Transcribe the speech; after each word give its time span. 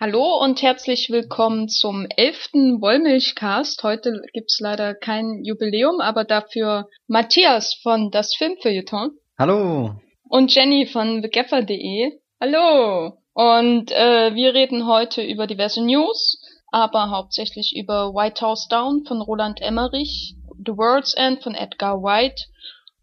Hallo 0.00 0.38
und 0.40 0.62
herzlich 0.62 1.10
willkommen 1.10 1.68
zum 1.68 2.06
elften 2.16 2.80
Wollmilchcast. 2.80 3.82
Heute 3.82 4.22
gibt's 4.32 4.60
leider 4.60 4.94
kein 4.94 5.42
Jubiläum, 5.42 6.00
aber 6.00 6.22
dafür 6.22 6.88
Matthias 7.08 7.74
von 7.82 8.12
Das 8.12 8.32
Filmfeuilleton. 8.36 9.10
Hallo. 9.36 9.96
Und 10.28 10.54
Jenny 10.54 10.86
von 10.86 11.20
thegaffer.de. 11.20 12.12
Hallo. 12.40 13.18
Und 13.34 13.90
äh, 13.90 14.36
wir 14.36 14.54
reden 14.54 14.86
heute 14.86 15.24
über 15.24 15.48
diverse 15.48 15.84
News, 15.84 16.40
aber 16.70 17.10
hauptsächlich 17.10 17.74
über 17.76 18.14
White 18.14 18.46
House 18.46 18.68
Down 18.68 19.04
von 19.04 19.20
Roland 19.20 19.60
Emmerich, 19.60 20.36
The 20.64 20.76
World's 20.76 21.14
End 21.14 21.42
von 21.42 21.56
Edgar 21.56 22.04
White 22.04 22.44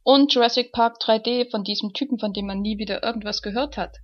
und 0.03 0.33
Jurassic 0.33 0.71
Park 0.71 1.01
3D 1.01 1.51
von 1.51 1.65
diesem 1.65 1.91
Typen, 1.91 2.19
von 2.19 2.31
dem 2.31 2.45
man 2.47 2.61
nie 2.61 2.77
wieder 2.77 3.03
irgendwas 3.03 3.41
gehört 3.41 3.75
hat. 3.75 3.97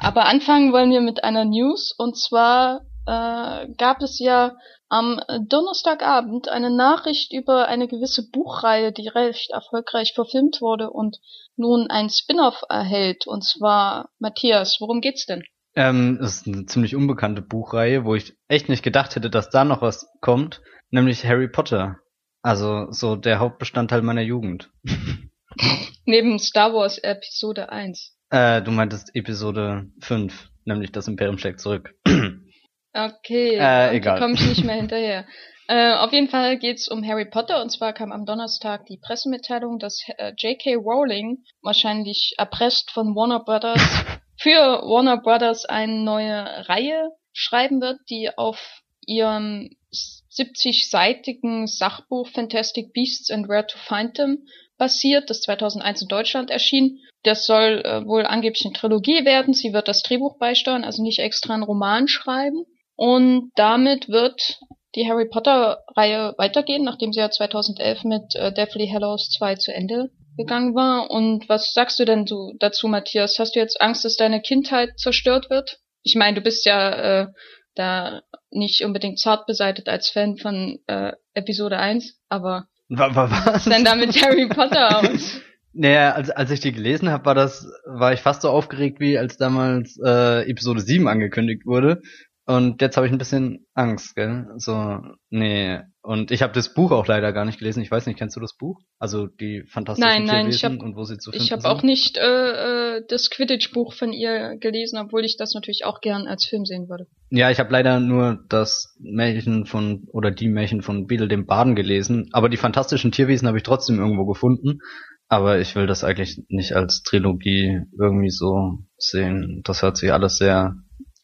Aber 0.00 0.24
anfangen 0.24 0.72
wollen 0.72 0.90
wir 0.90 1.02
mit 1.02 1.24
einer 1.24 1.44
News 1.44 1.94
und 1.96 2.16
zwar 2.16 2.86
äh, 3.06 3.68
gab 3.76 4.02
es 4.02 4.18
ja 4.18 4.56
am 4.88 5.20
Donnerstagabend 5.46 6.48
eine 6.48 6.70
Nachricht 6.70 7.32
über 7.32 7.68
eine 7.68 7.86
gewisse 7.86 8.28
Buchreihe, 8.30 8.92
die 8.92 9.08
recht 9.08 9.50
erfolgreich 9.50 10.12
verfilmt 10.14 10.60
wurde 10.60 10.90
und 10.90 11.18
nun 11.56 11.88
ein 11.90 12.08
Spin-off 12.08 12.62
erhält. 12.68 13.26
Und 13.26 13.44
zwar 13.44 14.08
Matthias, 14.18 14.78
worum 14.80 15.00
geht's 15.00 15.26
denn? 15.26 15.44
Ähm, 15.76 16.18
das 16.20 16.38
ist 16.38 16.46
eine 16.48 16.66
ziemlich 16.66 16.96
unbekannte 16.96 17.42
Buchreihe, 17.42 18.04
wo 18.04 18.14
ich 18.14 18.34
echt 18.48 18.68
nicht 18.68 18.82
gedacht 18.82 19.14
hätte, 19.14 19.30
dass 19.30 19.50
da 19.50 19.64
noch 19.64 19.82
was 19.82 20.08
kommt, 20.20 20.60
nämlich 20.90 21.24
Harry 21.24 21.48
Potter. 21.48 21.98
Also 22.42 22.90
so 22.90 23.16
der 23.16 23.38
Hauptbestandteil 23.38 24.02
meiner 24.02 24.22
Jugend. 24.22 24.70
Neben 26.06 26.38
Star 26.38 26.72
Wars 26.72 26.98
Episode 26.98 27.68
1. 27.68 28.16
Äh, 28.30 28.62
du 28.62 28.70
meintest 28.70 29.14
Episode 29.14 29.90
5, 30.00 30.50
nämlich 30.64 30.92
das 30.92 31.08
Imperium 31.08 31.38
schlägt 31.38 31.60
zurück. 31.60 31.94
okay, 32.94 33.56
äh, 33.56 33.96
egal. 33.96 34.18
komme 34.20 34.34
ich 34.34 34.46
nicht 34.46 34.64
mehr 34.64 34.76
hinterher. 34.80 35.26
Äh, 35.66 35.94
auf 35.94 36.12
jeden 36.12 36.28
Fall 36.28 36.58
geht's 36.58 36.88
um 36.88 37.06
Harry 37.06 37.26
Potter 37.26 37.60
und 37.62 37.70
zwar 37.70 37.92
kam 37.92 38.12
am 38.12 38.26
Donnerstag 38.26 38.86
die 38.86 38.98
Pressemitteilung, 38.98 39.78
dass 39.78 40.02
äh, 40.18 40.32
J.K. 40.36 40.76
Rowling 40.76 41.44
wahrscheinlich 41.62 42.34
erpresst 42.38 42.90
von 42.90 43.14
Warner 43.14 43.44
Brothers 43.44 43.80
für 44.36 44.58
Warner 44.58 45.18
Brothers 45.18 45.64
eine 45.64 46.02
neue 46.02 46.68
Reihe 46.68 47.10
schreiben 47.32 47.80
wird, 47.80 47.98
die 48.08 48.30
auf 48.36 48.82
ihrem 49.06 49.70
70-seitigen 49.92 51.66
Sachbuch 51.66 52.28
Fantastic 52.28 52.92
Beasts 52.92 53.30
and 53.30 53.48
Where 53.48 53.66
to 53.66 53.78
Find 53.78 54.14
Them 54.14 54.46
basiert, 54.80 55.28
das 55.28 55.42
2001 55.42 56.02
in 56.02 56.08
Deutschland 56.08 56.50
erschien. 56.50 56.98
Das 57.22 57.44
soll 57.44 57.82
äh, 57.84 58.04
wohl 58.06 58.24
angeblich 58.24 58.64
eine 58.64 58.72
Trilogie 58.72 59.26
werden. 59.26 59.52
Sie 59.52 59.74
wird 59.74 59.88
das 59.88 60.02
Drehbuch 60.02 60.38
beisteuern, 60.38 60.84
also 60.84 61.02
nicht 61.02 61.18
extra 61.18 61.52
einen 61.52 61.62
Roman 61.62 62.08
schreiben. 62.08 62.64
Und 62.96 63.52
damit 63.56 64.08
wird 64.08 64.58
die 64.94 65.06
Harry 65.08 65.28
Potter 65.28 65.84
Reihe 65.94 66.34
weitergehen, 66.38 66.82
nachdem 66.82 67.12
sie 67.12 67.20
ja 67.20 67.30
2011 67.30 68.04
mit 68.04 68.34
äh, 68.34 68.52
Deathly 68.52 68.88
Hallows 68.88 69.30
2 69.30 69.56
zu 69.56 69.72
Ende 69.72 70.10
gegangen 70.38 70.74
war. 70.74 71.10
Und 71.10 71.48
was 71.50 71.74
sagst 71.74 71.98
du 71.98 72.06
denn 72.06 72.24
du 72.24 72.54
dazu, 72.58 72.88
Matthias? 72.88 73.38
Hast 73.38 73.54
du 73.54 73.60
jetzt 73.60 73.80
Angst, 73.82 74.06
dass 74.06 74.16
deine 74.16 74.40
Kindheit 74.40 74.98
zerstört 74.98 75.50
wird? 75.50 75.78
Ich 76.02 76.14
meine, 76.14 76.36
du 76.36 76.40
bist 76.40 76.64
ja 76.64 76.90
äh, 77.22 77.26
da 77.74 78.22
nicht 78.50 78.82
unbedingt 78.82 79.18
zart 79.18 79.46
beseitet 79.46 79.88
als 79.88 80.08
Fan 80.08 80.38
von 80.38 80.78
äh, 80.86 81.12
Episode 81.34 81.76
1, 81.76 82.18
aber 82.30 82.66
was? 82.90 83.46
was 83.46 83.64
denn 83.64 83.84
da 83.84 83.94
mit 83.94 84.20
Harry 84.22 84.48
Potter 84.48 84.98
aus? 84.98 85.40
Naja, 85.72 86.14
als, 86.14 86.30
als 86.30 86.50
ich 86.50 86.58
die 86.58 86.72
gelesen 86.72 87.10
habe, 87.10 87.26
war 87.26 87.36
das, 87.36 87.72
war 87.86 88.12
ich 88.12 88.22
fast 88.22 88.42
so 88.42 88.50
aufgeregt, 88.50 88.98
wie 88.98 89.16
als 89.16 89.36
damals 89.36 90.00
äh, 90.04 90.50
Episode 90.50 90.80
7 90.80 91.06
angekündigt 91.06 91.64
wurde. 91.64 92.02
Und 92.50 92.82
jetzt 92.82 92.96
habe 92.96 93.06
ich 93.06 93.12
ein 93.12 93.18
bisschen 93.18 93.64
Angst, 93.74 94.16
gell? 94.16 94.48
So, 94.56 94.98
nee. 95.28 95.78
Und 96.02 96.32
ich 96.32 96.42
habe 96.42 96.52
das 96.52 96.74
Buch 96.74 96.90
auch 96.90 97.06
leider 97.06 97.32
gar 97.32 97.44
nicht 97.44 97.60
gelesen. 97.60 97.80
Ich 97.80 97.92
weiß 97.92 98.06
nicht, 98.06 98.18
kennst 98.18 98.34
du 98.34 98.40
das 98.40 98.56
Buch? 98.56 98.80
Also 98.98 99.28
die 99.28 99.62
fantastischen 99.68 100.10
nein, 100.10 100.24
nein, 100.24 100.46
Tierwesen 100.46 100.56
ich 100.56 100.64
hab, 100.64 100.84
und 100.84 100.96
wo 100.96 101.04
sie 101.04 101.16
zu 101.18 101.30
finden 101.30 101.44
Ich 101.44 101.52
habe 101.52 101.64
auch 101.70 101.84
nicht 101.84 102.16
äh, 102.16 102.96
äh, 102.96 103.02
das 103.06 103.30
Quidditch-Buch 103.30 103.94
von 103.94 104.12
ihr 104.12 104.56
gelesen, 104.58 104.98
obwohl 104.98 105.24
ich 105.24 105.36
das 105.36 105.54
natürlich 105.54 105.84
auch 105.84 106.00
gern 106.00 106.26
als 106.26 106.44
Film 106.44 106.64
sehen 106.64 106.88
würde. 106.88 107.06
Ja, 107.28 107.52
ich 107.52 107.60
habe 107.60 107.70
leider 107.70 108.00
nur 108.00 108.40
das 108.48 108.96
Märchen 108.98 109.66
von 109.66 110.08
oder 110.10 110.32
die 110.32 110.48
Märchen 110.48 110.82
von 110.82 111.06
Beedle 111.06 111.28
dem 111.28 111.46
Baden 111.46 111.76
gelesen, 111.76 112.30
aber 112.32 112.48
die 112.48 112.56
fantastischen 112.56 113.12
Tierwesen 113.12 113.46
habe 113.46 113.58
ich 113.58 113.64
trotzdem 113.64 114.00
irgendwo 114.00 114.26
gefunden. 114.26 114.80
Aber 115.28 115.60
ich 115.60 115.76
will 115.76 115.86
das 115.86 116.02
eigentlich 116.02 116.42
nicht 116.48 116.72
als 116.72 117.04
Trilogie 117.04 117.82
irgendwie 117.96 118.30
so 118.30 118.80
sehen. 118.96 119.60
Das 119.62 119.82
hört 119.82 119.96
sich 119.96 120.12
alles 120.12 120.38
sehr 120.38 120.74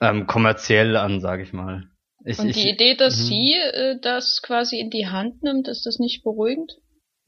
ähm, 0.01 0.27
kommerziell 0.27 0.97
an, 0.97 1.21
sage 1.21 1.43
ich 1.43 1.53
mal. 1.53 1.85
Ich, 2.25 2.39
Und 2.39 2.49
ich, 2.49 2.57
die 2.57 2.71
Idee, 2.71 2.97
dass 2.97 3.19
mhm. 3.19 3.23
sie 3.23 3.55
äh, 3.55 4.01
das 4.01 4.43
quasi 4.43 4.81
in 4.81 4.91
die 4.91 5.07
Hand 5.07 5.43
nimmt, 5.43 5.69
ist 5.69 5.87
das 5.87 5.99
nicht 5.99 6.25
beruhigend? 6.25 6.73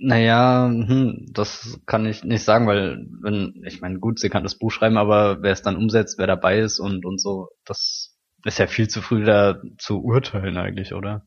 Naja, 0.00 0.68
hm, 0.68 1.26
das 1.32 1.80
kann 1.86 2.06
ich 2.06 2.22
nicht 2.22 2.44
sagen, 2.44 2.68
weil 2.68 3.06
wenn, 3.22 3.62
ich 3.66 3.80
meine, 3.80 3.98
gut, 3.98 4.20
sie 4.20 4.28
kann 4.28 4.44
das 4.44 4.56
Buch 4.56 4.70
schreiben, 4.70 4.96
aber 4.96 5.42
wer 5.42 5.52
es 5.52 5.62
dann 5.62 5.76
umsetzt, 5.76 6.18
wer 6.18 6.28
dabei 6.28 6.60
ist 6.60 6.78
und 6.78 7.04
und 7.04 7.20
so, 7.20 7.48
das 7.64 8.16
ist 8.44 8.58
ja 8.58 8.68
viel 8.68 8.88
zu 8.88 9.02
früh 9.02 9.24
da 9.24 9.60
zu 9.78 10.00
urteilen 10.02 10.56
eigentlich, 10.56 10.94
oder? 10.94 11.26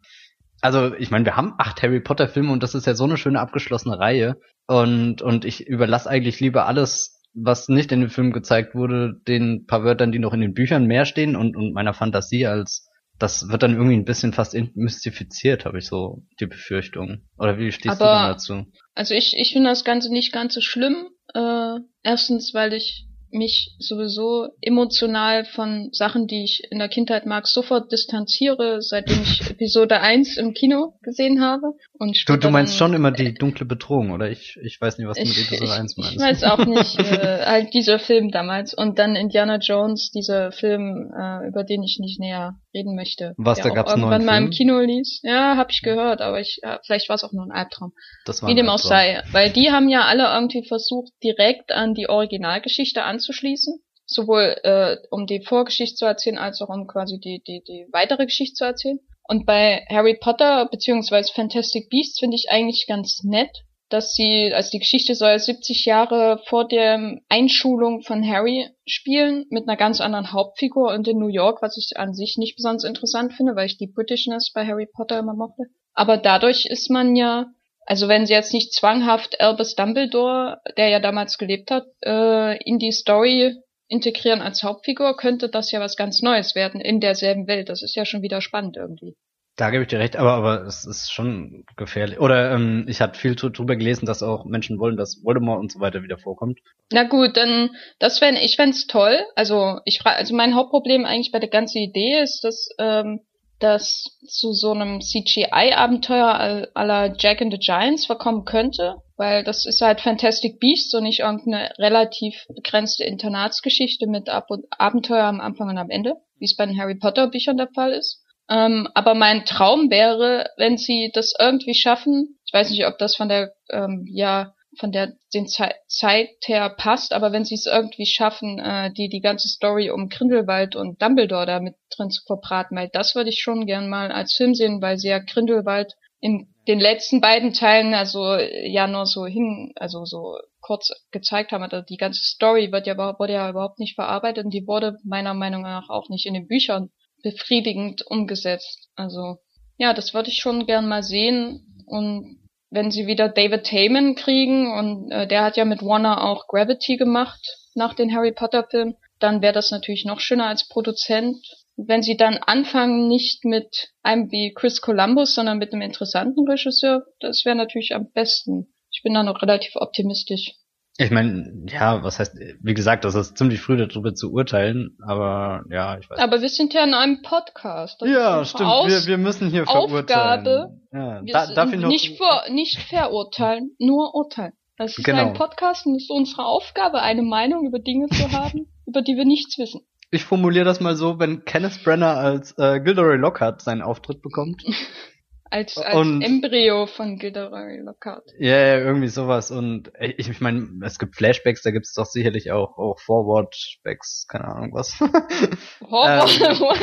Also, 0.61 0.93
ich 0.95 1.11
meine, 1.11 1.25
wir 1.25 1.35
haben 1.35 1.55
acht 1.57 1.81
Harry 1.81 1.99
Potter 1.99 2.29
Filme 2.29 2.53
und 2.53 2.63
das 2.63 2.75
ist 2.75 2.87
ja 2.87 2.93
so 2.93 3.03
eine 3.03 3.17
schöne 3.17 3.39
abgeschlossene 3.41 3.99
Reihe 3.99 4.37
und 4.67 5.21
und 5.21 5.43
ich 5.43 5.67
überlasse 5.67 6.09
eigentlich 6.09 6.39
lieber 6.39 6.65
alles, 6.65 7.20
was 7.33 7.69
nicht 7.69 7.91
in 7.91 8.01
dem 8.01 8.09
Film 8.09 8.31
gezeigt 8.31 8.75
wurde, 8.75 9.13
den 9.27 9.65
paar 9.65 9.83
Wörtern, 9.83 10.11
die 10.11 10.19
noch 10.19 10.33
in 10.33 10.41
den 10.41 10.53
Büchern 10.53 10.85
mehr 10.85 11.05
stehen 11.05 11.35
und 11.35 11.55
und 11.55 11.73
meiner 11.73 11.93
Fantasie 11.93 12.45
als 12.47 12.87
das 13.19 13.47
wird 13.49 13.61
dann 13.61 13.73
irgendwie 13.75 13.95
ein 13.95 14.03
bisschen 14.05 14.33
fast 14.33 14.55
mystifiziert, 14.73 15.65
habe 15.65 15.77
ich 15.77 15.85
so 15.85 16.23
die 16.39 16.47
Befürchtung. 16.47 17.21
Oder 17.37 17.59
wie 17.59 17.71
stehst 17.71 18.01
Aber- 18.01 18.13
du 18.13 18.19
denn 18.19 18.31
dazu? 18.63 18.71
Also 18.95 19.13
ich, 19.13 19.33
ich 19.37 19.53
finde 19.53 19.69
das 19.69 19.83
Ganze 19.83 20.11
nicht 20.11 20.33
ganz 20.33 20.55
so 20.55 20.61
schlimm. 20.61 21.07
Äh, 21.35 21.75
erstens, 22.01 22.53
weil 22.55 22.73
ich 22.73 23.05
mich 23.33 23.75
sowieso 23.79 24.49
emotional 24.61 25.45
von 25.45 25.89
Sachen, 25.91 26.27
die 26.27 26.43
ich 26.43 26.63
in 26.71 26.79
der 26.79 26.89
Kindheit 26.89 27.25
mag, 27.25 27.47
sofort 27.47 27.91
distanziere, 27.91 28.81
seitdem 28.81 29.21
ich 29.21 29.41
Episode 29.51 29.99
1 30.01 30.37
im 30.37 30.53
Kino 30.53 30.93
gesehen 31.01 31.41
habe. 31.41 31.73
Und 31.93 32.17
Du, 32.27 32.37
du 32.37 32.49
meinst 32.49 32.73
dann- 32.73 32.77
schon 32.89 32.93
immer 32.95 33.11
die 33.11 33.33
dunkle 33.33 33.65
Bedrohung, 33.65 34.11
oder? 34.11 34.29
Ich, 34.29 34.57
ich 34.63 34.79
weiß 34.81 34.97
nicht, 34.97 35.07
was 35.07 35.17
du 35.17 35.23
mit 35.23 35.31
Ich, 35.37 35.47
Episode 35.47 35.65
ich, 35.65 35.71
1 35.79 35.97
meinst. 35.97 36.13
ich 36.13 36.19
weiß 36.19 36.43
auch 36.45 36.65
nicht, 36.65 36.99
äh, 36.99 37.45
halt 37.45 37.73
dieser 37.73 37.99
Film 37.99 38.31
damals. 38.31 38.73
Und 38.73 38.99
dann 38.99 39.15
Indiana 39.15 39.57
Jones, 39.57 40.11
dieser 40.11 40.51
Film, 40.51 41.11
äh, 41.17 41.47
über 41.47 41.63
den 41.63 41.83
ich 41.83 41.97
nicht 41.99 42.19
näher 42.19 42.55
reden 42.73 42.95
möchte. 42.95 43.33
Was, 43.37 43.59
da 43.59 43.69
gab's 43.69 43.91
irgendwann 43.91 44.25
mal 44.25 44.37
im? 44.37 44.49
Kino 44.49 44.79
ließ. 44.79 45.21
Ja, 45.23 45.57
hab 45.57 45.71
ich 45.71 45.81
gehört, 45.81 46.21
aber 46.21 46.39
ich, 46.39 46.59
ja, 46.63 46.79
vielleicht 46.85 47.09
war 47.09 47.15
es 47.15 47.23
auch 47.23 47.31
nur 47.31 47.45
ein 47.45 47.51
Albtraum. 47.51 47.93
das 48.25 48.41
war 48.41 48.49
Wie 48.49 48.55
dem 48.55 48.69
auch 48.69 48.79
sei. 48.79 49.21
Weil 49.31 49.51
die 49.51 49.71
haben 49.71 49.89
ja 49.89 50.01
alle 50.01 50.33
irgendwie 50.33 50.65
versucht, 50.67 51.11
direkt 51.23 51.71
an 51.71 51.93
die 51.93 52.09
Originalgeschichte 52.09 53.03
anzuschließen. 53.03 53.81
Sowohl 54.05 54.57
äh, 54.63 54.97
um 55.09 55.25
die 55.25 55.41
Vorgeschichte 55.41 55.95
zu 55.95 56.05
erzählen, 56.05 56.37
als 56.37 56.61
auch 56.61 56.69
um 56.69 56.85
quasi 56.85 57.19
die, 57.19 57.41
die, 57.47 57.63
die 57.65 57.87
weitere 57.91 58.25
Geschichte 58.25 58.55
zu 58.55 58.65
erzählen. 58.65 58.99
Und 59.23 59.45
bei 59.45 59.85
Harry 59.89 60.17
Potter 60.19 60.67
beziehungsweise 60.69 61.31
Fantastic 61.33 61.89
Beasts 61.89 62.19
finde 62.19 62.35
ich 62.35 62.49
eigentlich 62.49 62.85
ganz 62.87 63.23
nett, 63.23 63.63
dass 63.91 64.13
sie, 64.13 64.53
also 64.53 64.69
die 64.71 64.79
Geschichte 64.79 65.15
soll 65.15 65.37
70 65.37 65.85
Jahre 65.85 66.41
vor 66.45 66.67
der 66.67 67.19
Einschulung 67.29 68.01
von 68.01 68.25
Harry 68.25 68.67
spielen, 68.85 69.45
mit 69.49 69.67
einer 69.67 69.77
ganz 69.77 70.01
anderen 70.01 70.31
Hauptfigur 70.31 70.93
und 70.93 71.07
in 71.07 71.19
New 71.19 71.27
York, 71.27 71.61
was 71.61 71.77
ich 71.77 71.97
an 71.97 72.13
sich 72.13 72.37
nicht 72.37 72.55
besonders 72.55 72.83
interessant 72.83 73.33
finde, 73.33 73.55
weil 73.55 73.65
ich 73.65 73.77
die 73.77 73.87
Britishness 73.87 74.51
bei 74.53 74.65
Harry 74.65 74.87
Potter 74.87 75.19
immer 75.19 75.33
mochte. 75.33 75.63
Aber 75.93 76.17
dadurch 76.17 76.65
ist 76.65 76.89
man 76.89 77.15
ja, 77.15 77.47
also 77.85 78.07
wenn 78.07 78.25
sie 78.25 78.33
jetzt 78.33 78.53
nicht 78.53 78.73
zwanghaft 78.73 79.41
Albus 79.41 79.75
Dumbledore, 79.75 80.61
der 80.77 80.89
ja 80.89 80.99
damals 80.99 81.37
gelebt 81.37 81.71
hat, 81.71 81.85
äh, 82.03 82.57
in 82.63 82.79
die 82.79 82.91
Story 82.91 83.55
integrieren 83.87 84.41
als 84.41 84.63
Hauptfigur, 84.63 85.17
könnte 85.17 85.49
das 85.49 85.71
ja 85.71 85.81
was 85.81 85.97
ganz 85.97 86.21
Neues 86.21 86.55
werden 86.55 86.79
in 86.79 87.01
derselben 87.01 87.47
Welt. 87.47 87.67
Das 87.67 87.83
ist 87.83 87.95
ja 87.95 88.05
schon 88.05 88.21
wieder 88.21 88.41
spannend 88.41 88.77
irgendwie. 88.77 89.15
Da 89.57 89.69
gebe 89.69 89.83
ich 89.83 89.89
dir 89.89 89.99
recht, 89.99 90.15
aber, 90.15 90.33
aber 90.33 90.65
es 90.65 90.85
ist 90.85 91.11
schon 91.11 91.65
gefährlich. 91.75 92.19
Oder 92.19 92.51
ähm, 92.53 92.85
ich 92.87 93.01
hatte 93.01 93.19
viel 93.19 93.35
dr- 93.35 93.51
drüber 93.51 93.75
gelesen, 93.75 94.05
dass 94.05 94.23
auch 94.23 94.45
Menschen 94.45 94.79
wollen, 94.79 94.97
dass 94.97 95.23
Voldemort 95.23 95.59
und 95.59 95.71
so 95.71 95.79
weiter 95.79 96.03
wieder 96.03 96.17
vorkommt. 96.17 96.59
Na 96.91 97.03
gut, 97.03 97.35
dann 97.37 97.69
das 97.99 98.19
fänd, 98.19 98.39
ich 98.41 98.55
fänd's 98.55 98.87
toll. 98.87 99.19
Also 99.35 99.79
ich 99.85 99.99
frage, 99.99 100.15
also 100.17 100.35
mein 100.35 100.55
Hauptproblem 100.55 101.05
eigentlich 101.05 101.31
bei 101.31 101.39
der 101.39 101.49
ganzen 101.49 101.79
Idee 101.79 102.21
ist, 102.21 102.43
dass 102.43 102.69
ähm, 102.79 103.21
das 103.59 104.17
zu 104.25 104.53
so 104.53 104.71
einem 104.71 105.01
CGI-Abenteuer 105.01 106.67
la 106.73 107.13
Jack 107.17 107.41
and 107.41 107.53
the 107.53 107.59
Giants 107.59 108.05
verkommen 108.05 108.45
könnte, 108.45 108.95
weil 109.17 109.43
das 109.43 109.65
ist 109.65 109.81
halt 109.81 110.01
Fantastic 110.01 110.59
Beasts 110.59 110.93
und 110.95 111.03
nicht 111.03 111.19
irgendeine 111.19 111.71
relativ 111.77 112.45
begrenzte 112.55 113.03
Internatsgeschichte 113.03 114.07
mit 114.07 114.29
Ab 114.29 114.47
Abenteuer 114.71 115.25
am 115.25 115.41
Anfang 115.41 115.69
und 115.69 115.77
am 115.77 115.89
Ende, 115.89 116.15
wie 116.39 116.45
es 116.45 116.55
bei 116.55 116.65
den 116.65 116.79
Harry 116.79 116.95
Potter 116.95 117.27
Büchern 117.29 117.57
der 117.57 117.69
Fall 117.75 117.91
ist. 117.91 118.20
Ähm, 118.51 118.89
aber 118.93 119.15
mein 119.15 119.45
Traum 119.45 119.89
wäre, 119.89 120.49
wenn 120.57 120.77
sie 120.77 121.09
das 121.13 121.33
irgendwie 121.39 121.73
schaffen, 121.73 122.37
ich 122.45 122.53
weiß 122.53 122.69
nicht, 122.69 122.85
ob 122.85 122.97
das 122.97 123.15
von 123.15 123.29
der 123.29 123.53
ähm, 123.69 124.05
ja 124.11 124.53
von 124.77 124.91
der 124.91 125.13
den 125.33 125.47
Ze 125.47 125.69
Zeit 125.87 126.29
her 126.43 126.69
passt, 126.69 127.13
aber 127.13 127.31
wenn 127.31 127.45
sie 127.45 127.55
es 127.55 127.65
irgendwie 127.65 128.05
schaffen, 128.05 128.59
äh, 128.59 128.91
die 128.91 129.07
die 129.07 129.21
ganze 129.21 129.47
Story 129.47 129.89
um 129.89 130.09
Grindelwald 130.09 130.75
und 130.75 131.01
Dumbledore 131.01 131.45
da 131.45 131.59
mit 131.61 131.75
drin 131.95 132.11
zu 132.11 132.23
verbraten, 132.25 132.75
weil 132.75 132.89
das 132.91 133.15
würde 133.15 133.29
ich 133.29 133.41
schon 133.41 133.65
gern 133.65 133.87
mal 133.87 134.11
als 134.11 134.35
Film 134.35 134.53
sehen, 134.53 134.81
weil 134.81 134.97
sie 134.97 135.09
ja 135.09 135.19
Grindelwald 135.19 135.93
in 136.19 136.53
den 136.67 136.79
letzten 136.79 137.21
beiden 137.21 137.53
Teilen 137.53 137.93
also 137.93 138.35
ja 138.35 138.85
nur 138.87 139.05
so 139.05 139.25
hin, 139.25 139.71
also 139.75 140.03
so 140.05 140.37
kurz 140.59 140.91
gezeigt 141.11 141.51
haben. 141.51 141.63
Also 141.63 141.81
die 141.81 141.97
ganze 141.97 142.23
Story 142.23 142.71
wird 142.71 142.85
ja, 142.85 142.97
wurde 142.97 143.33
ja 143.33 143.49
überhaupt 143.49 143.79
nicht 143.79 143.95
verarbeitet 143.95 144.45
und 144.45 144.53
die 144.53 144.67
wurde 144.67 144.97
meiner 145.03 145.33
Meinung 145.33 145.63
nach 145.63 145.89
auch 145.89 146.09
nicht 146.09 146.25
in 146.25 146.33
den 146.33 146.47
Büchern 146.47 146.91
befriedigend 147.21 148.05
umgesetzt. 148.07 148.89
Also 148.95 149.37
ja, 149.77 149.93
das 149.93 150.13
würde 150.13 150.29
ich 150.29 150.39
schon 150.39 150.65
gern 150.65 150.87
mal 150.87 151.03
sehen 151.03 151.83
und 151.85 152.41
wenn 152.71 152.89
sie 152.89 153.05
wieder 153.05 153.27
David 153.27 153.69
Heyman 153.71 154.15
kriegen 154.15 154.71
und 154.71 155.11
äh, 155.11 155.27
der 155.27 155.43
hat 155.43 155.57
ja 155.57 155.65
mit 155.65 155.83
Warner 155.83 156.23
auch 156.23 156.47
Gravity 156.47 156.97
gemacht 156.97 157.41
nach 157.75 157.93
den 157.93 158.15
Harry 158.15 158.31
Potter 158.31 158.65
Filmen, 158.69 158.95
dann 159.19 159.41
wäre 159.41 159.53
das 159.53 159.71
natürlich 159.71 160.05
noch 160.05 160.19
schöner 160.19 160.47
als 160.47 160.67
Produzent. 160.67 161.37
Wenn 161.75 162.01
sie 162.01 162.15
dann 162.15 162.37
anfangen, 162.37 163.07
nicht 163.07 163.43
mit 163.43 163.89
einem 164.03 164.31
wie 164.31 164.53
Chris 164.53 164.81
Columbus, 164.81 165.35
sondern 165.35 165.57
mit 165.57 165.73
einem 165.73 165.81
interessanten 165.81 166.47
Regisseur, 166.47 167.05
das 167.19 167.43
wäre 167.45 167.55
natürlich 167.55 167.93
am 167.93 168.11
besten. 168.11 168.73
Ich 168.91 169.03
bin 169.03 169.13
da 169.13 169.23
noch 169.23 169.41
relativ 169.41 169.75
optimistisch. 169.75 170.53
Ich 170.97 171.09
meine, 171.09 171.65
ja, 171.67 172.03
was 172.03 172.19
heißt, 172.19 172.35
wie 172.61 172.73
gesagt, 172.73 173.05
das 173.05 173.15
ist 173.15 173.37
ziemlich 173.37 173.61
früh 173.61 173.77
darüber 173.77 174.13
zu 174.13 174.31
urteilen, 174.31 174.97
aber 175.05 175.63
ja, 175.69 175.97
ich 175.97 176.09
weiß. 176.09 176.19
Aber 176.19 176.41
wir 176.41 176.49
sind 176.49 176.73
ja 176.73 176.83
in 176.83 176.93
einem 176.93 177.21
Podcast. 177.21 178.01
Ja, 178.01 178.45
stimmt. 178.45 178.69
wir, 178.87 179.05
wir 179.05 179.17
müssen 179.17 179.49
hier 179.49 179.67
Aufgabe. 179.67 180.77
Ja, 180.91 181.21
da, 181.21 181.53
darf 181.53 181.71
ich 181.71 181.79
noch 181.79 181.87
nicht, 181.87 182.17
vor, 182.17 182.43
nicht 182.49 182.77
verurteilen, 182.89 183.71
nur 183.79 184.13
urteilen. 184.13 184.53
Das 184.77 184.97
ist 184.97 185.03
genau. 185.03 185.27
ein 185.27 185.33
Podcast 185.33 185.85
und 185.85 185.95
es 185.95 186.03
ist 186.03 186.09
unsere 186.09 186.45
Aufgabe, 186.45 187.01
eine 187.01 187.21
Meinung 187.21 187.65
über 187.65 187.79
Dinge 187.79 188.07
zu 188.09 188.31
haben, 188.31 188.67
über 188.85 189.01
die 189.01 189.15
wir 189.15 189.25
nichts 189.25 189.57
wissen. 189.57 189.81
Ich 190.09 190.25
formuliere 190.25 190.65
das 190.65 190.81
mal 190.81 190.95
so, 190.97 191.19
wenn 191.19 191.45
Kenneth 191.45 191.83
Brenner 191.83 192.17
als 192.17 192.57
äh, 192.57 192.81
Gilderoy 192.81 193.15
Lockhart 193.15 193.61
seinen 193.61 193.81
Auftritt 193.81 194.21
bekommt, 194.21 194.63
Als, 195.51 195.77
als 195.77 195.95
und, 195.95 196.21
Embryo 196.21 196.87
von 196.87 197.17
Gilderoy 197.17 197.81
Lockhart. 197.81 198.23
Ja, 198.39 198.55
yeah, 198.55 198.77
irgendwie 198.77 199.09
sowas. 199.09 199.51
Und 199.51 199.91
ich, 199.99 200.29
ich 200.29 200.39
meine, 200.39 200.79
es 200.85 200.97
gibt 200.97 201.17
Flashbacks, 201.17 201.61
da 201.61 201.71
gibt 201.71 201.85
es 201.87 201.93
doch 201.93 202.05
sicherlich 202.05 202.53
auch, 202.53 202.77
auch 202.77 202.97
Forwardbacks, 202.99 204.27
keine 204.29 204.45
Ahnung 204.45 204.71
was. 204.73 204.93
Forward? 205.79 206.79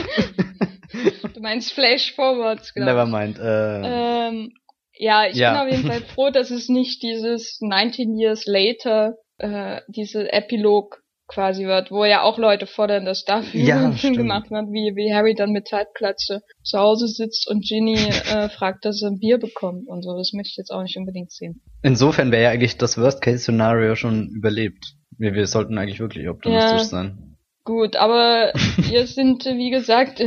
ähm. 0.92 1.32
du 1.34 1.40
meinst 1.40 1.72
Flash 1.72 2.14
Forwards, 2.14 2.74
genau. 2.74 2.86
Never 2.86 3.06
mind. 3.06 3.38
Äh, 3.38 4.28
ähm, 4.28 4.52
ja, 4.92 5.26
ich 5.26 5.36
ja. 5.36 5.52
bin 5.52 5.60
auf 5.60 5.74
jeden 5.74 5.88
Fall 5.88 6.02
froh, 6.02 6.30
dass 6.30 6.50
es 6.50 6.68
nicht 6.68 7.02
dieses 7.02 7.58
19 7.62 8.18
Years 8.18 8.44
Later, 8.44 9.14
äh, 9.38 9.80
diese 9.88 10.30
Epilog 10.30 11.02
quasi 11.28 11.66
wird, 11.66 11.90
wo 11.90 12.04
ja 12.04 12.22
auch 12.22 12.38
Leute 12.38 12.66
fordern, 12.66 13.04
dass 13.04 13.24
dafür 13.24 13.60
ja, 13.60 13.90
gemacht 14.02 14.50
wird, 14.50 14.68
wie, 14.70 14.96
wie 14.96 15.14
Harry 15.14 15.34
dann 15.34 15.52
mit 15.52 15.68
Zeitplatze 15.68 16.42
zu 16.62 16.78
Hause 16.78 17.06
sitzt 17.06 17.48
und 17.48 17.64
Ginny 17.64 17.94
äh, 17.94 18.48
fragt, 18.58 18.84
dass 18.84 19.02
er 19.02 19.10
ein 19.10 19.18
Bier 19.18 19.38
bekommt 19.38 19.86
und 19.86 20.02
so. 20.02 20.16
Das 20.16 20.32
möchte 20.32 20.50
ich 20.50 20.56
jetzt 20.56 20.70
auch 20.70 20.82
nicht 20.82 20.96
unbedingt 20.96 21.30
sehen. 21.30 21.62
Insofern 21.82 22.32
wäre 22.32 22.44
ja 22.44 22.50
eigentlich 22.50 22.78
das 22.78 22.98
Worst-Case-Szenario 22.98 23.94
schon 23.94 24.30
überlebt. 24.34 24.94
Wir, 25.18 25.34
wir 25.34 25.46
sollten 25.46 25.78
eigentlich 25.78 26.00
wirklich 26.00 26.28
optimistisch 26.28 26.70
ja, 26.70 26.84
sein. 26.84 27.36
Gut, 27.64 27.96
aber 27.96 28.52
wir 28.78 29.06
sind, 29.06 29.44
wie 29.44 29.70
gesagt, 29.70 30.20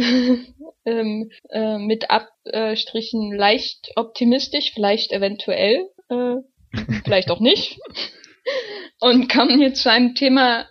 ähm, 0.86 1.32
äh, 1.50 1.78
mit 1.80 2.12
Abstrichen 2.12 3.34
leicht 3.36 3.92
optimistisch, 3.96 4.72
vielleicht 4.74 5.12
eventuell, 5.12 5.88
äh, 6.10 6.36
vielleicht 7.04 7.32
auch 7.32 7.40
nicht. 7.40 7.80
Und 9.00 9.32
kommen 9.32 9.60
hier 9.60 9.74
zu 9.74 9.90
einem 9.90 10.14
Thema, 10.14 10.66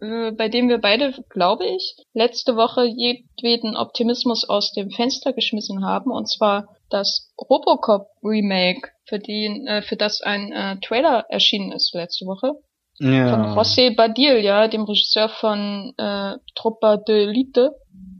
äh, 0.00 0.32
bei 0.32 0.48
dem 0.48 0.68
wir 0.68 0.78
beide, 0.78 1.12
glaube 1.28 1.66
ich, 1.66 1.96
letzte 2.12 2.56
Woche 2.56 2.84
jedweden 2.84 3.76
Optimismus 3.76 4.48
aus 4.48 4.72
dem 4.72 4.90
Fenster 4.90 5.32
geschmissen 5.32 5.84
haben, 5.84 6.10
und 6.10 6.28
zwar 6.28 6.68
das 6.88 7.32
Robocop 7.38 8.08
Remake, 8.22 8.90
für 9.06 9.18
den, 9.18 9.66
äh, 9.66 9.82
für 9.82 9.96
das 9.96 10.20
ein 10.20 10.52
äh, 10.52 10.76
Trailer 10.80 11.26
erschienen 11.28 11.72
ist 11.72 11.92
letzte 11.94 12.26
Woche. 12.26 12.52
Ja. 12.98 13.30
Von 13.30 13.56
José 13.56 13.94
Badilla, 13.94 14.68
dem 14.68 14.82
Regisseur 14.82 15.28
von 15.28 15.94
äh, 15.96 16.36
Tropa 16.54 16.98
de 16.98 17.28
Elite 17.28 17.72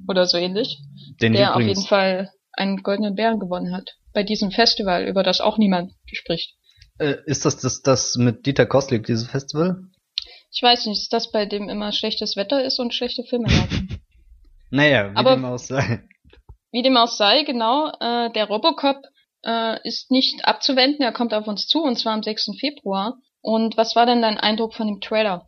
oder 0.08 0.26
so 0.26 0.38
ähnlich, 0.38 0.78
den 1.20 1.34
der 1.34 1.54
auf 1.54 1.60
jeden 1.60 1.84
Fall 1.84 2.30
einen 2.52 2.78
goldenen 2.78 3.14
Bären 3.14 3.38
gewonnen 3.38 3.74
hat 3.74 3.96
bei 4.12 4.22
diesem 4.22 4.50
Festival, 4.50 5.06
über 5.06 5.22
das 5.22 5.40
auch 5.40 5.58
niemand 5.58 5.92
spricht. 6.06 6.54
Äh, 6.98 7.16
ist 7.26 7.44
das, 7.44 7.58
das 7.58 7.82
das 7.82 8.16
mit 8.16 8.46
Dieter 8.46 8.66
Kostlik, 8.66 9.06
dieses 9.06 9.28
Festival? 9.28 9.84
Ich 10.52 10.62
weiß 10.62 10.86
nicht, 10.86 10.98
ist 10.98 11.12
das 11.12 11.30
bei 11.30 11.46
dem 11.46 11.68
immer 11.68 11.92
schlechtes 11.92 12.36
Wetter 12.36 12.64
ist 12.64 12.78
und 12.80 12.94
schlechte 12.94 13.22
Filme 13.24 13.48
laufen? 13.48 14.00
naja, 14.70 15.12
wie 15.12 15.16
Aber 15.16 15.36
dem 15.36 15.44
auch 15.44 15.58
sei. 15.58 16.02
Wie 16.72 16.82
dem 16.82 16.96
auch 16.96 17.08
sei, 17.08 17.44
genau. 17.44 17.88
Äh, 18.00 18.32
der 18.32 18.46
Robocop 18.46 19.02
äh, 19.44 19.78
ist 19.86 20.10
nicht 20.10 20.44
abzuwenden, 20.44 21.02
er 21.02 21.12
kommt 21.12 21.34
auf 21.34 21.46
uns 21.46 21.66
zu 21.66 21.82
und 21.82 21.98
zwar 21.98 22.14
am 22.14 22.22
6. 22.22 22.50
Februar. 22.58 23.18
Und 23.42 23.76
was 23.76 23.96
war 23.96 24.06
denn 24.06 24.22
dein 24.22 24.38
Eindruck 24.38 24.74
von 24.74 24.86
dem 24.86 25.00
Trailer? 25.00 25.46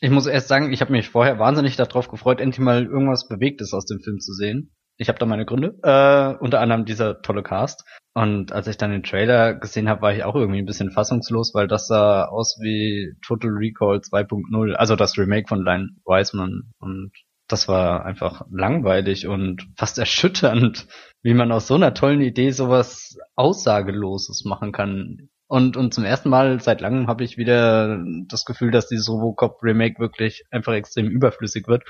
Ich 0.00 0.10
muss 0.10 0.26
erst 0.26 0.48
sagen, 0.48 0.72
ich 0.72 0.80
habe 0.80 0.92
mich 0.92 1.08
vorher 1.08 1.38
wahnsinnig 1.38 1.76
darauf 1.76 2.08
gefreut, 2.08 2.40
endlich 2.40 2.60
mal 2.60 2.84
irgendwas 2.84 3.28
Bewegtes 3.28 3.72
aus 3.72 3.86
dem 3.86 4.00
Film 4.00 4.18
zu 4.18 4.32
sehen. 4.32 4.72
Ich 5.02 5.08
habe 5.08 5.18
da 5.18 5.26
meine 5.26 5.44
Gründe. 5.44 5.74
Äh, 5.82 6.40
unter 6.42 6.60
anderem 6.60 6.84
dieser 6.84 7.22
tolle 7.22 7.42
Cast. 7.42 7.84
Und 8.14 8.52
als 8.52 8.68
ich 8.68 8.76
dann 8.76 8.92
den 8.92 9.02
Trailer 9.02 9.54
gesehen 9.54 9.88
habe, 9.88 10.02
war 10.02 10.14
ich 10.14 10.22
auch 10.22 10.36
irgendwie 10.36 10.60
ein 10.60 10.66
bisschen 10.66 10.92
fassungslos, 10.92 11.54
weil 11.54 11.66
das 11.66 11.88
sah 11.88 12.26
aus 12.26 12.58
wie 12.60 13.14
Total 13.26 13.50
Recall 13.50 13.96
2.0, 13.96 14.74
also 14.74 14.94
das 14.94 15.18
Remake 15.18 15.48
von 15.48 15.64
Line 15.64 15.88
Wiseman. 16.04 16.70
Und 16.78 17.10
das 17.48 17.66
war 17.66 18.04
einfach 18.04 18.46
langweilig 18.52 19.26
und 19.26 19.66
fast 19.76 19.98
erschütternd, 19.98 20.86
wie 21.22 21.34
man 21.34 21.50
aus 21.50 21.66
so 21.66 21.74
einer 21.74 21.94
tollen 21.94 22.20
Idee 22.20 22.50
sowas 22.50 23.18
Aussageloses 23.34 24.44
machen 24.44 24.70
kann. 24.70 25.28
Und, 25.48 25.76
und 25.76 25.92
zum 25.92 26.04
ersten 26.04 26.30
Mal 26.30 26.60
seit 26.60 26.80
langem 26.80 27.08
habe 27.08 27.24
ich 27.24 27.36
wieder 27.38 27.98
das 28.28 28.44
Gefühl, 28.44 28.70
dass 28.70 28.86
dieses 28.86 29.08
Robocop 29.08 29.62
Remake 29.64 29.98
wirklich 29.98 30.44
einfach 30.52 30.74
extrem 30.74 31.08
überflüssig 31.08 31.66
wird 31.66 31.82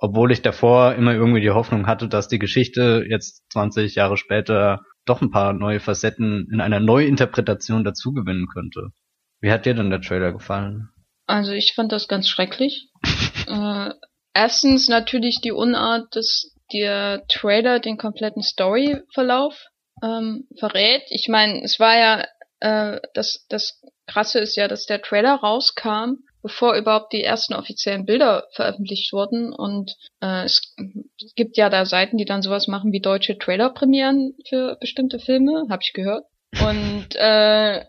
obwohl 0.00 0.32
ich 0.32 0.42
davor 0.42 0.94
immer 0.94 1.12
irgendwie 1.12 1.40
die 1.40 1.50
Hoffnung 1.50 1.86
hatte, 1.86 2.08
dass 2.08 2.28
die 2.28 2.38
Geschichte 2.38 3.04
jetzt 3.08 3.44
20 3.52 3.94
Jahre 3.94 4.16
später 4.16 4.80
doch 5.04 5.20
ein 5.20 5.30
paar 5.30 5.52
neue 5.52 5.80
Facetten 5.80 6.48
in 6.52 6.60
einer 6.60 6.80
Neuinterpretation 6.80 7.84
dazu 7.84 8.12
gewinnen 8.12 8.46
könnte. 8.52 8.88
Wie 9.40 9.52
hat 9.52 9.66
dir 9.66 9.74
denn 9.74 9.90
der 9.90 10.00
Trailer 10.00 10.32
gefallen? 10.32 10.88
Also 11.26 11.52
ich 11.52 11.74
fand 11.74 11.92
das 11.92 12.08
ganz 12.08 12.28
schrecklich. 12.28 12.88
äh, 13.46 13.90
erstens 14.34 14.88
natürlich 14.88 15.40
die 15.42 15.52
Unart, 15.52 16.16
dass 16.16 16.54
der 16.72 17.26
Trailer 17.28 17.78
den 17.78 17.98
kompletten 17.98 18.42
Storyverlauf 18.42 19.54
ähm, 20.02 20.48
verrät. 20.58 21.02
Ich 21.10 21.28
meine, 21.28 21.62
es 21.62 21.78
war 21.78 21.98
ja 21.98 22.24
äh, 22.60 23.00
das 23.14 23.46
das 23.48 23.80
krasse 24.06 24.38
ist 24.40 24.56
ja, 24.56 24.68
dass 24.68 24.86
der 24.86 25.02
Trailer 25.02 25.34
rauskam 25.34 26.18
bevor 26.42 26.74
überhaupt 26.74 27.12
die 27.12 27.22
ersten 27.22 27.54
offiziellen 27.54 28.06
Bilder 28.06 28.46
veröffentlicht 28.52 29.12
wurden. 29.12 29.52
Und 29.52 29.92
äh, 30.20 30.44
es 30.44 30.74
gibt 31.36 31.56
ja 31.56 31.68
da 31.68 31.84
Seiten, 31.84 32.16
die 32.16 32.24
dann 32.24 32.42
sowas 32.42 32.66
machen 32.66 32.92
wie 32.92 33.00
deutsche 33.00 33.38
Trailer-Premieren 33.38 34.34
für 34.48 34.76
bestimmte 34.80 35.18
Filme, 35.18 35.66
habe 35.68 35.82
ich 35.82 35.92
gehört. 35.92 36.24
Und 36.60 37.08
äh, 37.14 37.84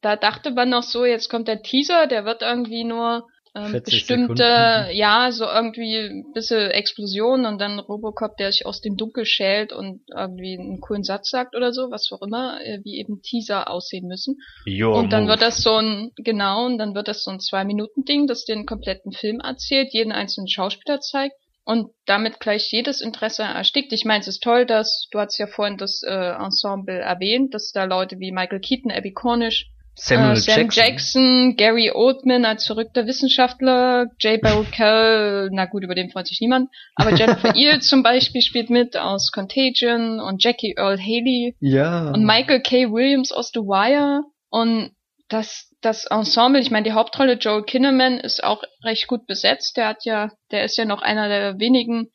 da 0.00 0.16
dachte 0.16 0.52
man 0.52 0.70
noch 0.70 0.82
so, 0.82 1.04
jetzt 1.04 1.28
kommt 1.28 1.48
der 1.48 1.62
Teaser, 1.62 2.06
der 2.06 2.24
wird 2.24 2.42
irgendwie 2.42 2.84
nur 2.84 3.26
ähm, 3.56 3.82
bestimmte, 3.82 4.36
Sekunden. 4.36 4.96
ja, 4.96 5.30
so 5.32 5.44
irgendwie 5.44 5.96
ein 5.96 6.32
bisschen 6.34 6.70
Explosion 6.70 7.46
und 7.46 7.58
dann 7.58 7.78
Robocop, 7.78 8.36
der 8.36 8.52
sich 8.52 8.66
aus 8.66 8.82
dem 8.82 8.96
Dunkel 8.96 9.24
schält 9.24 9.72
und 9.72 10.02
irgendwie 10.14 10.58
einen 10.58 10.80
coolen 10.80 11.04
Satz 11.04 11.30
sagt 11.30 11.56
oder 11.56 11.72
so, 11.72 11.90
was 11.90 12.10
auch 12.12 12.20
immer, 12.20 12.60
äh, 12.62 12.80
wie 12.84 12.98
eben 12.98 13.22
Teaser 13.22 13.70
aussehen 13.70 14.06
müssen. 14.06 14.36
Your 14.66 14.94
und 14.94 15.12
dann 15.12 15.22
move. 15.22 15.32
wird 15.32 15.42
das 15.42 15.62
so 15.62 15.76
ein, 15.76 16.12
genau, 16.16 16.66
und 16.66 16.78
dann 16.78 16.94
wird 16.94 17.08
das 17.08 17.24
so 17.24 17.30
ein 17.30 17.40
Zwei-Minuten-Ding, 17.40 18.26
das 18.26 18.44
den 18.44 18.66
kompletten 18.66 19.12
Film 19.12 19.40
erzählt, 19.40 19.92
jeden 19.92 20.12
einzelnen 20.12 20.48
Schauspieler 20.48 21.00
zeigt 21.00 21.36
und 21.64 21.90
damit 22.04 22.38
gleich 22.40 22.70
jedes 22.70 23.00
Interesse 23.00 23.42
erstickt. 23.42 23.92
Ich 23.92 24.04
meine, 24.04 24.20
es 24.20 24.28
ist 24.28 24.42
toll, 24.42 24.66
dass, 24.66 25.08
du 25.10 25.18
hast 25.18 25.38
ja 25.38 25.46
vorhin 25.46 25.78
das 25.78 26.02
äh, 26.02 26.12
Ensemble 26.12 26.98
erwähnt, 26.98 27.54
dass 27.54 27.72
da 27.72 27.84
Leute 27.84 28.20
wie 28.20 28.32
Michael 28.32 28.60
Keaton, 28.60 28.92
Abby 28.92 29.12
Cornish, 29.12 29.70
Samuel 29.96 30.32
äh, 30.32 30.36
Sam 30.36 30.68
Jackson. 30.70 30.84
Jackson. 30.84 31.56
Gary 31.56 31.90
Oldman 31.90 32.44
als 32.44 32.66
verrückter 32.66 33.06
Wissenschaftler, 33.06 34.06
Jay 34.18 34.38
Baruchel, 34.38 35.48
na 35.52 35.64
gut, 35.66 35.82
über 35.82 35.94
den 35.94 36.10
freut 36.10 36.26
sich 36.26 36.40
niemand, 36.40 36.70
aber 36.94 37.14
Jennifer 37.14 37.54
Eel 37.56 37.80
zum 37.80 38.02
Beispiel 38.02 38.42
spielt 38.42 38.70
mit 38.70 38.96
aus 38.96 39.32
Contagion 39.32 40.20
und 40.20 40.44
Jackie 40.44 40.74
Earl 40.76 40.98
Haley 40.98 41.56
ja. 41.60 42.10
und 42.10 42.24
Michael 42.24 42.60
K. 42.60 42.92
Williams 42.92 43.32
aus 43.32 43.50
The 43.52 43.60
Wire 43.60 44.22
und 44.50 44.92
das 45.28 45.72
das 45.80 46.06
Ensemble, 46.06 46.60
ich 46.60 46.70
meine 46.70 46.84
die 46.84 46.92
Hauptrolle 46.92 47.34
Joel 47.34 47.64
Kinnaman 47.64 48.18
ist 48.18 48.42
auch 48.42 48.62
recht 48.84 49.06
gut 49.06 49.26
besetzt, 49.26 49.76
der 49.76 49.88
hat 49.88 50.04
ja, 50.04 50.32
der 50.50 50.64
ist 50.64 50.76
ja 50.76 50.84
noch 50.84 51.02
einer 51.02 51.28
der 51.28 51.58
wenigen 51.58 52.10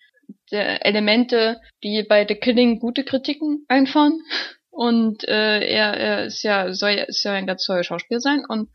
der 0.51 0.85
Elemente, 0.85 1.59
die 1.83 2.03
bei 2.07 2.25
The 2.27 2.35
Killing 2.35 2.79
gute 2.79 3.03
Kritiken 3.03 3.65
einfahren. 3.67 4.21
Und 4.81 5.27
äh, 5.27 5.59
er, 5.59 5.93
er 5.93 6.25
ist 6.25 6.41
ja, 6.41 6.73
soll 6.73 6.93
ist 7.07 7.23
ja 7.23 7.33
ein 7.33 7.45
ganz 7.45 7.63
toller 7.65 7.83
Schauspieler 7.83 8.19
sein. 8.19 8.43
Und 8.47 8.71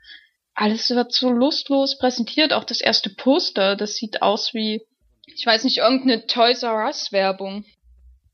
alles 0.55 0.89
wird 0.91 1.13
so 1.13 1.33
lustlos 1.33 1.99
präsentiert. 1.99 2.53
Auch 2.53 2.63
das 2.63 2.81
erste 2.81 3.11
Poster, 3.11 3.75
das 3.75 3.97
sieht 3.97 4.23
aus 4.23 4.55
wie, 4.55 4.83
ich 5.27 5.45
weiß 5.45 5.65
nicht, 5.65 5.79
irgendeine 5.79 6.25
Toys 6.29 6.63
R 6.63 6.87
Us 6.87 7.11
Werbung. 7.11 7.65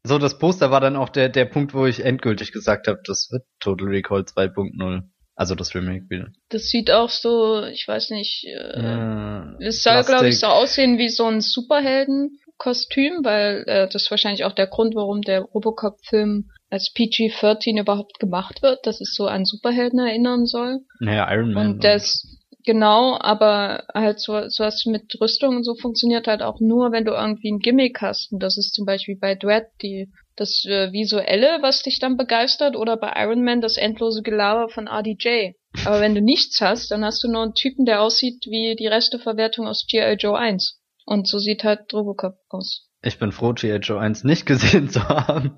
So, 0.04 0.18
das 0.18 0.38
Poster 0.38 0.70
war 0.70 0.82
dann 0.82 0.96
auch 0.96 1.08
der, 1.08 1.30
der 1.30 1.46
Punkt, 1.46 1.72
wo 1.72 1.86
ich 1.86 2.04
endgültig 2.04 2.52
gesagt 2.52 2.88
habe, 2.88 3.00
das 3.06 3.30
wird 3.32 3.44
Total 3.58 3.88
Recall 3.88 4.20
2.0. 4.20 5.04
Also 5.34 5.54
das 5.54 5.74
Remake 5.74 6.10
wieder. 6.10 6.28
Das 6.50 6.64
sieht 6.64 6.90
auch 6.90 7.08
so, 7.08 7.64
ich 7.64 7.88
weiß 7.88 8.10
nicht, 8.10 8.44
äh, 8.44 8.82
Ja, 8.82 9.56
es 9.60 9.82
soll, 9.82 10.04
glaube 10.04 10.28
ich, 10.28 10.38
so 10.38 10.48
aussehen 10.48 10.98
wie 10.98 11.08
so 11.08 11.24
ein 11.24 11.40
Superhelden-Kostüm, 11.40 13.24
weil 13.24 13.64
äh, 13.66 13.88
das 13.88 14.02
ist 14.02 14.10
wahrscheinlich 14.10 14.44
auch 14.44 14.52
der 14.52 14.66
Grund, 14.66 14.94
warum 14.94 15.22
der 15.22 15.40
Robocop-Film 15.40 16.50
als 16.72 16.90
PG-13 16.94 17.78
überhaupt 17.78 18.18
gemacht 18.18 18.62
wird, 18.62 18.86
dass 18.86 19.02
es 19.02 19.14
so 19.14 19.26
an 19.26 19.44
Superhelden 19.44 19.98
erinnern 19.98 20.46
soll. 20.46 20.80
Naja, 21.00 21.30
Iron 21.30 21.52
Man. 21.52 21.66
Und 21.72 21.84
das, 21.84 22.26
genau, 22.64 23.18
aber 23.20 23.84
halt 23.92 24.20
so, 24.20 24.48
so 24.48 24.64
was 24.64 24.86
mit 24.86 25.14
Rüstung 25.20 25.56
und 25.56 25.64
so 25.64 25.74
funktioniert 25.74 26.26
halt 26.26 26.40
auch 26.40 26.60
nur, 26.60 26.90
wenn 26.90 27.04
du 27.04 27.12
irgendwie 27.12 27.52
ein 27.52 27.58
Gimmick 27.58 28.00
hast. 28.00 28.32
Und 28.32 28.42
das 28.42 28.56
ist 28.56 28.72
zum 28.72 28.86
Beispiel 28.86 29.18
bei 29.20 29.34
Dread 29.34 29.66
die, 29.82 30.10
das 30.34 30.64
äh, 30.64 30.90
Visuelle, 30.92 31.58
was 31.60 31.82
dich 31.82 31.98
dann 31.98 32.16
begeistert, 32.16 32.74
oder 32.74 32.96
bei 32.96 33.12
Iron 33.16 33.44
Man 33.44 33.60
das 33.60 33.76
endlose 33.76 34.22
Gelaber 34.22 34.70
von 34.70 34.88
RDJ. 34.88 35.52
Aber 35.84 36.00
wenn 36.00 36.14
du 36.14 36.22
nichts 36.22 36.62
hast, 36.62 36.90
dann 36.90 37.04
hast 37.04 37.22
du 37.22 37.30
nur 37.30 37.42
einen 37.42 37.54
Typen, 37.54 37.84
der 37.84 38.00
aussieht 38.00 38.46
wie 38.46 38.76
die 38.76 38.86
Resteverwertung 38.86 39.66
aus 39.66 39.84
G.I. 39.86 40.14
Joe 40.14 40.38
1. 40.38 40.80
Und 41.04 41.28
so 41.28 41.38
sieht 41.38 41.64
halt 41.64 41.92
Robocop 41.92 42.36
aus. 42.48 42.88
Ich 43.02 43.18
bin 43.18 43.30
froh, 43.30 43.52
G.I. 43.52 43.76
Joe 43.76 44.00
1 44.00 44.24
nicht 44.24 44.46
gesehen 44.46 44.88
zu 44.88 45.06
haben. 45.06 45.54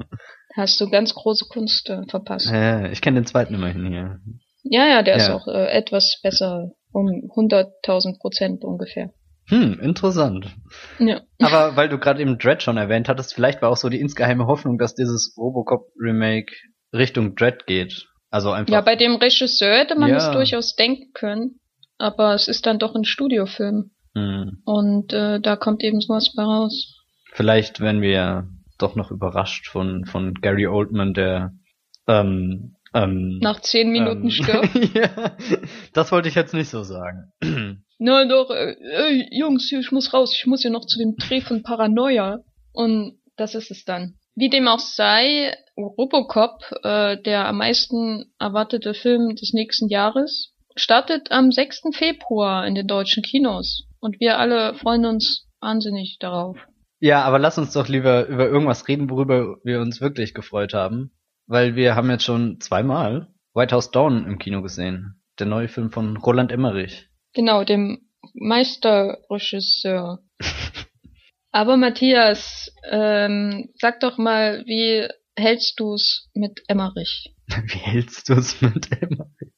Hast 0.57 0.81
du 0.81 0.89
ganz 0.89 1.15
große 1.15 1.47
Kunst 1.49 1.91
äh, 1.91 2.03
verpasst. 2.09 2.49
Ja, 2.51 2.87
ich 2.91 3.01
kenne 3.01 3.21
den 3.21 3.27
zweiten 3.27 3.55
immerhin 3.55 3.87
hier. 3.87 4.21
Ja, 4.63 4.87
ja, 4.87 5.03
der 5.03 5.17
ist 5.17 5.29
Ja. 5.29 5.35
auch 5.35 5.47
äh, 5.49 5.67
etwas 5.73 6.21
besser, 6.23 6.71
um 6.93 7.07
100.000 7.09 8.19
Prozent 8.21 8.65
ungefähr. 8.65 9.11
Hm, 9.49 9.79
interessant. 9.81 10.47
Ja. 10.99 11.21
Aber 11.43 11.77
weil 11.77 11.89
du 11.89 11.99
gerade 11.99 12.23
eben 12.23 12.39
Dread 12.39 12.63
schon 12.63 12.77
erwähnt 12.77 13.09
hattest, 13.09 13.35
vielleicht 13.35 13.61
war 13.63 13.71
auch 13.71 13.77
so 13.77 13.89
die 13.89 14.01
insgeheime 14.01 14.47
Hoffnung, 14.47 14.79
dass 14.79 14.95
dieses 14.95 15.35
Robocop-Remake 15.37 16.53
Richtung 16.95 17.35
Dread 17.35 17.67
geht. 17.67 18.07
Also 18.31 18.53
einfach. 18.53 18.73
Ja, 18.73 18.81
bei 18.81 18.97
dem 18.97 19.17
Regisseur 19.17 19.77
hätte 19.77 19.97
man 19.99 20.11
Ja. 20.11 20.17
es 20.17 20.31
durchaus 20.31 20.75
denken 20.77 21.13
können, 21.13 21.61
aber 21.99 22.35
es 22.35 22.49
ist 22.49 22.65
dann 22.67 22.79
doch 22.79 22.95
ein 22.95 23.05
Studiofilm 23.05 23.91
hm, 24.17 24.63
und 24.65 25.13
äh, 25.13 25.41
da 25.41 25.57
kommt 25.57 25.83
eben 25.83 26.01
sowas 26.01 26.33
bei 26.35 26.43
raus. 26.43 26.95
vielleicht 27.33 27.81
werden 27.81 28.01
wir 28.01 28.49
doch 28.79 28.97
noch 28.97 29.11
überrascht 29.11 29.69
von, 29.69 30.05
von 30.05 30.35
Gary 30.35 30.67
Oldman, 30.67 31.15
der 31.15 31.53
ähm, 32.07 32.77
ähm, 32.95 33.39
Nach 33.41 33.61
zehn 33.61 33.91
Minuten 33.91 34.25
ähm, 34.25 34.31
stirbt. 34.31 34.75
ja, 34.95 35.37
das 35.93 36.13
wollte 36.13 36.29
ich 36.29 36.37
jetzt 36.37 36.55
nicht 36.55 36.69
so 36.69 36.83
sagen. 36.85 37.33
Nein, 37.99 38.29
doch, 38.29 38.51
äh, 38.51 38.73
äh, 38.73 39.29
Jungs, 39.31 39.71
ich 39.73 39.91
muss 39.91 40.13
raus, 40.15 40.35
ich 40.37 40.47
muss 40.47 40.63
ja 40.63 40.71
noch 40.71 40.87
zu 40.87 40.99
dem 40.99 41.17
Dreh 41.17 41.41
von 41.41 41.63
Paranoia. 41.63 42.39
Und 42.73 43.19
das 43.37 43.55
ist 43.55 43.71
es 43.71 43.85
dann. 43.85 44.15
Wie 44.37 44.49
dem 44.49 44.69
auch 44.69 44.81
sei, 44.81 45.57
Robocop, 45.77 46.61
äh, 46.83 47.21
der 47.23 47.47
am 47.47 47.59
meisten 47.59 48.33
erwartete 48.39 48.95
Film 48.95 49.37
des 49.37 49.53
nächsten 49.53 49.89
Jahres, 49.89 50.53
startet 50.77 51.31
am 51.31 51.53
6. 51.53 51.83
Februar 51.93 52.67
in 52.67 52.75
den 52.75 52.87
deutschen 52.87 53.23
Kinos. 53.23 53.87
Und 54.01 54.21
wir 54.21 54.39
alle 54.39 54.75
freuen 54.75 55.05
uns 55.05 55.49
wahnsinnig 55.61 56.19
darauf. 56.21 56.59
Ja, 57.05 57.21
aber 57.25 57.39
lass 57.39 57.59
uns 57.59 57.75
doch 57.75 57.87
lieber 57.87 58.29
über 58.29 58.49
irgendwas 58.49 58.89
reden, 58.89 59.11
worüber 59.11 59.59
wir 59.63 59.83
uns 59.83 60.01
wirklich 60.01 60.33
gefreut 60.33 60.73
haben. 60.73 61.11
Weil 61.47 61.77
wir 61.77 61.97
haben 61.97 62.09
jetzt 62.09 62.25
schon 62.25 62.61
zweimal 62.61 63.29
White 63.53 63.75
House 63.75 63.91
Dawn 63.91 64.25
im 64.25 64.39
Kino 64.39 64.63
gesehen. 64.63 65.23
Der 65.39 65.45
neue 65.45 65.69
Film 65.69 65.91
von 65.91 66.17
Roland 66.17 66.51
Emmerich. 66.51 67.11
Genau, 67.35 67.63
dem 67.63 68.09
Meisterregisseur. 68.33 70.21
Aber 71.53 71.77
Matthias, 71.77 72.75
ähm, 72.91 73.69
sag 73.75 74.01
doch 74.01 74.17
mal, 74.17 74.65
wie 74.65 75.07
hältst 75.37 75.79
du's 75.79 76.31
mit 76.33 76.63
Emmerich? 76.69 77.35
Wie 77.67 77.81
hältst 77.81 78.31
du 78.31 78.33
es 78.33 78.63
mit 78.63 78.91
Emmerich? 78.93 79.53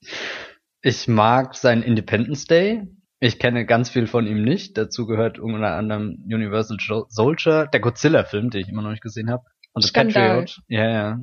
Ich 0.82 1.06
mag 1.06 1.54
sein 1.54 1.84
Independence 1.84 2.46
Day. 2.46 2.88
Ich 3.18 3.38
kenne 3.38 3.64
ganz 3.64 3.88
viel 3.88 4.06
von 4.06 4.26
ihm 4.26 4.42
nicht. 4.42 4.76
Dazu 4.76 5.06
gehört 5.06 5.38
unter 5.38 5.74
anderem 5.74 6.22
Universal 6.26 6.76
Soldier, 7.08 7.66
der 7.66 7.80
Godzilla-Film, 7.80 8.50
den 8.50 8.60
ich 8.60 8.68
immer 8.68 8.82
noch 8.82 8.90
nicht 8.90 9.02
gesehen 9.02 9.30
habe. 9.30 9.44
Und 9.72 9.82
The 9.82 9.88
Skandal. 9.88 10.28
Patriot. 10.28 10.60
Ja, 10.68 10.90
ja, 10.90 11.20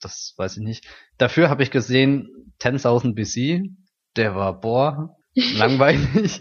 das 0.00 0.34
weiß 0.36 0.58
ich 0.58 0.62
nicht. 0.62 0.86
Dafür 1.18 1.50
habe 1.50 1.62
ich 1.62 1.70
gesehen 1.70 2.28
10.000 2.60 3.14
BC. 3.14 3.70
Der 4.16 4.34
war, 4.34 4.60
boah, 4.60 5.16
langweilig. 5.34 6.40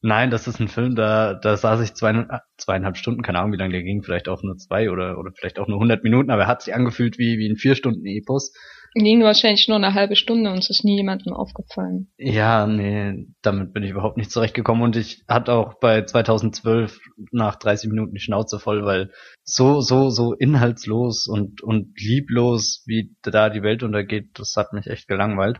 Nein, 0.00 0.30
das 0.30 0.48
ist 0.48 0.58
ein 0.58 0.68
Film, 0.68 0.96
da, 0.96 1.34
da 1.34 1.56
saß 1.56 1.80
ich 1.82 1.94
zweieinhalb, 1.94 2.42
zweieinhalb 2.56 2.96
Stunden, 2.96 3.22
keine 3.22 3.38
Ahnung, 3.38 3.52
wie 3.52 3.56
lange 3.56 3.72
der 3.72 3.84
ging, 3.84 4.02
vielleicht 4.02 4.28
auch 4.28 4.42
nur 4.42 4.56
zwei 4.56 4.90
oder, 4.90 5.18
oder 5.18 5.30
vielleicht 5.32 5.60
auch 5.60 5.68
nur 5.68 5.76
100 5.76 6.02
Minuten, 6.02 6.30
aber 6.30 6.42
er 6.42 6.48
hat 6.48 6.62
sich 6.62 6.74
angefühlt 6.74 7.18
wie, 7.18 7.38
wie 7.38 7.48
ein 7.48 7.56
vier 7.56 7.76
Stunden 7.76 8.04
Epos. 8.04 8.52
Ging 8.94 9.22
wahrscheinlich 9.22 9.68
nur 9.68 9.78
eine 9.78 9.94
halbe 9.94 10.16
Stunde 10.16 10.50
und 10.50 10.58
es 10.58 10.68
ist 10.68 10.84
nie 10.84 10.96
jemandem 10.96 11.32
aufgefallen. 11.32 12.12
Ja, 12.18 12.66
nee, 12.66 13.26
damit 13.40 13.72
bin 13.72 13.82
ich 13.82 13.90
überhaupt 13.90 14.18
nicht 14.18 14.30
zurechtgekommen 14.30 14.82
und 14.82 14.96
ich 14.96 15.24
hatte 15.28 15.54
auch 15.54 15.74
bei 15.80 16.04
2012 16.04 16.98
nach 17.30 17.56
30 17.56 17.88
Minuten 17.88 18.14
die 18.14 18.20
Schnauze 18.20 18.58
voll, 18.58 18.84
weil 18.84 19.10
so, 19.44 19.80
so, 19.80 20.10
so 20.10 20.34
inhaltslos 20.34 21.26
und, 21.26 21.62
und 21.62 21.98
lieblos, 21.98 22.82
wie 22.86 23.16
da 23.22 23.48
die 23.48 23.62
Welt 23.62 23.82
untergeht, 23.82 24.38
das 24.38 24.54
hat 24.56 24.74
mich 24.74 24.86
echt 24.86 25.08
gelangweilt. 25.08 25.58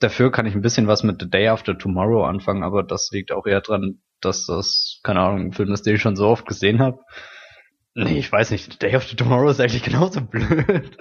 Dafür 0.00 0.30
kann 0.30 0.44
ich 0.44 0.54
ein 0.54 0.62
bisschen 0.62 0.86
was 0.86 1.02
mit 1.04 1.22
The 1.22 1.30
Day 1.30 1.48
After 1.48 1.78
Tomorrow 1.78 2.24
anfangen, 2.24 2.62
aber 2.62 2.82
das 2.82 3.08
liegt 3.12 3.32
auch 3.32 3.46
eher 3.46 3.62
dran, 3.62 4.02
dass 4.20 4.44
das, 4.44 5.00
keine 5.02 5.20
Ahnung, 5.20 5.46
ein 5.46 5.52
Film 5.52 5.72
ist, 5.72 5.86
den 5.86 5.94
ich 5.94 6.02
schon 6.02 6.16
so 6.16 6.28
oft 6.28 6.46
gesehen 6.46 6.80
habe. 6.80 6.98
Nee, 7.94 8.18
ich 8.18 8.30
weiß 8.30 8.50
nicht, 8.50 8.72
The 8.72 8.78
Day 8.78 8.94
After 8.94 9.16
Tomorrow 9.16 9.48
ist 9.50 9.60
eigentlich 9.60 9.84
genauso 9.84 10.20
blöd. 10.26 10.98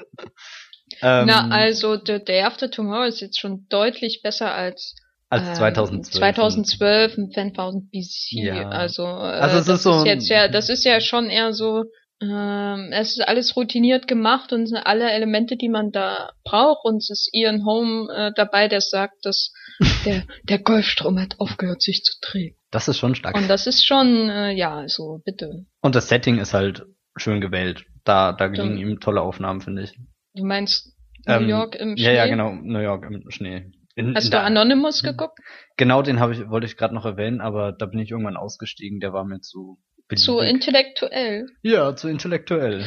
Ähm, 1.04 1.26
Na, 1.28 1.50
also 1.50 1.98
The 2.04 2.24
Day 2.24 2.42
After 2.42 2.72
Tomorrow 2.72 3.04
ist 3.06 3.20
jetzt 3.22 3.40
schon 3.40 3.66
deutlich 3.70 4.22
besser 4.24 4.54
als 4.54 4.96
als 5.30 5.48
ähm, 5.50 5.56
2012. 5.56 6.18
2012 6.20 7.18
und 7.18 7.36
10.000 7.36 7.90
BC. 7.92 8.46
Ja. 8.56 8.70
Also, 8.70 9.04
äh, 9.04 9.08
Also 9.08 9.58
das 9.58 9.68
ist 9.70 9.84
so- 9.84 10.06
jetzt 10.06 10.30
ja, 10.30 10.48
das 10.48 10.70
ist 10.70 10.84
ja 10.86 11.02
schon 11.02 11.30
eher 11.30 11.54
so, 11.54 11.86
ähm, 12.22 12.90
es 12.92 13.18
ist 13.18 13.28
alles 13.28 13.56
routiniert 13.56 14.08
gemacht 14.08 14.54
und 14.54 14.68
sind 14.68 14.78
alle 14.78 15.10
Elemente, 15.12 15.58
die 15.58 15.70
man 15.70 15.92
da 15.92 16.30
braucht 16.44 16.86
und 16.86 16.98
es 16.98 17.10
ist 17.10 17.30
Ian 17.34 17.66
Holm 17.66 18.10
äh, 18.16 18.32
dabei, 18.36 18.68
der 18.68 18.82
sagt, 18.82 19.26
dass 19.26 19.52
der, 20.06 20.24
der 20.44 20.60
Golfstrom 20.60 21.20
hat 21.20 21.40
aufgehört 21.40 21.82
sich 21.82 22.04
zu 22.04 22.14
drehen. 22.22 22.56
Das 22.72 22.88
ist 22.88 22.98
schon 23.00 23.16
stark. 23.16 23.36
Und 23.36 23.50
das 23.50 23.66
ist 23.68 23.86
schon, 23.86 24.30
äh, 24.30 24.52
ja, 24.52 24.76
also 24.78 25.20
bitte. 25.26 25.66
Und 25.82 25.96
das 25.96 26.08
Setting 26.10 26.38
ist 26.40 26.54
halt 26.54 26.84
schön 27.18 27.42
gewählt. 27.42 27.86
Da, 28.04 28.34
da 28.34 28.48
gelingen 28.48 28.78
ihm 28.78 29.00
tolle 29.00 29.22
Aufnahmen, 29.22 29.62
finde 29.62 29.84
ich. 29.84 29.94
Du 30.36 30.44
meinst 30.46 30.93
New 31.28 31.34
Ähm, 31.34 31.50
York 31.50 31.76
im 31.76 31.96
Schnee? 31.98 32.06
Ja, 32.06 32.12
ja, 32.12 32.28
genau, 32.28 32.52
New 32.54 32.80
York 32.80 33.06
im 33.06 33.30
Schnee. 33.32 33.72
In, 33.96 34.16
Hast 34.16 34.26
in 34.26 34.32
du 34.32 34.40
Anonymous 34.40 35.04
geguckt? 35.04 35.40
Genau, 35.78 36.02
den 36.02 36.20
habe 36.20 36.34
ich, 36.34 36.50
wollte 36.50 36.66
ich 36.66 36.78
gerade 36.78 36.96
noch 36.96 37.06
erwähnen, 37.06 37.42
aber 37.42 37.72
da 37.72 37.86
bin 37.86 38.00
ich 38.00 38.12
irgendwann 38.12 38.38
ausgestiegen, 38.38 39.00
der 39.00 39.14
war 39.14 39.24
mir 39.24 39.40
zu 39.42 39.78
Zu 40.16 40.34
beliebig. 40.38 40.50
intellektuell. 40.56 41.46
Ja, 41.62 41.96
zu 41.96 42.08
intellektuell. 42.10 42.84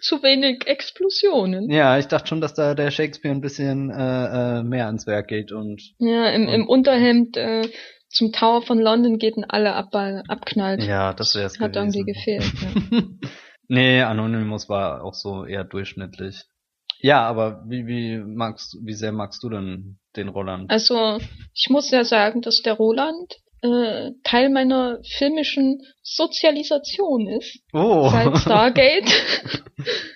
Zu 0.00 0.22
wenig 0.22 0.66
Explosionen. 0.66 1.68
Ja, 1.70 1.98
ich 1.98 2.06
dachte 2.06 2.28
schon, 2.28 2.40
dass 2.40 2.54
da 2.54 2.74
der 2.74 2.90
Shakespeare 2.90 3.34
ein 3.34 3.40
bisschen 3.40 3.90
äh, 3.90 4.58
äh, 4.60 4.62
mehr 4.62 4.86
ans 4.86 5.06
Werk 5.06 5.28
geht 5.28 5.52
und 5.52 5.82
Ja, 5.98 6.28
im, 6.30 6.48
im 6.48 6.62
Und- 6.62 6.68
Unterhemd 6.68 7.36
äh, 7.36 7.62
zum 8.08 8.30
Tower 8.32 8.62
von 8.62 8.78
London 8.78 9.18
geht 9.18 9.36
und 9.36 9.44
alle 9.44 9.74
ab, 9.74 9.94
abknallt. 10.28 10.82
ja, 10.84 11.12
das 11.12 11.34
wäre 11.34 11.46
es 11.46 11.58
Hat 11.58 11.76
irgendwie 11.76 12.04
gefehlt. 12.04 12.44
Ja. 12.90 13.02
nee, 13.68 14.00
Anonymous 14.02 14.68
war 14.68 15.02
auch 15.02 15.14
so 15.14 15.44
eher 15.44 15.64
durchschnittlich. 15.64 16.44
Ja, 17.00 17.26
aber 17.26 17.62
wie, 17.66 17.86
wie 17.86 18.18
magst 18.18 18.76
wie 18.82 18.94
sehr 18.94 19.12
magst 19.12 19.42
du 19.42 19.48
denn 19.48 19.98
den 20.16 20.28
Roland? 20.28 20.70
Also, 20.70 21.18
ich 21.54 21.68
muss 21.68 21.90
ja 21.90 22.04
sagen, 22.04 22.42
dass 22.42 22.62
der 22.62 22.74
Roland 22.74 23.36
äh, 23.62 24.12
Teil 24.22 24.50
meiner 24.50 25.00
filmischen 25.18 25.82
Sozialisation 26.02 27.26
ist. 27.28 27.58
Oh. 27.72 28.08
Seit 28.10 28.36
Stargate. 28.38 29.10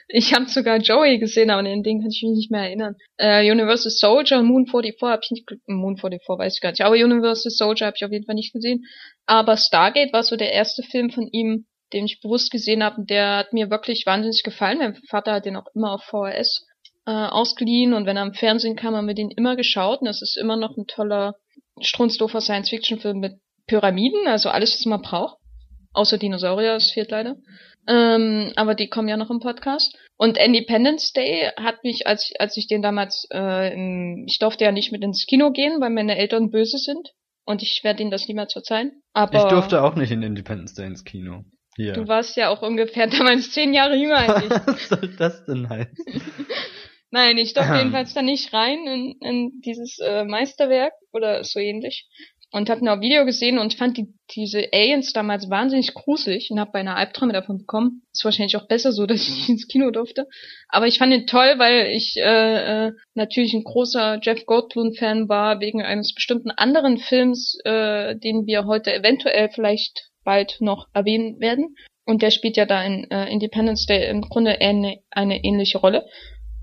ich 0.08 0.34
habe 0.34 0.46
sogar 0.46 0.78
Joey 0.78 1.18
gesehen, 1.18 1.50
aber 1.50 1.60
an 1.60 1.82
den 1.82 2.00
kann 2.00 2.10
ich 2.10 2.22
mich 2.22 2.37
nicht 2.37 2.50
mehr 2.50 2.62
erinnern. 2.62 2.96
Äh, 3.16 3.50
Universal 3.50 3.90
Soldier 3.90 4.42
Moon 4.42 4.66
44 4.66 5.00
habe 5.02 5.20
ich 5.25 5.30
nicht 5.30 5.50
Moon 5.66 5.96
44 5.96 6.28
weiß 6.28 6.54
ich 6.54 6.60
gar 6.60 6.70
nicht, 6.70 6.82
aber 6.82 6.94
Universal 6.94 7.50
Soldier 7.50 7.87
habe 7.87 7.96
ich 7.96 8.04
auf 8.04 8.12
jeden 8.12 8.26
Fall 8.26 8.34
nicht 8.34 8.52
gesehen. 8.52 8.84
Aber 9.26 9.56
Stargate 9.56 10.12
war 10.12 10.22
so 10.22 10.37
der 10.37 10.52
erste 10.52 10.82
Film 10.82 11.10
von 11.10 11.26
ihm, 11.26 11.66
den 11.92 12.04
ich 12.04 12.20
bewusst 12.20 12.50
gesehen 12.50 12.84
habe 12.84 13.00
und 13.00 13.10
der 13.10 13.38
hat 13.38 13.52
mir 13.52 13.70
wirklich 13.70 14.04
wahnsinnig 14.06 14.42
gefallen. 14.42 14.78
Mein 14.78 14.94
Vater 15.08 15.32
hat 15.32 15.44
den 15.44 15.56
auch 15.56 15.66
immer 15.75 15.92
auf 15.92 16.04
VHS 16.04 16.66
äh, 17.10 17.26
ausgeliehen 17.26 17.92
und 17.92 18.06
wenn 18.06 18.16
er 18.16 18.22
im 18.22 18.34
Fernsehen 18.34 18.76
kam, 18.76 18.94
haben 18.94 19.08
wir 19.08 19.14
den 19.14 19.32
immer 19.32 19.56
geschaut 19.56 20.00
und 20.00 20.06
das 20.06 20.22
ist 20.22 20.36
immer 20.36 20.56
noch 20.56 20.76
ein 20.76 20.86
toller 20.86 21.34
Strunzdorfer 21.80 22.40
Science-Fiction-Film 22.40 23.18
mit 23.18 23.40
Pyramiden, 23.66 24.28
also 24.28 24.48
alles, 24.48 24.74
was 24.74 24.86
man 24.86 25.02
braucht. 25.02 25.38
Außer 25.92 26.18
Dinosaurier, 26.18 26.76
es 26.76 26.92
fehlt 26.92 27.10
leider. 27.10 27.34
Ähm, 27.88 28.52
aber 28.54 28.76
die 28.76 28.88
kommen 28.88 29.08
ja 29.08 29.16
noch 29.16 29.30
im 29.30 29.40
Podcast. 29.40 29.96
Und 30.16 30.38
Independence 30.38 31.12
Day 31.12 31.50
hat 31.56 31.82
mich, 31.82 32.06
als, 32.06 32.30
als 32.38 32.56
ich 32.56 32.68
den 32.68 32.80
damals, 32.80 33.26
äh, 33.32 33.74
im, 33.74 34.24
ich 34.28 34.38
durfte 34.38 34.64
ja 34.64 34.70
nicht 34.70 34.92
mit 34.92 35.02
ins 35.02 35.26
Kino 35.26 35.50
gehen, 35.50 35.80
weil 35.80 35.90
meine 35.90 36.16
Eltern 36.16 36.50
böse 36.50 36.78
sind. 36.78 37.10
und 37.44 37.62
ich 37.62 37.80
werde 37.82 38.04
ihm 38.04 38.12
das 38.12 38.28
niemals 38.28 38.52
verzeihen. 38.52 39.02
Aber 39.14 39.36
ich 39.36 39.48
durfte 39.48 39.82
auch 39.82 39.96
nicht 39.96 40.12
in 40.12 40.22
Independence 40.22 40.74
Day 40.74 40.86
ins 40.86 41.04
Kino. 41.04 41.42
Hier. 41.76 41.94
Du 41.94 42.06
warst 42.08 42.36
ja 42.36 42.50
auch 42.50 42.62
ungefähr 42.62 43.06
damals 43.18 43.50
zehn 43.50 43.72
Jahre 43.72 43.96
jünger 43.96 44.18
als 44.18 44.44
ich. 44.44 44.50
Was 44.66 44.88
soll 44.88 45.08
das 45.18 45.44
denn 45.46 45.68
heißen? 45.68 45.96
Nein, 47.10 47.38
ich 47.38 47.54
durfte 47.54 47.74
jedenfalls 47.74 48.14
da 48.14 48.22
nicht 48.22 48.52
rein 48.52 48.86
in, 48.86 49.16
in 49.20 49.60
dieses 49.62 49.98
äh, 49.98 50.24
Meisterwerk 50.24 50.92
oder 51.12 51.42
so 51.42 51.58
ähnlich. 51.58 52.08
Und 52.52 52.68
habe 52.68 52.84
noch 52.84 52.94
ein 52.94 53.00
Video 53.00 53.24
gesehen 53.24 53.58
und 53.58 53.74
fand 53.74 53.96
die, 53.96 54.12
diese 54.34 54.72
Aliens 54.72 55.12
damals 55.12 55.48
wahnsinnig 55.50 55.94
gruselig 55.94 56.50
und 56.50 56.58
habe 56.58 56.72
beinahe 56.72 56.96
Albträume 56.96 57.32
davon 57.32 57.58
bekommen. 57.58 58.02
Ist 58.12 58.24
wahrscheinlich 58.24 58.56
auch 58.56 58.66
besser 58.66 58.90
so, 58.90 59.06
dass 59.06 59.22
ich 59.22 59.36
nicht 59.36 59.48
ins 59.48 59.68
Kino 59.68 59.90
durfte. 59.90 60.26
Aber 60.68 60.86
ich 60.86 60.98
fand 60.98 61.12
ihn 61.12 61.26
toll, 61.26 61.54
weil 61.58 61.88
ich 61.88 62.16
äh, 62.16 62.86
äh, 62.86 62.92
natürlich 63.14 63.54
ein 63.54 63.64
großer 63.64 64.18
Jeff 64.22 64.46
Goldblum-Fan 64.46 65.28
war, 65.28 65.60
wegen 65.60 65.82
eines 65.82 66.12
bestimmten 66.14 66.50
anderen 66.50 66.98
Films, 66.98 67.56
äh, 67.64 68.16
den 68.16 68.46
wir 68.46 68.66
heute 68.66 68.92
eventuell 68.92 69.50
vielleicht 69.50 70.10
bald 70.24 70.56
noch 70.60 70.88
erwähnen 70.92 71.40
werden. 71.40 71.76
Und 72.04 72.22
der 72.22 72.30
spielt 72.30 72.56
ja 72.56 72.66
da 72.66 72.82
in 72.84 73.08
äh, 73.10 73.30
Independence 73.30 73.86
Day 73.86 74.08
im 74.10 74.22
Grunde 74.22 74.60
eine, 74.60 74.98
eine 75.10 75.44
ähnliche 75.44 75.78
Rolle. 75.78 76.04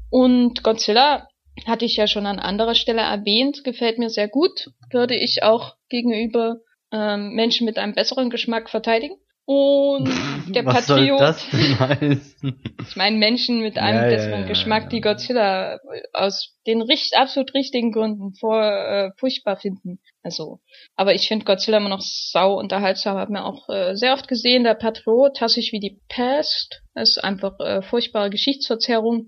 Und 0.10 0.64
Godzilla 0.64 1.28
hatte 1.66 1.86
ich 1.86 1.98
ja 1.98 2.08
schon 2.08 2.26
an 2.26 2.40
anderer 2.40 2.76
Stelle 2.76 3.02
erwähnt, 3.02 3.64
gefällt 3.64 3.98
mir 3.98 4.10
sehr 4.10 4.28
gut, 4.28 4.70
würde 4.92 5.16
ich 5.16 5.44
auch 5.44 5.76
gegenüber 5.90 6.58
ähm, 6.92 7.34
Menschen 7.34 7.66
mit 7.66 7.78
einem 7.78 7.94
besseren 7.94 8.30
Geschmack 8.30 8.70
verteidigen. 8.70 9.18
Und 9.50 10.10
der 10.54 10.66
Was 10.66 10.88
Patriot. 10.88 11.20
soll 11.20 11.28
das 11.28 11.50
denn 11.50 11.80
heißen? 11.80 12.64
Ich 12.90 12.96
meine 12.96 13.18
Menschen 13.18 13.62
mit 13.62 13.78
einem 13.78 14.04
Ja, 14.04 14.10
besseren 14.10 14.42
ja, 14.42 14.48
Geschmack, 14.48 14.84
ja. 14.84 14.90
die 14.90 15.02
Godzilla 15.02 15.80
aus 16.14 16.54
den 16.68 16.82
richt 16.82 17.16
absolut 17.18 17.54
richtigen 17.54 17.92
Gründen 17.92 18.34
vor 18.36 18.62
äh, 18.62 19.12
furchtbar 19.18 19.56
finden. 19.58 20.00
Also, 20.22 20.60
aber 20.96 21.14
ich 21.14 21.28
finde 21.30 21.46
Godzilla 21.46 21.78
immer 21.78 21.90
noch 21.90 22.02
sau 22.02 22.60
unterhaltsam. 22.60 23.18
Hab 23.18 23.30
mir 23.30 23.46
auch 23.46 23.70
äh, 23.70 23.96
sehr 23.96 24.14
oft 24.14 24.28
gesehen. 24.28 24.66
Der 24.66 24.74
Patriot 24.74 25.40
hasse 25.40 25.60
ich 25.62 25.72
wie 25.72 25.80
die 25.80 26.00
Pest. 26.10 26.82
Das 26.94 27.12
ist 27.12 27.24
einfach 27.24 27.58
äh, 27.60 27.82
furchtbare 27.82 28.30
Geschichtsverzerrung. 28.30 29.28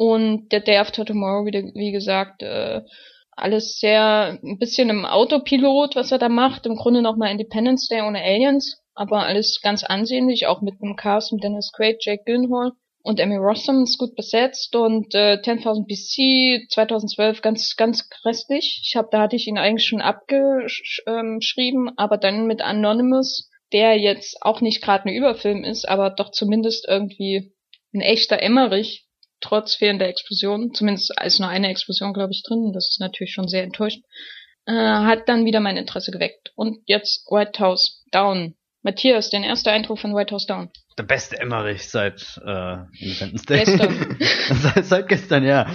Und 0.00 0.50
der 0.50 0.60
Day 0.60 0.78
After 0.78 1.04
Tomorrow, 1.04 1.44
wie, 1.44 1.72
wie 1.74 1.92
gesagt, 1.92 2.42
äh, 2.42 2.80
alles 3.32 3.78
sehr 3.80 4.38
ein 4.42 4.58
bisschen 4.58 4.88
im 4.88 5.04
Autopilot, 5.04 5.94
was 5.94 6.10
er 6.10 6.16
da 6.16 6.30
macht. 6.30 6.64
Im 6.64 6.76
Grunde 6.76 7.02
nochmal 7.02 7.30
Independence 7.30 7.86
Day 7.86 8.00
ohne 8.00 8.22
Aliens, 8.22 8.82
aber 8.94 9.26
alles 9.26 9.60
ganz 9.62 9.84
ansehnlich, 9.84 10.46
auch 10.46 10.62
mit 10.62 10.76
einem 10.80 10.96
Cast 10.96 11.34
mit 11.34 11.44
Dennis 11.44 11.70
Quaid, 11.76 11.98
Jake 12.02 12.22
Gyllenhaal 12.24 12.72
und 13.02 13.20
Emmy 13.20 13.36
Rossum 13.36 13.82
ist 13.82 13.98
gut 13.98 14.16
besetzt 14.16 14.74
und 14.74 15.14
äh, 15.14 15.36
10.000 15.42 15.86
BC 15.86 16.72
2012 16.72 17.42
ganz 17.42 17.76
ganz 17.76 18.08
grässlich. 18.08 18.80
Ich 18.82 18.96
habe 18.96 19.08
da 19.10 19.20
hatte 19.20 19.36
ich 19.36 19.48
ihn 19.48 19.58
eigentlich 19.58 19.86
schon 19.86 20.00
abgeschrieben, 20.00 21.90
aber 21.98 22.16
dann 22.16 22.46
mit 22.46 22.62
Anonymous, 22.62 23.50
der 23.74 23.98
jetzt 23.98 24.38
auch 24.40 24.62
nicht 24.62 24.82
gerade 24.82 25.10
ein 25.10 25.14
Überfilm 25.14 25.62
ist, 25.62 25.86
aber 25.86 26.08
doch 26.08 26.30
zumindest 26.30 26.88
irgendwie 26.88 27.52
ein 27.92 28.00
echter 28.00 28.40
Emmerich 28.42 29.09
trotz 29.40 29.74
fehlender 29.74 30.08
Explosion, 30.08 30.72
zumindest 30.74 31.12
ist 31.24 31.40
nur 31.40 31.48
eine 31.48 31.68
Explosion, 31.68 32.12
glaube 32.12 32.32
ich, 32.32 32.42
drin. 32.42 32.72
Das 32.72 32.88
ist 32.90 33.00
natürlich 33.00 33.32
schon 33.32 33.48
sehr 33.48 33.62
enttäuschend. 33.62 34.04
Äh, 34.66 34.72
hat 34.72 35.28
dann 35.28 35.44
wieder 35.44 35.60
mein 35.60 35.76
Interesse 35.76 36.10
geweckt. 36.10 36.52
Und 36.54 36.78
jetzt 36.86 37.26
White 37.30 37.60
House 37.60 38.04
Down. 38.12 38.54
Matthias, 38.82 39.30
dein 39.30 39.42
erster 39.42 39.72
Eindruck 39.72 39.98
von 39.98 40.14
White 40.14 40.32
House 40.34 40.46
Down. 40.46 40.70
Der 40.98 41.02
beste 41.02 41.38
Emmerich 41.38 41.88
seit 41.88 42.40
äh, 42.44 42.76
Independence 42.98 43.42
Day. 43.44 43.64
Gestern. 43.64 44.16
seit, 44.74 44.84
seit 44.86 45.08
gestern, 45.08 45.44
ja. 45.44 45.66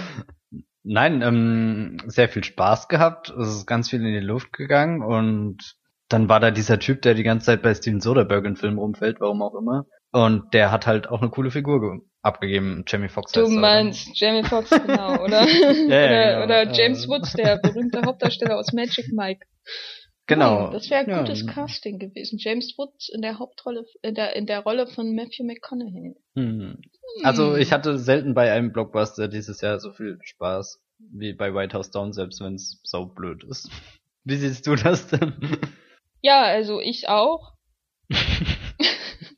Nein, 0.82 1.22
ähm, 1.22 1.98
sehr 2.06 2.28
viel 2.28 2.44
Spaß 2.44 2.88
gehabt. 2.88 3.30
Es 3.30 3.48
ist 3.48 3.66
ganz 3.66 3.90
viel 3.90 4.00
in 4.00 4.12
die 4.12 4.26
Luft 4.26 4.52
gegangen 4.52 5.02
und 5.02 5.76
dann 6.08 6.28
war 6.28 6.38
da 6.38 6.52
dieser 6.52 6.78
Typ, 6.78 7.02
der 7.02 7.14
die 7.14 7.24
ganze 7.24 7.46
Zeit 7.46 7.62
bei 7.62 7.74
Steven 7.74 8.00
Soderbergh 8.00 8.46
in 8.46 8.56
Filmen 8.56 8.78
rumfällt, 8.78 9.20
warum 9.20 9.42
auch 9.42 9.56
immer. 9.56 9.86
Und 10.12 10.54
der 10.54 10.70
hat 10.72 10.86
halt 10.86 11.08
auch 11.08 11.20
eine 11.20 11.30
coole 11.30 11.50
Figur 11.50 11.80
ge- 11.80 12.00
abgegeben. 12.22 12.84
Jamie 12.86 13.08
Foxx. 13.08 13.32
Du 13.32 13.40
er, 13.40 13.46
oder? 13.46 13.54
meinst 13.60 14.08
Jamie 14.18 14.44
Foxx, 14.44 14.70
genau, 14.70 15.14
oder? 15.24 15.46
ja, 15.46 15.68
oder, 15.86 15.86
genau. 15.86 16.44
oder 16.44 16.72
James 16.72 17.04
Äh. 17.04 17.08
Woods, 17.08 17.32
der 17.34 17.58
berühmte 17.58 18.02
Hauptdarsteller 18.02 18.56
aus 18.58 18.72
Magic 18.72 19.12
Mike. 19.12 19.46
Genau. 20.28 20.66
Hm, 20.66 20.72
das 20.72 20.90
wäre 20.90 21.02
ein 21.04 21.10
Ja. 21.10 21.20
gutes 21.20 21.46
Casting 21.46 21.98
gewesen. 22.00 22.38
James 22.40 22.74
Woods 22.78 23.08
in 23.14 23.22
der 23.22 23.38
Hauptrolle, 23.38 23.84
in 24.02 24.14
der, 24.14 24.34
in 24.34 24.46
der 24.46 24.60
Rolle 24.60 24.86
von 24.88 25.14
Matthew 25.14 25.44
McConaughey. 25.44 26.16
Hm. 26.34 26.80
Also 27.22 27.56
ich 27.56 27.72
hatte 27.72 27.98
selten 27.98 28.34
bei 28.34 28.50
einem 28.52 28.72
Blockbuster 28.72 29.28
dieses 29.28 29.60
Jahr 29.60 29.78
so 29.78 29.92
viel 29.92 30.18
Spaß 30.22 30.80
wie 31.12 31.32
bei 31.34 31.54
White 31.54 31.76
House 31.76 31.90
Down, 31.90 32.12
selbst 32.12 32.40
wenn 32.40 32.54
es 32.54 32.80
so 32.82 33.06
blöd 33.06 33.44
ist. 33.44 33.70
Wie 34.24 34.36
siehst 34.36 34.66
du 34.66 34.74
das 34.74 35.06
denn? 35.08 35.34
Ja, 36.22 36.42
also 36.42 36.80
ich 36.80 37.08
auch. 37.08 37.52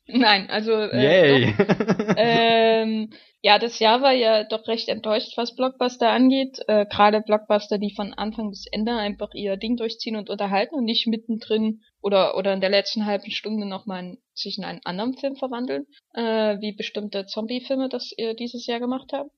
Nein, 0.08 0.48
also 0.48 0.72
äh, 0.72 1.52
ähm, 2.16 3.10
ja, 3.42 3.58
das 3.58 3.78
Jahr 3.78 4.00
war 4.00 4.12
ja 4.12 4.44
doch 4.44 4.66
recht 4.66 4.88
enttäuscht, 4.88 5.36
was 5.36 5.54
Blockbuster 5.54 6.10
angeht. 6.10 6.58
Äh, 6.66 6.86
Gerade 6.86 7.20
Blockbuster, 7.20 7.78
die 7.78 7.94
von 7.94 8.14
Anfang 8.14 8.50
bis 8.50 8.66
Ende 8.72 8.92
einfach 8.92 9.34
ihr 9.34 9.56
Ding 9.56 9.76
durchziehen 9.76 10.16
und 10.16 10.30
unterhalten 10.30 10.74
und 10.74 10.84
nicht 10.84 11.06
mittendrin 11.06 11.82
oder 12.00 12.36
oder 12.36 12.54
in 12.54 12.60
der 12.60 12.70
letzten 12.70 13.04
halben 13.04 13.30
Stunde 13.30 13.66
nochmal 13.66 14.16
sich 14.32 14.56
in 14.56 14.64
einen 14.64 14.80
anderen 14.84 15.14
Film 15.16 15.36
verwandeln, 15.36 15.86
äh, 16.14 16.58
wie 16.60 16.72
bestimmte 16.72 17.26
Zombie-Filme 17.26 17.88
das 17.88 18.12
äh, 18.16 18.34
dieses 18.34 18.66
Jahr 18.66 18.80
gemacht 18.80 19.12
haben. 19.12 19.30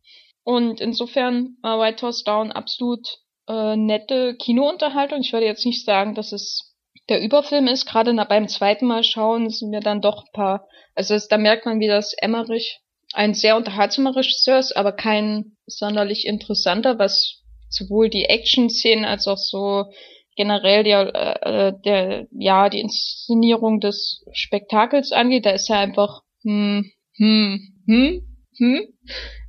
Und 0.45 0.81
insofern 0.81 1.57
war 1.63 1.81
White 1.81 2.07
House 2.07 2.25
Down 2.25 2.53
absolut 2.53 3.19
äh, 3.49 3.77
nette 3.77 4.37
Kinounterhaltung. 4.37 5.21
Ich 5.21 5.33
würde 5.33 5.47
jetzt 5.47 5.67
nicht 5.67 5.85
sagen, 5.85 6.15
dass 6.15 6.33
es 6.33 6.70
der 7.11 7.21
Überfilm 7.21 7.67
ist. 7.67 7.87
Gerade 7.87 8.15
beim 8.29 8.49
zweiten 8.49 8.87
Mal 8.87 9.05
schauen 9.05 9.51
sind 9.51 9.71
mir 9.71 9.81
dann 9.81 10.01
doch 10.01 10.25
ein 10.25 10.33
paar, 10.33 10.69
also 10.95 11.15
es, 11.15 11.29
da 11.29 11.37
merkt 11.37 11.67
man, 11.67 11.81
wie 11.81 11.89
das 11.89 12.15
Emmerich 12.15 12.81
ein 13.13 13.35
sehr 13.35 13.57
unterhaltsamer 13.57 14.17
Regisseur 14.17 14.59
ist, 14.59 14.77
aber 14.77 14.93
kein 14.93 15.57
sonderlich 15.67 16.27
interessanter, 16.27 16.99
was 16.99 17.43
sowohl 17.69 18.09
die 18.09 18.25
Action-Szenen 18.25 19.05
als 19.05 19.27
auch 19.27 19.39
so 19.39 19.87
generell 20.37 20.85
der, 20.85 21.45
äh, 21.45 21.73
der, 21.85 22.27
ja, 22.31 22.69
die 22.69 22.81
Inszenierung 22.81 23.81
des 23.81 24.25
Spektakels 24.33 25.13
angeht. 25.13 25.45
Da 25.45 25.51
ist 25.51 25.69
er 25.69 25.79
einfach, 25.79 26.23
hm, 26.43 26.91
hm, 27.17 27.75
hm, 27.87 28.23
hm. 28.57 28.81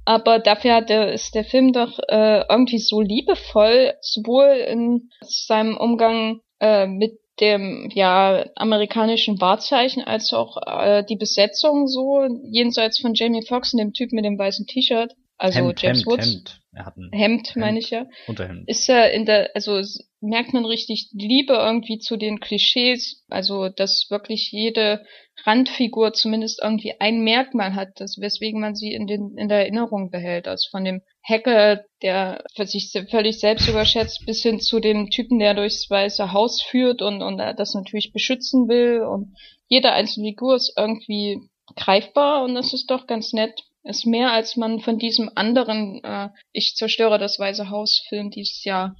Aber 0.03 0.39
dafür 0.39 0.75
hat 0.75 0.89
der, 0.89 1.13
ist 1.13 1.35
der 1.35 1.45
Film 1.45 1.73
doch 1.73 1.99
äh, 2.09 2.43
irgendwie 2.49 2.79
so 2.79 3.01
liebevoll, 3.01 3.93
sowohl 4.01 4.47
in 4.67 5.09
seinem 5.21 5.77
Umgang 5.77 6.41
äh, 6.59 6.87
mit 6.87 7.20
dem 7.39 7.89
ja 7.93 8.45
amerikanischen 8.55 9.39
Wahrzeichen 9.39 10.03
als 10.03 10.33
auch 10.33 10.57
äh, 10.65 11.03
die 11.03 11.15
Besetzung 11.15 11.87
so 11.87 12.25
jenseits 12.43 12.99
von 12.99 13.13
Jamie 13.13 13.45
Foxx 13.45 13.73
und 13.73 13.79
dem 13.79 13.93
Typ 13.93 14.11
mit 14.11 14.25
dem 14.25 14.37
weißen 14.37 14.67
T-Shirt, 14.67 15.13
also 15.37 15.59
Hemd, 15.59 15.81
James 15.81 15.99
Hemd, 15.99 16.05
Woods. 16.07 16.25
Hemd. 16.27 16.61
Er 16.73 16.85
hat 16.85 16.97
ein 16.97 17.11
Hemd, 17.11 17.55
meine 17.55 17.79
ich 17.79 17.89
ja. 17.89 18.05
Unterhemd. 18.27 18.67
ist 18.67 18.87
er 18.87 19.11
in 19.11 19.25
der, 19.25 19.49
also 19.55 19.81
merkt 20.21 20.53
man 20.53 20.65
richtig 20.65 21.09
Liebe 21.13 21.53
irgendwie 21.53 21.97
zu 21.97 22.15
den 22.15 22.39
Klischees, 22.39 23.25
also 23.29 23.69
dass 23.69 24.07
wirklich 24.09 24.51
jede 24.51 25.03
Randfigur 25.45 26.13
zumindest 26.13 26.61
irgendwie 26.61 26.93
ein 26.99 27.21
Merkmal 27.21 27.75
hat, 27.75 27.89
das, 27.95 28.17
weswegen 28.19 28.59
man 28.59 28.75
sie 28.75 28.93
in, 28.93 29.07
den, 29.07 29.37
in 29.37 29.49
der 29.49 29.59
Erinnerung 29.59 30.11
behält. 30.11 30.47
Also 30.47 30.69
von 30.69 30.83
dem 30.83 31.01
Hacker, 31.23 31.83
der 32.01 32.43
für 32.55 32.65
sich 32.65 32.91
völlig 33.09 33.39
selbst 33.39 33.67
überschätzt, 33.67 34.25
bis 34.25 34.41
hin 34.41 34.59
zu 34.59 34.79
dem 34.79 35.09
Typen, 35.09 35.39
der 35.39 35.53
durchs 35.53 35.89
Weiße 35.89 36.33
Haus 36.33 36.61
führt 36.61 37.01
und, 37.01 37.21
und 37.21 37.37
das 37.37 37.73
natürlich 37.73 38.13
beschützen 38.13 38.67
will. 38.67 39.01
Und 39.01 39.35
jede 39.67 39.91
einzelne 39.91 40.29
Figur 40.29 40.55
ist 40.55 40.73
irgendwie 40.77 41.41
greifbar 41.75 42.43
und 42.43 42.55
das 42.55 42.73
ist 42.73 42.89
doch 42.91 43.07
ganz 43.07 43.33
nett. 43.33 43.63
Ist 43.83 44.05
mehr, 44.05 44.31
als 44.31 44.57
man 44.57 44.79
von 44.79 44.99
diesem 44.99 45.31
anderen 45.33 46.03
äh, 46.03 46.29
Ich 46.51 46.75
zerstöre 46.75 47.17
das 47.17 47.39
Weiße 47.39 47.71
Haus 47.71 48.03
Film 48.09 48.29
dieses 48.29 48.63
Jahr 48.63 48.95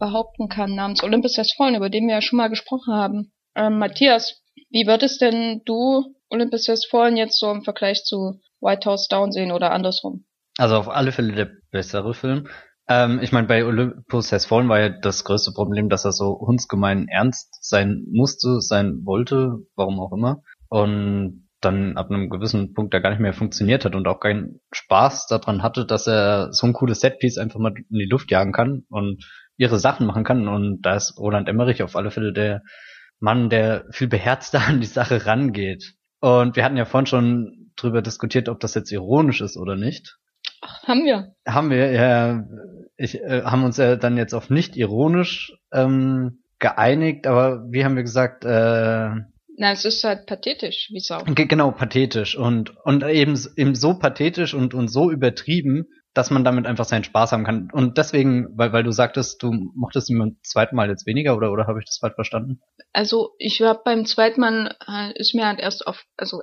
behaupten 0.00 0.48
kann, 0.48 0.74
namens 0.74 1.04
Olympus 1.04 1.38
Has 1.38 1.52
Fallen, 1.52 1.76
über 1.76 1.90
den 1.90 2.08
wir 2.08 2.16
ja 2.16 2.22
schon 2.22 2.38
mal 2.38 2.48
gesprochen 2.48 2.92
haben. 2.92 3.32
Ähm, 3.54 3.78
Matthias, 3.78 4.42
wie 4.76 4.86
würdest 4.86 5.22
denn 5.22 5.62
du 5.64 6.14
Olympus 6.28 6.68
Has 6.68 6.84
Fallen 6.84 7.16
jetzt 7.16 7.40
so 7.40 7.50
im 7.50 7.62
Vergleich 7.62 8.04
zu 8.04 8.42
White 8.60 8.90
House 8.90 9.08
Down 9.08 9.32
sehen 9.32 9.50
oder 9.50 9.72
andersrum? 9.72 10.26
Also 10.58 10.76
auf 10.76 10.90
alle 10.90 11.12
Fälle 11.12 11.32
der 11.32 11.48
bessere 11.70 12.12
Film. 12.12 12.48
Ähm, 12.86 13.20
ich 13.22 13.32
meine, 13.32 13.46
bei 13.46 13.64
Olympus 13.64 14.32
Has 14.32 14.44
Fallen 14.44 14.68
war 14.68 14.78
ja 14.78 14.90
das 14.90 15.24
größte 15.24 15.52
Problem, 15.52 15.88
dass 15.88 16.04
er 16.04 16.12
so 16.12 16.38
hundsgemein 16.40 17.08
ernst 17.08 17.56
sein 17.64 18.04
musste, 18.12 18.60
sein 18.60 19.00
wollte, 19.04 19.60
warum 19.76 19.98
auch 19.98 20.12
immer. 20.12 20.42
Und 20.68 21.48
dann 21.62 21.96
ab 21.96 22.10
einem 22.10 22.28
gewissen 22.28 22.74
Punkt 22.74 22.92
da 22.92 22.98
gar 22.98 23.08
nicht 23.08 23.20
mehr 23.20 23.32
funktioniert 23.32 23.86
hat 23.86 23.94
und 23.94 24.06
auch 24.06 24.20
keinen 24.20 24.60
Spaß 24.72 25.26
daran 25.26 25.62
hatte, 25.62 25.86
dass 25.86 26.06
er 26.06 26.52
so 26.52 26.66
ein 26.66 26.74
cooles 26.74 27.00
Setpiece 27.00 27.38
einfach 27.38 27.58
mal 27.58 27.72
in 27.74 27.98
die 27.98 28.08
Luft 28.10 28.30
jagen 28.30 28.52
kann 28.52 28.84
und 28.90 29.24
ihre 29.56 29.78
Sachen 29.78 30.06
machen 30.06 30.22
kann. 30.22 30.48
Und 30.48 30.82
da 30.82 30.96
ist 30.96 31.18
Roland 31.18 31.48
Emmerich 31.48 31.82
auf 31.82 31.96
alle 31.96 32.10
Fälle 32.10 32.34
der 32.34 32.60
Mann, 33.20 33.50
der 33.50 33.86
viel 33.90 34.08
beherzter 34.08 34.62
an 34.66 34.80
die 34.80 34.86
Sache 34.86 35.26
rangeht. 35.26 35.94
Und 36.20 36.56
wir 36.56 36.64
hatten 36.64 36.76
ja 36.76 36.84
vorhin 36.84 37.06
schon 37.06 37.72
drüber 37.76 38.02
diskutiert, 38.02 38.48
ob 38.48 38.60
das 38.60 38.74
jetzt 38.74 38.90
ironisch 38.90 39.40
ist 39.40 39.56
oder 39.56 39.76
nicht. 39.76 40.16
Ach, 40.62 40.82
haben 40.84 41.04
wir. 41.04 41.34
Haben 41.46 41.70
wir, 41.70 41.92
ja, 41.92 42.44
ich, 42.96 43.20
äh, 43.20 43.42
haben 43.42 43.64
uns 43.64 43.76
ja 43.76 43.96
dann 43.96 44.16
jetzt 44.16 44.34
auf 44.34 44.50
nicht 44.50 44.76
ironisch 44.76 45.52
ähm, 45.72 46.42
geeinigt, 46.58 47.26
aber 47.26 47.66
wie 47.70 47.84
haben 47.84 47.96
wir 47.96 48.02
gesagt, 48.02 48.44
äh, 48.44 49.10
na, 49.58 49.72
es 49.72 49.86
ist 49.86 50.04
halt 50.04 50.26
pathetisch, 50.26 50.90
wie 50.92 51.00
Sau. 51.00 51.22
Genau, 51.24 51.70
pathetisch 51.70 52.36
und 52.36 52.76
und 52.84 53.02
eben 53.04 53.38
eben 53.56 53.74
so 53.74 53.98
pathetisch 53.98 54.52
und 54.52 54.74
und 54.74 54.88
so 54.88 55.10
übertrieben, 55.10 55.86
dass 56.16 56.30
man 56.30 56.44
damit 56.44 56.66
einfach 56.66 56.84
seinen 56.84 57.04
Spaß 57.04 57.32
haben 57.32 57.44
kann. 57.44 57.68
Und 57.72 57.98
deswegen, 57.98 58.56
weil 58.56 58.72
weil 58.72 58.82
du 58.82 58.90
sagtest, 58.90 59.42
du 59.42 59.52
mochtest 59.74 60.08
ihn 60.08 60.18
beim 60.18 60.36
zweiten 60.42 60.74
Mal 60.74 60.88
jetzt 60.88 61.06
weniger 61.06 61.36
oder 61.36 61.52
oder 61.52 61.66
habe 61.66 61.78
ich 61.78 61.86
das 61.86 61.98
falsch 61.98 62.14
verstanden? 62.14 62.60
Also 62.92 63.34
ich 63.38 63.60
habe 63.60 63.82
beim 63.84 64.06
zweiten 64.06 64.40
Mal 64.40 64.74
äh, 64.88 65.12
ist 65.18 65.34
mir 65.34 65.46
halt 65.46 65.60
erst 65.60 65.86
auf 65.86 66.04
also 66.16 66.42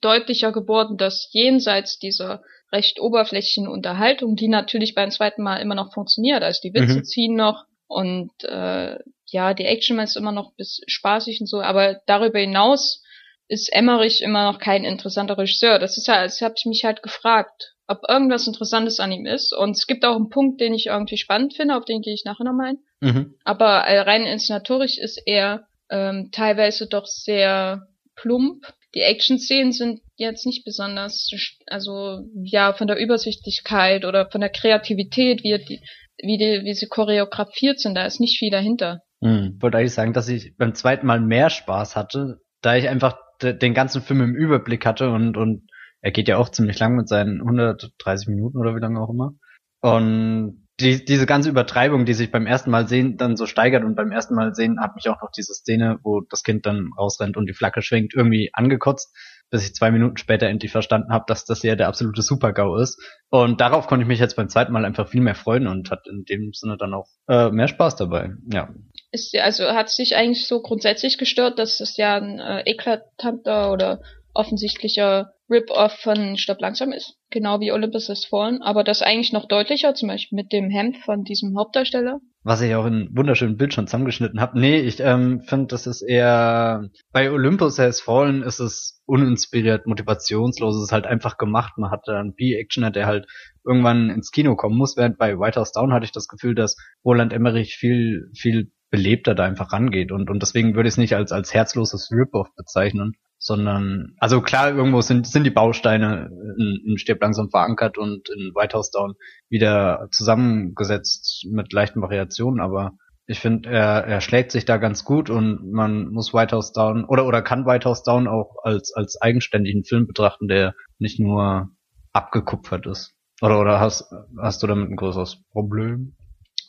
deutlicher 0.00 0.52
geworden, 0.52 0.96
dass 0.96 1.28
jenseits 1.32 1.98
dieser 1.98 2.42
recht 2.72 3.00
oberflächlichen 3.00 3.68
Unterhaltung, 3.68 4.36
die 4.36 4.48
natürlich 4.48 4.94
beim 4.94 5.10
zweiten 5.10 5.42
Mal 5.42 5.56
immer 5.56 5.74
noch 5.74 5.92
funktioniert, 5.92 6.42
also 6.42 6.60
die 6.62 6.72
Witze 6.72 6.98
mhm. 6.98 7.04
ziehen 7.04 7.36
noch 7.36 7.66
und 7.86 8.32
äh, 8.44 8.96
ja, 9.26 9.54
die 9.54 9.64
Action 9.64 9.98
ist 9.98 10.16
immer 10.16 10.32
noch 10.32 10.54
bis 10.54 10.80
spaßig 10.86 11.40
und 11.40 11.46
so, 11.46 11.60
aber 11.60 12.00
darüber 12.06 12.38
hinaus 12.38 13.02
ist 13.48 13.72
Emmerich 13.72 14.22
immer 14.22 14.50
noch 14.50 14.60
kein 14.60 14.84
interessanter 14.84 15.36
Regisseur. 15.36 15.80
Das 15.80 15.98
ist 15.98 16.06
ja, 16.06 16.22
das 16.22 16.40
habe 16.40 16.54
ich 16.56 16.66
mich 16.66 16.84
halt 16.84 17.02
gefragt, 17.02 17.74
ob 17.90 18.08
irgendwas 18.08 18.46
Interessantes 18.46 19.00
an 19.00 19.10
ihm 19.10 19.26
ist. 19.26 19.52
Und 19.52 19.72
es 19.72 19.86
gibt 19.86 20.04
auch 20.04 20.14
einen 20.14 20.28
Punkt, 20.28 20.60
den 20.60 20.74
ich 20.74 20.86
irgendwie 20.86 21.16
spannend 21.16 21.54
finde, 21.54 21.76
auf 21.76 21.84
den 21.84 22.02
gehe 22.02 22.14
ich 22.14 22.24
nachher 22.24 22.44
noch 22.44 22.58
ein. 22.62 22.78
Mhm. 23.00 23.34
Aber 23.44 23.80
äh, 23.80 23.98
rein 24.00 24.22
inszenatorisch 24.22 24.96
ist 24.96 25.20
er 25.26 25.66
ähm, 25.90 26.30
teilweise 26.30 26.86
doch 26.86 27.06
sehr 27.06 27.88
plump. 28.14 28.64
Die 28.94 29.00
Action-Szenen 29.00 29.72
sind 29.72 30.00
jetzt 30.16 30.46
nicht 30.46 30.64
besonders, 30.64 31.30
also 31.66 32.20
ja, 32.44 32.72
von 32.72 32.86
der 32.86 32.98
Übersichtlichkeit 32.98 34.04
oder 34.04 34.30
von 34.30 34.40
der 34.40 34.50
Kreativität, 34.50 35.42
wie, 35.42 35.58
die, 35.58 35.80
wie, 36.22 36.38
die, 36.38 36.64
wie 36.64 36.74
sie 36.74 36.86
choreografiert 36.86 37.80
sind, 37.80 37.96
da 37.96 38.04
ist 38.04 38.20
nicht 38.20 38.38
viel 38.38 38.50
dahinter. 38.50 39.02
Hm. 39.20 39.54
Ich 39.56 39.62
wollte 39.62 39.78
eigentlich 39.78 39.94
sagen, 39.94 40.12
dass 40.12 40.28
ich 40.28 40.56
beim 40.56 40.74
zweiten 40.74 41.06
Mal 41.06 41.20
mehr 41.20 41.50
Spaß 41.50 41.96
hatte, 41.96 42.40
da 42.62 42.76
ich 42.76 42.88
einfach 42.88 43.16
den 43.42 43.74
ganzen 43.74 44.02
Film 44.02 44.20
im 44.20 44.34
Überblick 44.34 44.84
hatte 44.86 45.10
und, 45.10 45.36
und 45.36 45.66
er 46.02 46.10
geht 46.10 46.28
ja 46.28 46.38
auch 46.38 46.48
ziemlich 46.48 46.78
lang 46.78 46.96
mit 46.96 47.08
seinen 47.08 47.40
130 47.40 48.28
Minuten 48.28 48.58
oder 48.58 48.74
wie 48.74 48.80
lange 48.80 49.00
auch 49.00 49.10
immer. 49.10 49.34
Und 49.80 50.66
die, 50.80 51.04
diese 51.04 51.26
ganze 51.26 51.50
Übertreibung, 51.50 52.06
die 52.06 52.14
sich 52.14 52.30
beim 52.30 52.46
ersten 52.46 52.70
Mal 52.70 52.88
sehen 52.88 53.16
dann 53.16 53.36
so 53.36 53.46
steigert 53.46 53.84
und 53.84 53.96
beim 53.96 54.12
ersten 54.12 54.34
Mal 54.34 54.54
sehen 54.54 54.80
hat 54.80 54.94
mich 54.94 55.08
auch 55.08 55.20
noch 55.20 55.30
diese 55.30 55.54
Szene, 55.54 55.98
wo 56.02 56.20
das 56.20 56.42
Kind 56.42 56.64
dann 56.64 56.90
rausrennt 56.96 57.36
und 57.36 57.46
die 57.46 57.52
Flagge 57.52 57.82
schwenkt, 57.82 58.14
irgendwie 58.14 58.50
angekotzt, 58.54 59.14
bis 59.50 59.66
ich 59.66 59.74
zwei 59.74 59.90
Minuten 59.90 60.16
später 60.16 60.46
endlich 60.46 60.72
verstanden 60.72 61.12
habe, 61.12 61.24
dass 61.28 61.44
das 61.44 61.62
ja 61.62 61.76
der 61.76 61.88
absolute 61.88 62.22
Super-GAU 62.22 62.76
ist. 62.76 62.98
Und 63.28 63.60
darauf 63.60 63.88
konnte 63.88 64.04
ich 64.04 64.08
mich 64.08 64.20
jetzt 64.20 64.36
beim 64.36 64.48
zweiten 64.48 64.72
Mal 64.72 64.84
einfach 64.84 65.08
viel 65.08 65.20
mehr 65.20 65.34
freuen 65.34 65.66
und 65.66 65.90
hat 65.90 66.06
in 66.08 66.24
dem 66.24 66.52
Sinne 66.54 66.76
dann 66.78 66.94
auch 66.94 67.08
äh, 67.28 67.50
mehr 67.50 67.68
Spaß 67.68 67.96
dabei. 67.96 68.30
Ja. 68.50 68.70
Ist 69.12 69.36
also 69.36 69.64
hat 69.72 69.90
sich 69.90 70.16
eigentlich 70.16 70.46
so 70.46 70.62
grundsätzlich 70.62 71.18
gestört, 71.18 71.58
dass 71.58 71.80
es 71.80 71.96
ja 71.96 72.16
ein 72.16 72.38
äh, 72.38 72.62
eklatanter 72.62 73.72
oder 73.72 74.00
offensichtlicher 74.32 75.32
Rip-Off 75.50 75.92
von 76.00 76.36
Stopp 76.36 76.60
langsam 76.60 76.92
ist, 76.92 77.16
genau 77.30 77.58
wie 77.60 77.72
Olympus 77.72 78.08
Has 78.08 78.24
Fallen, 78.24 78.62
aber 78.62 78.84
das 78.84 79.02
eigentlich 79.02 79.32
noch 79.32 79.48
deutlicher, 79.48 79.94
zum 79.94 80.08
Beispiel 80.08 80.36
mit 80.36 80.52
dem 80.52 80.70
Hemd 80.70 80.98
von 80.98 81.24
diesem 81.24 81.58
Hauptdarsteller. 81.58 82.20
Was 82.42 82.62
ich 82.62 82.74
auch 82.74 82.86
in 82.86 83.10
wunderschönen 83.14 83.56
Bild 83.56 83.74
schon 83.74 83.86
zusammengeschnitten 83.86 84.40
habe. 84.40 84.58
Nee, 84.58 84.78
ich 84.78 85.00
ähm, 85.00 85.42
finde, 85.42 85.66
das 85.66 85.86
ist 85.86 86.00
eher 86.00 86.88
bei 87.12 87.30
Olympus 87.30 87.78
Has 87.78 88.00
Fallen 88.00 88.42
ist 88.42 88.60
es 88.60 89.02
uninspiriert, 89.04 89.86
motivationslos, 89.86 90.76
es 90.76 90.84
ist 90.84 90.92
halt 90.92 91.06
einfach 91.06 91.36
gemacht. 91.36 91.76
Man 91.76 91.90
hat 91.90 92.08
einen 92.08 92.34
B-Actioner, 92.34 92.90
der 92.90 93.06
halt 93.06 93.26
irgendwann 93.66 94.08
ins 94.08 94.30
Kino 94.30 94.56
kommen 94.56 94.78
muss, 94.78 94.96
während 94.96 95.18
bei 95.18 95.38
White 95.38 95.60
House 95.60 95.72
Down 95.72 95.92
hatte 95.92 96.04
ich 96.04 96.12
das 96.12 96.28
Gefühl, 96.28 96.54
dass 96.54 96.76
Roland 97.04 97.32
Emmerich 97.32 97.74
viel, 97.74 98.30
viel 98.34 98.72
belebter 98.90 99.34
da 99.34 99.44
einfach 99.44 99.72
rangeht 99.72 100.10
und, 100.10 100.30
und 100.30 100.40
deswegen 100.42 100.74
würde 100.74 100.88
ich 100.88 100.94
es 100.94 100.98
nicht 100.98 101.14
als, 101.14 101.32
als 101.32 101.52
herzloses 101.52 102.10
Rip-Off 102.10 102.48
bezeichnen 102.56 103.16
sondern 103.40 104.14
also 104.18 104.42
klar 104.42 104.70
irgendwo 104.70 105.00
sind 105.00 105.26
sind 105.26 105.44
die 105.44 105.50
Bausteine 105.50 106.30
in, 106.58 106.82
in 106.86 106.98
Stirb 106.98 107.22
langsam 107.22 107.48
verankert 107.48 107.96
und 107.96 108.28
in 108.28 108.52
White 108.54 108.76
House 108.76 108.90
Down 108.90 109.14
wieder 109.48 110.08
zusammengesetzt 110.12 111.46
mit 111.50 111.72
leichten 111.72 112.02
Variationen, 112.02 112.60
aber 112.60 112.92
ich 113.26 113.40
finde 113.40 113.70
er 113.70 114.04
er 114.04 114.20
schlägt 114.20 114.52
sich 114.52 114.66
da 114.66 114.76
ganz 114.76 115.04
gut 115.04 115.30
und 115.30 115.72
man 115.72 116.08
muss 116.08 116.34
White 116.34 116.54
House 116.54 116.72
Down 116.72 117.06
oder 117.06 117.26
oder 117.26 117.40
kann 117.40 117.64
White 117.64 117.88
House 117.88 118.02
Down 118.02 118.28
auch 118.28 118.56
als 118.62 118.92
als 118.94 119.18
eigenständigen 119.22 119.84
Film 119.84 120.06
betrachten, 120.06 120.46
der 120.46 120.74
nicht 120.98 121.18
nur 121.18 121.70
abgekupfert 122.12 122.86
ist. 122.86 123.14
Oder 123.40 123.58
oder 123.58 123.80
hast 123.80 124.12
hast 124.38 124.62
du 124.62 124.66
damit 124.66 124.90
ein 124.90 124.96
größeres 124.96 125.42
Problem? 125.50 126.14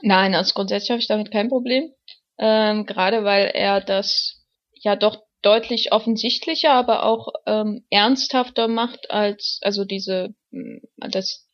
Nein, 0.03 0.35
also 0.35 0.53
grundsätzlich 0.53 0.91
habe 0.91 1.01
ich 1.01 1.07
damit 1.07 1.31
kein 1.31 1.49
Problem. 1.49 1.89
Ähm, 2.39 2.85
gerade 2.85 3.25
weil 3.25 3.51
er 3.53 3.81
das 3.81 4.47
ja 4.73 4.95
doch 4.95 5.17
deutlich 5.41 5.91
offensichtlicher, 5.91 6.71
aber 6.71 7.03
auch 7.03 7.29
ähm, 7.45 7.85
ernsthafter 7.89 8.67
macht 8.67 9.11
als 9.11 9.59
also 9.61 9.85
diese 9.85 10.33
hm, 10.51 10.81
das 10.97 11.47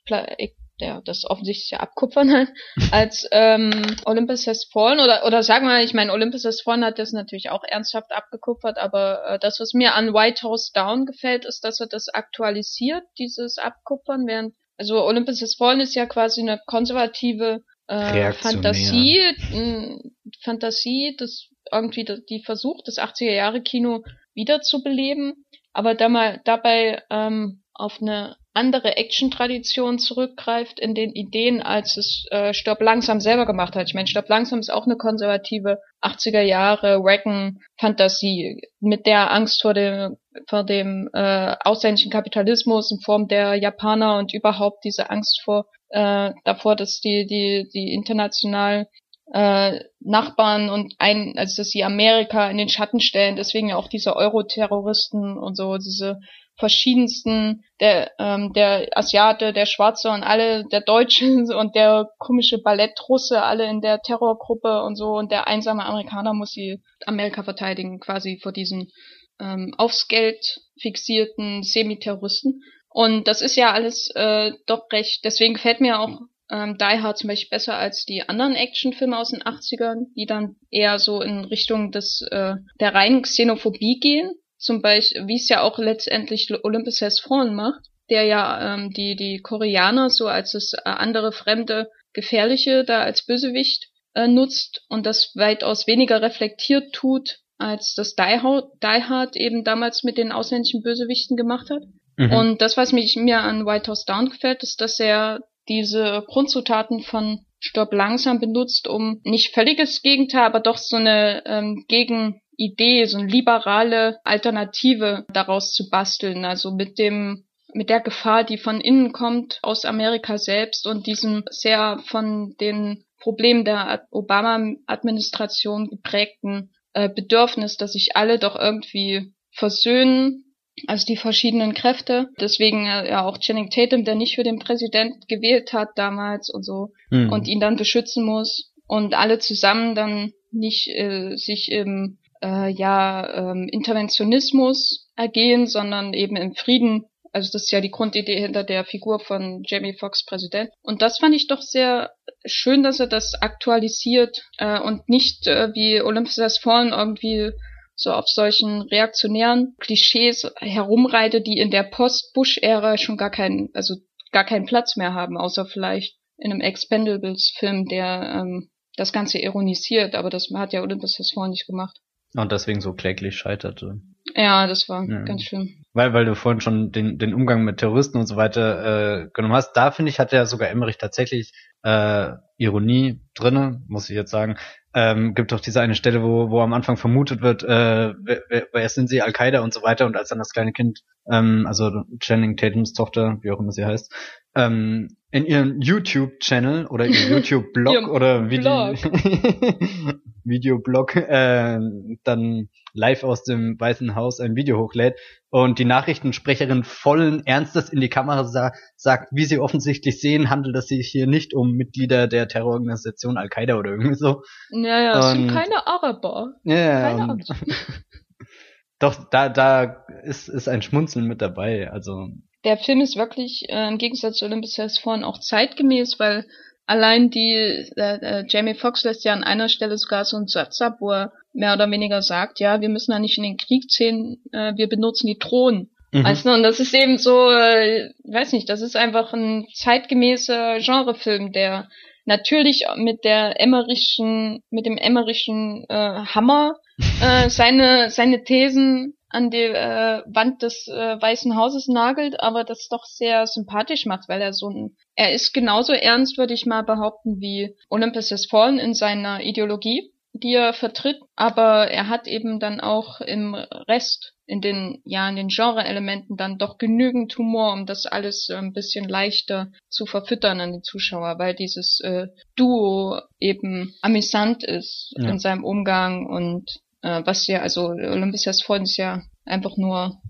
ja, 0.80 1.02
das 1.06 1.26
offensichtliche 1.26 1.80
Abkupfern 1.80 2.32
halt, 2.32 2.50
als 2.92 3.28
ähm, 3.32 3.96
Olympus 4.06 4.46
Has 4.48 4.66
Fallen 4.72 5.00
oder 5.00 5.26
oder 5.26 5.42
sagen 5.42 5.66
wir, 5.66 5.84
ich 5.84 5.94
meine 5.94 6.14
Olympus 6.14 6.46
Has 6.46 6.62
Fallen 6.62 6.86
hat 6.86 7.00
das 7.00 7.14
natürlich 7.14 7.50
auch 7.50 7.64
ernsthaft 7.64 8.12
abgekupfert, 8.12 8.78
aber 8.78 9.26
äh, 9.26 9.40
das 9.40 9.60
was 9.60 9.74
mir 9.74 9.96
an 9.96 10.14
White 10.14 10.44
House 10.44 10.72
Down 10.72 11.06
gefällt, 11.06 11.46
ist, 11.46 11.64
dass 11.64 11.80
er 11.80 11.88
das 11.88 12.10
aktualisiert, 12.10 13.04
dieses 13.18 13.58
Abkupfern, 13.58 14.28
während 14.28 14.54
also 14.78 15.04
Olympus 15.04 15.42
Has 15.42 15.56
Fallen 15.56 15.80
ist 15.80 15.96
ja 15.96 16.06
quasi 16.06 16.42
eine 16.42 16.62
konservative 16.68 17.64
äh, 17.88 18.34
Fantasie, 18.34 19.18
äh, 19.18 20.00
Fantasie, 20.44 21.16
das 21.18 21.48
irgendwie 21.72 22.06
die 22.30 22.44
versucht, 22.44 22.88
das 22.88 22.98
80er 22.98 23.32
Jahre 23.32 23.62
Kino 23.62 24.04
wiederzubeleben, 24.34 25.46
aber 25.74 25.96
da 25.96 26.10
mal, 26.10 26.42
dabei 26.46 27.02
ähm, 27.10 27.64
auf 27.74 28.02
eine 28.02 28.36
andere 28.54 28.98
Action-Tradition 28.98 30.00
zurückgreift 30.00 30.80
in 30.80 30.96
den 30.96 31.12
Ideen, 31.12 31.62
als 31.62 31.96
es 31.96 32.26
äh, 32.32 32.54
Stopp 32.54 32.82
langsam 32.82 33.20
selber 33.20 33.46
gemacht 33.46 33.76
hat. 33.76 33.88
Ich 33.88 33.94
meine, 33.94 34.08
Stopp 34.08 34.28
langsam 34.30 34.60
ist 34.60 34.72
auch 34.72 34.86
eine 34.86 34.98
konservative 34.98 35.78
80er 36.02 36.42
Jahre 36.42 37.04
Wagon-Fantasie 37.04 38.62
mit 38.80 39.06
der 39.06 39.32
Angst 39.32 39.62
vor 39.62 39.76
dem 39.76 40.18
vor 40.48 40.64
dem 40.64 41.10
äh, 41.14 41.56
ausländischen 41.64 42.12
Kapitalismus 42.12 42.92
in 42.92 43.00
Form 43.00 43.28
der 43.28 43.56
Japaner 43.56 44.18
und 44.18 44.34
überhaupt 44.34 44.84
diese 44.84 45.10
Angst 45.10 45.42
vor 45.44 45.66
äh, 45.90 46.32
davor, 46.44 46.76
dass 46.76 47.00
die 47.00 47.26
die 47.26 47.70
die 47.74 47.94
internationalen 47.94 48.86
äh, 49.34 49.80
Nachbarn 50.00 50.70
und 50.70 50.94
ein, 51.00 51.34
also 51.38 51.62
dass 51.62 51.70
sie 51.70 51.84
Amerika 51.84 52.50
in 52.50 52.58
den 52.58 52.70
Schatten 52.70 53.00
stellen, 53.00 53.36
deswegen 53.36 53.70
ja 53.70 53.76
auch 53.76 53.90
diese 53.90 54.16
Euro-Terroristen 54.16 55.38
und 55.38 55.56
so, 55.56 55.78
diese 55.78 56.20
verschiedensten, 56.58 57.64
der, 57.80 58.12
ähm, 58.20 58.52
der 58.54 58.88
Asiate, 58.96 59.54
der 59.54 59.66
Schwarze 59.66 60.10
und 60.10 60.24
alle, 60.24 60.66
der 60.66 60.82
Deutsche 60.82 61.26
und 61.58 61.76
der 61.76 62.08
komische 62.18 62.58
Ballettrusse, 62.60 63.44
alle 63.44 63.70
in 63.70 63.82
der 63.82 64.02
Terrorgruppe 64.02 64.82
und 64.84 64.96
so 64.96 65.18
und 65.18 65.32
der 65.32 65.48
einsame 65.48 65.86
Amerikaner 65.86 66.34
muss 66.34 66.52
sie 66.52 66.82
Amerika 67.06 67.44
verteidigen, 67.44 68.00
quasi 68.00 68.40
vor 68.42 68.52
diesen 68.52 68.92
ähm, 69.40 69.74
aufs 69.78 70.08
Geld 70.08 70.62
fixierten 70.80 71.64
Semiterroristen. 71.64 72.64
Und 72.90 73.28
das 73.28 73.42
ist 73.42 73.56
ja 73.56 73.72
alles 73.74 74.10
äh, 74.16 74.54
doch 74.66 74.92
recht, 74.92 75.24
deswegen 75.24 75.56
gefällt 75.56 75.82
mir 75.82 76.00
auch 76.00 76.20
ähm, 76.50 76.78
Die 76.78 77.02
Hard 77.02 77.18
zum 77.18 77.28
Beispiel 77.28 77.50
besser 77.50 77.76
als 77.76 78.06
die 78.06 78.28
anderen 78.28 78.56
Actionfilme 78.56 79.18
aus 79.18 79.32
den 79.32 79.44
80ern, 79.44 80.06
die 80.16 80.26
dann 80.26 80.56
eher 80.72 80.98
so 81.00 81.22
in 81.22 81.46
Richtung 81.46 81.92
des 81.92 82.22
äh, 82.32 82.56
der 82.80 82.94
reinen 82.94 83.22
Xenophobie 83.22 84.00
gehen. 84.00 84.32
Zum 84.58 84.82
Beispiel, 84.82 85.28
wie 85.28 85.36
es 85.36 85.50
ja 85.50 85.62
auch 85.62 85.78
letztendlich 85.78 86.52
Olympus 86.64 87.02
Has 87.02 87.20
Fallen 87.20 87.54
macht, 87.54 87.86
der 88.10 88.24
ja 88.24 88.74
ähm, 88.74 88.92
die, 88.92 89.16
die 89.16 89.40
Koreaner 89.40 90.10
so 90.10 90.28
als 90.28 90.54
das 90.54 90.74
äh, 90.74 90.82
andere 90.86 91.32
fremde 91.32 91.92
Gefährliche 92.14 92.84
da 92.84 93.02
als 93.02 93.26
Bösewicht 93.26 93.90
äh, 94.16 94.28
nutzt 94.28 94.84
und 94.90 95.06
das 95.06 95.34
weitaus 95.36 95.86
weniger 95.86 96.22
reflektiert 96.22 96.94
tut, 96.94 97.40
als 97.58 97.94
das 97.96 98.16
Die 98.16 98.42
Hard, 98.42 98.66
Die 98.84 99.04
Hard 99.04 99.36
eben 99.36 99.64
damals 99.64 100.04
mit 100.04 100.18
den 100.18 100.32
ausländischen 100.32 100.82
Bösewichten 100.82 101.38
gemacht 101.38 101.70
hat. 101.70 101.84
Mhm. 102.18 102.34
Und 102.34 102.62
das, 102.62 102.78
was 102.78 102.92
mich 102.92 103.16
mir 103.16 103.40
an 103.40 103.66
White 103.66 103.90
House 103.90 104.06
Down 104.06 104.30
gefällt, 104.30 104.64
ist, 104.64 104.82
dass 104.82 105.00
er 105.00 105.42
diese 105.68 106.24
Grundzutaten 106.28 107.02
von 107.02 107.46
Stopp 107.60 107.94
langsam 107.94 108.40
benutzt, 108.40 108.88
um 108.88 109.22
nicht 109.24 109.54
völliges 109.54 110.02
Gegenteil, 110.02 110.44
aber 110.44 110.60
doch 110.60 110.78
so 110.78 110.96
eine 110.96 111.44
ähm, 111.46 111.86
Gegenidee, 111.88 113.06
so 113.06 113.18
eine 113.18 113.28
liberale 113.28 114.20
Alternative 114.24 115.26
daraus 115.34 115.74
zu 115.74 115.90
basteln. 115.90 116.46
Also 116.46 116.72
mit 116.72 117.00
dem 117.00 117.44
mit 117.74 117.90
der 117.90 118.00
Gefahr, 118.00 118.44
die 118.44 118.58
von 118.58 118.80
innen 118.80 119.12
kommt, 119.12 119.60
aus 119.62 119.84
Amerika 119.84 120.38
selbst 120.38 120.88
und 120.88 121.06
diesem 121.06 121.44
sehr 121.50 122.00
von 122.08 122.56
den 122.62 123.04
Problemen 123.20 123.66
der 123.66 124.08
Obama-Administration 124.10 125.90
geprägten 125.90 126.72
äh, 126.98 127.10
Bedürfnis, 127.10 127.78
dass 127.78 127.94
sich 127.94 128.16
alle 128.16 128.40
doch 128.40 128.56
irgendwie 128.56 129.34
versöhnen 129.52 130.44
also 130.86 131.06
die 131.06 131.18
verschiedenen 131.18 131.74
Kräfte. 131.74 132.30
Deswegen 132.40 132.86
äh, 132.86 133.10
ja 133.10 133.26
auch 133.26 133.40
Channing 133.40 133.70
Tatum, 133.70 134.04
der 134.04 134.16
nicht 134.16 134.36
für 134.36 134.44
den 134.44 134.60
Präsident 134.60 135.28
gewählt 135.28 135.74
hat 135.74 135.90
damals 135.96 136.50
und 136.50 136.64
so 136.64 136.92
mhm. 137.10 137.32
und 137.32 137.48
ihn 137.48 137.60
dann 137.60 137.78
beschützen 137.78 138.24
muss 138.24 138.74
und 138.88 139.16
alle 139.16 139.40
zusammen 139.40 139.96
dann 139.96 140.34
nicht 140.52 140.88
äh, 140.90 141.36
sich 141.36 141.72
im 141.72 142.20
äh, 142.44 142.70
ja 142.70 143.52
ähm, 143.52 143.68
Interventionismus 143.72 145.10
ergehen, 145.16 145.68
sondern 145.68 146.14
eben 146.14 146.36
im 146.36 146.54
Frieden. 146.54 147.06
Also 147.32 147.50
das 147.52 147.64
ist 147.64 147.72
ja 147.72 147.82
die 147.82 147.92
Grundidee 147.92 148.40
hinter 148.40 148.64
der 148.64 148.86
Figur 148.86 149.20
von 149.20 149.64
Jamie 149.66 149.98
Foxx 149.98 150.26
Präsident. 150.26 150.70
Und 150.82 151.02
das 151.02 151.20
fand 151.20 151.36
ich 151.36 151.48
doch 151.48 151.62
sehr 151.62 152.12
schön, 152.46 152.84
dass 152.84 153.00
er 153.00 153.08
das 153.08 153.34
aktualisiert 153.42 154.44
äh, 154.58 154.80
und 154.80 155.08
nicht 155.10 155.48
äh, 155.48 155.74
wie 155.74 156.02
Olympus 156.02 156.38
Has 156.38 156.58
Fallen 156.58 156.94
irgendwie 156.94 157.52
so 157.96 158.12
auf 158.14 158.28
solchen 158.28 158.84
reaktionären 158.84 159.76
Klischees 159.80 160.50
herumreitet, 160.58 161.48
die 161.48 161.58
in 161.58 161.72
der 161.72 161.84
Post-Bush-Ära 161.84 162.98
schon 162.98 163.18
gar 163.18 163.32
keinen, 163.32 163.70
also 163.74 163.96
gar 164.32 164.46
keinen 164.46 164.68
Platz 164.68 164.96
mehr 164.96 165.14
haben, 165.14 165.38
außer 165.38 165.66
vielleicht 165.66 166.16
in 166.38 166.52
einem 166.52 166.62
Expendables-Film, 166.62 167.86
der 167.88 168.42
ähm, 168.42 168.70
das 168.96 169.12
Ganze 169.14 169.40
ironisiert, 169.40 170.16
aber 170.16 170.30
das 170.30 170.50
hat 170.54 170.74
ja 170.74 170.82
Olympus 170.82 171.18
Has 171.18 171.32
Fallen 171.34 171.52
nicht 171.52 171.66
gemacht. 171.66 171.98
Und 172.36 172.52
deswegen 172.52 172.82
so 172.82 172.94
kläglich 172.94 173.36
scheiterte. 173.36 174.02
Ja, 174.36 174.68
das 174.68 174.90
war 174.90 175.04
ja. 175.06 175.22
ganz 175.24 175.44
schön. 175.44 175.86
Weil, 175.94 176.14
weil 176.14 176.26
du 176.26 176.36
vorhin 176.36 176.62
schon 176.62 176.92
den, 176.92 177.18
den 177.18 177.34
Umgang 177.34 177.64
mit 177.64 177.78
Terroristen 177.78 178.18
und 178.18 178.28
so 178.28 178.36
weiter 178.36 179.24
äh, 179.24 179.30
genommen 179.34 179.56
hast. 179.56 179.74
Da 179.74 179.92
finde 179.92 180.10
ich, 180.10 180.20
hat 180.20 180.32
ja 180.32 180.46
sogar 180.46 180.70
Emmerich 180.70 180.98
tatsächlich 180.98 181.54
äh, 181.84 182.34
Ironie 182.58 183.22
drinne, 183.34 183.82
muss 183.88 184.10
ich 184.10 184.16
jetzt 184.16 184.32
sagen. 184.32 184.58
Ähm, 184.94 185.36
gibt 185.36 185.52
doch 185.52 185.60
diese 185.60 185.82
eine 185.82 185.96
Stelle, 185.96 186.24
wo, 186.24 186.50
wo 186.50 186.62
am 186.62 186.74
Anfang 186.74 186.98
vermutet 186.98 187.42
wird, 187.42 187.64
äh, 187.64 188.14
wer, 188.20 188.44
wer, 188.50 188.68
wer 188.72 188.90
sind 188.90 189.08
sie, 189.10 189.22
Al-Qaida 189.22 189.62
und 189.62 189.74
so 189.74 189.84
weiter. 189.84 190.06
Und 190.06 190.18
als 190.18 190.30
dann 190.30 190.40
das 190.40 190.52
kleine 190.52 190.74
Kind, 190.74 191.02
ähm, 191.32 191.66
also 191.68 192.04
Channing 192.20 192.58
Tatums 192.58 192.94
Tochter, 192.94 193.38
wie 193.42 193.52
auch 193.52 193.60
immer 193.60 193.72
sie 193.72 193.86
heißt, 193.86 194.14
ähm, 194.58 195.10
in 195.32 195.46
ihrem 195.46 195.82
YouTube-Channel 195.82 196.88
oder 196.88 197.06
ihrem 197.08 197.34
YouTube-Blog 197.34 198.10
oder 198.10 198.50
Video 198.50 198.94
Videoblog 200.44 201.16
äh, 201.16 201.80
dann 202.24 202.70
live 202.94 203.24
aus 203.24 203.44
dem 203.44 203.80
Weißen 203.80 204.16
Haus 204.16 204.40
ein 204.40 204.56
Video 204.56 204.80
hochlädt 204.80 205.16
und 205.50 205.78
die 205.78 205.86
Nachrichtensprecherin 205.86 206.84
vollen 206.84 207.46
Ernstes 207.46 207.90
in 207.90 208.00
die 208.00 208.10
Kamera 208.10 208.46
sa 208.46 208.72
sagt, 208.96 209.30
wie 209.32 209.46
sie 209.46 209.60
offensichtlich 209.60 210.20
sehen, 210.20 210.50
handelt 210.50 210.76
es 210.78 210.88
sich 210.88 211.10
hier 211.10 211.28
nicht 211.28 211.54
um 211.54 211.74
Mitglieder 211.74 212.28
der 212.28 212.48
Terrororganisation 212.48 213.38
Al-Qaida 213.38 213.78
oder 213.78 213.92
irgendwie 213.92 214.16
so. 214.16 214.42
Ja, 214.72 215.00
ja, 215.02 215.20
es 215.20 215.32
sind 215.32 215.52
keine 215.52 215.86
Araber. 215.86 216.54
Ja, 216.64 217.02
keine 217.02 217.34
und, 217.34 217.46
Doch, 219.00 219.30
da, 219.30 219.50
da 219.50 220.06
ist, 220.24 220.48
ist 220.50 220.68
ein 220.68 220.82
Schmunzeln 220.82 221.28
mit 221.28 221.42
dabei, 221.42 221.92
also. 221.92 222.30
Der 222.64 222.78
Film 222.78 223.02
ist 223.02 223.16
wirklich, 223.16 223.66
äh, 223.70 223.88
im 223.88 223.98
Gegensatz 223.98 224.38
zu 224.38 224.46
Olympus 224.46 224.78
Has 224.78 224.98
Fallen 224.98 225.24
auch 225.24 225.40
zeitgemäß, 225.40 226.20
weil 226.20 226.46
Allein 226.88 227.30
die, 227.30 227.52
äh, 227.52 227.92
äh, 227.98 228.46
Jamie 228.48 228.74
Foxx 228.74 229.04
lässt 229.04 229.26
ja 229.26 229.34
an 229.34 229.44
einer 229.44 229.68
Stelle 229.68 229.98
sogar 229.98 230.24
so 230.24 230.38
einen 230.38 230.48
Satz 230.48 230.80
ab, 230.80 230.96
wo 231.02 231.12
er 231.12 231.34
mehr 231.54 231.74
oder 231.74 231.92
weniger 231.92 232.22
sagt, 232.22 232.62
ja, 232.62 232.80
wir 232.80 232.88
müssen 232.88 233.12
da 233.12 233.20
nicht 233.20 233.38
in 233.38 233.44
den 233.44 233.58
Krieg 233.58 233.90
ziehen, 233.90 234.42
äh, 234.54 234.72
wir 234.78 234.88
benutzen 234.88 235.28
die 235.28 235.38
Drohnen. 235.38 235.92
Mhm. 236.14 236.24
Weißt 236.24 236.46
du, 236.46 236.54
und 236.54 236.64
das 236.64 236.80
ist 236.80 236.94
eben 236.94 237.18
so, 237.18 237.52
äh, 237.52 238.10
weiß 238.24 238.54
nicht, 238.54 238.70
das 238.70 238.80
ist 238.80 238.96
einfach 238.96 239.34
ein 239.34 239.68
zeitgemäßer 239.74 240.80
Genrefilm, 240.80 241.52
der 241.52 241.90
natürlich 242.24 242.86
mit 242.96 243.26
der 243.26 243.60
emmerischen, 243.60 244.64
mit 244.70 244.86
dem 244.86 244.98
emmerischen 244.98 245.84
äh, 245.90 245.94
Hammer 245.94 246.76
äh, 247.22 247.50
seine, 247.50 248.12
seine 248.12 248.46
Thesen 248.46 249.17
an 249.30 249.50
die 249.50 249.58
äh, 249.58 250.24
Wand 250.26 250.62
des 250.62 250.88
äh, 250.88 251.22
Weißen 251.22 251.56
Hauses 251.56 251.88
nagelt, 251.88 252.40
aber 252.40 252.64
das 252.64 252.88
doch 252.90 253.06
sehr 253.06 253.46
sympathisch 253.48 254.06
macht, 254.06 254.30
weil 254.30 254.42
er 254.42 254.54
so 254.54 254.70
ein, 254.70 254.96
er 255.16 255.34
ist 255.34 255.54
genauso 255.54 255.94
ernst, 255.94 256.38
würde 256.38 256.54
ich 256.54 256.66
mal 256.66 256.84
behaupten, 256.84 257.40
wie 257.42 257.76
Olympus 257.90 258.32
Has 258.32 258.46
Fallen 258.46 258.80
in 258.80 258.94
seiner 258.94 259.42
Ideologie, 259.42 260.12
die 260.34 260.54
er 260.54 260.74
vertritt, 260.74 261.20
aber 261.36 261.90
er 261.90 262.10
hat 262.10 262.28
eben 262.28 262.60
dann 262.60 262.80
auch 262.80 263.22
im 263.22 263.56
Rest, 263.56 264.34
in 264.46 264.62
den, 264.62 265.02
ja, 265.04 265.28
in 265.28 265.36
den 265.36 265.50
Genre-Elementen 265.50 266.38
dann 266.38 266.58
doch 266.58 266.78
genügend 266.78 267.38
Humor, 267.38 267.74
um 267.74 267.86
das 267.86 268.06
alles 268.06 268.50
äh, 268.50 268.56
ein 268.56 268.72
bisschen 268.72 269.10
leichter 269.10 269.72
zu 269.90 270.06
verfüttern 270.06 270.62
an 270.62 270.72
den 270.72 270.84
Zuschauer, 270.84 271.38
weil 271.38 271.54
dieses 271.54 272.00
äh, 272.02 272.28
Duo 272.56 273.20
eben 273.40 273.94
amüsant 274.02 274.64
ist 274.64 275.14
ja. 275.18 275.30
in 275.30 275.40
seinem 275.40 275.66
Umgang 275.66 276.28
und 276.28 276.80
äh, 277.02 277.22
was 277.26 277.48
ja, 277.48 277.62
also 277.62 277.90
Olympias 277.90 278.62
Freund 278.62 278.84
ist 278.84 278.98
ja 278.98 279.22
einfach 279.46 279.78
nur 279.78 280.22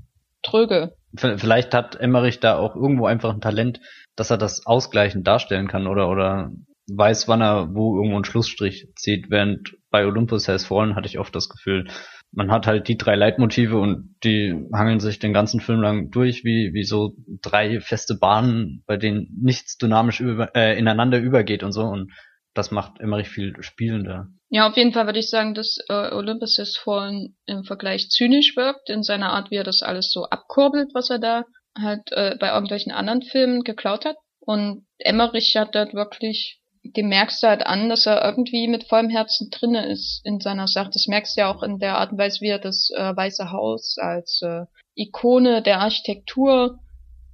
tröge. 0.43 0.95
Vielleicht 1.15 1.73
hat 1.73 1.95
Emmerich 1.95 2.39
da 2.39 2.58
auch 2.58 2.75
irgendwo 2.75 3.06
einfach 3.06 3.34
ein 3.34 3.41
Talent, 3.41 3.80
dass 4.15 4.30
er 4.30 4.38
das 4.38 4.65
ausgleichend 4.65 5.25
darstellen 5.25 5.67
kann 5.67 5.88
oder, 5.88 6.10
oder 6.10 6.51
weiß, 6.89 7.27
wann 7.27 7.41
er 7.41 7.73
wo 7.73 7.97
irgendwo 7.97 8.15
einen 8.15 8.25
Schlussstrich 8.25 8.88
zieht, 8.95 9.30
während 9.30 9.75
bei 9.89 10.06
Olympus 10.06 10.47
Has 10.47 10.65
Fallen 10.65 10.95
hatte 10.95 11.08
ich 11.08 11.19
oft 11.19 11.36
das 11.36 11.49
Gefühl, 11.49 11.88
man 12.32 12.51
hat 12.51 12.67
halt 12.67 12.88
die 12.88 12.97
drei 12.97 13.15
Leitmotive 13.15 13.77
und 13.77 14.15
die 14.23 14.53
hangeln 14.73 14.99
sich 14.99 15.19
den 15.19 15.34
ganzen 15.34 15.60
Film 15.60 15.82
lang 15.82 16.12
durch 16.12 16.43
wie, 16.43 16.73
wie 16.73 16.84
so 16.84 17.15
drei 17.41 17.80
feste 17.80 18.17
Bahnen, 18.17 18.84
bei 18.86 18.97
denen 18.97 19.27
nichts 19.41 19.77
dynamisch 19.77 20.19
über, 20.19 20.56
äh, 20.56 20.77
ineinander 20.77 21.19
übergeht 21.19 21.63
und 21.63 21.71
so 21.71 21.84
und 21.84 22.12
das 22.57 22.71
macht 22.71 22.99
Emmerich 22.99 23.29
viel 23.29 23.55
spielender. 23.61 24.27
Ja, 24.49 24.67
auf 24.67 24.77
jeden 24.77 24.93
Fall 24.93 25.05
würde 25.05 25.19
ich 25.19 25.29
sagen, 25.29 25.53
dass 25.53 25.77
äh, 25.89 26.11
Olympus 26.13 26.57
Has 26.57 26.77
Fallen 26.77 27.35
im 27.45 27.63
Vergleich 27.63 28.09
zynisch 28.09 28.55
wirkt, 28.55 28.89
in 28.89 29.03
seiner 29.03 29.31
Art, 29.33 29.51
wie 29.51 29.55
er 29.55 29.63
das 29.63 29.81
alles 29.81 30.11
so 30.11 30.25
abkurbelt, 30.25 30.91
was 30.93 31.09
er 31.09 31.19
da 31.19 31.43
halt 31.77 32.11
äh, 32.11 32.35
bei 32.39 32.49
irgendwelchen 32.49 32.91
anderen 32.91 33.21
Filmen 33.21 33.63
geklaut 33.63 34.05
hat. 34.05 34.15
Und 34.39 34.85
Emmerich 34.99 35.55
hat 35.57 35.75
dort 35.75 35.93
wirklich, 35.93 36.61
dem 36.83 37.09
merkst 37.09 37.43
du 37.43 37.47
halt 37.47 37.65
an, 37.65 37.89
dass 37.89 38.05
er 38.05 38.23
irgendwie 38.23 38.67
mit 38.69 38.85
vollem 38.85 39.09
Herzen 39.09 39.49
drinne 39.51 39.85
ist 39.85 40.21
in 40.23 40.39
seiner 40.39 40.67
Sache. 40.67 40.91
Das 40.93 41.07
merkst 41.07 41.35
du 41.35 41.41
ja 41.41 41.53
auch 41.53 41.61
in 41.61 41.79
der 41.79 41.97
Art 41.97 42.13
und 42.13 42.17
Weise, 42.17 42.39
wie 42.39 42.49
er 42.49 42.59
das 42.59 42.89
äh, 42.95 43.15
Weiße 43.15 43.51
Haus 43.51 43.97
als 43.99 44.41
äh, 44.41 44.65
Ikone 44.95 45.61
der 45.61 45.81
Architektur, 45.81 46.79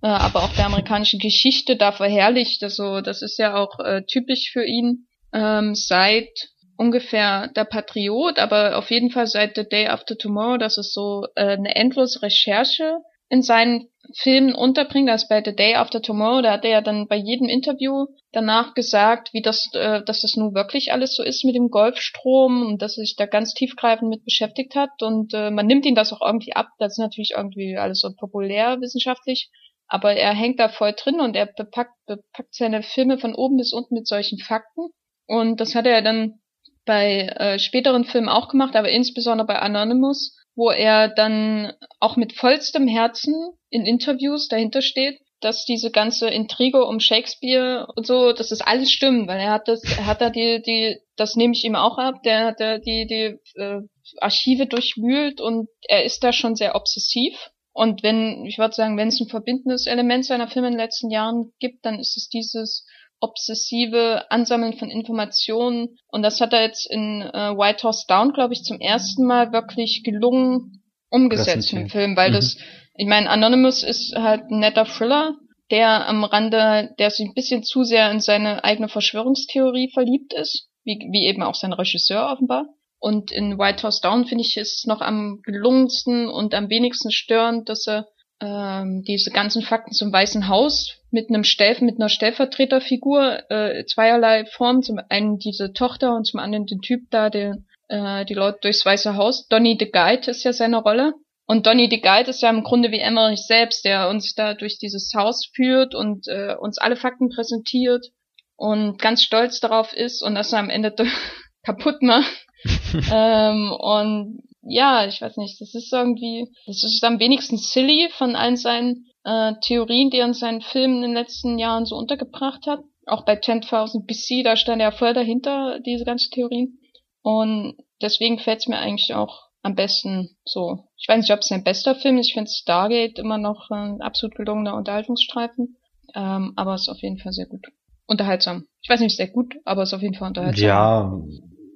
äh, 0.01 0.07
aber 0.07 0.43
auch 0.43 0.53
der 0.55 0.65
amerikanischen 0.65 1.19
Geschichte 1.19 1.75
da 1.77 1.91
verherrlicht. 1.91 2.63
Also 2.63 3.01
das 3.01 3.21
ist 3.21 3.38
ja 3.38 3.55
auch 3.55 3.79
äh, 3.79 4.01
typisch 4.05 4.49
für 4.51 4.65
ihn 4.65 5.05
ähm, 5.34 5.76
seit 5.76 6.30
ungefähr 6.78 7.50
der 7.56 7.65
Patriot, 7.65 8.39
aber 8.39 8.78
auf 8.78 8.89
jeden 8.91 9.12
Fall 9.12 9.28
seit 9.28 9.56
The 9.56 9.67
Day 9.67 9.88
After 9.88 10.17
Tomorrow, 10.17 10.58
dass 10.58 10.78
es 10.78 10.93
so 10.93 11.26
äh, 11.36 11.58
eine 11.58 11.76
endlose 11.76 12.22
Recherche 12.22 12.98
in 13.30 13.41
seinen 13.41 13.89
Filmen 14.15 14.54
unterbringt, 14.54 15.10
als 15.10 15.28
bei 15.28 15.41
The 15.43 15.56
Day 15.56 15.76
After 15.76 16.02
Tomorrow, 16.02 16.41
da 16.41 16.52
hat 16.52 16.65
er 16.65 16.72
ja 16.72 16.82
dann 16.82 17.08
bei 17.08 17.15
jedem 17.15 17.48
Interview 17.48 18.08
danach 18.32 18.74
gesagt, 18.74 19.34
wie 19.34 19.41
das, 19.41 19.69
äh, 19.74 20.04
dass 20.04 20.22
das 20.22 20.36
nun 20.36 20.54
wirklich 20.54 20.91
alles 20.91 21.15
so 21.15 21.24
ist 21.24 21.46
mit 21.46 21.56
dem 21.56 21.69
Golfstrom 21.69 22.65
und 22.65 22.82
dass 22.82 22.98
er 22.98 23.06
sich 23.06 23.15
da 23.15 23.26
ganz 23.26 23.54
tiefgreifend 23.54 24.10
mit 24.10 24.26
beschäftigt 24.26 24.76
hat. 24.76 25.02
Und 25.02 25.34
äh, 25.34 25.52
man 25.52 25.67
nimmt 25.67 25.86
ihn 25.86 25.96
das 25.96 26.12
auch 26.12 26.22
irgendwie 26.22 26.54
ab, 26.54 26.67
das 26.80 26.93
ist 26.93 27.00
natürlich 27.00 27.34
irgendwie 27.36 27.78
alles 27.78 28.02
so 28.02 28.10
populär 28.13 28.82
wissenschaftlich, 28.82 29.50
aber 29.88 30.13
er 30.13 30.34
hängt 30.34 30.60
da 30.60 30.69
voll 30.69 30.93
drin 30.93 31.19
und 31.19 31.36
er 31.36 31.46
bepackt, 31.46 31.96
bepackt 32.06 32.54
seine 32.54 32.84
Filme 32.84 33.17
von 33.17 33.36
oben 33.36 33.58
bis 33.58 33.74
unten 33.74 33.96
mit 33.96 34.08
solchen 34.08 34.39
Fakten 34.39 34.89
und 35.27 35.59
das 35.59 35.75
hat 35.75 35.86
er 35.86 36.01
dann 36.01 36.39
bei 36.86 37.27
äh, 37.27 37.59
späteren 37.59 38.03
Filmen 38.03 38.29
auch 38.29 38.49
gemacht, 38.49 38.75
aber 38.75 38.89
insbesondere 38.89 39.47
bei 39.47 39.59
Anonymous, 39.59 40.38
wo 40.55 40.69
er 40.69 41.07
dann 41.07 41.73
auch 41.99 42.17
mit 42.17 42.33
vollstem 42.33 42.88
Herzen 42.88 43.33
in 43.69 43.86
Interviews 43.86 44.47
dahinter 44.47 44.81
steht, 44.81 45.19
dass 45.39 45.65
diese 45.65 45.91
ganze 45.91 46.29
Intrige 46.29 46.86
um 46.86 46.99
Shakespeare 46.99 47.88
und 47.95 48.05
so, 48.05 48.31
dass 48.31 48.49
das 48.49 48.62
alles 48.62 48.91
stimmt, 48.91 49.27
weil 49.27 49.39
er 49.39 49.51
hat 49.51 49.67
das, 49.67 49.83
er 49.83 50.05
hat 50.05 50.21
da 50.21 50.29
die, 50.29 50.62
die, 50.62 50.97
das 51.15 51.36
nehme 51.36 51.53
ich 51.53 51.63
ihm 51.65 51.75
auch 51.75 51.97
ab, 51.97 52.23
der 52.23 52.45
hat 52.45 52.59
da 52.59 52.77
die, 52.77 53.05
die 53.07 53.39
äh, 53.59 53.81
Archive 54.19 54.67
durchwühlt 54.67 55.41
und 55.41 55.67
er 55.88 56.05
ist 56.05 56.23
da 56.23 56.31
schon 56.31 56.55
sehr 56.55 56.75
obsessiv. 56.75 57.33
Und 57.73 58.03
wenn, 58.03 58.45
ich 58.45 58.59
würde 58.59 58.75
sagen, 58.75 58.97
wenn 58.97 59.07
es 59.07 59.19
ein 59.19 59.27
verbindendes 59.27 59.88
Element 59.88 60.25
seiner 60.25 60.47
Filme 60.47 60.67
in 60.67 60.73
den 60.73 60.79
letzten 60.79 61.09
Jahren 61.09 61.51
gibt, 61.59 61.83
dann 61.86 61.99
ist 61.99 62.15
es 62.17 62.29
dieses 62.29 62.86
obsessive 63.23 64.29
Ansammeln 64.29 64.73
von 64.73 64.89
Informationen. 64.89 65.97
Und 66.09 66.23
das 66.23 66.41
hat 66.41 66.51
er 66.51 66.63
jetzt 66.63 66.91
in 66.91 67.21
äh, 67.21 67.57
White 67.57 67.83
House 67.83 68.05
Down, 68.05 68.33
glaube 68.33 68.53
ich, 68.53 68.63
zum 68.63 68.81
ersten 68.81 69.25
Mal 69.25 69.53
wirklich 69.53 70.03
gelungen 70.03 70.83
umgesetzt 71.09 71.71
im 71.73 71.89
Film, 71.89 72.17
weil 72.17 72.31
mhm. 72.31 72.36
das, 72.36 72.57
ich 72.95 73.07
meine, 73.07 73.29
Anonymous 73.29 73.83
ist 73.83 74.15
halt 74.15 74.51
ein 74.51 74.59
netter 74.59 74.86
Thriller, 74.86 75.36
der 75.71 76.07
am 76.07 76.23
Rande, 76.23 76.93
der 76.99 77.12
sich 77.12 77.25
ein 77.25 77.33
bisschen 77.33 77.63
zu 77.63 77.83
sehr 77.83 78.12
in 78.12 78.19
seine 78.19 78.63
eigene 78.63 78.89
Verschwörungstheorie 78.89 79.89
verliebt 79.93 80.33
ist, 80.33 80.67
wie, 80.83 80.99
wie 81.12 81.25
eben 81.25 81.43
auch 81.43 81.55
sein 81.55 81.71
Regisseur 81.71 82.29
offenbar. 82.29 82.65
Und 82.99 83.31
in 83.31 83.57
White 83.57 83.83
House 83.83 84.01
Down 84.01 84.25
finde 84.25 84.43
ich 84.43 84.57
es 84.57 84.86
noch 84.86 85.01
am 85.01 85.39
gelungensten 85.43 86.27
und 86.27 86.53
am 86.53 86.69
wenigsten 86.69 87.12
störend, 87.12 87.69
dass 87.69 87.88
er 87.88 88.07
ähm, 88.43 89.03
diese 89.08 89.32
ganzen 89.32 89.62
Fakten 89.62 89.93
zum 89.93 90.12
Weißen 90.12 90.47
Haus 90.49 90.97
mit 91.12 91.29
einem 91.29 91.43
Stellv 91.43 91.82
mit 91.82 91.95
einer 91.95 92.10
Stellvertreterfigur 92.10 93.49
äh, 93.49 93.86
zweierlei 93.86 94.45
Form. 94.45 94.82
Zum 94.82 94.99
einen 95.10 95.38
diese 95.39 95.73
Tochter 95.73 96.15
und 96.15 96.25
zum 96.25 96.39
anderen 96.39 96.65
den 96.65 96.82
Typ 96.82 97.10
da, 97.10 97.29
der 97.29 97.58
äh, 97.88 98.25
die 98.25 98.34
Leute 98.34 98.60
durchs 98.62 98.86
Weiße 98.86 99.15
Haus. 99.15 99.47
Donny 99.47 99.77
the 99.79 99.89
Guide 99.89 100.29
ist 100.29 100.43
ja 100.43 100.51
seine 100.51 100.77
Rolle. 100.77 101.13
Und 101.45 101.67
Donny 101.67 101.88
the 101.89 102.01
Guide 102.01 102.29
ist 102.29 102.41
ja 102.41 102.49
im 102.49 102.63
Grunde 102.63 102.91
wie 102.91 102.99
Emmerich 102.99 103.45
selbst, 103.45 103.86
der 103.86 104.10
uns 104.10 104.34
da 104.36 104.53
durch 104.53 104.77
dieses 104.77 105.13
Haus 105.15 105.49
führt 105.53 105.95
und 105.95 106.27
äh, 106.27 106.56
uns 106.60 106.77
alle 106.77 106.95
Fakten 106.95 107.29
präsentiert 107.29 108.08
und 108.56 108.99
ganz 108.99 109.23
stolz 109.23 109.60
darauf 109.60 109.93
ist 109.93 110.21
und 110.21 110.36
das 110.36 110.53
am 110.53 110.69
Ende 110.69 110.93
kaputt 111.63 112.01
macht 112.01 112.45
ähm, 113.12 113.71
und 113.71 114.41
ja, 114.65 115.06
ich 115.08 115.21
weiß 115.21 115.38
nicht, 115.38 115.60
das 115.62 115.73
ist 115.76 115.91
irgendwie, 115.91 116.47
das 116.65 116.84
ist 116.84 117.04
am 117.04 117.19
wenigsten 117.19 117.58
silly 117.58 118.10
von 118.17 118.36
allen 118.36 118.58
seinen 118.58 119.08
äh, 119.23 119.54
Theorien, 119.62 120.10
die 120.10 120.17
er 120.17 120.26
in 120.26 120.34
seinen 120.34 120.62
Filmen 120.62 120.97
in 120.97 121.02
den 121.04 121.13
letzten 121.13 121.60
Jahren 121.60 121.86
so 121.86 121.95
untergebracht 121.95 122.65
hat. 122.67 122.80
Auch 123.06 123.26
bei 123.26 123.34
10.000 123.34 124.06
BC, 124.06 124.43
da 124.43 124.56
stand 124.56 124.82
er 124.82 124.91
voll 124.91 125.13
dahinter, 125.13 125.80
diese 125.80 126.06
ganzen 126.06 126.32
Theorien. 126.32 126.80
Und 127.21 127.76
deswegen 128.02 128.39
fällt 128.39 128.60
es 128.60 128.67
mir 128.67 128.78
eigentlich 128.78 129.13
auch 129.13 129.49
am 129.62 129.76
besten 129.76 130.38
so. 130.45 130.86
Ich 130.97 131.08
weiß 131.08 131.19
nicht, 131.19 131.32
ob 131.32 131.39
es 131.39 131.47
sein 131.47 131.63
bester 131.63 131.95
Film 131.95 132.17
ist. 132.17 132.28
Ich 132.28 132.34
finde 132.34 132.52
Stargate 132.52 133.19
immer 133.19 133.38
noch 133.38 133.69
ein 133.69 134.02
absolut 134.02 134.36
gelungener 134.36 134.76
Unterhaltungsstreifen. 134.76 135.78
Ähm, 136.15 136.54
aber 136.56 136.76
es 136.76 136.84
ist 136.84 136.89
auf 136.89 137.02
jeden 137.02 137.17
Fall 137.17 137.32
sehr 137.32 137.47
gut. 137.47 137.67
Unterhaltsam. 138.06 138.65
Ich 138.82 138.89
weiß 138.89 138.99
nicht, 138.99 139.15
sehr 139.15 139.30
gut, 139.30 139.56
aber 139.63 139.84
es 139.84 139.89
ist 139.89 139.93
auf 139.93 140.02
jeden 140.02 140.15
Fall 140.15 140.28
unterhaltsam. 140.28 140.67
Ja, 140.67 141.21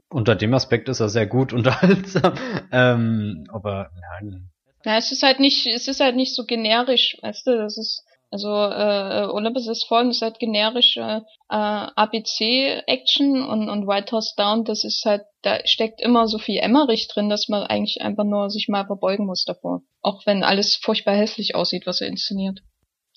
unter 0.09 0.35
dem 0.35 0.53
Aspekt 0.53 0.89
ist 0.89 0.99
er 0.99 1.09
sehr 1.09 1.27
gut 1.27 1.53
unterhaltsam. 1.53 2.33
ähm, 2.71 3.45
aber 3.51 3.91
nein. 4.21 4.49
Ja, 4.85 4.97
es 4.97 5.11
ist 5.11 5.23
halt 5.23 5.39
nicht, 5.39 5.65
es 5.67 5.87
ist 5.87 5.99
halt 5.99 6.15
nicht 6.15 6.33
so 6.33 6.45
generisch, 6.45 7.17
weißt 7.21 7.47
du, 7.47 7.57
das 7.57 7.77
ist, 7.77 8.05
also 8.29 8.49
äh, 8.49 9.27
Olympus 9.29 9.67
ist 9.67 9.85
Fallen 9.85 10.11
ist 10.11 10.21
halt 10.21 10.39
generische 10.39 11.23
äh, 11.49 11.55
ABC-Action 11.95 13.45
und, 13.45 13.69
und 13.69 13.87
White 13.87 14.11
House 14.13 14.35
Down, 14.35 14.63
das 14.63 14.83
ist 14.83 15.03
halt, 15.05 15.23
da 15.41 15.59
steckt 15.65 16.01
immer 16.01 16.27
so 16.27 16.37
viel 16.37 16.59
Emmerich 16.59 17.07
drin, 17.09 17.27
dass 17.27 17.49
man 17.49 17.63
eigentlich 17.63 18.01
einfach 18.01 18.23
nur 18.23 18.49
sich 18.49 18.67
mal 18.69 18.85
verbeugen 18.85 19.25
muss 19.25 19.43
davor. 19.45 19.81
Auch 20.01 20.25
wenn 20.25 20.43
alles 20.43 20.77
furchtbar 20.81 21.15
hässlich 21.15 21.55
aussieht, 21.55 21.85
was 21.85 21.99
er 21.99 22.07
inszeniert. 22.07 22.61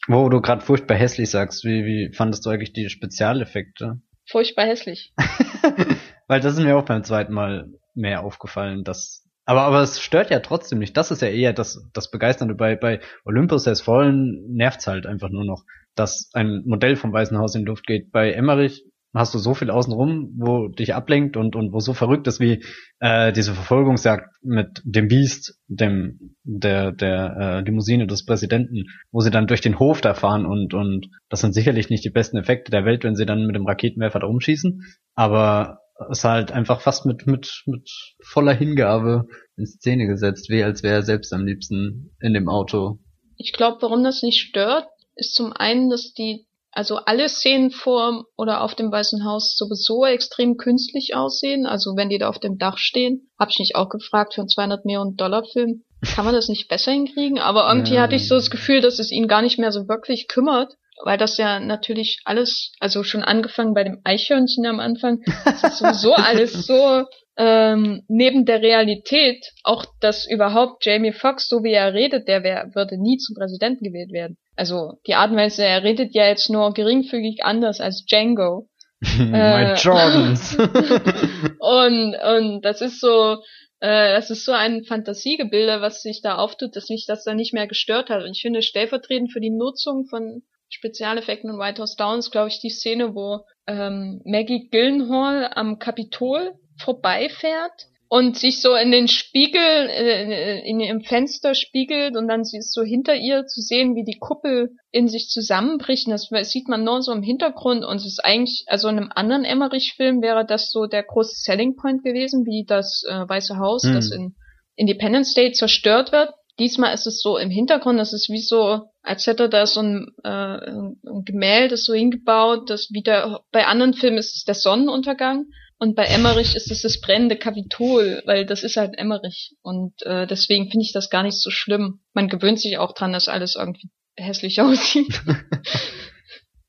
Wo 0.09 0.29
du 0.29 0.41
gerade 0.41 0.63
furchtbar 0.63 0.97
hässlich 0.97 1.31
sagst, 1.31 1.65
wie, 1.65 1.85
wie 1.85 2.13
fandest 2.15 2.47
du 2.47 2.51
eigentlich 2.51 2.73
die 2.73 2.89
Spezialeffekte? 2.89 4.01
Furchtbar 4.27 4.67
hässlich. 4.67 5.13
Weil 6.31 6.39
das 6.39 6.53
ist 6.53 6.63
mir 6.63 6.77
auch 6.77 6.85
beim 6.85 7.03
zweiten 7.03 7.33
Mal 7.33 7.73
mehr 7.93 8.23
aufgefallen, 8.23 8.85
dass 8.85 9.29
aber, 9.47 9.63
aber 9.63 9.83
es 9.83 9.99
stört 10.01 10.31
ja 10.31 10.39
trotzdem 10.39 10.79
nicht. 10.79 10.97
Das 10.97 11.11
ist 11.11 11.23
ja 11.23 11.29
eher 11.29 11.53
das, 11.53 11.91
das 11.93 12.09
Begeisternde 12.09 12.55
bei, 12.55 12.77
bei 12.77 13.01
Olympus 13.25 13.67
Has 13.67 13.81
Fallen 13.81 14.45
nervt's 14.47 14.87
halt 14.87 15.07
einfach 15.07 15.29
nur 15.29 15.45
noch, 15.45 15.65
dass 15.97 16.31
ein 16.33 16.63
Modell 16.67 16.95
vom 16.95 17.13
Weißen 17.13 17.37
Haus 17.37 17.57
in 17.57 17.63
die 17.63 17.69
Luft 17.69 17.85
geht. 17.85 18.13
Bei 18.13 18.31
Emmerich 18.31 18.85
hast 19.13 19.35
du 19.35 19.41
so 19.41 19.55
viel 19.55 19.71
außenrum, 19.71 20.35
wo 20.37 20.69
dich 20.69 20.95
ablenkt 20.95 21.37
und, 21.37 21.57
und 21.57 21.73
wo 21.73 21.81
so 21.81 21.95
verrückt 21.95 22.29
ist 22.29 22.39
wie 22.39 22.63
äh, 23.01 23.33
diese 23.33 23.53
Verfolgungsjagd 23.53 24.29
mit 24.41 24.83
dem 24.85 25.09
Beast, 25.09 25.59
dem 25.67 26.37
der 26.45 26.93
der 26.93 27.37
äh, 27.41 27.61
Limousine 27.63 28.07
des 28.07 28.25
Präsidenten, 28.25 28.85
wo 29.11 29.19
sie 29.19 29.33
dann 29.33 29.49
durch 29.49 29.63
den 29.63 29.81
Hof 29.81 30.01
da 30.01 30.15
fahren 30.15 30.47
und 30.47 30.75
und 30.75 31.09
das 31.29 31.41
sind 31.41 31.55
sicherlich 31.55 31.91
nicht 31.91 32.05
die 32.05 32.11
besten 32.11 32.37
Effekte 32.37 32.71
der 32.71 32.85
Welt, 32.85 33.03
wenn 33.03 33.17
sie 33.17 33.27
dann 33.27 33.47
mit 33.47 33.57
dem 33.57 33.67
Raketenwerfer 33.67 34.21
da 34.21 34.29
rumschießen, 34.29 34.85
aber 35.17 35.80
ist 36.11 36.25
halt 36.25 36.53
einfach 36.53 36.81
fast 36.81 37.07
mit, 37.07 37.27
mit, 37.27 37.63
mit 37.67 37.91
voller 38.23 38.55
Hingabe 38.55 39.27
in 39.57 39.67
Szene 39.67 40.07
gesetzt, 40.07 40.49
wie 40.49 40.63
als 40.63 40.83
wäre 40.83 40.97
er 40.97 41.03
selbst 41.03 41.33
am 41.33 41.45
liebsten 41.45 42.17
in 42.21 42.35
dem 42.35 42.49
Auto. 42.49 42.99
Ich 43.37 43.53
glaube, 43.53 43.79
warum 43.81 44.05
das 44.05 44.23
nicht 44.23 44.41
stört, 44.41 44.87
ist 45.15 45.35
zum 45.35 45.53
einen, 45.53 45.91
dass 45.91 46.13
die, 46.13 46.47
also 46.73 46.97
alle 46.97 47.29
Szenen 47.29 47.71
vor 47.71 48.25
oder 48.37 48.63
auf 48.63 48.75
dem 48.75 48.91
Weißen 48.91 49.25
Haus 49.25 49.57
sowieso 49.57 50.05
extrem 50.05 50.57
künstlich 50.57 51.15
aussehen. 51.15 51.67
Also 51.67 51.97
wenn 51.97 52.09
die 52.09 52.19
da 52.19 52.29
auf 52.29 52.39
dem 52.39 52.59
Dach 52.59 52.79
stehen, 52.79 53.31
habe 53.39 53.51
ich 53.51 53.59
mich 53.59 53.77
auch 53.77 53.89
gefragt 53.89 54.35
für 54.35 54.41
einen 54.43 54.49
200 54.49 54.85
Millionen 54.85 55.17
Dollar 55.17 55.45
Film, 55.45 55.85
kann 56.03 56.25
man 56.25 56.35
das 56.35 56.49
nicht 56.49 56.69
besser 56.69 56.93
hinkriegen? 56.93 57.39
Aber 57.39 57.69
irgendwie 57.69 57.95
ja. 57.95 58.03
hatte 58.03 58.17
ich 58.17 58.27
so 58.27 58.35
das 58.35 58.51
Gefühl, 58.51 58.81
dass 58.81 58.99
es 58.99 59.11
ihn 59.11 59.29
gar 59.29 59.43
nicht 59.43 59.59
mehr 59.59 59.73
so 59.73 59.89
wirklich 59.89 60.29
kümmert 60.29 60.75
weil 61.05 61.19
das 61.19 61.37
ja 61.37 61.61
natürlich 61.61 62.21
alles, 62.25 62.73
also 62.81 63.03
schon 63.03 63.23
angefangen 63.23 63.75
bei 63.75 63.85
dem 63.85 64.01
Eichhörnchen 64.05 64.67
am 64.67 64.81
Anfang, 64.81 65.21
das 65.45 65.63
ist 65.63 65.79
sowieso 65.79 66.15
alles 66.15 66.67
so 66.67 67.05
ähm, 67.37 68.03
neben 68.09 68.45
der 68.45 68.61
Realität, 68.61 69.47
auch 69.65 69.87
dass 70.01 70.29
überhaupt 70.29 70.85
Jamie 70.85 71.13
Foxx, 71.13 71.49
so 71.49 71.63
wie 71.63 71.73
er 71.73 71.95
redet, 71.95 72.29
der 72.29 72.43
wär, 72.43 72.71
würde 72.75 73.01
nie 73.01 73.17
zum 73.17 73.35
Präsidenten 73.35 73.85
gewählt 73.85 74.13
werden. 74.13 74.37
Also 74.57 74.99
die 75.07 75.15
Art 75.15 75.31
und 75.31 75.39
Weise, 75.39 75.65
er 75.65 75.83
redet 75.83 76.15
ja 76.15 76.27
jetzt 76.27 76.51
nur 76.51 76.75
geringfügig 76.75 77.39
anders 77.43 77.81
als 77.81 78.05
Django. 78.05 78.69
My 79.19 79.73
äh, 79.73 79.75
Jordans. 79.77 80.59
und, 81.59 82.15
und 82.15 82.61
das 82.63 82.83
ist 82.83 83.01
so, 83.01 83.39
äh, 83.81 84.13
das 84.13 84.29
ist 84.29 84.45
so 84.45 84.53
ein 84.53 84.85
Fantasiegebilde, 84.85 85.81
was 85.81 86.03
sich 86.03 86.21
da 86.21 86.37
auftut, 86.37 86.77
dass 86.77 86.91
mich 86.91 87.07
das 87.07 87.25
da 87.25 87.33
nicht 87.33 87.55
mehr 87.55 87.67
gestört 87.67 88.11
hat. 88.11 88.23
Und 88.23 88.33
ich 88.33 88.43
finde, 88.43 88.61
stellvertretend 88.61 89.33
für 89.33 89.41
die 89.41 89.49
Nutzung 89.49 90.05
von 90.05 90.43
Spezialeffekten 90.71 91.51
in 91.51 91.59
White 91.59 91.83
House 91.83 91.97
Down 91.97 92.21
ist, 92.21 92.31
glaube 92.31 92.49
ich, 92.49 92.61
die 92.61 92.71
Szene, 92.71 93.15
wo 93.15 93.45
ähm, 93.67 94.23
Maggie 94.25 94.69
Gyllenhaal 94.71 95.51
am 95.55 95.79
Kapitol 95.79 96.55
vorbeifährt 96.79 97.89
und 98.09 98.37
sich 98.37 98.61
so 98.61 98.75
in 98.75 98.91
den 98.91 99.07
Spiegel, 99.07 99.61
äh, 99.61 100.69
in 100.69 100.81
ihrem 100.81 101.01
Fenster 101.03 101.55
spiegelt 101.55 102.17
und 102.17 102.27
dann 102.27 102.41
ist 102.41 102.73
so 102.73 102.83
hinter 102.83 103.15
ihr 103.15 103.47
zu 103.47 103.61
sehen, 103.61 103.95
wie 103.95 104.05
die 104.05 104.19
Kuppel 104.19 104.71
in 104.91 105.07
sich 105.07 105.29
zusammenbricht. 105.29 106.09
Das 106.09 106.29
sieht 106.51 106.69
man 106.69 106.83
nur 106.83 107.03
so 107.03 107.13
im 107.13 107.23
Hintergrund 107.23 107.85
und 107.85 107.97
es 107.97 108.07
ist 108.07 108.25
eigentlich, 108.25 108.65
also 108.67 108.89
in 108.89 108.99
einem 108.99 109.13
anderen 109.15 109.45
Emmerich-Film 109.45 110.23
wäre 110.23 110.45
das 110.45 110.73
so 110.73 110.87
der 110.87 111.05
große 111.05 111.37
Selling 111.37 111.77
Point 111.77 112.03
gewesen, 112.03 112.45
wie 112.47 112.65
das 112.67 113.05
äh, 113.09 113.29
Weiße 113.29 113.59
Haus, 113.59 113.85
hm. 113.85 113.95
das 113.95 114.11
in 114.11 114.35
Independence 114.75 115.35
Day 115.35 115.53
zerstört 115.53 116.11
wird. 116.11 116.31
Diesmal 116.59 116.95
ist 116.95 117.07
es 117.07 117.23
so 117.23 117.39
im 117.39 117.51
Hintergrund, 117.51 117.99
das 117.99 118.13
ist 118.13 118.29
wie 118.29 118.41
so, 118.41 118.91
als 119.03 119.27
hätte 119.27 119.49
da 119.49 119.67
so 119.67 119.81
ein, 119.81 120.09
äh, 120.25 120.29
ein 120.29 121.25
Gemälde 121.25 121.77
so 121.77 121.95
hingebaut, 121.95 122.69
das 122.69 122.91
wieder, 122.91 123.45
bei 123.53 123.67
anderen 123.67 123.95
Filmen 123.95 124.19
ist 124.19 124.37
es 124.37 124.45
der 124.45 124.55
Sonnenuntergang 124.55 125.47
und 125.79 125.97
bei 125.97 126.05
Emmerich 126.05 126.55
ist 126.57 126.71
es 126.71 126.83
das 126.83 127.01
brennende 127.01 127.37
Kapitol, 127.37 128.23
weil 128.27 128.45
das 128.45 128.63
ist 128.63 128.77
halt 128.77 128.99
Emmerich 128.99 129.57
und 129.63 129.95
äh, 130.03 130.27
deswegen 130.27 130.71
finde 130.71 130.85
ich 130.85 130.93
das 130.93 131.09
gar 131.09 131.23
nicht 131.23 131.41
so 131.41 131.51
schlimm. 131.51 132.01
Man 132.13 132.29
gewöhnt 132.29 132.61
sich 132.61 132.77
auch 132.77 132.93
dran, 132.93 133.15
dass 133.15 133.29
alles 133.29 133.57
irgendwie 133.57 133.91
hässlich 134.17 134.61
aussieht. 134.61 135.23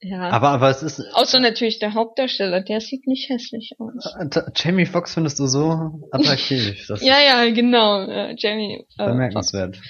Ja. 0.02 0.30
Aber, 0.30 0.50
aber 0.50 0.70
es 0.70 0.82
ist. 0.82 1.00
Außer 1.14 1.40
natürlich 1.40 1.78
der 1.78 1.94
Hauptdarsteller, 1.94 2.62
der 2.62 2.82
sieht 2.82 3.06
nicht 3.06 3.30
hässlich 3.30 3.74
aus. 3.78 4.16
Äh, 4.20 4.42
Jamie 4.56 4.88
Foxx 4.88 5.14
findest 5.14 5.38
du 5.40 5.46
so 5.46 6.08
attraktiv. 6.12 6.88
ja, 7.02 7.22
ja, 7.22 7.50
genau. 7.52 8.02
Äh, 8.02 8.36
Jamie. 8.38 8.86
Äh, 8.98 9.06
bemerkenswert. 9.06 9.78
Fox. 9.78 9.88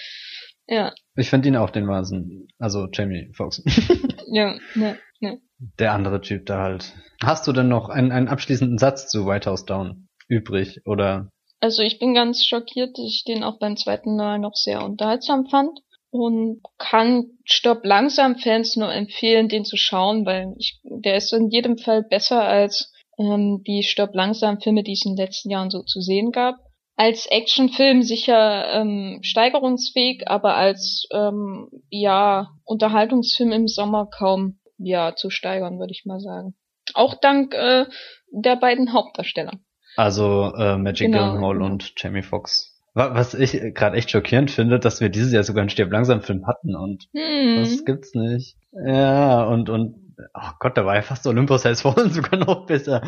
Ja. 0.67 0.93
Ich 1.15 1.29
finde 1.29 1.47
ihn 1.47 1.55
auch 1.55 1.69
den 1.69 1.87
Wahnsinn. 1.87 2.47
Also 2.59 2.87
Jamie 2.91 3.31
Foxx. 3.33 3.63
ja, 4.27 4.55
ne, 4.75 4.97
ne. 5.21 5.39
Der 5.79 5.93
andere 5.93 6.21
Typ 6.21 6.45
da 6.45 6.61
halt. 6.61 6.93
Hast 7.23 7.47
du 7.47 7.53
denn 7.53 7.69
noch 7.69 7.89
einen, 7.89 8.11
einen 8.11 8.27
abschließenden 8.27 8.77
Satz 8.77 9.07
zu 9.07 9.25
White 9.25 9.49
House 9.49 9.65
Down 9.65 10.09
übrig? 10.27 10.81
Oder? 10.85 11.29
Also 11.61 11.83
ich 11.83 11.99
bin 11.99 12.13
ganz 12.13 12.45
schockiert, 12.45 12.97
dass 12.97 13.05
ich 13.05 13.23
den 13.25 13.43
auch 13.43 13.59
beim 13.59 13.77
zweiten 13.77 14.17
Mal 14.17 14.39
noch 14.39 14.55
sehr 14.55 14.83
unterhaltsam 14.83 15.45
fand 15.47 15.79
und 16.11 16.61
kann 16.77 17.31
Stopp 17.45 17.85
langsam 17.85 18.35
Fans 18.37 18.75
nur 18.75 18.93
empfehlen, 18.93 19.47
den 19.47 19.65
zu 19.65 19.77
schauen, 19.77 20.25
weil 20.25 20.53
ich, 20.57 20.79
der 20.83 21.15
ist 21.15 21.33
in 21.33 21.49
jedem 21.49 21.77
Fall 21.77 22.03
besser 22.03 22.43
als 22.43 22.91
ähm, 23.17 23.63
die 23.65 23.83
Stopp 23.83 24.13
langsam 24.13 24.59
Filme, 24.59 24.83
die 24.83 24.91
es 24.91 25.05
in 25.05 25.15
den 25.15 25.25
letzten 25.25 25.49
Jahren 25.49 25.71
so 25.71 25.81
zu 25.83 26.01
sehen 26.01 26.31
gab. 26.31 26.55
Als 26.97 27.25
Actionfilm 27.25 28.03
sicher 28.03 28.73
ähm, 28.73 29.19
steigerungsfähig, 29.23 30.27
aber 30.27 30.55
als 30.55 31.07
ähm, 31.13 31.69
ja 31.89 32.49
Unterhaltungsfilm 32.65 33.53
im 33.53 33.67
Sommer 33.67 34.07
kaum 34.07 34.59
ja 34.77 35.15
zu 35.15 35.29
steigern, 35.29 35.79
würde 35.79 35.93
ich 35.93 36.03
mal 36.05 36.19
sagen. 36.19 36.55
Auch 36.93 37.15
dank 37.15 37.53
äh, 37.53 37.85
der 38.31 38.57
beiden 38.57 38.91
Hauptdarsteller. 38.91 39.53
Also 39.95 40.53
äh, 40.55 40.77
Magic 40.77 41.11
genau. 41.11 41.31
Gyllenhaal 41.31 41.61
und 41.61 41.93
Jamie 41.97 42.21
Foxx. 42.21 42.70
Was 42.93 43.33
ich 43.33 43.51
gerade 43.73 43.95
echt 43.95 44.11
schockierend 44.11 44.51
finde, 44.51 44.77
dass 44.77 44.99
wir 44.99 45.07
dieses 45.07 45.31
Jahr 45.31 45.43
sogar 45.43 45.61
einen 45.61 45.69
Stirb 45.69 45.91
langsam 45.91 46.21
Film 46.21 46.45
hatten 46.45 46.75
und 46.75 47.07
hm. 47.15 47.61
das 47.61 47.85
gibt's 47.85 48.13
nicht. 48.13 48.57
Ja, 48.73 49.43
und, 49.45 49.69
und, 49.69 49.95
oh 50.33 50.49
Gott, 50.59 50.77
da 50.77 50.85
war 50.85 50.95
ja 50.95 51.01
fast 51.01 51.25
Olympus 51.25 51.63
Has 51.63 51.81
Fallen 51.81 52.09
sogar 52.11 52.39
noch 52.39 52.65
besser. 52.65 53.01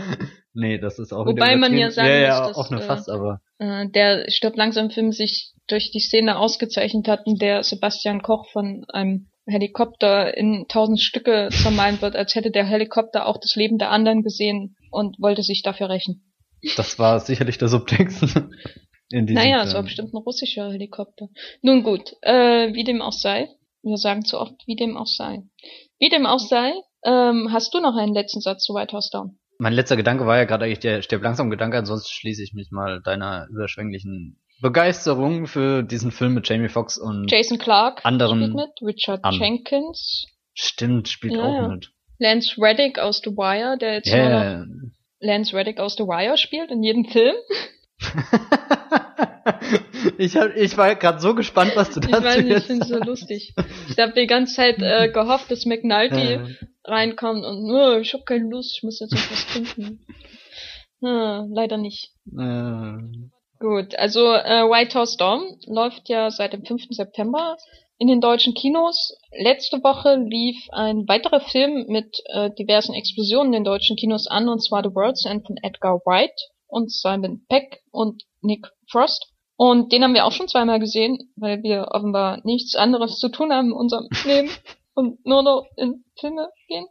Nee, 0.53 0.77
das 0.77 0.99
ist 0.99 1.11
auch 1.11 1.25
Wobei 1.25 1.57
man 1.57 1.77
ja 1.77 1.91
sagen 1.91 2.07
ja, 2.07 2.15
ja, 2.15 2.39
muss, 2.39 2.47
dass, 2.49 2.57
auch 2.57 2.69
nur 2.69 2.81
äh, 2.81 2.83
fast, 2.83 3.09
aber. 3.09 3.41
Äh, 3.59 3.89
der 3.89 4.29
Stirb 4.29 4.55
langsam 4.55 4.89
Film 4.89 5.11
sich 5.11 5.53
durch 5.67 5.91
die 5.91 5.99
Szene 5.99 6.37
ausgezeichnet 6.37 7.09
hat, 7.09 7.21
in 7.25 7.35
der 7.35 7.63
Sebastian 7.63 8.21
Koch 8.21 8.49
von 8.51 8.85
einem 8.89 9.27
Helikopter 9.45 10.37
in 10.37 10.65
tausend 10.69 11.01
Stücke 11.01 11.49
zermalt 11.51 12.01
wird, 12.01 12.15
als 12.15 12.35
hätte 12.35 12.51
der 12.51 12.65
Helikopter 12.65 13.25
auch 13.25 13.37
das 13.37 13.55
Leben 13.55 13.77
der 13.77 13.91
anderen 13.91 14.23
gesehen 14.23 14.77
und 14.91 15.19
wollte 15.19 15.43
sich 15.43 15.61
dafür 15.61 15.89
rächen. 15.89 16.23
Das 16.77 16.97
war 16.97 17.19
sicherlich 17.19 17.57
der 17.57 17.67
Subtext. 17.67 18.41
In 19.13 19.25
naja, 19.25 19.61
es 19.61 19.75
war 19.75 19.83
bestimmt 19.83 20.11
ein 20.11 20.17
russischer 20.17 20.71
Helikopter. 20.71 21.29
Nun 21.61 21.83
gut, 21.83 22.15
äh, 22.21 22.73
wie 22.73 22.83
dem 22.83 22.99
auch 23.03 23.13
sei. 23.13 23.47
Wir 23.83 23.97
sagen 23.97 24.25
zu 24.25 24.39
oft, 24.39 24.55
wie 24.65 24.75
dem 24.75 24.97
auch 24.97 25.05
sei. 25.05 25.43
Wie 25.99 26.09
dem 26.09 26.25
auch 26.25 26.39
sei, 26.39 26.73
ähm, 27.05 27.49
hast 27.51 27.75
du 27.75 27.79
noch 27.79 27.95
einen 27.95 28.15
letzten 28.15 28.41
Satz 28.41 28.63
zu 28.63 28.73
White 28.73 28.91
House 28.93 29.11
Down? 29.11 29.37
Mein 29.59 29.73
letzter 29.73 29.97
Gedanke 29.97 30.25
war 30.25 30.37
ja 30.37 30.45
gerade 30.45 30.65
eigentlich 30.65 30.79
der 30.79 31.03
Stirb 31.03 31.21
langsam 31.21 31.51
Gedanke, 31.51 31.77
ansonsten 31.77 32.09
schließe 32.11 32.41
ich 32.41 32.53
mich 32.53 32.71
mal 32.71 33.03
deiner 33.03 33.45
überschwänglichen 33.51 34.41
Begeisterung 34.63 35.45
für 35.45 35.83
diesen 35.83 36.11
Film 36.11 36.33
mit 36.33 36.49
Jamie 36.49 36.69
Foxx 36.69 36.97
und 36.97 37.29
Jason 37.29 37.59
Clark 37.59 38.03
anderen 38.03 38.39
spielt 38.39 38.55
mit, 38.55 38.81
Richard 38.81 39.23
an. 39.23 39.35
Jenkins. 39.35 40.25
Stimmt, 40.55 41.07
spielt 41.07 41.35
ja, 41.35 41.43
auch 41.43 41.53
ja. 41.53 41.67
mit. 41.67 41.91
Lance 42.17 42.59
Reddick 42.59 42.97
aus 42.97 43.21
The 43.23 43.29
Wire, 43.29 43.77
der 43.77 43.93
jetzt 43.93 44.07
yeah. 44.07 44.57
nur 44.57 44.65
noch 44.65 44.91
Lance 45.19 45.55
Reddick 45.55 45.79
aus 45.79 45.95
The 45.97 46.03
Wire 46.03 46.37
spielt 46.37 46.71
in 46.71 46.81
jedem 46.81 47.05
Film. 47.05 47.35
ich, 50.17 50.35
hab, 50.35 50.55
ich 50.55 50.77
war 50.77 50.95
gerade 50.95 51.19
so 51.19 51.35
gespannt, 51.35 51.71
was 51.75 51.91
du 51.91 51.99
dazu 51.99 52.25
Ich 52.25 52.43
nicht, 52.43 52.57
ich 52.57 52.63
finde 52.63 52.83
es 52.83 52.89
so 52.89 52.97
lustig. 52.99 53.53
Ich 53.89 53.97
habe 53.97 54.13
die 54.13 54.27
ganze 54.27 54.55
Zeit 54.55 54.81
äh, 54.81 55.09
gehofft, 55.13 55.51
dass 55.51 55.65
McNulty 55.65 56.33
Äh, 56.33 56.55
reinkommt 56.85 57.45
und 57.45 57.71
oh, 57.71 57.97
ich 57.97 58.13
habe 58.13 58.23
keine 58.23 58.49
Lust, 58.49 58.75
ich 58.77 58.83
muss 58.83 58.99
jetzt 58.99 59.13
noch 59.13 59.31
was 59.31 59.47
trinken. 59.47 60.05
Hm, 61.01 61.49
leider 61.53 61.77
nicht. 61.77 62.11
äh, 62.37 62.93
Gut, 63.59 63.95
also 63.97 64.33
äh, 64.33 64.69
White 64.69 64.99
House 64.99 65.15
Down 65.15 65.57
läuft 65.67 66.09
ja 66.09 66.29
seit 66.31 66.51
dem 66.51 66.65
5. 66.65 66.87
September 66.89 67.55
in 67.97 68.09
den 68.09 68.19
deutschen 68.19 68.53
Kinos. 68.53 69.15
Letzte 69.31 69.81
Woche 69.83 70.15
lief 70.17 70.57
ein 70.71 71.07
weiterer 71.07 71.39
Film 71.39 71.85
mit 71.87 72.13
äh, 72.33 72.49
diversen 72.59 72.93
Explosionen 72.93 73.53
in 73.53 73.59
den 73.59 73.63
deutschen 73.63 73.95
Kinos 73.95 74.27
an, 74.27 74.49
und 74.49 74.61
zwar 74.61 74.83
The 74.83 74.93
World's 74.93 75.23
End 75.25 75.47
von 75.47 75.55
Edgar 75.63 76.01
Wright 76.05 76.33
und 76.73 76.91
Simon 76.91 77.45
Peck 77.47 77.81
und 77.91 78.23
Nick 78.41 78.67
Frost. 78.89 79.27
Und 79.55 79.91
den 79.91 80.03
haben 80.03 80.15
wir 80.15 80.25
auch 80.25 80.31
schon 80.31 80.47
zweimal 80.47 80.79
gesehen, 80.79 81.31
weil 81.35 81.61
wir 81.63 81.89
offenbar 81.91 82.41
nichts 82.43 82.75
anderes 82.75 83.19
zu 83.19 83.29
tun 83.29 83.53
haben 83.53 83.67
in 83.67 83.73
unserem 83.73 84.09
Leben 84.25 84.49
und 84.95 85.25
nur 85.25 85.43
noch 85.43 85.65
in 85.77 86.03
Filme 86.19 86.49
gehen. 86.67 86.87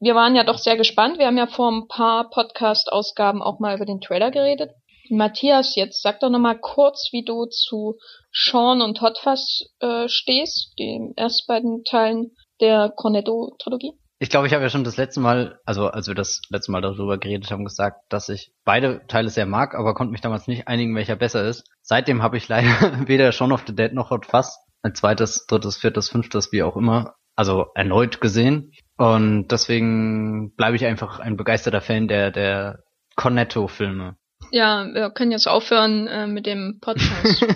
Wir 0.00 0.14
waren 0.14 0.34
ja 0.34 0.44
doch 0.44 0.58
sehr 0.58 0.76
gespannt. 0.76 1.18
Wir 1.18 1.26
haben 1.26 1.38
ja 1.38 1.46
vor 1.46 1.70
ein 1.70 1.86
paar 1.86 2.30
Podcast-Ausgaben 2.30 3.42
auch 3.42 3.60
mal 3.60 3.76
über 3.76 3.86
den 3.86 4.00
Trailer 4.00 4.30
geredet. 4.30 4.70
Matthias, 5.10 5.74
jetzt 5.76 6.02
sag 6.02 6.20
doch 6.20 6.30
noch 6.30 6.38
mal 6.38 6.58
kurz, 6.58 7.08
wie 7.12 7.24
du 7.24 7.46
zu 7.46 7.98
Sean 8.32 8.80
und 8.80 9.00
Hot 9.02 9.18
Fuzz 9.18 9.64
äh, 9.80 10.08
stehst, 10.08 10.78
den 10.78 11.14
ersten 11.16 11.46
beiden 11.48 11.84
Teilen 11.84 12.36
der 12.60 12.90
Cornetto-Trilogie. 12.90 13.92
Ich 14.22 14.28
glaube, 14.28 14.46
ich 14.46 14.52
habe 14.52 14.62
ja 14.62 14.68
schon 14.68 14.84
das 14.84 14.98
letzte 14.98 15.18
Mal, 15.18 15.58
also 15.64 15.88
als 15.88 16.06
wir 16.06 16.14
das 16.14 16.42
letzte 16.50 16.70
Mal 16.72 16.82
darüber 16.82 17.16
geredet 17.16 17.50
haben, 17.50 17.64
gesagt, 17.64 18.02
dass 18.10 18.28
ich 18.28 18.52
beide 18.66 19.00
Teile 19.08 19.30
sehr 19.30 19.46
mag, 19.46 19.74
aber 19.74 19.94
konnte 19.94 20.12
mich 20.12 20.20
damals 20.20 20.46
nicht 20.46 20.68
einigen, 20.68 20.94
welcher 20.94 21.16
besser 21.16 21.48
ist. 21.48 21.64
Seitdem 21.80 22.22
habe 22.22 22.36
ich 22.36 22.46
leider 22.46 22.68
weder 23.08 23.32
Shaun 23.32 23.50
of 23.50 23.64
the 23.66 23.74
Dead 23.74 23.94
noch 23.94 24.10
Hot 24.10 24.26
Fuzz, 24.26 24.58
ein 24.82 24.94
zweites, 24.94 25.46
drittes, 25.46 25.78
viertes, 25.78 26.10
fünftes, 26.10 26.52
wie 26.52 26.62
auch 26.62 26.76
immer, 26.76 27.14
also 27.34 27.68
erneut 27.74 28.20
gesehen. 28.20 28.72
Und 28.98 29.48
deswegen 29.48 30.54
bleibe 30.54 30.76
ich 30.76 30.84
einfach 30.84 31.18
ein 31.18 31.38
begeisterter 31.38 31.80
Fan 31.80 32.06
der, 32.06 32.30
der 32.30 32.80
Cornetto-Filme. 33.16 34.16
Ja, 34.50 34.86
wir 34.92 35.10
können 35.12 35.30
jetzt 35.30 35.48
aufhören 35.48 36.06
äh, 36.08 36.26
mit 36.26 36.44
dem 36.44 36.76
Podcast. 36.82 37.42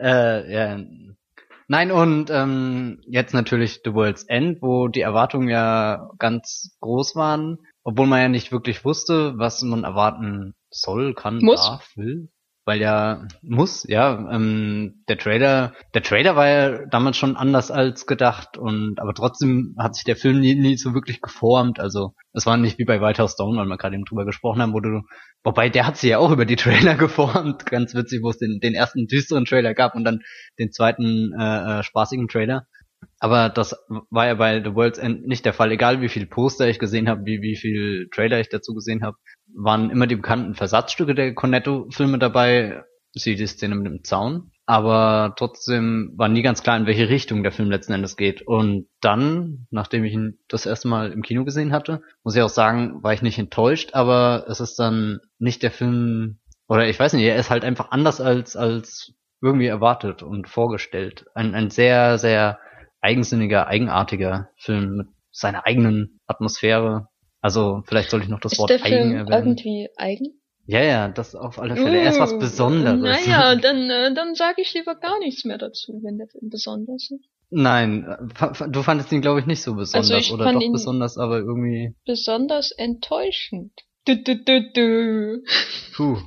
äh, 0.00 0.52
ja. 0.52 0.78
Nein, 1.68 1.92
und 1.92 2.30
ähm, 2.30 3.02
jetzt 3.06 3.34
natürlich 3.34 3.82
The 3.84 3.92
World's 3.92 4.24
End, 4.24 4.62
wo 4.62 4.88
die 4.88 5.02
Erwartungen 5.02 5.48
ja 5.48 6.10
ganz 6.18 6.76
groß 6.80 7.14
waren, 7.14 7.58
obwohl 7.84 8.06
man 8.06 8.22
ja 8.22 8.28
nicht 8.28 8.52
wirklich 8.52 8.86
wusste, 8.86 9.34
was 9.36 9.60
man 9.60 9.84
erwarten 9.84 10.54
soll, 10.70 11.12
kann, 11.12 11.38
Muss. 11.40 11.60
darf, 11.60 11.90
will. 11.94 12.30
Weil 12.68 12.82
ja, 12.82 13.26
muss, 13.40 13.86
ja, 13.88 14.28
ähm, 14.30 15.02
der 15.08 15.16
Trailer, 15.16 15.72
der 15.94 16.02
Trailer 16.02 16.36
war 16.36 16.48
ja 16.48 16.86
damals 16.88 17.16
schon 17.16 17.34
anders 17.34 17.70
als 17.70 18.04
gedacht 18.04 18.58
und 18.58 19.00
aber 19.00 19.14
trotzdem 19.14 19.74
hat 19.78 19.94
sich 19.94 20.04
der 20.04 20.16
Film 20.16 20.40
nie, 20.40 20.54
nie 20.54 20.76
so 20.76 20.92
wirklich 20.92 21.22
geformt. 21.22 21.80
Also 21.80 22.12
es 22.34 22.44
war 22.44 22.58
nicht 22.58 22.78
wie 22.78 22.84
bei 22.84 23.00
White 23.00 23.22
House 23.22 23.36
Down, 23.36 23.56
weil 23.56 23.64
wir 23.64 23.78
gerade 23.78 23.94
eben 23.94 24.04
drüber 24.04 24.26
gesprochen 24.26 24.60
haben, 24.60 24.74
wo 24.74 24.80
du, 24.80 25.00
wobei 25.42 25.70
der 25.70 25.86
hat 25.86 25.96
sich 25.96 26.10
ja 26.10 26.18
auch 26.18 26.30
über 26.30 26.44
die 26.44 26.56
Trailer 26.56 26.94
geformt, 26.98 27.64
ganz 27.64 27.94
witzig, 27.94 28.22
wo 28.22 28.28
es 28.28 28.36
den, 28.36 28.60
den 28.60 28.74
ersten 28.74 29.06
düsteren 29.06 29.46
Trailer 29.46 29.72
gab 29.72 29.94
und 29.94 30.04
dann 30.04 30.20
den 30.58 30.70
zweiten 30.70 31.32
äh, 31.40 31.78
äh, 31.78 31.82
spaßigen 31.82 32.28
Trailer. 32.28 32.66
Aber 33.20 33.48
das 33.48 33.76
war 34.10 34.26
ja 34.26 34.34
bei 34.34 34.62
The 34.62 34.74
World's 34.74 34.98
End 34.98 35.26
nicht 35.26 35.44
der 35.44 35.52
Fall. 35.52 35.72
Egal 35.72 36.00
wie 36.00 36.08
viel 36.08 36.26
Poster 36.26 36.68
ich 36.68 36.78
gesehen 36.78 37.08
habe, 37.08 37.24
wie, 37.24 37.42
wie 37.42 37.56
viel 37.56 38.08
Trailer 38.14 38.40
ich 38.40 38.48
dazu 38.48 38.74
gesehen 38.74 39.02
habe, 39.02 39.16
waren 39.54 39.90
immer 39.90 40.06
die 40.06 40.16
bekannten 40.16 40.54
Versatzstücke 40.54 41.14
der 41.14 41.34
Cornetto-Filme 41.34 42.18
dabei. 42.18 42.82
Sie 43.12 43.34
die 43.34 43.46
Szene 43.46 43.74
mit 43.74 43.86
dem 43.86 44.04
Zaun. 44.04 44.52
Aber 44.66 45.34
trotzdem 45.36 46.12
war 46.16 46.28
nie 46.28 46.42
ganz 46.42 46.62
klar, 46.62 46.76
in 46.76 46.86
welche 46.86 47.08
Richtung 47.08 47.42
der 47.42 47.52
Film 47.52 47.70
letzten 47.70 47.94
Endes 47.94 48.16
geht. 48.16 48.42
Und 48.42 48.86
dann, 49.00 49.66
nachdem 49.70 50.04
ich 50.04 50.12
ihn 50.12 50.38
das 50.46 50.66
erste 50.66 50.88
Mal 50.88 51.10
im 51.10 51.22
Kino 51.22 51.44
gesehen 51.44 51.72
hatte, 51.72 52.02
muss 52.22 52.36
ich 52.36 52.42
auch 52.42 52.50
sagen, 52.50 53.02
war 53.02 53.14
ich 53.14 53.22
nicht 53.22 53.38
enttäuscht, 53.38 53.94
aber 53.94 54.44
es 54.46 54.60
ist 54.60 54.78
dann 54.78 55.20
nicht 55.38 55.62
der 55.62 55.70
Film, 55.70 56.38
oder 56.68 56.86
ich 56.86 57.00
weiß 57.00 57.14
nicht, 57.14 57.24
er 57.24 57.36
ist 57.36 57.48
halt 57.48 57.64
einfach 57.64 57.90
anders 57.92 58.20
als, 58.20 58.56
als 58.56 59.14
irgendwie 59.40 59.66
erwartet 59.66 60.22
und 60.22 60.48
vorgestellt. 60.48 61.24
Ein, 61.34 61.54
ein 61.54 61.70
sehr, 61.70 62.18
sehr 62.18 62.58
eigensinniger, 63.00 63.66
eigenartiger 63.66 64.50
Film 64.56 64.96
mit 64.96 65.06
seiner 65.30 65.66
eigenen 65.66 66.20
Atmosphäre. 66.26 67.08
Also 67.40 67.82
vielleicht 67.86 68.10
sollte 68.10 68.24
ich 68.24 68.30
noch 68.30 68.40
das 68.40 68.52
ist 68.52 68.58
Wort 68.58 68.70
der 68.70 68.84
eigen 68.84 68.96
Film 68.96 69.16
erwähnen. 69.16 69.32
irgendwie 69.32 69.88
eigen? 69.96 70.40
Ja, 70.66 70.82
ja, 70.82 71.08
das 71.08 71.34
auf 71.34 71.58
alle 71.58 71.76
Fälle. 71.76 71.98
er 71.98 72.10
ist 72.10 72.20
was 72.20 72.34
Uh, 72.34 72.38
Besonderes. 72.38 73.00
Naja, 73.00 73.54
dann, 73.62 73.88
äh, 73.88 74.12
dann 74.12 74.34
sage 74.34 74.60
ich 74.60 74.74
lieber 74.74 74.96
gar 74.96 75.18
nichts 75.20 75.44
mehr 75.44 75.56
dazu, 75.56 76.00
wenn 76.02 76.18
der 76.18 76.26
Film 76.28 76.50
besonders 76.50 77.10
ist. 77.10 77.24
Nein, 77.50 78.06
du 78.68 78.82
fandest 78.82 79.10
ihn 79.10 79.22
glaube 79.22 79.40
ich 79.40 79.46
nicht 79.46 79.62
so 79.62 79.74
besonders 79.74 80.10
Also 80.10 80.34
oder 80.34 80.52
doch 80.52 80.72
besonders, 80.72 81.16
aber 81.16 81.38
irgendwie 81.38 81.94
Besonders 82.04 82.72
enttäuschend. 82.72 83.72
Du, 84.04 84.22
du, 84.22 84.36
du, 84.36 84.70
du. 84.74 85.42
puh. 85.96 86.18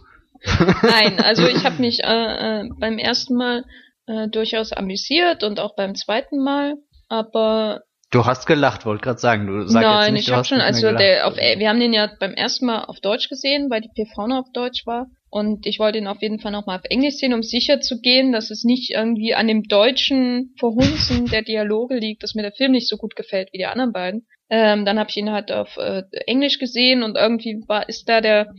Nein, 0.81 1.19
also 1.19 1.45
ich 1.45 1.63
habe 1.63 1.79
mich 1.79 1.99
äh, 2.03 2.61
äh, 2.61 2.69
beim 2.79 2.97
ersten 2.97 3.35
Mal 3.35 3.63
äh, 4.11 4.27
durchaus 4.29 4.73
amüsiert 4.73 5.43
und 5.43 5.59
auch 5.59 5.75
beim 5.75 5.95
zweiten 5.95 6.43
Mal, 6.43 6.75
aber 7.07 7.81
Du 8.11 8.25
hast 8.25 8.45
gelacht, 8.45 8.85
wollte 8.85 9.03
gerade 9.03 9.19
sagen. 9.19 9.47
Du 9.47 9.65
sag 9.67 9.83
jetzt 9.83 9.89
nein, 9.89 10.13
nicht, 10.13 10.27
ich 10.27 10.33
habe 10.33 10.43
schon, 10.43 10.59
also 10.59 10.91
der 10.91 11.25
auf, 11.27 11.37
äh, 11.37 11.57
wir 11.57 11.69
haben 11.69 11.79
den 11.79 11.93
ja 11.93 12.11
beim 12.19 12.33
ersten 12.33 12.65
Mal 12.65 12.83
auf 12.83 12.99
Deutsch 12.99 13.29
gesehen, 13.29 13.69
weil 13.69 13.79
die 13.79 13.87
PV 13.87 14.27
noch 14.27 14.39
auf 14.39 14.51
Deutsch 14.53 14.85
war. 14.85 15.07
Und 15.29 15.65
ich 15.65 15.79
wollte 15.79 15.97
ihn 15.97 16.07
auf 16.07 16.21
jeden 16.21 16.41
Fall 16.41 16.51
nochmal 16.51 16.79
auf 16.79 16.83
Englisch 16.89 17.15
sehen, 17.15 17.33
um 17.33 17.41
sicher 17.41 17.79
zu 17.79 18.01
gehen, 18.01 18.33
dass 18.33 18.51
es 18.51 18.65
nicht 18.65 18.91
irgendwie 18.91 19.33
an 19.33 19.47
dem 19.47 19.63
deutschen 19.63 20.53
Verhunzen 20.59 21.25
der 21.31 21.41
Dialoge 21.41 21.95
liegt, 21.95 22.21
dass 22.21 22.35
mir 22.35 22.41
der 22.41 22.51
Film 22.51 22.73
nicht 22.73 22.89
so 22.89 22.97
gut 22.97 23.15
gefällt 23.15 23.47
wie 23.53 23.59
die 23.59 23.65
anderen 23.65 23.93
beiden. 23.93 24.27
Ähm, 24.49 24.83
dann 24.83 24.99
habe 24.99 25.09
ich 25.09 25.15
ihn 25.15 25.31
halt 25.31 25.49
auf 25.49 25.77
äh, 25.77 26.03
Englisch 26.27 26.59
gesehen 26.59 27.03
und 27.03 27.15
irgendwie 27.15 27.63
war 27.69 27.87
ist 27.87 28.09
da 28.09 28.19
der 28.19 28.53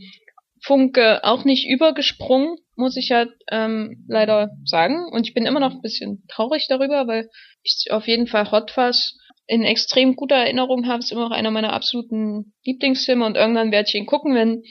Funke 0.63 1.23
auch 1.23 1.43
nicht 1.43 1.67
übergesprungen, 1.69 2.55
muss 2.75 2.95
ich 2.95 3.11
halt 3.11 3.29
ähm, 3.51 4.05
leider 4.07 4.51
sagen. 4.63 5.05
Und 5.11 5.27
ich 5.27 5.33
bin 5.33 5.45
immer 5.45 5.59
noch 5.59 5.73
ein 5.73 5.81
bisschen 5.81 6.23
traurig 6.29 6.67
darüber, 6.69 7.05
weil 7.05 7.29
ich 7.63 7.87
auf 7.91 8.07
jeden 8.07 8.27
Fall 8.27 8.49
Hot 8.51 8.71
Fuzz 8.71 9.17
in 9.45 9.63
extrem 9.63 10.15
guter 10.15 10.35
Erinnerung 10.37 10.87
habe. 10.87 10.99
Ist 10.99 11.11
immer 11.11 11.27
noch 11.27 11.35
einer 11.35 11.51
meiner 11.51 11.73
absoluten 11.73 12.53
Lieblingsfilme 12.63 13.25
und 13.25 13.35
irgendwann 13.35 13.71
werde 13.71 13.89
ich 13.89 13.95
ihn 13.95 14.05
gucken, 14.05 14.35
wenn 14.35 14.63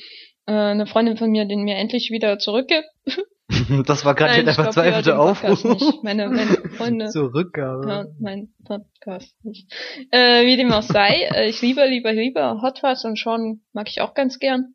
äh, 0.46 0.52
eine 0.52 0.86
Freundin 0.86 1.18
von 1.18 1.30
mir 1.30 1.44
den 1.44 1.62
mir 1.62 1.76
endlich 1.76 2.10
wieder 2.10 2.38
zurückgibt. 2.38 2.86
das 3.86 4.06
war 4.06 4.14
gerade 4.14 4.44
der 4.44 4.54
verzweifelte 4.54 5.18
Aufruf. 5.18 5.62
nicht. 5.62 6.02
Meine, 6.02 6.28
meine 6.28 6.56
Freunde 6.76 7.08
Zurückgabe. 7.08 7.86
hören 7.86 8.16
meinen 8.18 8.54
Podcast 8.64 9.36
nicht. 9.44 9.70
Äh, 10.10 10.46
wie 10.46 10.56
dem 10.56 10.72
auch 10.72 10.82
sei, 10.82 11.28
äh, 11.34 11.50
ich 11.50 11.60
liebe, 11.60 11.84
liebe, 11.84 12.12
liebe 12.12 12.62
Hot 12.62 12.78
Fuzz 12.78 13.04
und 13.04 13.18
Sean 13.18 13.60
mag 13.74 13.88
ich 13.90 14.00
auch 14.00 14.14
ganz 14.14 14.38
gern. 14.38 14.74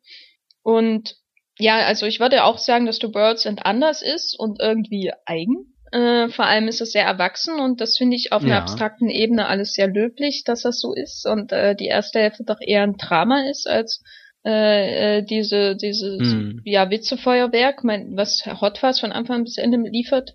Und 0.68 1.16
ja, 1.58 1.78
also 1.86 2.04
ich 2.04 2.20
würde 2.20 2.44
auch 2.44 2.58
sagen, 2.58 2.84
dass 2.84 2.98
The 2.98 3.14
World's 3.14 3.46
End 3.46 3.64
anders 3.64 4.02
ist 4.02 4.38
und 4.38 4.60
irgendwie 4.60 5.12
eigen. 5.24 5.74
Äh, 5.92 6.28
vor 6.28 6.44
allem 6.44 6.68
ist 6.68 6.82
es 6.82 6.92
sehr 6.92 7.06
erwachsen 7.06 7.58
und 7.58 7.80
das 7.80 7.96
finde 7.96 8.16
ich 8.16 8.32
auf 8.32 8.42
einer 8.42 8.56
Ja. 8.56 8.58
abstrakten 8.58 9.08
Ebene 9.08 9.46
alles 9.46 9.72
sehr 9.72 9.88
löblich, 9.88 10.44
dass 10.44 10.60
das 10.62 10.78
so 10.78 10.92
ist 10.92 11.26
und 11.26 11.50
äh, 11.52 11.74
die 11.74 11.86
erste 11.86 12.18
Hälfte 12.20 12.44
doch 12.44 12.60
eher 12.60 12.82
ein 12.82 12.98
Drama 12.98 13.48
ist 13.48 13.66
als 13.66 14.02
äh, 14.44 15.20
äh, 15.20 15.22
diese 15.22 15.74
diese 15.76 16.18
Hm. 16.18 16.60
ja 16.66 16.90
Witzefeuerwerk, 16.90 17.82
mein, 17.84 18.14
was 18.18 18.44
Hot 18.60 18.76
Fuzz 18.76 19.00
von 19.00 19.12
Anfang 19.12 19.44
bis 19.44 19.56
Ende 19.56 19.78
liefert. 19.78 20.34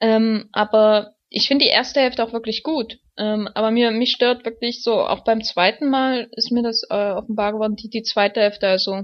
Ähm, 0.00 0.48
aber 0.52 1.14
ich 1.30 1.48
finde 1.48 1.64
die 1.64 1.70
erste 1.72 1.98
Hälfte 2.00 2.22
auch 2.22 2.32
wirklich 2.32 2.62
gut. 2.62 2.98
Ähm, 3.18 3.48
aber 3.54 3.72
mir 3.72 3.90
mich 3.90 4.12
stört 4.12 4.44
wirklich 4.44 4.84
so 4.84 5.00
auch 5.00 5.24
beim 5.24 5.42
zweiten 5.42 5.90
Mal 5.90 6.28
ist 6.30 6.52
mir 6.52 6.62
das 6.62 6.84
äh, 6.88 7.10
offenbar 7.10 7.52
geworden 7.52 7.74
die 7.74 7.90
die 7.90 8.02
zweite 8.04 8.40
Hälfte. 8.40 8.68
Also 8.68 9.02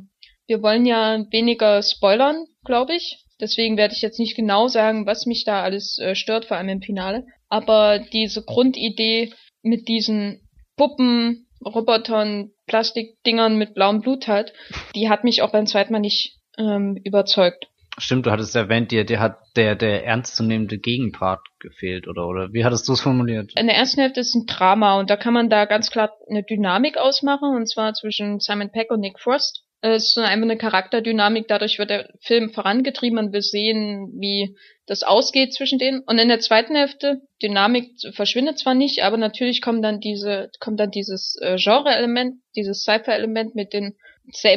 wir 0.51 0.63
wollen 0.63 0.85
ja 0.85 1.25
weniger 1.31 1.81
spoilern, 1.81 2.45
glaube 2.65 2.97
ich. 2.97 3.25
Deswegen 3.41 3.77
werde 3.77 3.95
ich 3.95 4.03
jetzt 4.03 4.19
nicht 4.19 4.35
genau 4.35 4.67
sagen, 4.67 5.07
was 5.07 5.25
mich 5.25 5.45
da 5.45 5.63
alles 5.63 5.97
äh, 5.99 6.17
stört, 6.17 6.45
vor 6.45 6.57
allem 6.57 6.69
im 6.69 6.83
Finale. 6.83 7.25
Aber 7.49 8.01
diese 8.01 8.43
Grundidee 8.45 9.33
mit 9.63 9.87
diesen 9.87 10.49
Puppen, 10.77 11.47
Robotern, 11.65 12.51
Plastikdingern 12.67 13.59
mit 13.59 13.75
blauem 13.75 14.01
Blut 14.01 14.27
halt, 14.27 14.53
die 14.97 15.09
hat 15.09 15.23
mich 15.23 15.41
auch 15.41 15.53
beim 15.53 15.67
zweiten 15.67 15.93
Mal 15.93 16.01
nicht 16.01 16.37
ähm, 16.59 16.99
überzeugt. 17.05 17.69
Stimmt, 17.99 18.27
du 18.27 18.33
hattest 18.33 18.57
erwähnt, 18.57 18.91
dir, 18.91 19.05
dir 19.05 19.21
hat 19.21 19.39
der, 19.55 19.77
der 19.77 20.05
ernstzunehmende 20.05 20.79
Gegenpart 20.79 21.47
gefehlt, 21.61 22.09
oder, 22.09 22.27
oder 22.27 22.53
wie 22.53 22.65
hattest 22.65 22.89
du 22.89 22.95
es 22.95 23.01
formuliert? 23.01 23.53
In 23.57 23.67
der 23.67 23.77
ersten 23.77 24.01
Hälfte 24.01 24.21
ist 24.21 24.35
ein 24.35 24.47
Drama 24.47 24.99
und 24.99 25.11
da 25.11 25.17
kann 25.17 25.35
man 25.35 25.49
da 25.49 25.67
ganz 25.67 25.91
klar 25.91 26.11
eine 26.29 26.43
Dynamik 26.43 26.97
ausmachen, 26.97 27.55
und 27.55 27.69
zwar 27.69 27.95
zwischen 27.95 28.41
Simon 28.41 28.73
Peck 28.73 28.91
und 28.91 29.01
Nick 29.01 29.21
Frost. 29.21 29.65
Äh, 29.83 29.95
Es 29.95 30.09
ist 30.09 30.19
einfach 30.19 30.45
eine 30.45 30.59
Charakterdynamik, 30.59 31.49
dadurch 31.49 31.79
wird 31.79 31.91
der 31.91 32.09
Film 32.21 32.51
vorangetrieben, 32.51 33.17
man 33.17 33.33
will 33.33 33.43
sehen, 33.43 34.13
wie 34.19 34.57
das 34.87 35.03
ausgeht 35.03 35.53
zwischen 35.53 35.79
denen. 35.79 36.01
Und 36.01 36.19
in 36.19 36.29
der 36.29 36.41
zweiten 36.41 36.75
Hälfte, 36.75 37.21
Dynamik 37.43 37.93
verschwindet 38.13 38.59
zwar 38.59 38.75
nicht, 38.75 39.03
aber 39.03 39.17
natürlich 39.17 39.63
kommt 39.63 39.85
dann 39.85 40.01
diese, 40.01 40.51
kommt 40.61 40.81
dann 40.81 40.91
dieses 40.91 41.37
äh, 41.41 41.57
Genre-Element, 41.57 42.37
dieses 42.57 42.83
Cypher-Element 42.83 43.55
mit 43.55 43.73
den 43.73 43.97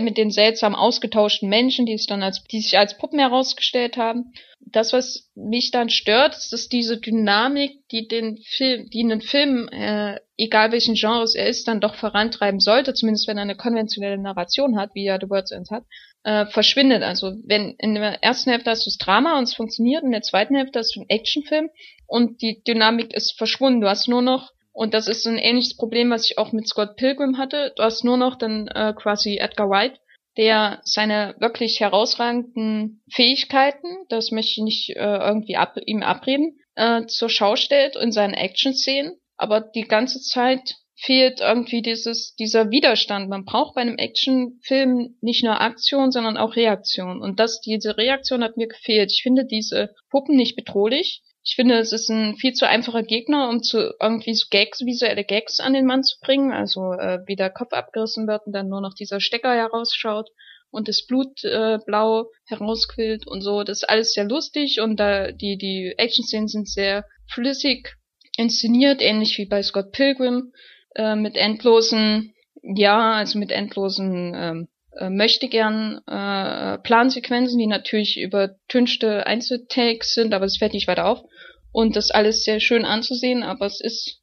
mit 0.02 0.18
den 0.18 0.32
seltsam 0.32 0.76
ausgetauschten 0.76 1.50
Menschen, 1.50 1.86
die 1.86 1.94
es 1.94 2.06
dann 2.06 2.24
als, 2.24 2.44
die 2.44 2.62
sich 2.62 2.78
als 2.78 2.98
Puppen 2.98 3.20
herausgestellt 3.20 3.98
haben. 3.98 4.34
Das, 4.60 4.94
was 4.94 5.30
mich 5.36 5.72
dann 5.72 5.90
stört, 5.90 6.36
ist, 6.36 6.54
dass 6.54 6.70
diese 6.70 6.98
Dynamik, 6.98 7.88
die 7.92 8.08
den 8.08 8.38
Film, 8.38 8.90
die 8.90 9.04
einen 9.04 9.22
Film, 9.22 9.68
äh, 9.70 10.20
egal 10.38 10.72
welchen 10.72 10.96
Genres 10.96 11.36
er 11.36 11.48
ist, 11.48 11.68
dann 11.68 11.82
doch 11.82 11.96
vorantreiben 11.96 12.60
sollte, 12.60 12.94
zumindest 12.94 13.28
wenn 13.28 13.38
er 13.38 13.44
eine 13.44 13.58
konventionelle 13.58 14.18
Narration 14.18 14.78
hat, 14.78 14.92
wie 14.94 15.06
ja 15.06 15.18
The 15.20 15.30
World's 15.30 15.52
End 15.52 15.70
hat, 15.70 15.84
äh, 16.24 16.46
verschwindet. 16.46 17.04
Also 17.04 17.34
wenn 17.46 17.76
in 17.78 17.96
der 17.96 18.24
ersten 18.24 18.52
Hälfte 18.52 18.70
hast 18.70 18.86
du 18.86 18.90
das 18.90 18.98
Drama 18.98 19.38
und 19.38 19.44
es 19.44 19.54
funktioniert, 19.54 20.04
in 20.04 20.12
der 20.12 20.22
zweiten 20.22 20.56
Hälfte 20.56 20.80
hast 20.80 20.96
du 20.96 21.02
einen 21.02 21.10
Actionfilm 21.10 21.70
und 22.08 22.42
die 22.42 22.64
Dynamik 22.66 23.14
ist 23.14 23.38
verschwunden. 23.38 23.82
Du 23.82 23.90
hast 23.90 24.08
nur 24.08 24.22
noch 24.22 24.53
und 24.74 24.96
das 24.96 25.08
ist 25.08 25.26
ein 25.28 25.38
ähnliches 25.38 25.78
Problem, 25.78 26.10
was 26.10 26.30
ich 26.30 26.38
auch 26.38 26.52
mit 26.52 26.68
Scott 26.68 26.96
Pilgrim 26.98 27.38
hatte. 27.38 27.74
Du 27.76 27.84
hast 27.84 28.04
nur 28.04 28.18
noch 28.18 28.36
dann 28.36 28.68
äh, 28.68 28.94
quasi 28.96 29.38
Edgar 29.38 29.70
Wright, 29.70 30.00
der 30.36 30.82
seine 30.84 31.36
wirklich 31.40 31.80
herausragenden 31.80 33.04
Fähigkeiten, 33.12 33.88
das 34.10 34.32
möchte 34.32 34.52
ich 34.52 34.64
nicht 34.64 34.90
äh, 34.96 35.18
irgendwie 35.18 35.58
ab, 35.58 35.78
ihm 35.86 36.02
abreden, 36.02 36.58
äh, 36.76 37.06
zur 37.06 37.30
Schau 37.30 37.56
stellt 37.56 37.96
in 37.96 38.12
seinen 38.12 38.34
Action-Szenen. 38.34 39.20
Aber 39.38 39.62
die 39.62 39.84
ganze 39.84 40.20
Zeit 40.22 40.76
fehlt 40.96 41.40
irgendwie 41.40 41.82
dieses, 41.82 42.34
dieser 42.36 42.72
Widerstand. 42.72 43.30
Man 43.30 43.46
braucht 43.46 43.76
bei 43.76 43.82
einem 43.82 43.98
Actionfilm 43.98 45.18
nicht 45.22 45.44
nur 45.44 45.60
Aktion, 45.60 46.12
sondern 46.12 46.38
auch 46.38 46.56
Reaktion. 46.56 47.22
Und 47.22 47.40
das, 47.40 47.62
diese 47.62 47.98
Reaktion 47.98 48.44
hat 48.44 48.58
mir 48.58 48.68
gefehlt. 48.68 49.12
Ich 49.12 49.22
finde 49.22 49.46
diese 49.46 49.94
Puppen 50.10 50.36
nicht 50.36 50.56
bedrohlich. 50.56 51.22
Ich 51.46 51.56
finde, 51.56 51.78
es 51.78 51.92
ist 51.92 52.10
ein 52.10 52.36
viel 52.38 52.54
zu 52.54 52.68
einfacher 52.68 53.04
Gegner, 53.04 53.50
um 53.50 53.62
zu 53.62 53.94
irgendwie 54.02 54.34
so 54.34 54.48
Gags, 54.50 54.86
visuelle 54.86 55.26
Gags 55.26 55.60
an 55.60 55.74
den 55.74 55.86
Mann 55.86 56.04
zu 56.04 56.18
bringen. 56.22 56.54
Also 56.54 56.94
äh, 56.94 57.20
wie 57.26 57.36
der 57.36 57.50
Kopf 57.50 57.74
abgerissen 57.74 58.28
wird 58.28 58.48
und 58.48 58.54
dann 58.54 58.70
nur 58.70 58.82
noch 58.82 58.94
dieser 58.94 59.20
Stecker 59.20 59.54
herausschaut 59.54 60.30
und 60.72 60.88
das 60.88 61.06
Blut 61.06 61.44
äh, 61.44 61.80
blau 61.86 62.32
herausquillt 62.48 63.28
und 63.28 63.42
so. 63.42 63.64
Das 63.64 63.84
ist 63.84 63.90
alles 63.90 64.14
sehr 64.14 64.24
lustig 64.24 64.80
und 64.80 64.98
da 65.00 65.32
die 65.32 65.58
die 65.58 65.94
Action-Szenen 65.98 66.48
sind 66.48 66.70
sehr 66.70 67.06
flüssig 67.28 67.96
inszeniert, 68.38 69.02
ähnlich 69.02 69.38
wie 69.38 69.46
bei 69.46 69.62
Scott 69.62 69.92
Pilgrim 69.92 70.54
äh, 70.96 71.16
mit 71.16 71.36
endlosen, 71.36 72.34
ja, 72.62 73.14
also 73.14 73.38
mit 73.38 73.52
endlosen 73.52 74.34
ähm, 74.36 74.68
äh, 74.98 75.10
möchte 75.10 75.48
gern 75.48 76.02
äh, 76.08 76.78
Plansequenzen, 76.80 77.60
die 77.60 77.68
natürlich 77.68 78.20
übertünchte 78.20 79.26
Einzeltakes 79.26 80.14
sind, 80.14 80.34
aber 80.34 80.46
es 80.46 80.58
fällt 80.58 80.74
nicht 80.74 80.88
weiter 80.88 81.06
auf. 81.06 81.24
Und 81.72 81.96
das 81.96 82.12
alles 82.12 82.44
sehr 82.44 82.60
schön 82.60 82.86
anzusehen, 82.86 83.44
aber 83.44 83.66
es 83.66 83.82
ist 83.82 84.22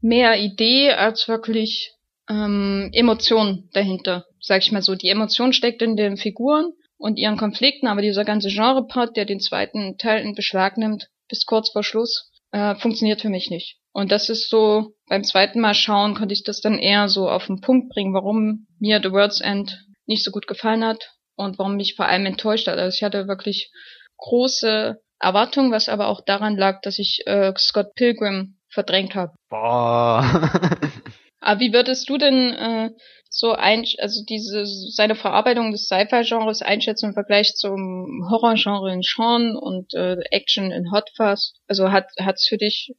mehr 0.00 0.38
Idee 0.38 0.92
als 0.92 1.26
wirklich 1.28 1.92
ähm, 2.28 2.90
Emotion 2.92 3.68
dahinter, 3.72 4.26
sag 4.40 4.62
ich 4.62 4.72
mal 4.72 4.82
so. 4.82 4.94
Die 4.94 5.08
Emotion 5.08 5.52
steckt 5.52 5.82
in 5.82 5.96
den 5.96 6.16
Figuren 6.16 6.72
und 6.98 7.18
ihren 7.18 7.36
Konflikten, 7.36 7.88
aber 7.88 8.02
dieser 8.02 8.24
ganze 8.24 8.48
Genre-Part, 8.48 9.16
der 9.16 9.24
den 9.24 9.40
zweiten 9.40 9.98
Teil 9.98 10.22
in 10.22 10.34
Beschlag 10.34 10.78
nimmt, 10.78 11.08
bis 11.28 11.46
kurz 11.46 11.70
vor 11.70 11.82
Schluss, 11.82 12.30
äh, 12.52 12.76
funktioniert 12.76 13.20
für 13.20 13.30
mich 13.30 13.50
nicht. 13.50 13.78
Und 13.92 14.12
das 14.12 14.28
ist 14.28 14.48
so, 14.48 14.94
beim 15.08 15.24
zweiten 15.24 15.60
Mal 15.60 15.74
schauen 15.74 16.14
konnte 16.14 16.32
ich 16.32 16.44
das 16.44 16.60
dann 16.60 16.78
eher 16.78 17.08
so 17.08 17.28
auf 17.28 17.46
den 17.46 17.60
Punkt 17.60 17.90
bringen, 17.90 18.14
warum 18.14 18.66
mir 18.78 19.00
The 19.02 19.10
World's 19.10 19.40
End 19.40 19.84
nicht 20.06 20.24
so 20.24 20.30
gut 20.30 20.46
gefallen 20.46 20.84
hat 20.84 21.12
und 21.36 21.58
warum 21.58 21.76
mich 21.76 21.94
vor 21.94 22.06
allem 22.06 22.26
enttäuscht 22.26 22.66
hat. 22.66 22.78
Also 22.78 22.96
ich 22.96 23.02
hatte 23.02 23.28
wirklich 23.28 23.70
große 24.18 25.00
Erwartungen, 25.18 25.72
was 25.72 25.88
aber 25.88 26.08
auch 26.08 26.20
daran 26.24 26.56
lag, 26.56 26.80
dass 26.82 26.98
ich 26.98 27.22
äh, 27.26 27.52
Scott 27.56 27.94
Pilgrim 27.94 28.58
verdrängt 28.68 29.14
habe. 29.14 29.32
Boah. 29.48 30.24
aber 31.40 31.60
wie 31.60 31.72
würdest 31.72 32.08
du 32.08 32.18
denn 32.18 32.52
äh, 32.52 32.90
so 33.30 33.52
ein, 33.52 33.84
also 33.98 34.24
diese 34.28 34.66
seine 34.66 35.14
Verarbeitung 35.14 35.72
des 35.72 35.86
Sci-Fi-Genres 35.86 36.60
einschätzen 36.62 37.06
im 37.06 37.14
Vergleich 37.14 37.54
zum 37.54 38.28
Horror-Genre 38.30 38.92
in 38.92 39.02
Sean 39.02 39.56
und 39.56 39.94
äh, 39.94 40.16
Action 40.30 40.70
in 40.70 40.90
Hot 40.92 41.08
Fuzz? 41.16 41.54
Also 41.66 41.90
hat 41.90 42.06
hat's 42.18 42.46
für 42.46 42.58
dich 42.58 42.92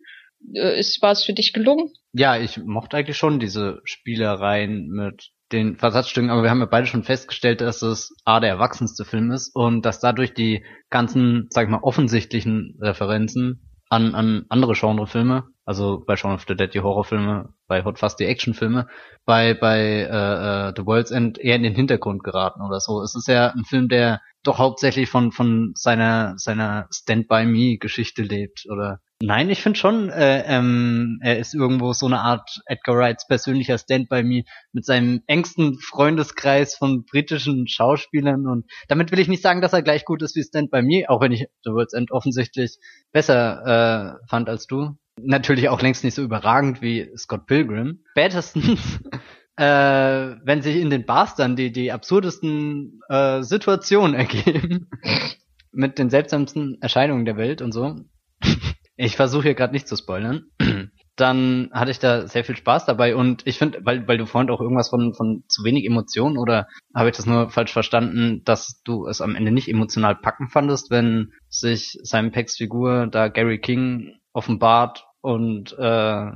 äh, 0.55 0.79
ist 0.79 1.01
war 1.01 1.11
es 1.11 1.23
für 1.23 1.33
dich 1.33 1.53
gelungen? 1.53 1.91
Ja, 2.13 2.37
ich 2.37 2.57
mochte 2.57 2.97
eigentlich 2.97 3.17
schon 3.17 3.39
diese 3.39 3.81
Spielereien 3.83 4.87
mit 4.87 5.31
den 5.53 5.77
Versatzstücken, 5.77 6.29
aber 6.29 6.43
wir 6.43 6.49
haben 6.49 6.59
ja 6.59 6.65
beide 6.65 6.87
schon 6.87 7.03
festgestellt, 7.03 7.61
dass 7.61 7.81
es 7.81 8.15
A 8.25 8.39
der 8.39 8.49
erwachsenste 8.49 9.05
Film 9.05 9.31
ist 9.31 9.55
und 9.55 9.85
dass 9.85 9.99
dadurch 9.99 10.33
die 10.33 10.65
ganzen, 10.89 11.47
sag 11.49 11.65
ich 11.65 11.69
mal, 11.69 11.83
offensichtlichen 11.83 12.77
Referenzen 12.81 13.69
an, 13.89 14.15
an 14.15 14.45
andere 14.49 14.73
Genrefilme, 14.73 15.43
also 15.65 16.03
bei 16.05 16.15
Shaun 16.15 16.33
of 16.33 16.45
the 16.47 16.55
Dead 16.55 16.73
die 16.73 16.81
Horrorfilme, 16.81 17.53
bei 17.67 17.83
Hot 17.83 17.99
Fast 17.99 18.19
die 18.19 18.25
Actionfilme, 18.25 18.87
bei 19.25 19.53
bei 19.53 19.79
äh, 19.79 20.69
äh, 20.69 20.73
The 20.75 20.85
World's 20.85 21.11
End 21.11 21.37
eher 21.37 21.55
in 21.55 21.63
den 21.63 21.75
Hintergrund 21.75 22.23
geraten 22.23 22.61
oder 22.61 22.79
so. 22.79 23.01
Es 23.01 23.15
ist 23.15 23.27
ja 23.27 23.49
ein 23.49 23.65
Film, 23.65 23.87
der 23.89 24.21
doch 24.43 24.57
hauptsächlich 24.57 25.09
von 25.09 25.31
von 25.31 25.73
seiner 25.75 26.33
seiner 26.37 26.87
Stand 26.91 27.27
by 27.27 27.45
Me 27.45 27.77
Geschichte 27.77 28.23
lebt 28.23 28.65
oder 28.69 28.99
Nein, 29.25 29.49
ich 29.49 29.61
finde 29.61 29.79
schon, 29.79 30.09
äh, 30.09 30.43
ähm, 30.47 31.17
er 31.21 31.39
ist 31.39 31.53
irgendwo 31.53 31.93
so 31.93 32.07
eine 32.07 32.19
Art 32.19 32.59
Edgar 32.65 32.97
Wrights 32.97 33.25
persönlicher 33.25 33.77
Stand 33.77 34.09
by 34.09 34.21
Me 34.21 34.43
mit 34.73 34.83
seinem 34.83 35.21
engsten 35.27 35.79
Freundeskreis 35.79 36.75
von 36.75 37.05
britischen 37.05 37.69
Schauspielern 37.69 38.47
und 38.47 38.65
damit 38.89 39.13
will 39.13 39.19
ich 39.19 39.29
nicht 39.29 39.41
sagen, 39.41 39.61
dass 39.61 39.71
er 39.71 39.81
gleich 39.81 40.03
gut 40.03 40.21
ist 40.23 40.35
wie 40.35 40.43
Stand 40.43 40.71
by 40.71 40.81
Me, 40.81 41.05
auch 41.07 41.21
wenn 41.21 41.31
ich 41.31 41.45
The 41.63 41.71
World's 41.71 41.93
End 41.93 42.11
offensichtlich 42.11 42.79
besser 43.13 44.19
äh, 44.19 44.27
fand 44.29 44.49
als 44.49 44.67
du. 44.67 44.97
Natürlich 45.21 45.69
auch 45.69 45.81
längst 45.81 46.03
nicht 46.03 46.15
so 46.15 46.21
überragend 46.21 46.81
wie 46.81 47.09
Scott 47.15 47.45
Pilgrim. 47.45 48.03
Spätestens 48.11 48.99
äh, 49.55 49.63
wenn 49.63 50.61
sich 50.61 50.75
in 50.75 50.89
den 50.89 51.05
Bars 51.05 51.35
dann 51.35 51.55
die, 51.55 51.71
die 51.71 51.93
absurdesten 51.93 52.99
äh, 53.07 53.41
Situationen 53.41 54.15
ergeben 54.19 54.89
mit 55.71 55.97
den 55.97 56.09
seltsamsten 56.09 56.77
Erscheinungen 56.81 57.23
der 57.23 57.37
Welt 57.37 57.61
und 57.61 57.71
so. 57.71 57.95
Ich 58.95 59.15
versuche 59.15 59.43
hier 59.43 59.55
gerade 59.55 59.73
nicht 59.73 59.87
zu 59.87 59.95
spoilern. 59.95 60.45
Dann 61.15 61.69
hatte 61.73 61.91
ich 61.91 61.99
da 61.99 62.27
sehr 62.27 62.43
viel 62.43 62.57
Spaß 62.57 62.85
dabei 62.85 63.15
und 63.15 63.45
ich 63.45 63.59
finde, 63.59 63.79
weil, 63.83 64.07
weil 64.07 64.17
du 64.17 64.25
vorhin 64.25 64.49
auch 64.49 64.59
irgendwas 64.59 64.89
von, 64.89 65.13
von 65.13 65.43
zu 65.47 65.63
wenig 65.63 65.85
Emotionen 65.85 66.39
oder 66.39 66.67
habe 66.95 67.09
ich 67.09 67.15
das 67.15 67.27
nur 67.27 67.51
falsch 67.51 67.71
verstanden, 67.71 68.41
dass 68.45 68.81
du 68.83 69.05
es 69.05 69.21
am 69.21 69.35
Ende 69.35 69.51
nicht 69.51 69.67
emotional 69.67 70.15
packen 70.15 70.49
fandest, 70.49 70.89
wenn 70.89 71.31
sich 71.49 71.99
Simon 72.01 72.31
Pecks 72.31 72.57
Figur 72.57 73.05
da 73.05 73.27
Gary 73.27 73.59
King 73.59 74.15
offenbart 74.33 75.05
und 75.21 75.73
äh, 75.77 76.31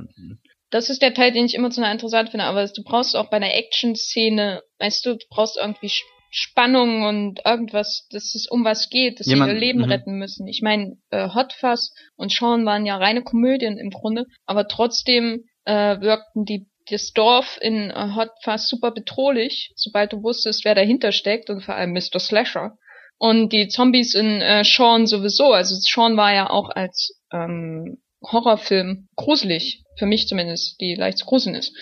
das 0.70 0.90
ist 0.90 1.02
der 1.02 1.14
Teil, 1.14 1.32
den 1.32 1.46
ich 1.46 1.56
emotional 1.56 1.92
interessant 1.92 2.30
finde, 2.30 2.44
aber 2.44 2.66
du 2.66 2.82
brauchst 2.84 3.16
auch 3.16 3.30
bei 3.30 3.38
einer 3.38 3.54
Action-Szene, 3.54 4.62
weißt 4.78 5.06
du, 5.06 5.14
du 5.14 5.26
brauchst 5.30 5.56
irgendwie 5.56 5.90
Spannung 6.30 7.04
und 7.04 7.40
irgendwas, 7.44 8.06
dass 8.10 8.34
es 8.34 8.46
um 8.48 8.64
was 8.64 8.90
geht, 8.90 9.20
dass 9.20 9.26
Jemand, 9.26 9.50
sie 9.50 9.54
ihr 9.54 9.60
Leben 9.60 9.84
-hmm. 9.84 9.90
retten 9.90 10.18
müssen. 10.18 10.46
Ich 10.46 10.60
meine, 10.62 10.96
äh, 11.10 11.28
Hot 11.34 11.52
Fuzz 11.52 11.92
und 12.16 12.32
Sean 12.32 12.66
waren 12.66 12.86
ja 12.86 12.96
reine 12.96 13.22
Komödien 13.22 13.78
im 13.78 13.90
Grunde, 13.90 14.26
aber 14.46 14.68
trotzdem 14.68 15.44
äh, 15.64 16.00
wirkten 16.00 16.44
die 16.44 16.66
das 16.90 17.12
Dorf 17.12 17.58
in 17.60 17.90
äh, 17.90 18.14
Hot 18.14 18.30
Fuzz 18.42 18.68
super 18.68 18.90
bedrohlich, 18.90 19.72
sobald 19.76 20.12
du 20.12 20.22
wusstest, 20.22 20.64
wer 20.64 20.74
dahinter 20.74 21.12
steckt 21.12 21.50
und 21.50 21.62
vor 21.62 21.74
allem 21.74 21.92
Mr. 21.92 22.18
Slasher. 22.18 22.76
Und 23.18 23.52
die 23.52 23.68
Zombies 23.68 24.14
in 24.14 24.40
äh, 24.40 24.64
Sean 24.64 25.06
sowieso, 25.06 25.52
also 25.52 25.74
Sean 25.74 26.16
war 26.16 26.32
ja 26.32 26.50
auch 26.50 26.70
als 26.70 27.20
ähm, 27.32 27.98
Horrorfilm 28.22 29.08
gruselig, 29.16 29.82
für 29.96 30.06
mich 30.06 30.28
zumindest, 30.28 30.80
die 30.80 30.94
leicht 30.94 31.18
zu 31.18 31.26
gruseln 31.26 31.54
ist. 31.54 31.76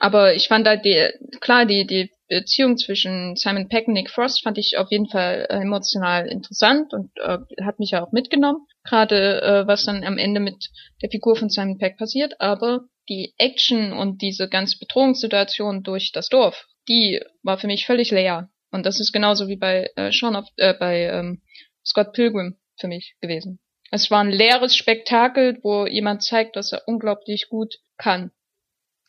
Aber 0.00 0.34
ich 0.34 0.48
fand 0.48 0.66
halt 0.66 0.84
die, 0.86 1.10
klar, 1.40 1.66
die, 1.66 1.86
die 1.86 2.10
Beziehung 2.26 2.78
zwischen 2.78 3.36
Simon 3.36 3.68
Peck 3.68 3.86
und 3.86 3.92
Nick 3.92 4.08
Frost 4.08 4.42
fand 4.42 4.56
ich 4.56 4.78
auf 4.78 4.90
jeden 4.90 5.08
Fall 5.08 5.46
äh, 5.50 5.60
emotional 5.60 6.26
interessant 6.26 6.94
und 6.94 7.10
äh, 7.18 7.38
hat 7.62 7.78
mich 7.78 7.90
ja 7.90 8.02
auch 8.02 8.10
mitgenommen. 8.10 8.66
Gerade 8.82 9.42
äh, 9.42 9.66
was 9.66 9.84
dann 9.84 10.02
am 10.02 10.16
Ende 10.16 10.40
mit 10.40 10.70
der 11.02 11.10
Figur 11.10 11.36
von 11.36 11.50
Simon 11.50 11.76
Peck 11.76 11.98
passiert. 11.98 12.40
Aber 12.40 12.86
die 13.10 13.34
Action 13.36 13.92
und 13.92 14.22
diese 14.22 14.48
ganze 14.48 14.78
Bedrohungssituation 14.78 15.82
durch 15.82 16.12
das 16.12 16.28
Dorf, 16.28 16.66
die 16.88 17.20
war 17.42 17.58
für 17.58 17.66
mich 17.66 17.84
völlig 17.84 18.10
leer. 18.10 18.48
Und 18.70 18.86
das 18.86 19.00
ist 19.00 19.12
genauso 19.12 19.48
wie 19.48 19.56
bei 19.56 19.90
äh, 19.96 20.10
Sean 20.12 20.34
of, 20.34 20.46
äh, 20.56 20.72
bei 20.72 21.08
ähm, 21.08 21.42
Scott 21.84 22.14
Pilgrim 22.14 22.56
für 22.78 22.88
mich 22.88 23.16
gewesen. 23.20 23.58
Es 23.90 24.10
war 24.10 24.20
ein 24.20 24.30
leeres 24.30 24.76
Spektakel, 24.76 25.58
wo 25.62 25.84
jemand 25.86 26.22
zeigt, 26.22 26.56
dass 26.56 26.72
er 26.72 26.84
unglaublich 26.86 27.48
gut 27.50 27.74
kann. 27.98 28.30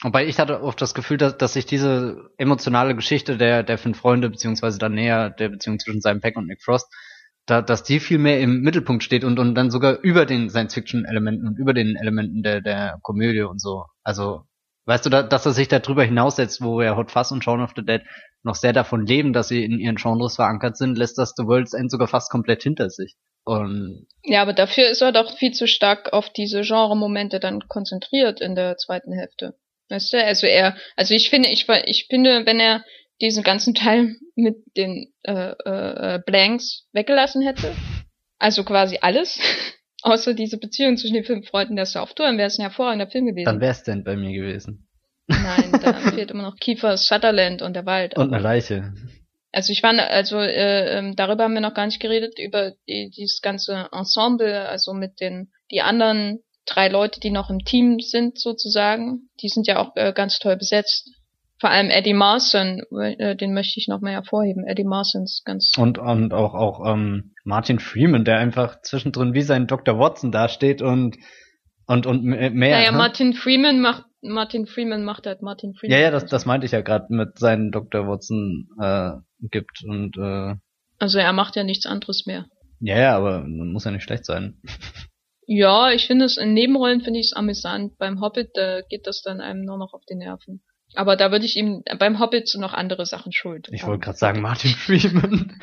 Wobei 0.03 0.25
ich 0.25 0.39
hatte 0.39 0.63
oft 0.63 0.81
das 0.81 0.95
Gefühl, 0.95 1.17
dass, 1.17 1.37
dass 1.37 1.53
sich 1.53 1.67
diese 1.67 2.31
emotionale 2.37 2.95
Geschichte 2.95 3.37
der, 3.37 3.61
der 3.61 3.77
fünf 3.77 3.99
Freunde, 3.99 4.29
beziehungsweise 4.29 4.79
dann 4.79 4.95
näher 4.95 5.29
der 5.29 5.49
Beziehung 5.49 5.77
zwischen 5.79 6.01
Simon 6.01 6.21
Peck 6.21 6.37
und 6.37 6.47
Nick 6.47 6.63
Frost, 6.63 6.91
da, 7.45 7.61
dass 7.61 7.83
die 7.83 7.99
viel 7.99 8.17
mehr 8.17 8.39
im 8.39 8.61
Mittelpunkt 8.61 9.03
steht 9.03 9.23
und, 9.23 9.37
und 9.37 9.55
dann 9.55 9.69
sogar 9.69 9.99
über 10.01 10.25
den 10.25 10.49
Science-Fiction-Elementen 10.49 11.47
und 11.47 11.59
über 11.59 11.73
den 11.73 11.95
Elementen 11.95 12.41
der, 12.41 12.61
der 12.61 12.97
Komödie 13.01 13.41
und 13.41 13.59
so. 13.61 13.85
Also, 14.03 14.43
weißt 14.85 15.05
du, 15.05 15.09
da, 15.09 15.21
dass 15.21 15.45
er 15.45 15.51
sich 15.51 15.67
da 15.67 15.79
drüber 15.79 16.03
hinaussetzt, 16.03 16.61
wo 16.61 16.81
er 16.81 16.97
Hot 16.97 17.11
Fuzz 17.11 17.31
und 17.31 17.43
Shaun 17.43 17.61
of 17.61 17.73
the 17.75 17.85
Dead 17.85 18.01
noch 18.43 18.55
sehr 18.55 18.73
davon 18.73 19.05
leben, 19.05 19.33
dass 19.33 19.49
sie 19.49 19.63
in 19.63 19.79
ihren 19.79 19.97
Genres 19.97 20.35
verankert 20.35 20.77
sind, 20.77 20.97
lässt 20.97 21.17
das 21.19 21.33
The 21.37 21.45
World's 21.45 21.73
End 21.73 21.91
sogar 21.91 22.07
fast 22.07 22.31
komplett 22.31 22.63
hinter 22.63 22.89
sich. 22.89 23.15
Und 23.43 24.07
ja, 24.23 24.41
aber 24.41 24.53
dafür 24.53 24.89
ist 24.89 25.01
er 25.01 25.11
doch 25.11 25.35
viel 25.35 25.51
zu 25.51 25.67
stark 25.67 26.13
auf 26.13 26.29
diese 26.31 26.61
Genre-Momente 26.61 27.39
dann 27.39 27.67
konzentriert 27.67 28.39
in 28.39 28.55
der 28.55 28.77
zweiten 28.77 29.13
Hälfte. 29.13 29.55
Weißt 29.91 30.13
du? 30.13 30.23
Also 30.23 30.47
er, 30.47 30.77
also 30.95 31.13
ich 31.13 31.29
finde, 31.29 31.49
ich, 31.49 31.67
ich 31.85 32.07
finde, 32.09 32.45
wenn 32.45 32.61
er 32.61 32.83
diesen 33.19 33.43
ganzen 33.43 33.75
Teil 33.75 34.15
mit 34.35 34.55
den 34.77 35.13
äh, 35.23 35.51
äh, 35.51 36.19
Blanks 36.25 36.87
weggelassen 36.93 37.41
hätte, 37.41 37.75
also 38.39 38.63
quasi 38.63 38.99
alles, 39.01 39.37
außer 40.01 40.33
diese 40.33 40.57
Beziehung 40.57 40.95
zwischen 40.95 41.15
den 41.15 41.25
fünf 41.25 41.49
Freunden 41.49 41.75
der 41.75 41.85
Software, 41.85 42.27
dann 42.27 42.37
wäre 42.37 42.47
es 42.47 42.57
ein 42.57 42.63
hervorragender 42.63 43.07
Film 43.07 43.27
gewesen. 43.27 43.45
Dann 43.45 43.59
wäre 43.59 43.73
es 43.73 43.83
denn 43.83 44.05
bei 44.05 44.15
mir 44.15 44.31
gewesen. 44.31 44.87
Nein, 45.27 45.71
da 45.83 45.93
fehlt 46.11 46.31
immer 46.31 46.43
noch 46.43 46.55
Kiefer 46.55 46.95
Sutherland 46.95 47.61
und 47.61 47.73
der 47.73 47.85
Wald. 47.85 48.17
Und 48.17 48.33
eine 48.33 48.41
Leiche. 48.41 48.93
Also 49.51 49.73
ich 49.73 49.83
war, 49.83 49.93
also 49.93 50.39
äh, 50.39 50.97
ähm, 50.97 51.17
darüber 51.17 51.43
haben 51.43 51.53
wir 51.53 51.61
noch 51.61 51.73
gar 51.73 51.85
nicht 51.85 51.99
geredet, 51.99 52.39
über 52.39 52.71
die, 52.87 53.09
dieses 53.09 53.41
ganze 53.41 53.89
Ensemble, 53.91 54.69
also 54.69 54.93
mit 54.93 55.19
den, 55.19 55.51
die 55.69 55.81
anderen 55.81 56.39
drei 56.73 56.87
Leute, 56.87 57.19
die 57.19 57.31
noch 57.31 57.49
im 57.49 57.59
Team 57.59 57.99
sind 57.99 58.39
sozusagen. 58.39 59.29
Die 59.41 59.49
sind 59.49 59.67
ja 59.67 59.79
auch 59.79 59.95
äh, 59.95 60.13
ganz 60.13 60.39
toll 60.39 60.57
besetzt. 60.57 61.09
Vor 61.59 61.69
allem 61.69 61.91
Eddie 61.91 62.15
Marson, 62.15 62.81
äh, 62.99 63.35
den 63.35 63.53
möchte 63.53 63.79
ich 63.79 63.87
noch 63.87 64.01
mal 64.01 64.13
hervorheben. 64.13 64.65
Eddie 64.65 64.83
Marson 64.83 65.23
ist 65.23 65.43
ganz 65.45 65.71
und 65.77 65.99
und 65.99 66.33
auch 66.33 66.55
auch 66.55 66.91
ähm, 66.91 67.33
Martin 67.43 67.77
Freeman, 67.77 68.25
der 68.25 68.39
einfach 68.39 68.81
zwischendrin 68.81 69.35
wie 69.35 69.43
sein 69.43 69.67
Dr. 69.67 69.99
Watson 69.99 70.31
dasteht 70.31 70.81
und 70.81 71.17
und 71.85 72.07
und 72.07 72.23
mehr. 72.23 72.49
Naja, 72.51 72.91
ne? 72.91 72.97
Martin 72.97 73.33
Freeman 73.33 73.79
macht 73.79 74.05
Martin 74.23 74.65
Freeman 74.65 75.03
macht 75.03 75.27
halt 75.27 75.43
Martin 75.43 75.75
Freeman. 75.75 75.97
Ja, 75.97 76.03
ja, 76.03 76.11
das, 76.11 76.25
das 76.25 76.45
meinte 76.45 76.65
ich 76.65 76.71
ja 76.71 76.81
gerade 76.81 77.05
mit 77.09 77.37
seinen 77.37 77.71
Dr. 77.71 78.07
Watson 78.07 78.67
äh, 78.81 79.11
gibt 79.49 79.83
und 79.83 80.17
äh, 80.17 80.55
Also 80.99 81.19
er 81.19 81.33
macht 81.33 81.55
ja 81.55 81.63
nichts 81.63 81.85
anderes 81.85 82.25
mehr. 82.25 82.45
Ja, 82.79 82.97
ja, 82.97 83.15
aber 83.15 83.43
muss 83.47 83.85
ja 83.85 83.91
nicht 83.91 84.03
schlecht 84.03 84.25
sein. 84.25 84.59
Ja, 85.45 85.91
ich 85.91 86.07
finde 86.07 86.25
es 86.25 86.37
in 86.37 86.53
Nebenrollen 86.53 87.01
finde 87.01 87.19
ich 87.19 87.27
es 87.27 87.33
amüsant. 87.33 87.97
Beim 87.97 88.21
Hobbit 88.21 88.51
da 88.53 88.81
geht 88.81 89.07
das 89.07 89.21
dann 89.21 89.41
einem 89.41 89.65
nur 89.65 89.77
noch 89.77 89.93
auf 89.93 90.03
die 90.09 90.15
Nerven. 90.15 90.61
Aber 90.93 91.15
da 91.15 91.31
würde 91.31 91.45
ich 91.45 91.55
ihm 91.55 91.83
beim 91.99 92.19
Hobbit 92.19 92.53
noch 92.57 92.73
andere 92.73 93.05
Sachen 93.05 93.31
schuld. 93.31 93.69
Ich 93.71 93.85
wollte 93.85 94.03
gerade 94.03 94.17
sagen, 94.17 94.41
Martin 94.41 94.71
Freeman. 94.71 95.53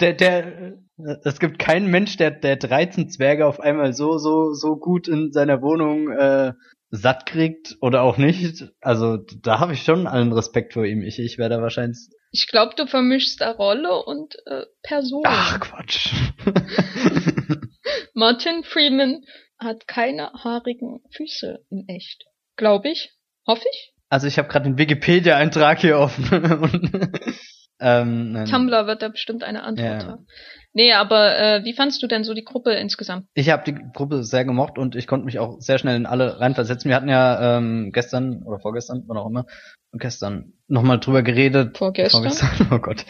der, 0.00 0.12
der, 0.12 0.78
es 1.24 1.40
gibt 1.40 1.58
keinen 1.58 1.90
Mensch, 1.90 2.16
der, 2.16 2.30
der 2.30 2.56
13 2.56 3.08
Zwerge 3.08 3.46
auf 3.46 3.60
einmal 3.60 3.94
so, 3.94 4.18
so, 4.18 4.52
so 4.52 4.76
gut 4.76 5.08
in 5.08 5.32
seiner 5.32 5.62
Wohnung 5.62 6.10
äh, 6.10 6.52
satt 6.90 7.26
kriegt 7.26 7.76
oder 7.80 8.02
auch 8.02 8.18
nicht. 8.18 8.70
Also 8.80 9.16
da 9.16 9.60
habe 9.60 9.72
ich 9.72 9.82
schon 9.82 10.06
allen 10.06 10.32
Respekt 10.32 10.74
vor 10.74 10.84
ihm. 10.84 11.02
Ich, 11.02 11.18
ich 11.18 11.38
wäre 11.38 11.50
da 11.50 11.62
wahrscheinlich. 11.62 11.98
Ich 12.32 12.46
glaube, 12.46 12.74
du 12.76 12.86
vermischst 12.86 13.40
da 13.40 13.52
Rolle 13.52 14.04
und 14.04 14.36
äh, 14.46 14.64
Person. 14.82 15.24
Ach 15.26 15.58
Quatsch. 15.60 16.12
Martin 18.14 18.62
Freeman 18.62 19.24
hat 19.58 19.88
keine 19.88 20.32
haarigen 20.32 21.00
Füße 21.10 21.64
in 21.70 21.88
echt. 21.88 22.24
Glaube 22.56 22.90
ich. 22.90 23.12
Hoffe 23.46 23.64
ich. 23.72 23.92
Also 24.08 24.26
ich 24.26 24.38
habe 24.38 24.48
gerade 24.48 24.64
den 24.64 24.78
Wikipedia-Eintrag 24.78 25.80
hier 25.80 25.98
offen. 25.98 27.12
ähm, 27.80 28.44
Tumblr 28.48 28.86
wird 28.86 29.02
da 29.02 29.08
bestimmt 29.08 29.42
eine 29.42 29.62
Antwort 29.62 30.02
ja. 30.02 30.08
haben. 30.08 30.26
Nee, 30.72 30.92
aber 30.92 31.36
äh, 31.36 31.64
wie 31.64 31.72
fandst 31.72 32.02
du 32.02 32.06
denn 32.06 32.22
so 32.22 32.32
die 32.32 32.44
Gruppe 32.44 32.72
insgesamt? 32.72 33.26
Ich 33.34 33.50
habe 33.50 33.64
die 33.64 33.74
Gruppe 33.92 34.22
sehr 34.22 34.44
gemocht 34.44 34.78
und 34.78 34.94
ich 34.94 35.08
konnte 35.08 35.26
mich 35.26 35.40
auch 35.40 35.60
sehr 35.60 35.78
schnell 35.78 35.96
in 35.96 36.06
alle 36.06 36.38
reinversetzen. 36.38 36.88
Wir 36.88 36.96
hatten 36.96 37.08
ja 37.08 37.56
ähm, 37.58 37.90
gestern 37.92 38.44
oder 38.44 38.60
vorgestern, 38.60 39.02
wann 39.06 39.16
auch 39.16 39.28
immer, 39.28 39.46
gestern 39.92 40.52
nochmal 40.68 41.00
drüber 41.00 41.22
geredet. 41.22 41.76
Vorgestern? 41.76 42.22
vorgestern? 42.22 42.68
Oh 42.70 42.78
Gott. 42.78 43.04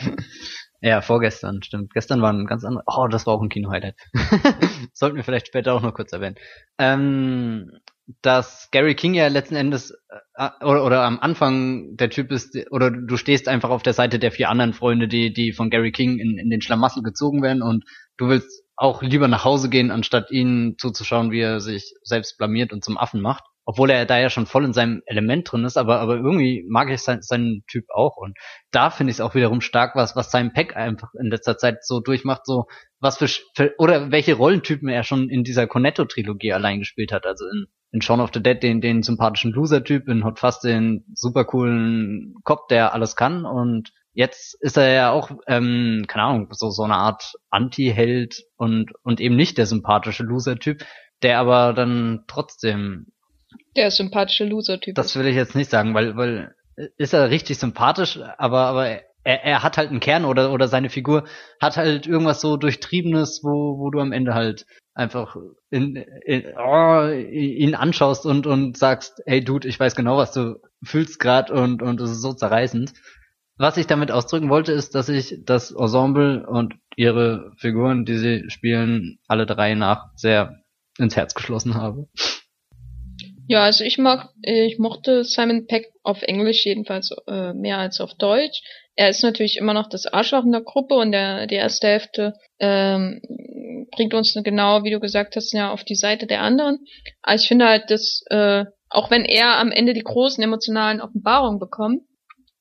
Ja, 0.81 1.03
vorgestern, 1.03 1.63
stimmt. 1.63 1.93
Gestern 1.93 2.23
war 2.23 2.33
ein 2.33 2.47
ganz 2.47 2.65
anderes. 2.65 2.87
Oh, 2.87 3.07
das 3.07 3.27
war 3.27 3.35
auch 3.35 3.43
ein 3.43 3.51
Kino-Highlight. 3.51 3.97
Sollten 4.95 5.17
wir 5.17 5.25
vielleicht 5.25 5.49
später 5.49 5.75
auch 5.75 5.83
noch 5.83 5.93
kurz 5.93 6.13
erwähnen. 6.13 6.37
Ähm, 6.79 7.71
dass 8.23 8.69
Gary 8.71 8.95
King 8.95 9.15
ja 9.15 9.29
letzten 9.29 9.57
Endes 9.57 9.93
äh, 10.35 10.49
oder, 10.63 10.85
oder 10.85 11.03
am 11.03 11.21
Anfang 11.21 11.97
der 11.97 12.11
Typ 12.11 12.31
ist, 12.31 12.57
oder 12.71 12.91
du 12.91 13.17
stehst 13.17 13.49
einfach 13.49 13.71
auf 13.71 13.83
der 13.83 13.93
Seite 13.93 14.19
der 14.19 14.33
vier 14.33 14.49
anderen 14.49 14.73
Freunde, 14.73 15.09
die, 15.09 15.33
die 15.33 15.53
von 15.53 15.71
Gary 15.71 15.93
King 15.93 16.19
in, 16.19 16.39
in 16.39 16.51
den 16.51 16.63
Schlamassel 16.63 17.03
gezogen 17.03 17.43
werden 17.43 17.63
und 17.63 17.85
du 18.17 18.29
willst 18.29 18.65
auch 18.77 19.03
lieber 19.03 19.29
nach 19.29 19.45
Hause 19.45 19.69
gehen, 19.69 19.91
anstatt 19.91 20.31
ihn 20.31 20.77
zuzuschauen, 20.79 21.31
wie 21.31 21.41
er 21.41 21.61
sich 21.61 21.95
selbst 22.03 22.39
blamiert 22.39 22.73
und 22.73 22.83
zum 22.83 22.97
Affen 22.97 23.21
macht. 23.21 23.45
Obwohl 23.65 23.91
er 23.91 24.07
da 24.07 24.19
ja 24.19 24.31
schon 24.31 24.47
voll 24.47 24.65
in 24.65 24.73
seinem 24.73 25.03
Element 25.07 25.51
drin 25.51 25.65
ist, 25.65 25.77
aber, 25.77 26.01
aber 26.01 26.17
irgendwie 26.17 26.65
mag 26.69 26.91
ich 26.91 27.03
sein, 27.03 27.23
seinen 27.23 27.65
Typ 27.67 27.85
auch. 27.95 28.17
Und 28.17 28.37
da 28.71 28.91
finde 28.91 29.11
ich 29.11 29.17
es 29.17 29.21
auch 29.21 29.35
wiederum 29.35 29.61
stark, 29.61 29.95
was, 29.97 30.17
was 30.17 30.31
sein 30.31 30.53
Pack 30.53 30.77
einfach 30.77 31.11
in 31.21 31.31
letzter 31.31 31.57
Zeit 31.57 31.85
so 31.85 32.01
durchmacht, 32.01 32.47
so 32.47 32.67
was 32.99 33.19
für, 33.19 33.29
für 33.55 33.75
oder 33.79 34.11
welche 34.11 34.35
Rollentypen 34.35 34.89
er 34.89 35.05
schon 35.05 35.29
in 35.29 35.45
dieser 35.45 35.67
Cornetto-Trilogie 35.67 36.53
allein 36.53 36.81
gespielt 36.81 37.13
hat. 37.13 37.27
Also 37.27 37.47
in 37.47 37.67
in 37.93 38.03
Shaun 38.03 38.21
of 38.21 38.31
the 38.33 38.43
Dead 38.43 38.63
den, 38.63 38.81
den 38.81 39.03
sympathischen 39.03 39.53
Loser-Typ, 39.53 40.09
in 40.09 40.25
Hot 40.25 40.39
Fuzz 40.39 40.61
den 40.61 41.05
super 41.15 41.45
coolen 41.45 42.35
Cop, 42.45 42.69
der 42.69 42.95
alles 42.95 43.17
kann 43.17 43.45
und 43.45 43.93
jetzt 44.13 44.55
ist 44.61 44.77
er 44.77 44.93
ja 44.93 45.11
auch, 45.11 45.31
ähm, 45.47 46.05
keine 46.09 46.25
Ahnung, 46.25 46.49
so, 46.51 46.71
so 46.71 46.83
eine 46.83 46.97
Art 46.97 47.35
Anti-Held 47.51 48.45
und, 48.57 48.93
und 49.03 49.21
eben 49.21 49.37
nicht 49.37 49.59
der 49.59 49.67
sympathische 49.67 50.25
Loser-Typ, 50.25 50.85
der 51.23 51.39
aber 51.39 51.73
dann 51.73 52.25
trotzdem 52.27 53.07
der 53.77 53.91
sympathische 53.91 54.45
Loser-Typ. 54.45 54.95
Das 54.95 55.17
will 55.17 55.27
ich 55.27 55.37
jetzt 55.37 55.55
nicht 55.55 55.71
sagen, 55.71 55.95
weil, 55.95 56.17
weil 56.17 56.55
ist 56.97 57.13
er 57.13 57.31
richtig 57.31 57.59
sympathisch, 57.59 58.19
aber, 58.39 58.61
aber 58.61 58.87
er, 59.25 59.45
er 59.45 59.63
hat 59.63 59.77
halt 59.77 59.91
einen 59.91 60.01
Kern 60.01 60.25
oder, 60.25 60.53
oder 60.53 60.69
seine 60.69 60.89
Figur 60.89 61.25
hat 61.61 61.77
halt 61.77 62.07
irgendwas 62.07 62.41
so 62.41 62.57
Durchtriebenes, 62.57 63.41
wo, 63.43 63.79
wo 63.79 63.91
du 63.91 64.01
am 64.01 64.13
Ende 64.13 64.35
halt 64.35 64.67
einfach 64.95 65.37
in, 65.71 65.97
in, 65.97 66.45
oh, 66.59 67.09
ihn 67.09 67.75
anschaust 67.75 68.27
und, 68.27 68.47
und 68.47 68.77
sagst, 68.77 69.23
hey 69.27 69.43
Dude, 69.43 69.69
ich 69.69 69.79
weiß 69.79 69.95
genau, 69.95 70.17
was 70.17 70.33
du 70.33 70.61
fühlst 70.83 71.21
gerade 71.21 71.53
und, 71.53 71.83
und 71.83 72.01
es 72.01 72.11
ist 72.11 72.23
so 72.23 72.33
zerreißend. 72.33 72.93
Was 73.57 73.77
ich 73.77 73.87
damit 73.87 74.11
ausdrücken 74.11 74.49
wollte, 74.49 74.73
ist, 74.73 74.95
dass 74.95 75.11
ich 75.11 75.37
das 75.45 75.71
Ensemble 75.71 76.47
und 76.47 76.75
ihre 76.97 77.53
Figuren, 77.59 78.07
die 78.07 78.17
sie 78.17 78.45
spielen, 78.49 79.19
alle 79.29 79.45
drei 79.45 79.75
nach 79.75 80.07
sehr 80.17 80.63
ins 80.99 81.17
Herz 81.17 81.35
geschlossen 81.35 81.75
habe. 81.75 82.09
Ja, 83.51 83.65
also 83.65 83.83
ich 83.83 83.99
mag, 83.99 84.29
ich 84.43 84.79
mochte 84.79 85.25
Simon 85.25 85.67
Peck 85.67 85.91
auf 86.05 86.23
Englisch 86.23 86.65
jedenfalls 86.65 87.11
äh, 87.27 87.53
mehr 87.53 87.79
als 87.79 88.01
auf 88.01 88.15
Deutsch. 88.15 88.63
Er 88.95 89.09
ist 89.09 89.25
natürlich 89.25 89.57
immer 89.57 89.75
noch 89.75 89.89
das 89.89 90.07
Arschloch 90.07 90.45
in 90.45 90.53
der 90.53 90.61
Gruppe 90.61 90.95
und 90.95 91.11
der, 91.11 91.49
die 91.49 91.57
erste 91.57 91.89
Hälfte 91.89 92.35
ähm, 92.61 93.21
bringt 93.91 94.15
uns 94.15 94.39
genau, 94.45 94.85
wie 94.85 94.93
du 94.93 95.01
gesagt 95.01 95.35
hast, 95.35 95.53
ja 95.53 95.73
auf 95.73 95.83
die 95.83 95.97
Seite 95.97 96.29
der 96.29 96.43
anderen. 96.43 96.79
Aber 97.23 97.35
ich 97.35 97.49
finde 97.49 97.67
halt, 97.67 97.91
dass 97.91 98.23
äh, 98.31 98.67
auch 98.89 99.11
wenn 99.11 99.25
er 99.25 99.59
am 99.59 99.73
Ende 99.73 99.95
die 99.95 100.05
großen 100.05 100.45
emotionalen 100.45 101.01
Offenbarungen 101.01 101.59
bekommt, 101.59 102.03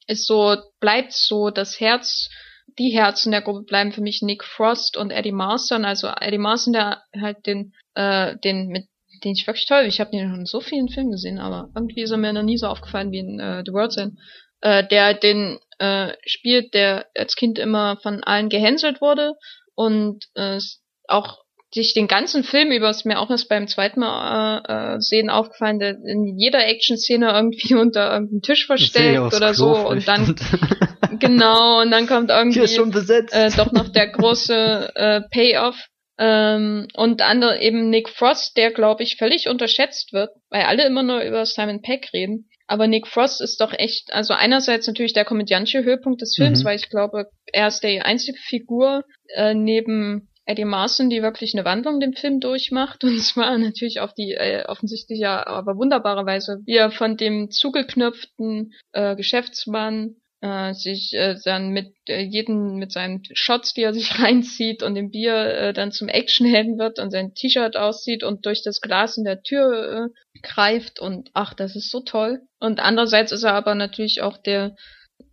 ist 0.08 0.26
so 0.26 0.56
bleibt 0.80 1.14
so 1.14 1.52
das 1.52 1.80
Herz, 1.80 2.32
die 2.80 2.90
Herzen 2.90 3.32
der 3.32 3.44
Gruppe 3.44 3.62
bleiben 3.62 3.92
für 3.92 4.02
mich 4.02 4.24
Nick 4.24 4.44
Frost 4.44 4.98
und 4.98 5.12
Eddie 5.12 5.34
Marston. 5.34 5.86
Also 5.86 6.08
Eddie 6.08 6.40
Marston, 6.40 6.74
der 6.74 7.04
halt 7.16 7.46
den 7.46 7.74
äh, 7.94 8.38
den 8.44 8.70
mit 8.70 8.89
den 9.20 9.34
ich 9.34 9.48
wirklich 9.48 9.68
toll. 9.68 9.86
Ich 9.86 10.00
habe 10.00 10.12
den 10.12 10.30
schon 10.30 10.40
in 10.40 10.46
so 10.46 10.62
vielen 10.62 10.90
Filmen 10.90 11.12
gesehen, 11.12 11.40
aber 11.40 11.70
irgendwie 11.76 12.02
ist 12.02 12.12
er 12.12 12.18
mir 12.18 12.34
noch 12.34 12.44
nie 12.44 12.58
so 12.58 12.68
aufgefallen 12.68 13.12
wie 13.12 13.20
in 13.20 13.40
äh, 13.40 13.64
The 13.66 13.74
World's 13.74 13.98
End. 13.98 14.18
Äh, 14.62 14.88
der 14.88 15.14
den 15.14 15.60
äh, 15.78 16.14
spielt, 16.26 16.74
der 16.74 17.08
als 17.16 17.36
Kind 17.36 17.60
immer 17.60 17.98
von 18.04 18.24
allen 18.24 18.50
gehänselt 18.50 19.02
wurde 19.02 19.36
und 19.76 20.26
äh, 20.36 20.60
auch 21.08 21.40
sich 21.74 21.94
den 21.94 22.08
ganzen 22.08 22.44
Film 22.44 22.72
über 22.72 22.90
ist 22.90 23.06
mir 23.06 23.20
auch 23.20 23.30
erst 23.30 23.48
beim 23.48 23.68
zweiten 23.68 24.00
Mal 24.00 24.64
äh, 24.68 24.96
äh, 24.96 25.00
sehen 25.00 25.30
aufgefallen, 25.30 25.80
der 25.80 25.92
in 25.92 26.38
jeder 26.38 26.66
Action-Szene 26.66 27.32
irgendwie 27.32 27.76
unter 27.76 28.12
irgendeinem 28.12 28.42
Tisch 28.42 28.66
versteckt 28.66 29.34
oder 29.34 29.54
so 29.54 29.76
und 29.88 30.08
dann 30.08 30.36
genau 31.20 31.82
und 31.82 31.92
dann 31.92 32.08
kommt 32.08 32.30
irgendwie 32.30 32.60
äh, 32.62 33.52
doch 33.56 33.72
noch 33.72 33.90
der 33.90 34.08
große 34.08 34.92
äh, 34.96 35.22
Payoff 35.32 35.78
ähm, 36.20 36.88
und 36.96 37.22
andere 37.22 37.62
eben 37.62 37.90
Nick 37.90 38.10
Frost, 38.10 38.58
der 38.58 38.72
glaube 38.72 39.04
ich 39.04 39.16
völlig 39.16 39.48
unterschätzt 39.48 40.12
wird, 40.12 40.32
weil 40.50 40.64
alle 40.64 40.86
immer 40.86 41.02
nur 41.02 41.22
über 41.22 41.46
Simon 41.46 41.82
Peck 41.82 42.10
reden. 42.14 42.50
Aber 42.68 42.88
Nick 42.88 43.08
Frost 43.08 43.42
ist 43.42 43.62
doch 43.62 43.74
echt, 43.74 44.14
also 44.14 44.34
einerseits 44.34 44.86
natürlich 44.86 45.14
der 45.14 45.26
komödiantische 45.26 45.84
Höhepunkt 45.84 46.22
des 46.22 46.36
Films, 46.36 46.62
mhm. 46.62 46.68
weil 46.68 46.76
ich 46.76 46.90
glaube, 46.90 47.32
er 47.52 47.70
ist 47.70 47.82
die 47.82 48.02
einzige 48.02 48.38
Figur 48.38 49.06
äh, 49.34 49.54
neben 49.56 50.30
Eddie 50.46 50.66
Marson, 50.66 51.10
die 51.10 51.22
wirklich 51.22 51.54
eine 51.56 51.64
Wandlung 51.64 52.00
den 52.00 52.14
Film 52.14 52.40
durchmacht. 52.40 53.04
Und 53.06 53.20
zwar 53.22 53.58
natürlich 53.58 54.02
auf 54.02 54.14
die 54.14 54.34
äh, 54.34 54.66
offensichtlich 54.68 55.20
ja, 55.20 55.48
aber 55.48 55.78
wunderbare 55.78 56.26
Weise, 56.26 56.62
wie 56.66 56.76
er 56.76 56.92
von 56.92 57.18
dem 57.18 57.50
zugeknöpften 57.50 58.74
äh, 58.92 59.16
Geschäftsmann 59.16 60.16
äh, 60.42 60.74
sich 60.74 61.14
äh, 61.14 61.36
dann 61.44 61.70
mit 61.70 61.94
äh, 62.08 62.22
jedem 62.22 62.78
mit 62.78 62.92
seinen 62.92 63.24
Shots, 63.34 63.74
die 63.74 63.84
er 63.84 63.94
sich 63.94 64.20
reinzieht 64.20 64.84
und 64.84 64.96
dem 64.96 65.12
Bier 65.12 65.36
äh, 65.36 65.74
dann 65.74 65.92
zum 65.92 66.08
Actionhelden 66.08 66.78
wird 66.78 67.00
und 67.00 67.12
sein 67.12 67.34
T-Shirt 67.34 67.76
aussieht 67.76 68.24
und 68.24 68.46
durch 68.46 68.64
das 68.64 68.82
Glas 68.82 69.18
in 69.18 69.26
der 69.26 69.42
Tür 69.42 70.12
äh, 70.12 70.40
greift 70.42 71.00
und 71.00 71.30
ach, 71.34 71.54
das 71.54 71.76
ist 71.76 71.92
so 71.92 72.02
toll. 72.02 72.42
Und 72.60 72.80
andererseits 72.80 73.32
ist 73.32 73.44
er 73.44 73.54
aber 73.54 73.76
natürlich 73.76 74.22
auch 74.22 74.38
der 74.38 74.76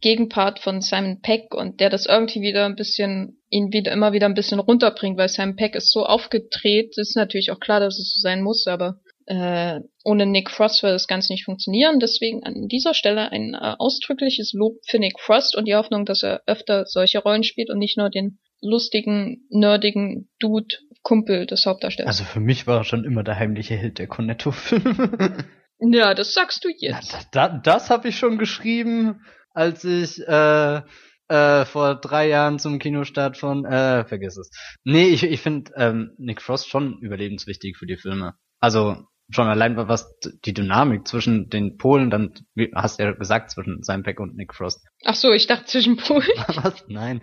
Gegenpart 0.00 0.58
von 0.58 0.80
Simon 0.80 1.20
Peck 1.22 1.54
und 1.54 1.80
der 1.80 1.90
das 1.90 2.06
irgendwie 2.06 2.40
wieder 2.40 2.66
ein 2.66 2.76
bisschen, 2.76 3.40
ihn 3.48 3.72
wieder 3.72 3.92
immer 3.92 4.12
wieder 4.12 4.26
ein 4.26 4.34
bisschen 4.34 4.58
runterbringt, 4.58 5.16
weil 5.16 5.28
Simon 5.28 5.56
Peck 5.56 5.76
ist 5.76 5.92
so 5.92 6.04
aufgedreht, 6.04 6.98
ist 6.98 7.16
natürlich 7.16 7.52
auch 7.52 7.60
klar, 7.60 7.80
dass 7.80 7.98
es 7.98 8.14
so 8.14 8.20
sein 8.20 8.42
muss, 8.42 8.66
aber 8.66 8.98
äh, 9.26 9.80
ohne 10.04 10.26
Nick 10.26 10.50
Frost 10.50 10.82
würde 10.82 10.94
das 10.94 11.08
Ganze 11.08 11.32
nicht 11.32 11.44
funktionieren. 11.44 12.00
Deswegen 12.00 12.44
an 12.44 12.68
dieser 12.68 12.94
Stelle 12.94 13.30
ein 13.32 13.54
äh, 13.54 13.74
ausdrückliches 13.78 14.52
Lob 14.52 14.78
für 14.86 14.98
Nick 14.98 15.20
Frost 15.20 15.56
und 15.56 15.66
die 15.66 15.74
Hoffnung, 15.74 16.04
dass 16.04 16.22
er 16.22 16.42
öfter 16.46 16.86
solche 16.86 17.18
Rollen 17.18 17.42
spielt 17.42 17.70
und 17.70 17.78
nicht 17.78 17.98
nur 17.98 18.08
den 18.08 18.38
lustigen, 18.62 19.46
nerdigen 19.50 20.28
Dude 20.38 20.76
Kumpel 21.02 21.46
des 21.46 21.66
Hauptdarstellers. 21.66 22.08
Also 22.08 22.24
für 22.24 22.40
mich 22.40 22.66
war 22.66 22.78
er 22.78 22.84
schon 22.84 23.04
immer 23.04 23.22
der 23.22 23.38
heimliche 23.38 23.76
Held 23.76 23.98
der 23.98 24.08
Cornetto-Filme. 24.08 25.44
ja, 25.78 26.14
das 26.14 26.34
sagst 26.34 26.64
du 26.64 26.68
jetzt. 26.68 27.12
Ja, 27.12 27.20
da, 27.30 27.48
da, 27.48 27.58
das 27.58 27.90
habe 27.90 28.08
ich 28.08 28.18
schon 28.18 28.38
geschrieben, 28.38 29.20
als 29.50 29.84
ich 29.84 30.18
äh, 30.26 30.82
äh, 31.28 31.64
vor 31.64 31.94
drei 31.96 32.28
Jahren 32.28 32.58
zum 32.58 32.78
Kinostart 32.78 33.36
von, 33.36 33.64
äh, 33.64 34.04
vergiss 34.04 34.36
es. 34.36 34.50
Nee, 34.84 35.08
ich, 35.08 35.22
ich 35.22 35.40
finde 35.40 35.70
ähm, 35.76 36.12
Nick 36.18 36.42
Frost 36.42 36.68
schon 36.68 36.98
überlebenswichtig 37.00 37.76
für 37.76 37.86
die 37.86 37.96
Filme. 37.96 38.34
Also 38.58 39.06
schon 39.30 39.48
allein 39.48 39.76
was 39.76 40.18
die 40.44 40.54
Dynamik 40.54 41.06
zwischen 41.06 41.48
den 41.48 41.76
Polen, 41.76 42.10
dann 42.10 42.34
wie 42.54 42.70
hast 42.74 42.98
du 42.98 43.04
ja 43.04 43.12
gesagt, 43.12 43.50
zwischen 43.50 43.82
Simon 43.82 44.16
und 44.18 44.36
Nick 44.36 44.54
Frost. 44.54 44.84
Ach 45.04 45.14
so, 45.14 45.32
ich 45.32 45.46
dachte 45.46 45.66
zwischen 45.66 45.96
Polen. 45.96 46.28
was? 46.62 46.84
Nein. 46.88 47.20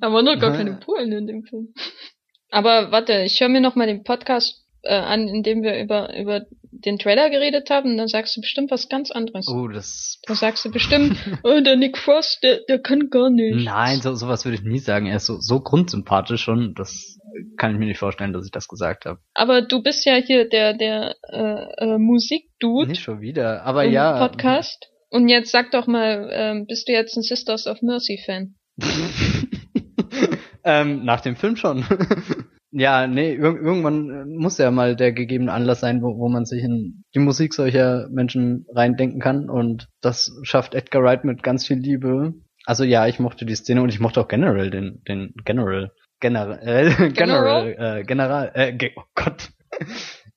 Aber 0.00 0.22
nur 0.22 0.36
gar 0.36 0.52
keine 0.52 0.74
Polen 0.74 1.12
in 1.12 1.26
dem 1.26 1.42
Film. 1.44 1.74
Aber 2.50 2.90
warte, 2.92 3.22
ich 3.22 3.40
höre 3.40 3.48
mir 3.48 3.60
noch 3.60 3.76
mal 3.76 3.86
den 3.86 4.04
Podcast 4.04 4.64
äh, 4.82 4.94
an, 4.94 5.28
in 5.28 5.42
dem 5.42 5.62
wir 5.62 5.78
über 5.80 6.16
über 6.18 6.46
den 6.72 6.98
Trailer 6.98 7.30
geredet 7.30 7.68
haben, 7.68 7.96
dann 7.96 8.08
sagst 8.08 8.36
du 8.36 8.40
bestimmt 8.40 8.70
was 8.70 8.88
ganz 8.88 9.10
anderes. 9.10 9.48
Oh, 9.48 9.68
das. 9.68 10.20
Da 10.26 10.34
sagst 10.34 10.64
du 10.64 10.70
bestimmt, 10.70 11.16
oh, 11.42 11.60
der 11.60 11.76
Nick 11.76 11.98
Frost, 11.98 12.42
der, 12.42 12.60
der 12.68 12.78
kann 12.78 13.10
gar 13.10 13.28
nicht. 13.28 13.64
Nein, 13.64 14.00
so 14.00 14.14
sowas 14.14 14.44
würde 14.44 14.56
ich 14.56 14.62
nie 14.62 14.78
sagen. 14.78 15.06
Er 15.06 15.16
ist 15.16 15.26
so, 15.26 15.38
so 15.40 15.60
grundsympathisch 15.60 16.42
schon, 16.42 16.74
das 16.74 17.18
kann 17.56 17.72
ich 17.72 17.78
mir 17.78 17.86
nicht 17.86 17.98
vorstellen, 17.98 18.32
dass 18.32 18.44
ich 18.44 18.52
das 18.52 18.68
gesagt 18.68 19.04
habe. 19.06 19.20
Aber 19.34 19.62
du 19.62 19.82
bist 19.82 20.04
ja 20.04 20.14
hier 20.16 20.48
der 20.48 20.74
der 20.74 21.16
äh, 21.28 21.84
äh, 21.84 21.98
Musikdude. 21.98 22.88
Nicht 22.88 23.02
schon 23.02 23.20
wieder, 23.20 23.62
aber 23.64 23.84
ja. 23.84 24.26
Podcast. 24.26 24.90
Und 25.10 25.28
jetzt 25.28 25.50
sag 25.50 25.72
doch 25.72 25.86
mal, 25.86 26.30
ähm, 26.32 26.66
bist 26.66 26.88
du 26.88 26.92
jetzt 26.92 27.16
ein 27.16 27.22
Sisters 27.22 27.66
of 27.66 27.82
Mercy 27.82 28.20
Fan? 28.24 28.54
ähm, 30.64 31.04
nach 31.04 31.20
dem 31.20 31.34
Film 31.36 31.56
schon. 31.56 31.84
ja, 32.70 33.08
nee, 33.08 33.34
ir 33.34 33.42
irgendwann 33.42 34.28
muss 34.36 34.58
ja 34.58 34.70
mal 34.70 34.94
der 34.94 35.12
gegebene 35.12 35.52
Anlass 35.52 35.80
sein, 35.80 36.00
wo, 36.02 36.16
wo 36.16 36.28
man 36.28 36.44
sich 36.44 36.62
in 36.62 37.04
die 37.14 37.18
Musik 37.18 37.54
solcher 37.54 38.08
Menschen 38.10 38.66
reindenken 38.72 39.20
kann. 39.20 39.50
Und 39.50 39.88
das 40.00 40.32
schafft 40.42 40.74
Edgar 40.74 41.02
Wright 41.02 41.24
mit 41.24 41.42
ganz 41.42 41.66
viel 41.66 41.78
Liebe. 41.78 42.34
Also 42.64 42.84
ja, 42.84 43.08
ich 43.08 43.18
mochte 43.18 43.44
die 43.44 43.56
Szene 43.56 43.82
und 43.82 43.88
ich 43.88 43.98
mochte 43.98 44.20
auch 44.20 44.28
generell 44.28 44.70
den, 44.70 45.02
den 45.08 45.34
General. 45.44 45.90
Generell, 46.20 47.12
General, 47.12 47.98
äh, 47.98 48.04
General, 48.04 48.50
äh, 48.54 48.72
ge 48.72 48.92
oh 48.96 49.02
Gott. 49.14 49.50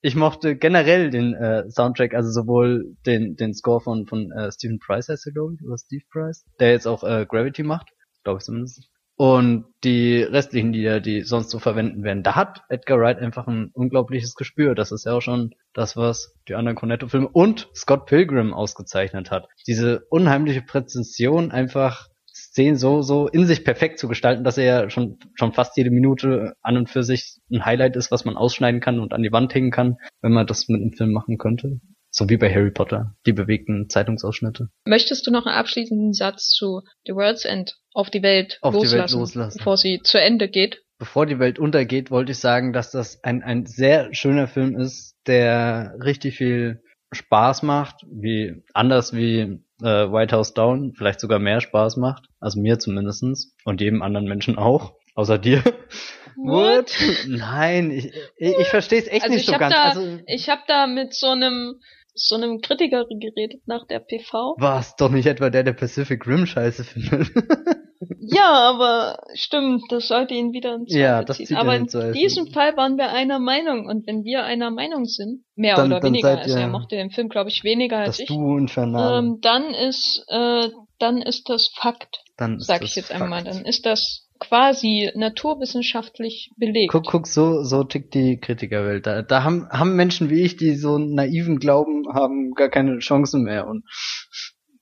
Ich 0.00 0.16
mochte 0.16 0.56
generell 0.56 1.10
den 1.10 1.34
äh, 1.34 1.70
Soundtrack, 1.70 2.14
also 2.14 2.30
sowohl 2.30 2.94
den, 3.06 3.36
den 3.36 3.54
Score 3.54 3.80
von, 3.80 4.06
von 4.06 4.30
äh, 4.32 4.52
Stephen 4.52 4.78
Price 4.78 5.08
heißt 5.08 5.26
er, 5.26 5.32
glaube 5.32 5.54
ich, 5.54 5.64
oder 5.64 5.78
Steve 5.78 6.04
Price, 6.10 6.44
der 6.60 6.72
jetzt 6.72 6.86
auch 6.86 7.04
äh, 7.04 7.24
Gravity 7.26 7.62
macht, 7.62 7.88
glaube 8.22 8.38
ich 8.38 8.44
zumindest 8.44 8.90
und 9.16 9.66
die 9.84 10.22
restlichen 10.22 10.72
Lieder, 10.72 11.00
die 11.00 11.22
sonst 11.22 11.50
so 11.50 11.58
verwenden 11.58 12.02
werden. 12.02 12.22
Da 12.22 12.34
hat 12.34 12.62
Edgar 12.68 12.98
Wright 12.98 13.18
einfach 13.18 13.46
ein 13.46 13.70
unglaubliches 13.72 14.34
Gespür. 14.34 14.74
Das 14.74 14.90
ist 14.90 15.06
ja 15.06 15.12
auch 15.12 15.20
schon 15.20 15.54
das, 15.72 15.96
was 15.96 16.36
die 16.48 16.54
anderen 16.54 16.76
Cornetto-Filme 16.76 17.28
und 17.28 17.68
Scott 17.74 18.06
Pilgrim 18.06 18.52
ausgezeichnet 18.52 19.30
hat. 19.30 19.48
Diese 19.66 20.04
unheimliche 20.10 20.62
Präzision, 20.62 21.52
einfach 21.52 22.08
Szenen 22.54 22.76
so, 22.76 23.02
so 23.02 23.26
in 23.26 23.46
sich 23.46 23.64
perfekt 23.64 23.98
zu 23.98 24.06
gestalten, 24.06 24.44
dass 24.44 24.58
er 24.58 24.64
ja 24.64 24.90
schon, 24.90 25.18
schon 25.34 25.52
fast 25.52 25.76
jede 25.76 25.90
Minute 25.90 26.54
an 26.62 26.76
und 26.76 26.88
für 26.88 27.02
sich 27.02 27.40
ein 27.50 27.64
Highlight 27.64 27.96
ist, 27.96 28.12
was 28.12 28.24
man 28.24 28.36
ausschneiden 28.36 28.80
kann 28.80 29.00
und 29.00 29.12
an 29.12 29.24
die 29.24 29.32
Wand 29.32 29.52
hängen 29.52 29.72
kann, 29.72 29.96
wenn 30.22 30.30
man 30.30 30.46
das 30.46 30.68
mit 30.68 30.80
einem 30.80 30.92
Film 30.92 31.10
machen 31.10 31.36
könnte. 31.36 31.80
So 32.10 32.28
wie 32.28 32.36
bei 32.36 32.54
Harry 32.54 32.70
Potter, 32.70 33.16
die 33.26 33.32
bewegten 33.32 33.88
Zeitungsausschnitte. 33.88 34.68
Möchtest 34.86 35.26
du 35.26 35.32
noch 35.32 35.46
einen 35.46 35.56
abschließenden 35.56 36.12
Satz 36.12 36.50
zu 36.50 36.82
The 37.06 37.14
World's 37.14 37.44
End 37.44 37.76
auf 37.92 38.08
die 38.08 38.22
Welt, 38.22 38.58
auf 38.62 38.72
loslassen, 38.72 38.94
die 38.94 39.00
Welt 39.00 39.10
loslassen, 39.10 39.58
bevor 39.58 39.76
sie 39.76 40.00
zu 40.04 40.20
Ende 40.20 40.48
geht? 40.48 40.84
Bevor 41.00 41.26
die 41.26 41.40
Welt 41.40 41.58
untergeht, 41.58 42.12
wollte 42.12 42.30
ich 42.30 42.38
sagen, 42.38 42.72
dass 42.72 42.92
das 42.92 43.24
ein, 43.24 43.42
ein 43.42 43.66
sehr 43.66 44.14
schöner 44.14 44.46
Film 44.46 44.76
ist, 44.76 45.16
der 45.26 45.96
richtig 46.04 46.36
viel 46.36 46.83
Spaß 47.14 47.62
macht, 47.62 48.04
wie 48.10 48.62
anders 48.72 49.14
wie 49.14 49.60
äh, 49.82 49.84
White 49.84 50.36
House 50.36 50.54
Down, 50.54 50.94
vielleicht 50.96 51.20
sogar 51.20 51.38
mehr 51.38 51.60
Spaß 51.60 51.96
macht, 51.96 52.26
also 52.40 52.60
mir 52.60 52.78
zumindestens 52.78 53.54
und 53.64 53.80
jedem 53.80 54.02
anderen 54.02 54.26
Menschen 54.26 54.56
auch, 54.56 54.94
außer 55.14 55.38
dir. 55.38 55.62
What? 56.36 56.92
Nein, 57.28 57.90
ich, 57.90 58.12
ich, 58.36 58.58
ich 58.58 58.68
verstehe 58.68 58.98
es 58.98 59.06
echt 59.06 59.22
also 59.22 59.34
nicht 59.34 59.46
so 59.46 59.52
ganz. 59.52 59.74
Da, 59.74 59.84
also, 59.84 60.18
ich 60.26 60.48
habe 60.48 60.62
da 60.66 60.86
mit 60.86 61.14
so 61.14 61.28
einem 61.28 61.80
so 62.16 62.36
einem 62.36 62.60
Kritiker 62.60 63.06
geredet 63.08 63.62
nach 63.66 63.86
der 63.86 63.98
PV. 63.98 64.54
War 64.58 64.78
es 64.78 64.94
doch 64.96 65.10
nicht 65.10 65.26
etwa 65.26 65.50
der, 65.50 65.64
der 65.64 65.72
Pacific 65.72 66.26
Rim 66.26 66.46
scheiße 66.46 66.84
findet? 66.84 67.30
ja, 68.18 68.50
aber 68.52 69.18
stimmt, 69.34 69.82
das 69.90 70.08
sollte 70.08 70.34
ihn 70.34 70.52
wieder 70.52 70.74
ins 70.74 70.94
Ja, 70.94 71.22
das 71.22 71.36
ziehen. 71.36 71.46
zieht 71.46 71.56
Aber 71.56 71.76
in 71.76 71.86
diesem 72.12 72.48
Fall 72.48 72.76
waren 72.76 72.96
wir 72.96 73.10
einer 73.10 73.38
Meinung 73.38 73.86
und 73.86 74.06
wenn 74.06 74.24
wir 74.24 74.44
einer 74.44 74.70
Meinung 74.70 75.04
sind, 75.06 75.44
mehr 75.54 75.76
Dann- 75.76 75.86
oder 75.86 76.00
dann 76.00 76.12
weniger, 76.12 76.38
also 76.38 76.56
er 76.56 76.68
mochte 76.68 76.96
den 76.96 77.10
Film, 77.10 77.28
glaube 77.28 77.50
ich, 77.50 77.64
weniger 77.64 77.98
als 77.98 78.18
ich, 78.20 78.30
Infernal. 78.30 79.18
ähm, 79.18 79.38
dann 79.40 79.72
ist 79.74 80.24
äh, 80.28 80.68
dann 80.98 81.22
ist 81.22 81.48
das 81.48 81.70
Fakt, 81.74 82.22
dann 82.36 82.58
ist 82.58 82.66
sag 82.66 82.80
das 82.80 82.90
ich 82.90 82.96
jetzt 82.96 83.08
Fakt. 83.08 83.20
einmal, 83.22 83.44
dann 83.44 83.64
ist 83.64 83.84
das 83.86 84.24
quasi 84.40 85.10
naturwissenschaftlich 85.14 86.50
belegt. 86.56 86.92
Guck, 86.92 87.06
guck, 87.06 87.26
so, 87.26 87.62
so 87.62 87.84
tickt 87.84 88.14
die 88.14 88.38
Kritikerwelt. 88.38 89.06
Da, 89.06 89.22
da 89.22 89.42
haben, 89.42 89.68
haben 89.70 89.96
Menschen 89.96 90.30
wie 90.30 90.42
ich, 90.42 90.56
die 90.56 90.74
so 90.74 90.96
einen 90.96 91.14
naiven 91.14 91.58
Glauben 91.58 92.04
haben, 92.12 92.52
gar 92.54 92.68
keine 92.68 92.98
Chancen 92.98 93.42
mehr. 93.42 93.66
Und 93.66 93.84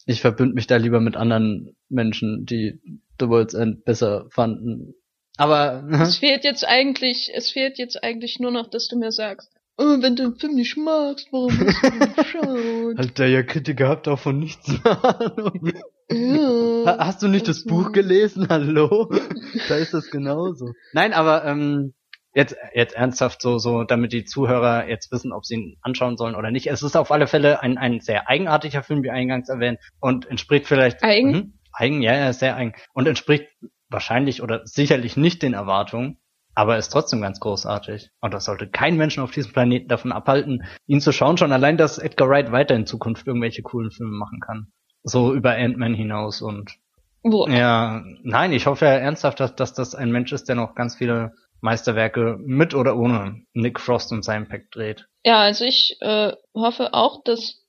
ich 0.07 0.21
verbünde 0.21 0.55
mich 0.55 0.67
da 0.67 0.77
lieber 0.77 1.01
mit 1.01 1.17
anderen 1.17 1.77
Menschen, 1.89 2.45
die 2.47 2.81
The 3.23 3.29
World's 3.29 3.55
End 3.55 3.85
besser 3.85 4.27
fanden. 4.31 4.95
Aber 5.39 5.85
Es 5.91 6.19
fehlt 6.19 6.45
jetzt 6.45 6.67
eigentlich, 6.67 7.31
es 7.35 7.51
fehlt 7.51 7.79
jetzt 7.79 8.03
eigentlich 8.05 8.39
nur 8.39 8.51
noch, 8.51 8.69
dass 8.69 8.89
du 8.89 8.99
mir 8.99 9.13
sagst, 9.13 9.51
oh, 9.79 9.97
wenn 10.01 10.15
du 10.17 10.25
den 10.25 10.35
Film 10.37 10.55
nicht 10.55 10.77
magst, 10.77 11.29
warum 11.33 11.51
hast 11.59 11.83
du 11.83 11.87
ihn 11.89 12.15
geschaut? 12.15 12.99
Alter, 12.99 13.27
ihr 13.27 13.43
Kritiker 13.45 13.89
habt 13.89 14.07
auch 14.09 14.19
von 14.19 14.39
nichts 14.39 14.69
Ahnung. 14.85 15.73
Ja. 16.11 16.85
Ha- 16.87 17.07
Hast 17.07 17.23
du 17.23 17.29
nicht 17.29 17.49
das 17.49 17.59
Also- 17.65 17.69
Buch 17.71 17.93
gelesen? 17.93 18.47
Hallo? 18.51 19.11
da 19.69 19.77
ist 19.77 19.95
das 19.95 20.11
genauso. 20.11 20.73
Nein, 20.93 21.15
aber 21.15 21.45
ähm, 21.47 21.95
jetzt 22.35 22.55
jetzt 22.75 22.95
ernsthaft 22.95 23.41
so 23.41 23.59
so, 23.59 23.85
damit 23.85 24.13
die 24.13 24.25
Zuhörer 24.25 24.89
jetzt 24.89 25.11
wissen, 25.13 25.33
ob 25.33 25.47
sie 25.47 25.55
ihn 25.55 25.77
anschauen 25.81 26.17
sollen 26.19 26.35
oder 26.35 26.51
nicht. 26.51 26.67
Es 26.67 26.83
ist 26.83 26.97
auf 26.97 27.11
alle 27.11 27.27
Fälle 27.27 27.63
ein 27.63 27.79
ein 27.79 28.01
sehr 28.01 28.29
eigenartiger 28.29 28.83
Film, 28.83 29.03
wie 29.03 29.11
eingangs 29.11 29.49
erwähnt, 29.49 29.79
und 30.01 30.27
entspricht 30.29 30.67
vielleicht 30.67 31.03
Eigen? 31.03 31.59
Eigen, 31.73 32.03
ja, 32.03 32.15
ja, 32.15 32.31
ist 32.31 32.41
sehr 32.41 32.57
eigen 32.57 32.75
und 32.93 33.07
entspricht 33.07 33.49
wahrscheinlich 33.89 34.43
oder 34.43 34.67
sicherlich 34.67 35.17
nicht 35.17 35.43
den 35.43 35.55
Erwartungen. 35.55 36.19
Aber 36.55 36.77
ist 36.77 36.91
trotzdem 36.91 37.23
ganz 37.23 37.41
großartig. 37.41 38.11
Und 38.21 38.35
das 38.35 38.45
sollte 38.45 38.69
kein 38.69 38.97
Menschen 38.97 39.23
auf 39.23 39.31
diesem 39.31 39.53
Planeten 39.53 39.89
davon 39.89 40.13
abhalten, 40.13 40.65
ihn 40.87 41.01
zu 41.01 41.11
schauen. 41.11 41.39
Schon 41.39 41.53
allein, 41.53 41.79
dass 41.79 41.97
Edgar 41.97 42.29
Wright 42.29 42.53
weiter 42.53 42.75
in 42.75 42.85
Zukunft 42.87 43.27
irgendwelche 43.27 43.63
coolen 43.63 43.91
Filme 43.91 44.13
machen 44.13 44.41
kann. 44.41 44.67
So 45.03 45.33
über 45.33 45.53
Ant-Man 45.53 45.95
hinaus 45.95 46.43
und 46.43 46.77
Boah. 47.23 47.49
ja, 47.49 48.05
nein, 48.23 48.53
ich 48.53 48.67
hoffe 48.67 48.85
ja 48.85 48.93
ernsthaft, 48.93 49.41
dass, 49.41 49.55
dass 49.55 49.73
das 49.73 49.95
ein 49.95 50.13
Mensch 50.13 50.33
ist, 50.33 50.49
der 50.49 50.57
noch 50.57 50.75
ganz 50.75 50.97
viele 50.97 51.33
Meisterwerke 51.63 52.37
mit 52.41 52.75
oder 52.75 52.97
ohne 52.97 53.43
Nick 53.55 53.81
Frost 53.81 54.13
und 54.13 54.25
sein 54.25 54.49
Pack 54.49 54.71
dreht. 54.73 55.07
Ja, 55.25 55.41
also 55.41 55.65
ich 55.65 55.97
äh, 56.01 56.33
hoffe 56.55 56.93
auch, 56.93 57.23
dass 57.25 57.62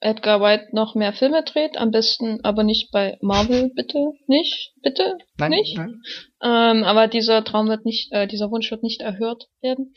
Edgar 0.00 0.40
White 0.40 0.68
noch 0.72 0.94
mehr 0.94 1.12
Filme 1.12 1.42
dreht, 1.42 1.76
am 1.76 1.90
besten 1.90 2.40
aber 2.42 2.62
nicht 2.62 2.90
bei 2.90 3.18
Marvel, 3.20 3.70
bitte 3.74 4.12
nicht, 4.26 4.72
bitte 4.82 5.18
nicht. 5.48 5.76
Nein. 5.76 6.02
Ähm, 6.42 6.84
aber 6.84 7.06
dieser 7.06 7.44
Traum 7.44 7.68
wird 7.68 7.84
nicht, 7.84 8.10
äh, 8.12 8.26
dieser 8.26 8.50
Wunsch 8.50 8.70
wird 8.70 8.82
nicht 8.82 9.02
erhört 9.02 9.48
werden. 9.60 9.94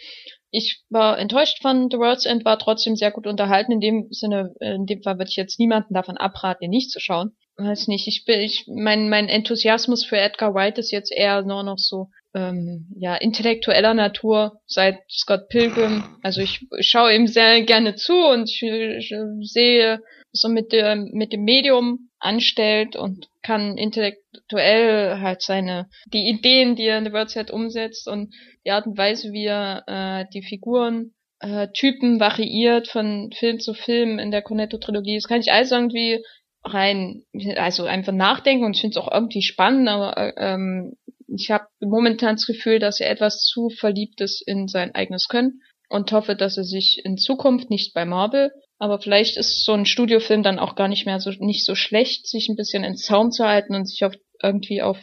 Ich 0.52 0.84
war 0.90 1.18
enttäuscht 1.18 1.62
von 1.62 1.90
The 1.90 1.98
World's 1.98 2.26
End, 2.26 2.46
war 2.46 2.60
trotzdem 2.60 2.96
sehr 2.96 3.12
gut 3.12 3.26
unterhalten. 3.26 3.72
In 3.72 3.80
dem 3.80 4.08
Sinne, 4.12 4.54
äh, 4.60 4.76
in 4.76 4.86
dem 4.86 5.02
Fall 5.02 5.18
würde 5.18 5.30
ich 5.30 5.36
jetzt 5.36 5.60
niemanden 5.60 5.94
davon 5.94 6.18
abraten, 6.18 6.66
ihn 6.66 6.70
nicht 6.70 6.92
zu 6.92 7.00
schauen. 7.00 7.36
Weiß 7.58 7.88
nicht, 7.88 8.08
ich 8.08 8.26
bin, 8.26 8.42
ich, 8.42 8.66
mein, 8.68 9.10
mein 9.10 9.30
Enthusiasmus 9.30 10.06
für 10.06 10.18
Edgar 10.18 10.54
White 10.54 10.80
ist 10.80 10.92
jetzt 10.92 11.12
eher 11.12 11.44
nur 11.44 11.64
noch 11.64 11.78
so, 11.78 12.10
ähm, 12.34 12.88
ja, 12.98 13.16
intellektueller 13.16 13.94
Natur 13.94 14.60
seit 14.66 15.00
Scott 15.10 15.50
Pilgrim. 15.50 16.04
Also 16.24 16.42
ich, 16.42 16.66
schaue 16.80 17.16
ihm 17.16 17.28
sehr 17.28 17.62
gerne 17.62 17.96
zu 17.96 18.14
und 18.14 18.50
ich, 18.50 18.62
ich 18.64 19.14
sehe, 19.52 20.02
er 20.44 20.50
mit 20.50 20.72
dem, 20.72 21.12
mit 21.14 21.32
dem 21.32 21.44
Medium 21.44 22.10
anstellt 22.20 22.96
und 22.96 23.28
kann 23.42 23.78
intellektuell 23.78 25.20
halt 25.20 25.42
seine, 25.42 25.90
die 26.06 26.30
Ideen, 26.30 26.76
die 26.76 26.86
er 26.86 26.98
in 26.98 27.06
The 27.06 27.12
World's 27.12 27.36
End 27.36 27.52
umsetzt 27.52 28.08
und 28.08 28.34
die 28.66 28.72
Art 28.72 28.88
und 28.88 28.98
Weise, 28.98 29.32
wie 29.32 29.46
er 29.46 29.84
äh, 29.88 30.26
die 30.34 30.42
Figuren 30.42 31.14
äh, 31.40 31.68
Typen 31.74 32.20
variiert 32.20 32.88
von 32.88 33.32
Film 33.38 33.60
zu 33.60 33.74
Film 33.74 34.18
in 34.18 34.32
der 34.32 34.42
Cornetto-Trilogie. 34.42 35.16
Das 35.16 35.28
kann 35.28 35.42
ich 35.42 35.52
alles 35.52 35.72
irgendwie 35.72 36.24
rein, 36.64 37.24
also 37.58 37.84
einfach 37.84 38.14
nachdenken 38.14 38.66
und 38.66 38.76
ich 38.76 38.82
finde 38.82 38.98
es 38.98 39.06
auch 39.06 39.12
irgendwie 39.12 39.42
spannend, 39.42 39.90
aber 39.90 40.18
äh, 40.18 40.34
ähm, 40.38 40.96
ich 41.36 41.52
habe 41.52 41.66
momentan 41.82 42.36
das 42.36 42.46
Gefühl, 42.46 42.80
dass 42.80 43.00
er 43.00 43.10
etwas 43.10 43.44
zu 43.44 43.70
verliebt 43.70 44.22
ist 44.22 44.42
in 44.46 44.68
sein 44.68 44.94
eigenes 44.96 45.28
Können 45.28 45.62
und 45.90 46.12
hoffe, 46.12 46.36
dass 46.36 46.58
er 46.58 46.64
sich 46.64 47.02
in 47.04 47.18
Zukunft 47.18 47.70
nicht 47.70 47.94
bei 47.94 48.06
Marvel, 48.06 48.52
aber 48.80 49.00
vielleicht 49.00 49.38
ist 49.38 49.64
so 49.64 49.74
ein 49.74 49.86
Studiofilm 49.86 50.44
dann 50.44 50.60
auch 50.60 50.76
gar 50.76 50.88
nicht 50.88 51.06
mehr 51.06 51.20
so 51.20 51.32
nicht 51.40 51.66
so 51.66 51.76
schlecht, 51.76 52.28
sich 52.28 52.50
ein 52.50 52.56
bisschen 52.56 52.84
ins 52.84 53.06
Zaum 53.06 53.32
zu 53.32 53.46
halten 53.46 53.76
und 53.76 53.88
sich 53.88 54.04
auf 54.04 54.14
irgendwie 54.42 54.82
auf 54.82 54.98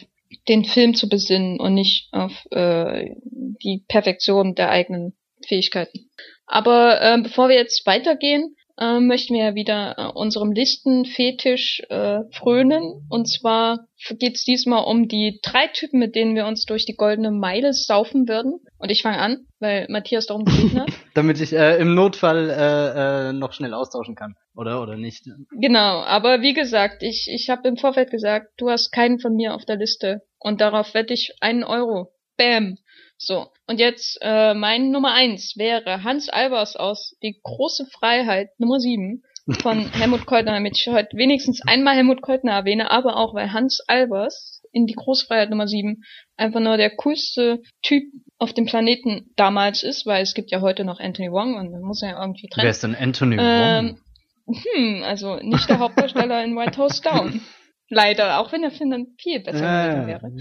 den 0.47 0.65
Film 0.65 0.93
zu 0.93 1.09
besinnen 1.09 1.59
und 1.59 1.73
nicht 1.73 2.09
auf 2.11 2.31
äh, 2.51 3.15
die 3.23 3.83
Perfektion 3.87 4.55
der 4.55 4.69
eigenen 4.69 5.13
Fähigkeiten. 5.45 6.09
Aber 6.45 7.01
äh, 7.01 7.21
bevor 7.21 7.49
wir 7.49 7.55
jetzt 7.55 7.85
weitergehen, 7.85 8.55
äh, 8.81 8.99
möchten 8.99 9.35
wir 9.35 9.43
ja 9.43 9.55
wieder 9.55 9.95
äh, 9.97 10.11
unserem 10.11 10.51
Listenfetisch 10.51 11.83
äh, 11.89 12.21
frönen. 12.31 13.05
Und 13.09 13.27
zwar 13.27 13.85
geht 14.09 14.35
es 14.35 14.43
diesmal 14.43 14.83
um 14.85 15.07
die 15.07 15.39
drei 15.43 15.67
Typen, 15.67 15.99
mit 15.99 16.15
denen 16.15 16.35
wir 16.35 16.47
uns 16.47 16.65
durch 16.65 16.85
die 16.85 16.95
goldene 16.95 17.29
Meile 17.29 17.73
saufen 17.73 18.27
würden. 18.27 18.59
Und 18.79 18.89
ich 18.89 19.03
fange 19.03 19.19
an, 19.19 19.45
weil 19.59 19.85
Matthias 19.89 20.25
darum 20.25 20.45
gebeten 20.45 20.81
hat. 20.81 20.89
Damit 21.13 21.39
ich 21.39 21.53
äh, 21.53 21.77
im 21.77 21.93
Notfall 21.93 22.49
äh, 22.49 23.29
äh, 23.29 23.33
noch 23.33 23.53
schnell 23.53 23.75
austauschen 23.75 24.15
kann, 24.15 24.33
oder? 24.55 24.81
Oder 24.81 24.97
nicht? 24.97 25.25
Genau, 25.51 26.01
aber 26.01 26.41
wie 26.41 26.55
gesagt, 26.55 27.03
ich, 27.03 27.27
ich 27.31 27.51
habe 27.51 27.67
im 27.67 27.77
Vorfeld 27.77 28.09
gesagt, 28.09 28.47
du 28.57 28.69
hast 28.69 28.91
keinen 28.91 29.19
von 29.19 29.35
mir 29.35 29.53
auf 29.53 29.65
der 29.65 29.77
Liste. 29.77 30.21
Und 30.39 30.59
darauf 30.59 30.95
wette 30.95 31.13
ich 31.13 31.35
einen 31.39 31.63
Euro. 31.63 32.11
Bam. 32.35 32.77
So, 33.23 33.49
und 33.67 33.79
jetzt 33.79 34.17
äh, 34.23 34.55
mein 34.55 34.89
Nummer 34.89 35.13
eins 35.13 35.53
wäre 35.55 36.03
Hans 36.03 36.27
Albers 36.27 36.75
aus 36.75 37.15
Die 37.21 37.39
große 37.43 37.85
Freiheit 37.85 38.49
Nummer 38.57 38.79
sieben 38.79 39.21
von 39.61 39.77
Helmut 39.93 40.25
Keutner, 40.25 40.53
damit 40.53 40.75
ich 40.75 40.87
heute 40.87 41.15
wenigstens 41.15 41.61
einmal 41.67 41.95
Helmut 41.95 42.23
Keutner 42.23 42.53
erwähne, 42.53 42.89
aber 42.89 43.17
auch, 43.17 43.35
weil 43.35 43.53
Hans 43.53 43.79
Albers 43.85 44.63
in 44.71 44.87
Die 44.87 44.95
große 44.95 45.27
Freiheit 45.27 45.51
Nummer 45.51 45.67
sieben 45.67 46.01
einfach 46.35 46.61
nur 46.61 46.77
der 46.77 46.95
coolste 46.95 47.61
Typ 47.83 48.05
auf 48.39 48.53
dem 48.53 48.65
Planeten 48.65 49.29
damals 49.35 49.83
ist, 49.83 50.07
weil 50.07 50.23
es 50.23 50.33
gibt 50.33 50.49
ja 50.49 50.61
heute 50.61 50.83
noch 50.83 50.99
Anthony 50.99 51.31
Wong 51.31 51.57
und 51.57 51.71
dann 51.71 51.83
muss 51.83 52.01
er 52.01 52.13
ja 52.13 52.21
irgendwie 52.21 52.47
trennen. 52.47 52.65
Wer 52.65 52.71
ist 52.71 52.81
denn 52.81 52.95
Anthony 52.95 53.37
ähm, 53.39 53.99
Wong? 54.47 54.55
Hm, 54.63 55.03
also 55.03 55.35
nicht 55.35 55.69
der 55.69 55.77
Hauptdarsteller 55.77 56.43
in 56.43 56.55
White 56.55 56.79
House 56.79 57.01
Down. 57.01 57.39
Leider, 57.87 58.39
auch 58.39 58.51
wenn 58.51 58.63
der 58.63 58.71
Film 58.71 58.89
dann 58.89 59.07
viel 59.19 59.41
besser 59.41 59.59
gewesen 59.59 60.07
wäre. 60.07 60.31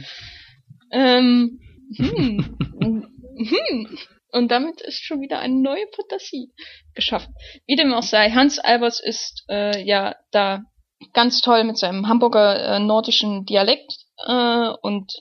Ähm, 0.92 1.60
hm. 1.96 2.56
hm. 2.80 3.98
Und 4.32 4.50
damit 4.50 4.80
ist 4.80 5.02
schon 5.04 5.20
wieder 5.20 5.40
eine 5.40 5.60
neue 5.60 5.86
Fantasie 5.94 6.52
geschaffen. 6.94 7.34
Wie 7.66 7.76
dem 7.76 7.92
auch 7.92 8.02
sei, 8.02 8.30
Hans 8.30 8.58
Albers 8.58 9.00
ist 9.00 9.44
äh, 9.48 9.82
ja 9.84 10.14
da 10.30 10.62
ganz 11.12 11.40
toll 11.40 11.64
mit 11.64 11.78
seinem 11.78 12.08
Hamburger 12.08 12.76
äh, 12.76 12.78
nordischen 12.78 13.44
Dialekt 13.44 13.92
äh, 14.26 14.68
und 14.82 15.12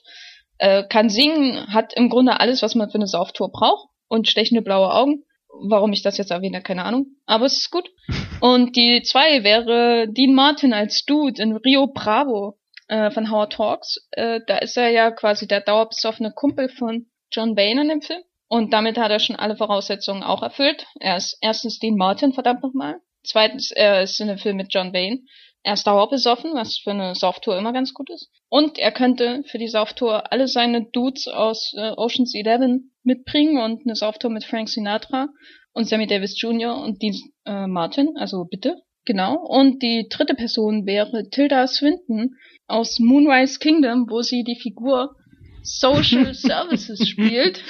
äh, 0.57 0.83
kann 0.83 1.09
singen, 1.09 1.73
hat 1.73 1.93
im 1.93 2.09
Grunde 2.09 2.39
alles, 2.39 2.61
was 2.61 2.75
man 2.75 2.89
für 2.89 2.95
eine 2.95 3.07
Sauftour 3.07 3.51
braucht 3.51 3.87
und 4.07 4.27
stechende 4.27 4.61
blaue 4.61 4.93
Augen. 4.93 5.23
Warum 5.67 5.91
ich 5.93 6.03
das 6.03 6.17
jetzt 6.17 6.31
erwähne, 6.31 6.61
keine 6.61 6.85
Ahnung. 6.85 7.07
Aber 7.25 7.45
es 7.45 7.57
ist 7.57 7.71
gut. 7.71 7.89
Und 8.39 8.77
die 8.77 9.01
zwei 9.01 9.43
wäre 9.43 10.07
Dean 10.07 10.33
Martin 10.33 10.73
als 10.73 11.03
Dude 11.05 11.41
in 11.41 11.57
Rio 11.57 11.87
Bravo 11.87 12.58
äh, 12.89 13.11
von 13.11 13.31
Howard 13.31 13.53
Talks. 13.53 14.07
Äh, 14.11 14.41
da 14.45 14.57
ist 14.57 14.77
er 14.77 14.89
ja 14.89 15.11
quasi 15.11 15.47
der 15.47 15.61
dauerbesoffene 15.61 16.31
Kumpel 16.31 16.69
von 16.69 17.05
John 17.31 17.55
Wayne 17.55 17.81
in 17.81 17.89
dem 17.89 18.01
Film. 18.01 18.21
Und 18.47 18.73
damit 18.73 18.97
hat 18.97 19.11
er 19.11 19.19
schon 19.19 19.35
alle 19.35 19.55
Voraussetzungen 19.55 20.23
auch 20.23 20.41
erfüllt. 20.41 20.85
Er 20.99 21.15
ist 21.17 21.37
erstens 21.39 21.79
Dean 21.79 21.95
Martin, 21.95 22.33
verdammt 22.33 22.63
nochmal. 22.63 22.99
Zweitens, 23.23 23.71
er 23.71 24.01
ist 24.01 24.19
in 24.19 24.27
dem 24.27 24.39
Film 24.39 24.57
mit 24.57 24.73
John 24.73 24.91
Wayne. 24.91 25.19
Er 25.61 25.73
ist 25.73 25.85
dauerbesoffen, 25.85 26.55
was 26.55 26.77
für 26.77 26.91
eine 26.91 27.13
Sauftour 27.15 27.57
immer 27.57 27.73
ganz 27.73 27.93
gut 27.93 28.09
ist. 28.09 28.31
Und 28.49 28.79
er 28.79 28.91
könnte 28.91 29.43
für 29.45 29.59
die 29.59 29.67
Sauftour 29.67 30.31
alle 30.31 30.47
seine 30.47 30.85
Dudes 30.85 31.27
aus 31.27 31.73
äh, 31.77 31.91
Ocean's 31.91 32.33
Eleven 32.33 32.91
mitbringen 33.03 33.61
und 33.61 33.85
eine 33.85 33.95
Sauftour 33.95 34.31
mit 34.31 34.45
Frank 34.45 34.69
Sinatra 34.69 35.27
und 35.73 35.87
Sammy 35.87 36.07
Davis 36.07 36.41
Jr. 36.41 36.81
und 36.81 37.01
Dean 37.03 37.15
äh, 37.45 37.67
Martin. 37.67 38.17
Also 38.17 38.45
bitte. 38.45 38.81
Genau. 39.05 39.35
Und 39.35 39.83
die 39.83 40.07
dritte 40.09 40.33
Person 40.33 40.85
wäre 40.85 41.29
Tilda 41.29 41.67
Swinton 41.67 42.35
aus 42.69 42.99
Moonrise 42.99 43.59
Kingdom, 43.59 44.09
wo 44.09 44.21
sie 44.21 44.43
die 44.43 44.59
Figur 44.59 45.15
Social 45.63 46.33
Services 46.33 47.07
spielt. 47.07 47.63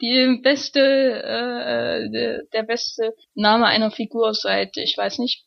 Die 0.00 0.40
beste, 0.42 0.80
äh, 0.80 2.40
der 2.52 2.62
beste 2.62 3.14
Name 3.34 3.66
einer 3.66 3.90
Figur 3.90 4.32
seit, 4.34 4.76
ich 4.76 4.96
weiß 4.96 5.18
nicht. 5.18 5.44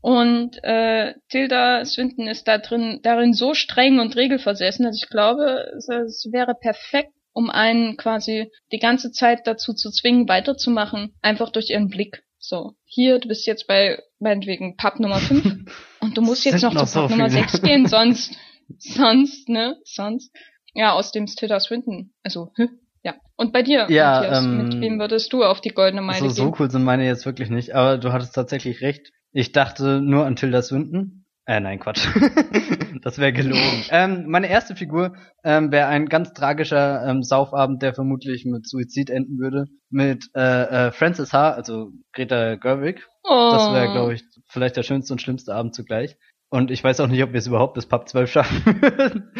Und 0.00 0.58
äh, 0.64 1.14
Tilda 1.28 1.84
Swinton 1.84 2.26
ist 2.26 2.48
da 2.48 2.58
drin, 2.58 2.98
darin 3.04 3.32
so 3.32 3.54
streng 3.54 4.00
und 4.00 4.16
regelversessen, 4.16 4.84
dass 4.84 5.00
ich 5.00 5.08
glaube, 5.08 5.72
es, 5.76 5.88
es 5.88 6.28
wäre 6.32 6.56
perfekt, 6.56 7.12
um 7.32 7.48
einen 7.48 7.96
quasi 7.96 8.50
die 8.72 8.80
ganze 8.80 9.12
Zeit 9.12 9.46
dazu 9.46 9.72
zu 9.72 9.90
zwingen, 9.90 10.28
weiterzumachen, 10.28 11.14
einfach 11.22 11.50
durch 11.50 11.70
ihren 11.70 11.88
Blick. 11.88 12.24
So, 12.38 12.72
hier, 12.84 13.20
du 13.20 13.28
bist 13.28 13.46
jetzt 13.46 13.68
bei 13.68 14.02
meinetwegen 14.22 14.76
Pub 14.76 15.00
Nummer 15.00 15.18
5 15.18 15.64
und 16.00 16.16
du 16.16 16.22
musst 16.22 16.44
jetzt 16.44 16.62
noch, 16.62 16.72
noch 16.72 16.86
zu 16.86 17.00
Pub 17.00 17.10
so 17.10 17.16
Nummer 17.16 17.30
6 17.30 17.62
gehen, 17.62 17.86
sonst, 17.86 18.36
sonst, 18.78 19.48
ne, 19.48 19.76
sonst. 19.84 20.34
Ja, 20.74 20.92
aus 20.92 21.12
dem 21.12 21.26
Tilda 21.26 21.60
Swinton. 21.60 22.12
Also, 22.22 22.50
hm, 22.56 22.70
ja. 23.02 23.14
Und 23.36 23.52
bei 23.52 23.62
dir, 23.62 23.86
ja, 23.90 24.20
Matthias, 24.20 24.44
ähm, 24.44 24.58
mit 24.58 24.80
wem 24.80 24.98
würdest 24.98 25.32
du 25.32 25.44
auf 25.44 25.60
die 25.60 25.70
goldene 25.70 26.00
Meile 26.00 26.20
so, 26.20 26.26
gehen? 26.26 26.34
So 26.34 26.54
cool 26.58 26.70
sind 26.70 26.84
meine 26.84 27.04
jetzt 27.04 27.26
wirklich 27.26 27.50
nicht, 27.50 27.74
aber 27.74 27.98
du 27.98 28.12
hattest 28.12 28.34
tatsächlich 28.34 28.80
recht. 28.80 29.12
Ich 29.32 29.52
dachte 29.52 30.00
nur 30.00 30.24
an 30.24 30.36
Tilda 30.36 30.62
Swinton. 30.62 31.21
Äh, 31.44 31.60
nein, 31.60 31.80
Quatsch. 31.80 32.06
das 33.02 33.18
wäre 33.18 33.32
gelogen. 33.32 33.84
ähm, 33.90 34.26
meine 34.28 34.48
erste 34.48 34.76
Figur 34.76 35.16
ähm, 35.42 35.72
wäre 35.72 35.88
ein 35.88 36.06
ganz 36.06 36.32
tragischer 36.32 37.04
ähm, 37.04 37.22
Saufabend, 37.22 37.82
der 37.82 37.94
vermutlich 37.94 38.44
mit 38.44 38.68
Suizid 38.68 39.10
enden 39.10 39.38
würde. 39.38 39.66
Mit 39.90 40.30
äh, 40.36 40.40
äh, 40.88 40.92
Frances 40.92 41.32
H., 41.32 41.50
also 41.50 41.90
Greta 42.12 42.54
Gerwig. 42.54 43.06
Oh. 43.24 43.50
Das 43.52 43.72
wäre, 43.72 43.92
glaube 43.92 44.14
ich, 44.14 44.24
vielleicht 44.46 44.76
der 44.76 44.84
schönste 44.84 45.14
und 45.14 45.20
schlimmste 45.20 45.54
Abend 45.54 45.74
zugleich. 45.74 46.16
Und 46.48 46.70
ich 46.70 46.84
weiß 46.84 47.00
auch 47.00 47.08
nicht, 47.08 47.22
ob 47.22 47.32
wir 47.32 47.38
es 47.38 47.46
überhaupt 47.46 47.74
bis 47.74 47.86
Pub 47.86 48.08
12 48.08 48.30
schaffen 48.30 48.62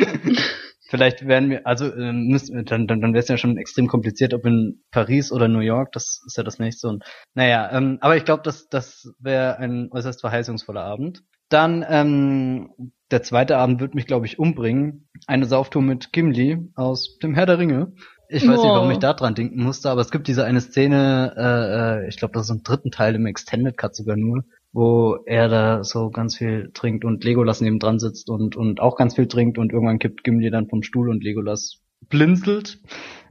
Vielleicht 0.93 1.27
werden 1.27 1.49
wir, 1.49 1.67
also 1.67 1.87
äh, 1.87 2.13
müssen, 2.13 2.67
dann, 2.67 2.87
dann, 2.87 3.01
dann 3.01 3.15
wäre 3.15 3.23
es 3.23 3.29
ja 3.29 3.39
schon 3.39 3.57
extrem 3.57 3.87
kompliziert, 3.87 4.35
ob 4.35 4.45
in 4.45 4.83
Paris 4.91 5.33
oder 5.33 5.49
New 5.49 5.61
York, 5.61 5.91
das 5.93 6.21
ist 6.27 6.37
ja 6.37 6.43
das 6.43 6.59
nächste. 6.59 6.89
Und 6.89 7.03
naja, 7.33 7.71
ähm, 7.73 7.97
aber 8.03 8.19
ich 8.19 8.27
glaube, 8.27 8.43
das, 8.43 8.69
das 8.69 9.11
wäre 9.19 9.57
ein 9.57 9.89
äußerst 9.91 10.21
verheißungsvoller 10.21 10.85
Abend. 10.85 11.23
Dann 11.53 11.85
ähm, 11.89 12.71
der 13.11 13.23
zweite 13.23 13.59
Abend 13.59 13.81
wird 13.81 13.95
mich, 13.95 14.07
glaube 14.07 14.27
ich, 14.27 14.39
umbringen. 14.39 15.09
Eine 15.27 15.45
Sauftour 15.45 15.83
mit 15.83 16.13
Gimli 16.13 16.71
aus 16.75 17.19
dem 17.19 17.35
Herr 17.35 17.47
der 17.47 17.59
Ringe. 17.59 17.93
Ich 18.29 18.49
weiß 18.49 18.59
oh. 18.59 18.63
nicht, 18.63 18.73
warum 18.73 18.91
ich 18.91 18.99
da 18.99 19.13
dran 19.13 19.35
denken 19.35 19.63
musste, 19.63 19.91
aber 19.91 20.01
es 20.01 20.11
gibt 20.11 20.27
diese 20.27 20.45
eine 20.45 20.63
Szene, 20.63 21.35
äh, 21.37 22.05
äh 22.05 22.09
ich 22.09 22.17
glaube, 22.17 22.33
das 22.33 22.45
ist 22.45 22.57
im 22.57 22.63
dritten 22.63 22.91
Teil 22.91 23.15
im 23.15 23.27
Extended 23.27 23.77
Cut 23.77 23.95
sogar 23.95 24.17
nur, 24.17 24.45
wo 24.73 25.19
er 25.27 25.49
da 25.49 25.85
so 25.85 26.09
ganz 26.09 26.39
viel 26.39 26.71
trinkt 26.73 27.05
und 27.05 27.23
Legolas 27.23 27.61
neben 27.61 27.79
dran 27.79 27.99
sitzt 27.99 28.31
und, 28.31 28.57
und 28.57 28.81
auch 28.81 28.97
ganz 28.97 29.17
viel 29.17 29.29
trinkt 29.29 29.59
und 29.59 29.73
irgendwann 29.73 29.99
kippt 29.99 30.25
Gimli 30.25 30.51
dann 30.51 30.69
vom 30.69 30.83
Stuhl 30.83 31.11
und 31.11 31.23
Legolas 31.23 31.83
blinzelt. 32.09 32.79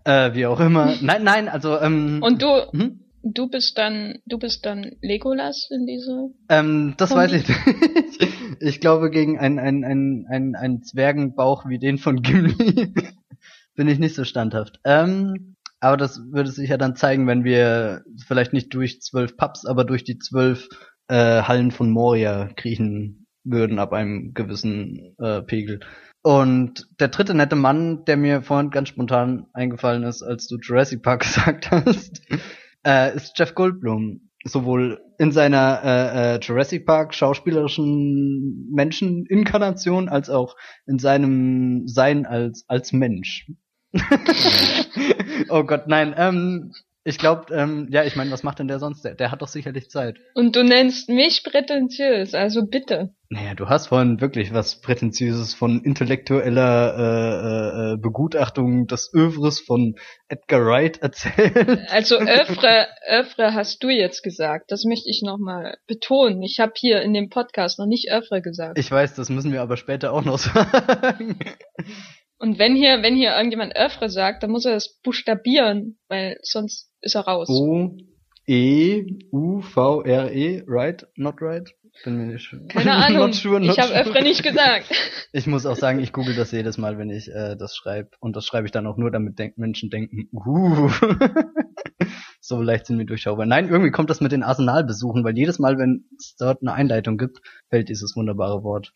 Äh, 0.04 0.36
wie 0.36 0.46
auch 0.46 0.60
immer. 0.60 0.94
Nein, 1.02 1.24
nein, 1.24 1.50
also 1.50 1.80
ähm, 1.80 2.20
Und 2.22 2.44
du 2.44 2.48
hm? 2.72 3.00
Du 3.24 3.48
bist 3.48 3.78
dann 3.78 4.20
du 4.26 4.38
bist 4.38 4.66
dann 4.66 4.92
Legolas 5.02 5.70
in 5.72 5.86
diese 5.86 6.30
Ähm, 6.50 6.96
das 6.98 7.10
Kombi? 7.10 7.24
weiß 7.24 7.34
ich 7.34 7.48
nicht. 7.48 8.34
ich 8.60 8.80
glaube 8.80 9.10
gegen 9.10 9.40
einen 9.40 9.60
ein, 9.60 9.84
ein, 9.84 10.26
ein, 10.30 10.56
ein 10.56 10.84
Zwergenbauch 10.84 11.68
wie 11.68 11.80
den 11.80 11.98
von 11.98 12.22
Gimli 12.22 12.94
bin 13.76 13.88
ich 13.88 14.00
nicht 14.00 14.16
so 14.16 14.24
standhaft. 14.24 14.80
Ähm, 14.84 15.56
aber 15.80 15.98
das 15.98 16.22
würde 16.32 16.52
sich 16.52 16.70
ja 16.70 16.78
dann 16.78 16.96
zeigen, 16.96 17.26
wenn 17.28 17.44
wir 17.44 18.04
vielleicht 18.28 18.54
nicht 18.54 18.74
durch 18.74 19.02
zwölf 19.02 19.36
Pubs, 19.36 19.66
aber 19.66 19.84
durch 19.84 20.04
die 20.04 20.20
zwölf 20.20 20.70
äh, 21.08 21.42
Hallen 21.42 21.72
von 21.72 21.90
Moria 21.90 22.50
kriechen 22.56 23.26
würden 23.44 23.80
ab 23.80 23.92
einem 23.92 24.34
gewissen 24.34 25.16
äh, 25.18 25.42
Pegel. 25.42 25.80
Und 26.24 26.88
der 27.00 27.08
dritte 27.08 27.34
nette 27.34 27.56
Mann, 27.56 28.06
der 28.06 28.16
mir 28.16 28.44
vorhin 28.44 28.70
ganz 28.70 28.90
spontan 28.90 29.48
eingefallen 29.54 30.04
ist, 30.04 30.22
als 30.22 30.48
du 30.48 30.58
Jurassic 30.58 31.02
Park 31.02 31.22
gesagt 31.24 31.72
hast, 31.72 32.22
äh, 32.86 33.16
ist 33.16 33.38
Jeff 33.38 33.56
Goldblum. 33.56 34.30
Sowohl 34.44 35.00
in 35.20 35.32
seiner 35.32 35.82
äh, 35.84 36.36
äh, 36.36 36.40
Jurassic 36.40 36.88
Park 36.88 37.14
schauspielerischen 37.14 38.70
Menscheninkarnation 38.72 40.10
als 40.10 40.32
auch 40.32 40.56
in 40.88 40.98
seinem 40.98 41.88
Sein 41.88 42.26
als 42.26 42.66
als 42.68 42.92
Mensch. 42.92 43.48
oh 45.50 45.64
Gott, 45.64 45.88
nein. 45.88 46.16
Ähm, 46.18 46.72
Ich 47.04 47.18
glaube, 47.18 47.52
ähm, 47.52 47.88
ja, 47.90 48.04
ich 48.04 48.16
meine, 48.16 48.30
was 48.30 48.44
macht 48.44 48.60
denn 48.60 48.68
der 48.68 48.78
sonst? 48.78 49.04
Der, 49.04 49.16
der 49.16 49.32
hat 49.32 49.42
doch 49.42 49.48
sicherlich 49.48 49.90
Zeit. 49.90 50.20
Und 50.36 50.56
du 50.56 50.64
nennst 50.64 51.10
mich 51.10 51.44
prätentiös, 51.44 52.36
also 52.36 52.68
bitte. 52.68 53.16
Naja, 53.30 53.56
du 53.56 53.70
hast 53.70 53.88
vorhin 53.88 54.22
wirklich 54.22 54.54
was 54.54 54.82
Prätentiöses 54.82 55.56
von 55.56 55.82
intellektueller 55.84 56.94
äh, 56.98 57.94
äh, 57.94 57.98
Begutachtung 57.98 58.86
des 58.86 59.12
Övres 59.16 59.60
von 59.60 59.96
Edgar 60.28 60.64
Wright 60.64 60.98
erzählt. 61.02 61.80
Also 61.90 62.20
Övre, 62.20 62.88
Övre 63.10 63.54
hast 63.56 63.82
du 63.82 63.90
jetzt 63.90 64.22
gesagt. 64.22 64.72
Das 64.72 64.84
möchte 64.84 65.10
ich 65.10 65.24
nochmal 65.24 65.78
betonen. 65.88 66.44
Ich 66.44 66.60
habe 66.60 66.74
hier 66.76 67.02
in 67.02 67.14
dem 67.14 67.30
Podcast 67.30 67.80
noch 67.80 67.88
nicht 67.88 68.12
Övre 68.12 68.44
gesagt. 68.44 68.78
Ich 68.78 68.92
weiß, 68.92 69.16
das 69.16 69.30
müssen 69.30 69.52
wir 69.52 69.62
aber 69.62 69.78
später 69.78 70.14
auch 70.14 70.24
noch 70.24 70.38
sagen. 70.38 71.40
Und 72.38 72.60
wenn 72.60 72.76
hier, 72.76 73.02
wenn 73.02 73.16
hier 73.16 73.36
irgendjemand 73.36 73.76
Övre 73.76 74.10
sagt, 74.10 74.44
dann 74.44 74.52
muss 74.52 74.66
er 74.66 74.74
das 74.74 75.00
buchstabieren, 75.04 76.00
weil 76.08 76.38
sonst 76.42 76.91
ist 77.02 77.16
er 77.16 77.22
raus. 77.22 77.50
O 77.50 77.98
E 78.48 79.06
U 79.32 79.62
V 79.62 80.02
R 80.04 80.32
E, 80.32 80.64
right? 80.68 81.06
Not 81.16 81.42
right? 81.42 81.70
Bin 82.04 82.18
mir 82.18 82.26
nicht 82.34 82.50
Keine 82.70 82.94
Ahnung. 83.06 83.20
not 83.20 83.36
sure, 83.36 83.60
not 83.60 83.72
ich 83.72 83.80
habe 83.80 83.94
sure. 83.94 84.02
Övre 84.02 84.24
nicht 84.24 84.44
gesagt. 84.44 84.86
Ich 85.34 85.48
muss 85.48 85.66
auch 85.66 85.78
sagen, 85.78 86.00
ich 86.00 86.12
google 86.12 86.36
das 86.36 86.52
jedes 86.52 86.78
Mal, 86.78 86.98
wenn 86.98 87.10
ich 87.10 87.30
äh, 87.30 87.56
das 87.56 87.74
schreibe. 87.78 88.10
Und 88.20 88.36
das 88.36 88.46
schreibe 88.46 88.66
ich 88.66 88.74
dann 88.74 88.86
auch 88.86 88.98
nur, 88.98 89.12
damit 89.12 89.40
denk 89.40 89.58
Menschen 89.58 89.90
denken, 89.90 90.28
uh, 90.34 90.90
so 92.42 92.62
leicht 92.62 92.86
sind 92.86 92.98
wir 92.98 93.06
durchschaubar. 93.06 93.46
Nein, 93.46 93.70
irgendwie 93.70 93.92
kommt 93.92 94.10
das 94.10 94.20
mit 94.20 94.34
den 94.34 94.44
Arsenalbesuchen, 94.44 95.24
weil 95.24 95.38
jedes 95.38 95.58
Mal, 95.58 95.78
wenn 95.78 96.04
es 96.18 96.36
dort 96.38 96.62
eine 96.62 96.74
Einleitung 96.74 97.18
gibt, 97.18 97.40
fällt 97.70 97.88
dieses 97.88 98.18
wunderbare 98.18 98.62
Wort, 98.64 98.92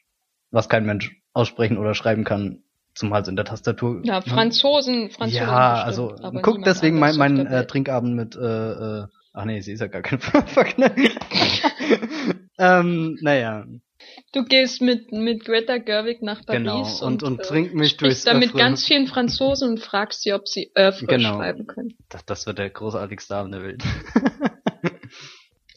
was 0.52 0.68
kein 0.68 0.86
Mensch 0.86 1.16
aussprechen 1.32 1.78
oder 1.78 1.94
schreiben 1.94 2.26
kann, 2.26 2.65
zumal 2.96 3.22
es 3.22 3.28
in 3.28 3.36
der 3.36 3.46
Tastatur. 3.46 4.02
Ja, 4.04 4.22
Franzosen, 4.22 5.10
Franzosen. 5.12 5.44
ja, 5.44 5.86
bestimmt, 5.86 6.24
also 6.24 6.42
guck 6.42 6.64
deswegen 6.64 6.98
mein, 6.98 7.16
mein 7.18 7.46
äh. 7.46 7.68
Trinkabend 7.68 8.16
mit, 8.16 8.36
äh, 8.36 8.40
äh, 9.02 9.06
ach 9.34 9.46
nee, 9.46 9.62
sie 9.62 9.74
ist 9.74 9.82
ja 9.82 9.88
gar 9.88 10.02
kein 10.02 10.20
Verknall. 10.48 10.96
ähm, 12.58 13.18
naja, 13.22 13.66
Du 14.32 14.44
gehst 14.44 14.82
mit, 14.82 15.12
mit 15.12 15.46
Greta 15.46 15.78
Gerwig 15.78 16.22
nach 16.22 16.46
genau. 16.46 16.82
Paris 16.84 17.02
Und, 17.02 17.24
und, 17.24 17.40
äh, 17.40 17.44
trink 17.44 17.74
mich 17.74 17.98
durchs 17.98 18.22
sprichst 18.22 18.28
da 18.28 18.34
mit 18.34 18.50
Öffre. 18.50 18.58
ganz 18.60 18.86
vielen 18.86 19.08
Franzosen 19.08 19.70
und 19.72 19.80
fragst 19.80 20.22
sie, 20.24 20.34
ob 20.34 20.48
sie 20.48 20.72
Övre 20.78 21.06
Genau. 21.06 21.36
schreiben 21.38 21.66
können. 21.68 21.96
Das, 22.10 22.26
das 22.26 22.46
wird 22.46 22.60
der 22.60 22.70
großartigste 22.70 23.36
Abend 23.36 23.54
der 23.56 23.64
Welt. 23.64 23.84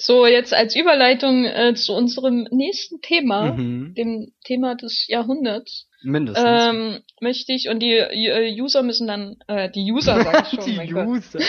So, 0.00 0.26
jetzt 0.26 0.54
als 0.54 0.76
Überleitung 0.76 1.44
äh, 1.44 1.74
zu 1.74 1.92
unserem 1.92 2.46
nächsten 2.52 3.00
Thema, 3.00 3.52
mhm. 3.54 3.94
dem 3.94 4.32
Thema 4.44 4.76
des 4.76 5.08
Jahrhunderts, 5.08 5.88
Mindestens. 6.02 6.44
ähm, 6.46 7.02
möchte 7.20 7.52
ich, 7.52 7.68
und 7.68 7.80
die 7.80 7.94
äh, 7.94 8.62
User 8.62 8.84
müssen 8.84 9.08
dann, 9.08 9.36
äh, 9.48 9.68
die 9.68 9.90
User 9.90 10.22
sag 10.22 10.52
ich 10.52 10.60
schon, 10.62 10.70
Die 10.70 10.76
mein 10.76 10.94
User. 10.94 11.40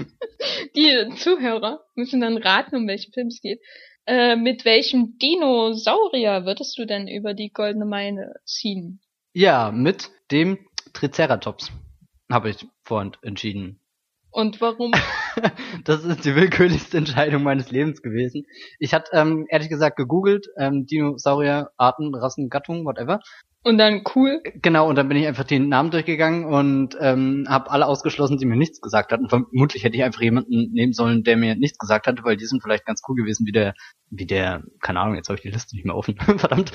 die 0.74 1.14
Zuhörer 1.16 1.84
müssen 1.94 2.20
dann 2.20 2.36
raten, 2.36 2.74
um 2.74 2.88
welchen 2.88 3.12
Film 3.12 3.28
es 3.28 3.40
geht. 3.40 3.60
Äh, 4.06 4.34
mit 4.34 4.64
welchem 4.64 5.16
Dinosaurier 5.18 6.46
würdest 6.46 6.76
du 6.78 6.84
denn 6.84 7.06
über 7.06 7.32
die 7.32 7.50
Goldene 7.52 7.84
Meile 7.84 8.34
ziehen? 8.44 9.00
Ja, 9.34 9.70
mit 9.70 10.10
dem 10.32 10.58
Triceratops. 10.94 11.70
Habe 12.28 12.50
ich 12.50 12.66
vorhin 12.82 13.12
entschieden. 13.22 13.80
Und 14.38 14.60
warum? 14.60 14.92
Das 15.84 16.04
ist 16.04 16.24
die 16.24 16.34
willkürlichste 16.34 16.96
Entscheidung 16.96 17.42
meines 17.42 17.70
Lebens 17.70 18.02
gewesen. 18.02 18.44
Ich 18.78 18.94
hatte 18.94 19.10
ähm, 19.14 19.46
ehrlich 19.48 19.68
gesagt 19.68 19.96
gegoogelt, 19.96 20.46
ähm, 20.56 20.86
Dinosaurier, 20.86 21.70
Arten, 21.76 22.14
Rassen, 22.14 22.48
Gattungen, 22.48 22.84
whatever. 22.84 23.20
Und 23.64 23.78
dann 23.78 24.02
cool. 24.14 24.40
Genau, 24.62 24.88
und 24.88 24.96
dann 24.96 25.08
bin 25.08 25.16
ich 25.16 25.26
einfach 25.26 25.44
den 25.44 25.68
Namen 25.68 25.90
durchgegangen 25.90 26.44
und 26.44 26.96
ähm, 27.00 27.46
habe 27.48 27.70
alle 27.70 27.86
ausgeschlossen, 27.86 28.38
die 28.38 28.46
mir 28.46 28.56
nichts 28.56 28.80
gesagt 28.80 29.12
hatten. 29.12 29.28
Vermutlich 29.28 29.82
hätte 29.82 29.96
ich 29.96 30.04
einfach 30.04 30.22
jemanden 30.22 30.72
nehmen 30.72 30.92
sollen, 30.92 31.24
der 31.24 31.36
mir 31.36 31.56
nichts 31.56 31.78
gesagt 31.78 32.06
hatte, 32.06 32.22
weil 32.24 32.36
die 32.36 32.46
sind 32.46 32.62
vielleicht 32.62 32.86
ganz 32.86 33.02
cool 33.08 33.16
gewesen, 33.16 33.46
wie 33.46 33.52
der, 33.52 33.74
wie 34.10 34.26
der, 34.26 34.62
keine 34.80 35.00
Ahnung, 35.00 35.16
jetzt 35.16 35.28
habe 35.28 35.36
ich 35.36 35.42
die 35.42 35.50
Liste 35.50 35.74
nicht 35.74 35.84
mehr 35.84 35.96
offen, 35.96 36.16
verdammt. 36.38 36.72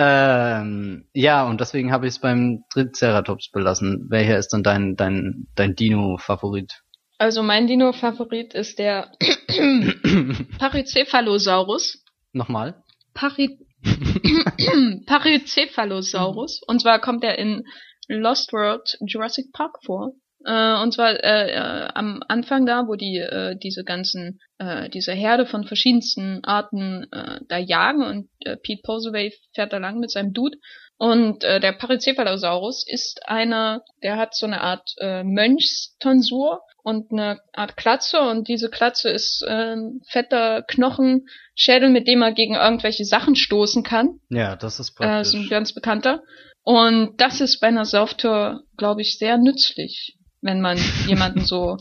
Ähm, 0.00 1.08
ja, 1.12 1.44
und 1.44 1.60
deswegen 1.60 1.90
habe 1.90 2.06
ich 2.06 2.14
es 2.14 2.20
beim 2.20 2.62
Triceratops 2.72 3.50
belassen. 3.50 4.06
Welcher 4.08 4.38
ist 4.38 4.52
denn 4.52 4.62
dein, 4.62 4.94
dein, 4.94 5.48
dein 5.56 5.74
Dino-Favorit? 5.74 6.84
Also 7.18 7.42
mein 7.42 7.66
Dino-Favorit 7.66 8.54
ist 8.54 8.78
der 8.78 9.10
Pachycephalosaurus. 10.58 12.04
Nochmal? 12.32 12.84
Pachy 13.12 13.58
Pachycephalosaurus. 15.06 16.60
Und 16.68 16.80
zwar 16.80 17.00
kommt 17.00 17.24
er 17.24 17.36
in 17.36 17.64
Lost 18.06 18.52
World 18.52 18.96
Jurassic 19.04 19.52
Park 19.52 19.78
vor. 19.84 20.12
Äh, 20.44 20.80
und 20.82 20.92
zwar 20.94 21.12
äh, 21.22 21.50
äh, 21.50 21.88
am 21.94 22.22
Anfang 22.28 22.64
da, 22.66 22.86
wo 22.86 22.94
die 22.94 23.16
äh, 23.18 23.56
diese 23.56 23.84
ganzen, 23.84 24.40
äh, 24.58 24.88
diese 24.88 25.12
Herde 25.12 25.46
von 25.46 25.64
verschiedensten 25.64 26.44
Arten 26.44 27.06
äh, 27.12 27.40
da 27.48 27.58
jagen 27.58 28.02
und 28.04 28.28
äh, 28.46 28.56
Pete 28.56 28.82
Poseway 28.84 29.32
fährt 29.54 29.72
da 29.72 29.78
lang 29.78 29.98
mit 29.98 30.10
seinem 30.10 30.32
Dude. 30.32 30.56
Und 31.00 31.44
äh, 31.44 31.60
der 31.60 31.72
Pachycephalosaurus 31.72 32.84
ist 32.86 33.20
einer, 33.28 33.82
der 34.02 34.16
hat 34.16 34.34
so 34.34 34.46
eine 34.46 34.60
Art 34.60 34.94
äh, 34.98 35.22
Mönchstonsur 35.22 36.62
und 36.82 37.12
eine 37.12 37.38
Art 37.52 37.76
Klatze 37.76 38.20
und 38.20 38.48
diese 38.48 38.68
Klatze 38.70 39.10
ist 39.10 39.44
äh, 39.46 39.74
ein 39.74 40.00
fetter 40.08 40.62
Knochenschädel, 40.62 41.90
mit 41.90 42.08
dem 42.08 42.22
er 42.22 42.32
gegen 42.32 42.54
irgendwelche 42.54 43.04
Sachen 43.04 43.36
stoßen 43.36 43.82
kann. 43.82 44.20
Ja, 44.30 44.56
das 44.56 44.80
ist 44.80 44.98
Äh, 45.00 45.20
ist 45.20 45.34
ein 45.34 45.40
praktisch. 45.40 45.50
ganz 45.50 45.72
bekannter. 45.72 46.22
Und 46.64 47.20
das 47.20 47.40
ist 47.40 47.60
bei 47.60 47.68
einer 47.68 47.84
Sauftour, 47.84 48.62
glaube 48.76 49.00
ich, 49.02 49.18
sehr 49.18 49.38
nützlich, 49.38 50.17
wenn 50.42 50.60
man 50.60 50.78
jemanden 51.06 51.40
so 51.40 51.76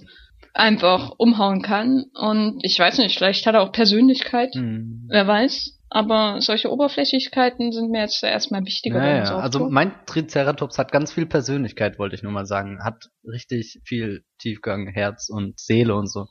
einfach 0.53 1.11
umhauen 1.17 1.61
kann. 1.61 2.05
Und 2.13 2.59
ich 2.63 2.77
weiß 2.79 2.97
nicht, 2.99 3.17
vielleicht 3.17 3.45
hat 3.45 3.55
er 3.55 3.61
auch 3.61 3.71
Persönlichkeit, 3.71 4.53
Hm. 4.55 5.07
wer 5.09 5.27
weiß. 5.27 5.73
Aber 5.89 6.41
solche 6.41 6.69
Oberflächlichkeiten 6.69 7.71
sind 7.71 7.91
mir 7.91 8.01
jetzt 8.01 8.21
erstmal 8.21 8.65
wichtiger 8.65 8.99
bei 8.99 9.05
Ja, 9.05 9.09
einer 9.09 9.19
ja. 9.19 9.25
Sauftour. 9.25 9.43
Also 9.43 9.69
mein 9.69 9.93
Triceratops 10.05 10.77
hat 10.77 10.91
ganz 10.91 11.13
viel 11.13 11.25
Persönlichkeit, 11.25 11.97
wollte 11.97 12.15
ich 12.15 12.23
nur 12.23 12.33
mal 12.33 12.45
sagen. 12.45 12.79
Hat 12.83 13.05
richtig 13.23 13.79
viel 13.85 14.23
Tiefgang, 14.41 14.87
Herz 14.87 15.29
und 15.29 15.57
Seele 15.59 15.95
und 15.95 16.11
so. 16.11 16.25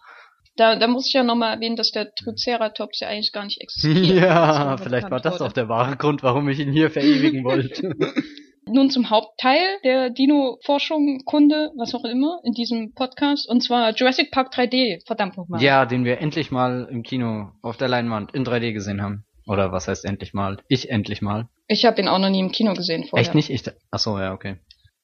da, 0.57 0.77
da 0.77 0.87
muss 0.89 1.07
ich 1.07 1.14
ja 1.14 1.22
nochmal 1.22 1.55
erwähnen, 1.55 1.77
dass 1.77 1.91
der 1.91 2.12
Triceratops 2.14 3.01
ja 3.01 3.09
eigentlich 3.09 3.33
gar 3.33 3.45
nicht 3.45 3.61
existiert. 3.62 4.20
Ja, 4.20 4.77
vielleicht 4.77 5.11
war 5.11 5.20
das 5.20 5.35
wurde. 5.35 5.45
auch 5.47 5.53
der 5.53 5.68
wahre 5.70 5.97
Grund, 5.97 6.22
warum 6.22 6.47
ich 6.51 6.59
ihn 6.59 6.72
hier 6.72 6.91
verewigen 6.91 7.43
wollte. 7.45 7.95
Nun 8.69 8.91
zum 8.91 9.11
Hauptteil 9.11 9.79
der 9.85 10.11
Dino-Forschung, 10.11 11.25
Kunde, 11.25 11.71
was 11.77 11.95
auch 11.95 12.05
immer, 12.05 12.41
in 12.43 12.53
diesem 12.53 12.95
Podcast, 12.95 13.49
und 13.49 13.62
zwar 13.62 13.95
Jurassic 13.95 14.33
Park 14.33 14.53
3D, 14.53 15.07
verdammt 15.07 15.37
nochmal. 15.37 15.62
ja, 15.62 15.87
den 15.87 16.05
wir 16.05 16.21
endlich 16.21 16.51
mal 16.51 16.89
im 16.91 17.05
Kino 17.05 17.53
auf 17.62 17.77
der 17.77 17.87
Leinwand 17.87 18.35
in 18.35 18.45
3D 18.45 18.73
gesehen 18.73 19.03
haben. 19.03 19.25
Oder 19.47 19.71
was 19.71 19.87
heißt 19.87 20.05
endlich 20.05 20.35
mal? 20.35 20.59
Ich 20.67 20.91
endlich 20.91 21.23
mal. 21.23 21.49
Ich 21.69 21.85
habe 21.85 22.01
ihn 22.01 22.09
auch 22.09 22.19
noch 22.19 22.31
nie 22.31 22.41
im 22.41 22.51
Kino 22.51 22.75
gesehen 22.75 23.05
vorher. 23.05 23.25
Echt 23.25 23.37
nicht? 23.37 23.51
Ich, 23.51 23.62
ach 23.93 24.01
so, 24.01 24.19
ja, 24.19 24.33
okay. 24.33 24.57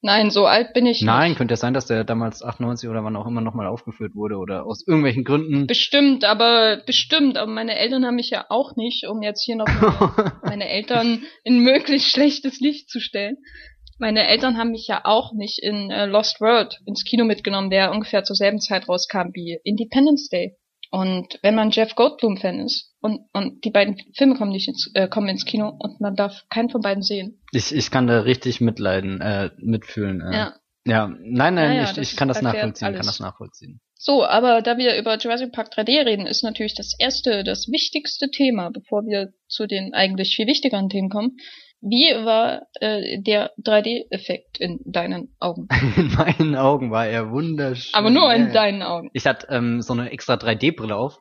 Nein, 0.04 0.30
so 0.30 0.46
alt 0.46 0.72
bin 0.74 0.84
ich 0.84 1.00
Nein, 1.00 1.30
nicht. 1.30 1.38
könnte 1.38 1.52
ja 1.52 1.56
sein, 1.56 1.74
dass 1.74 1.86
der 1.86 2.02
damals 2.02 2.42
98 2.42 2.88
oder 2.88 3.04
wann 3.04 3.14
auch 3.14 3.26
immer 3.26 3.40
nochmal 3.40 3.68
aufgeführt 3.68 4.16
wurde 4.16 4.36
oder 4.36 4.66
aus 4.66 4.84
irgendwelchen 4.84 5.22
Gründen. 5.22 5.68
Bestimmt, 5.68 6.24
aber 6.24 6.82
bestimmt. 6.84 7.38
Aber 7.38 7.50
meine 7.50 7.76
Eltern 7.76 8.04
haben 8.04 8.16
mich 8.16 8.30
ja 8.30 8.44
auch 8.48 8.74
nicht, 8.74 9.06
um 9.06 9.22
jetzt 9.22 9.44
hier 9.44 9.54
noch 9.54 9.66
meine, 9.66 10.32
meine 10.42 10.68
Eltern 10.68 11.22
in 11.44 11.60
möglichst 11.60 12.10
schlechtes 12.10 12.58
Licht 12.58 12.90
zu 12.90 12.98
stellen. 12.98 13.36
Meine 13.98 14.26
Eltern 14.26 14.58
haben 14.58 14.72
mich 14.72 14.88
ja 14.88 15.02
auch 15.04 15.32
nicht 15.34 15.60
in 15.62 15.92
äh, 15.92 16.06
Lost 16.06 16.40
World 16.40 16.80
ins 16.84 17.04
Kino 17.04 17.24
mitgenommen, 17.24 17.70
der 17.70 17.92
ungefähr 17.92 18.24
zur 18.24 18.34
selben 18.34 18.58
Zeit 18.58 18.88
rauskam 18.88 19.28
wie 19.34 19.60
Independence 19.62 20.28
Day. 20.28 20.56
Und 20.92 21.38
wenn 21.40 21.54
man 21.54 21.70
Jeff 21.70 21.94
Goldblum-Fan 21.94 22.60
ist 22.60 22.94
und, 23.00 23.22
und 23.32 23.64
die 23.64 23.70
beiden 23.70 23.96
Filme 24.14 24.36
kommen 24.36 24.52
nicht 24.52 24.68
ins, 24.68 24.90
äh, 24.92 25.08
kommen 25.08 25.30
ins 25.30 25.46
Kino 25.46 25.74
und 25.78 26.02
man 26.02 26.16
darf 26.16 26.44
keinen 26.50 26.68
von 26.68 26.82
beiden 26.82 27.02
sehen. 27.02 27.40
Ich, 27.50 27.74
ich 27.74 27.90
kann 27.90 28.06
da 28.06 28.20
richtig 28.20 28.60
mitleiden, 28.60 29.22
äh, 29.22 29.50
mitfühlen. 29.56 30.20
Äh. 30.20 30.36
Ja. 30.36 30.54
Ja, 30.84 31.06
nein, 31.06 31.54
nein, 31.54 31.76
Ja, 31.76 31.84
ja, 31.84 31.90
ich, 31.92 31.98
ich 31.98 32.16
kann 32.16 32.28
das 32.28 32.42
nachvollziehen, 32.42 32.86
kann 32.88 32.94
alles. 32.94 33.06
das 33.06 33.20
nachvollziehen. 33.20 33.80
So, 33.94 34.24
aber 34.24 34.60
da 34.62 34.76
wir 34.76 34.98
über 34.98 35.16
Jurassic 35.16 35.52
Park 35.52 35.72
3D 35.72 36.04
reden, 36.04 36.26
ist 36.26 36.42
natürlich 36.42 36.74
das 36.74 36.92
erste, 36.98 37.44
das 37.44 37.68
wichtigste 37.68 38.30
Thema, 38.30 38.68
bevor 38.70 39.06
wir 39.06 39.32
zu 39.48 39.66
den 39.66 39.94
eigentlich 39.94 40.34
viel 40.34 40.48
wichtigeren 40.48 40.88
Themen 40.88 41.08
kommen. 41.08 41.36
Wie 41.82 42.14
war 42.24 42.62
äh, 42.80 43.20
der 43.20 43.50
3D-Effekt 43.60 44.58
in 44.60 44.78
deinen 44.84 45.34
Augen? 45.40 45.66
In 45.96 46.12
meinen 46.14 46.54
Augen 46.56 46.92
war 46.92 47.06
er 47.08 47.30
wunderschön. 47.32 47.92
Aber 47.94 48.08
nur 48.10 48.32
in 48.32 48.52
deinen 48.52 48.82
Augen. 48.82 49.10
Ich 49.12 49.26
hatte 49.26 49.48
ähm, 49.50 49.82
so 49.82 49.92
eine 49.92 50.10
extra 50.10 50.34
3D-Brille 50.34 50.94
auf. 50.94 51.20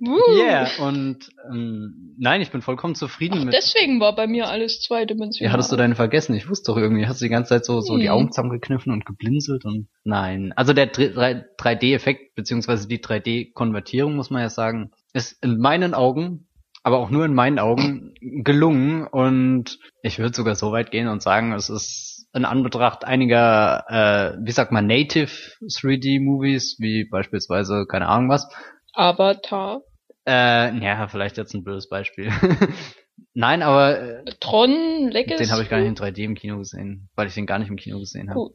Uh, 0.00 0.16
Yeah, 0.38 0.68
und 0.86 1.30
ähm, 1.50 2.14
nein, 2.18 2.40
ich 2.40 2.50
bin 2.50 2.62
vollkommen 2.62 2.94
zufrieden 2.94 3.38
Ach, 3.40 3.44
mit. 3.44 3.54
deswegen 3.54 4.00
war 4.00 4.14
bei 4.14 4.26
mir 4.26 4.48
alles 4.48 4.80
zweidimensional. 4.82 5.48
Ja, 5.48 5.52
hattest 5.52 5.72
du 5.72 5.76
deine 5.76 5.94
vergessen? 5.94 6.34
Ich 6.36 6.48
wusste 6.48 6.72
doch 6.72 6.78
irgendwie, 6.78 7.06
hast 7.06 7.20
du 7.20 7.24
die 7.24 7.30
ganze 7.30 7.50
Zeit 7.50 7.64
so, 7.64 7.80
so 7.80 7.96
die 7.96 8.04
Hm. 8.08 8.12
Augen 8.12 8.32
zusammengekniffen 8.32 8.92
und 8.92 9.04
geblinzelt 9.06 9.64
und 9.64 9.88
nein. 10.04 10.52
Also 10.56 10.72
der 10.74 10.92
3D-Effekt, 10.92 12.34
beziehungsweise 12.34 12.86
die 12.86 12.98
3D-Konvertierung, 13.02 14.14
muss 14.14 14.30
man 14.30 14.42
ja 14.42 14.50
sagen, 14.50 14.92
ist 15.12 15.42
in 15.42 15.58
meinen 15.58 15.94
Augen, 15.94 16.47
aber 16.88 17.00
auch 17.00 17.10
nur 17.10 17.26
in 17.26 17.34
meinen 17.34 17.58
Augen 17.58 18.14
gelungen 18.22 19.06
und 19.06 19.78
ich 20.02 20.18
würde 20.18 20.34
sogar 20.34 20.54
so 20.54 20.72
weit 20.72 20.90
gehen 20.90 21.06
und 21.06 21.22
sagen, 21.22 21.52
es 21.52 21.68
ist 21.68 22.26
in 22.32 22.46
Anbetracht 22.46 23.04
einiger, 23.04 23.84
äh, 23.90 24.38
wie 24.42 24.52
sagt 24.52 24.72
man, 24.72 24.86
Native 24.86 25.30
3D-Movies, 25.60 26.76
wie 26.78 27.04
beispielsweise, 27.04 27.84
keine 27.86 28.08
Ahnung 28.08 28.30
was. 28.30 28.48
Avatar. 28.94 29.82
Äh, 30.26 30.78
ja, 30.82 31.08
vielleicht 31.08 31.36
jetzt 31.36 31.52
ein 31.52 31.62
blödes 31.62 31.90
Beispiel. 31.90 32.32
Nein, 33.34 33.60
aber 33.60 34.00
äh, 34.00 34.24
Tron 34.40 35.10
Legacy. 35.10 35.44
den 35.44 35.52
habe 35.52 35.62
ich 35.64 35.68
gar 35.68 35.80
nicht 35.80 35.88
in 35.88 35.94
3D 35.94 36.24
im 36.24 36.36
Kino 36.36 36.56
gesehen, 36.56 37.10
weil 37.16 37.26
ich 37.26 37.34
den 37.34 37.44
gar 37.44 37.58
nicht 37.58 37.68
im 37.68 37.76
Kino 37.76 37.98
gesehen 37.98 38.30
habe. 38.30 38.48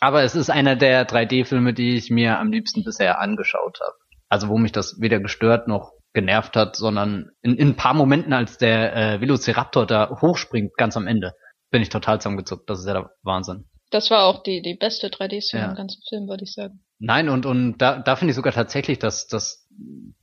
Aber 0.00 0.22
es 0.22 0.34
ist 0.34 0.50
einer 0.50 0.76
der 0.76 1.08
3D-Filme, 1.08 1.72
die 1.72 1.96
ich 1.96 2.10
mir 2.10 2.38
am 2.38 2.52
liebsten 2.52 2.84
bisher 2.84 3.22
angeschaut 3.22 3.80
habe. 3.80 3.96
Also 4.28 4.48
wo 4.48 4.58
mich 4.58 4.72
das 4.72 5.00
weder 5.00 5.18
gestört 5.18 5.66
noch 5.66 5.94
genervt 6.12 6.56
hat, 6.56 6.76
sondern 6.76 7.30
in, 7.42 7.56
in 7.56 7.68
ein 7.68 7.76
paar 7.76 7.94
Momenten, 7.94 8.32
als 8.32 8.58
der 8.58 8.96
äh, 8.96 9.20
Velociraptor 9.20 9.86
da 9.86 10.10
hochspringt, 10.20 10.76
ganz 10.76 10.96
am 10.96 11.06
Ende, 11.06 11.34
bin 11.70 11.82
ich 11.82 11.88
total 11.88 12.20
zusammengezuckt. 12.20 12.68
Das 12.68 12.80
ist 12.80 12.86
ja 12.86 12.94
der 12.94 13.10
Wahnsinn. 13.22 13.66
Das 13.90 14.10
war 14.10 14.24
auch 14.24 14.42
die, 14.42 14.62
die 14.62 14.76
beste 14.76 15.08
3D-Szene 15.08 15.62
ja. 15.62 15.70
im 15.70 15.76
ganzen 15.76 16.00
Film, 16.08 16.28
würde 16.28 16.44
ich 16.44 16.52
sagen. 16.52 16.80
Nein, 17.00 17.28
und, 17.28 17.44
und 17.46 17.78
da, 17.78 17.98
da 17.98 18.14
finde 18.14 18.30
ich 18.30 18.36
sogar 18.36 18.52
tatsächlich, 18.52 18.98
dass, 18.98 19.26
dass 19.26 19.66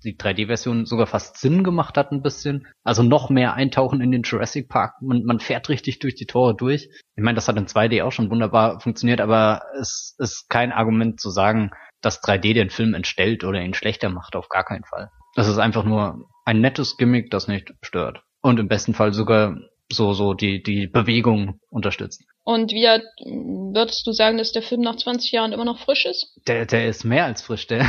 die 0.04 0.16
3D-Version 0.16 0.86
sogar 0.86 1.08
fast 1.08 1.38
Sinn 1.38 1.64
gemacht 1.64 1.98
hat 1.98 2.12
ein 2.12 2.22
bisschen. 2.22 2.68
Also 2.84 3.04
noch 3.04 3.30
mehr 3.30 3.56
eintauchen 3.56 4.00
in 4.00 4.12
den 4.12 4.22
Jurassic 4.22 4.70
Park. 4.70 5.02
Man, 5.02 5.24
man 5.24 5.40
fährt 5.40 5.70
richtig 5.70 6.00
durch 6.00 6.16
die 6.16 6.28
Tore 6.28 6.56
durch. 6.56 6.90
Ich 7.16 7.24
meine, 7.24 7.36
das 7.36 7.48
hat 7.48 7.58
in 7.58 7.66
2D 7.66 8.04
auch 8.04 8.12
schon 8.12 8.30
wunderbar 8.30 8.80
funktioniert, 8.80 9.20
aber 9.20 9.64
es 9.80 10.16
ist 10.20 10.50
kein 10.50 10.72
Argument 10.72 11.20
zu 11.20 11.30
sagen, 11.30 11.72
dass 12.02 12.24
3D 12.24 12.54
den 12.54 12.70
Film 12.70 12.94
entstellt 12.94 13.44
oder 13.44 13.62
ihn 13.62 13.74
schlechter 13.74 14.10
macht. 14.10 14.36
Auf 14.36 14.48
gar 14.48 14.64
keinen 14.64 14.86
Fall. 14.86 15.10
Das 15.38 15.48
ist 15.48 15.60
einfach 15.60 15.84
nur 15.84 16.28
ein 16.46 16.62
nettes 16.62 16.98
Gimmick, 16.98 17.30
das 17.30 17.48
nicht 17.48 17.72
stört. 17.84 18.24
Und 18.42 18.60
im 18.60 18.68
besten 18.68 18.96
Fall 18.96 19.14
sogar 19.14 19.56
so, 19.88 20.14
so 20.14 20.34
die, 20.34 20.64
die 20.64 20.88
Bewegung 20.88 21.60
unterstützt. 21.70 22.26
Und 22.44 22.72
wie 22.72 22.88
würdest 23.72 24.08
du 24.08 24.14
sagen, 24.14 24.40
dass 24.40 24.52
der 24.52 24.64
Film 24.64 24.82
nach 24.82 24.96
20 24.96 25.32
Jahren 25.32 25.54
immer 25.54 25.64
noch 25.64 25.78
frisch 25.78 26.08
ist? 26.08 26.34
Der, 26.48 26.66
der 26.66 26.88
ist 26.88 27.04
mehr 27.04 27.26
als 27.26 27.44
frisch, 27.44 27.68
der. 27.68 27.86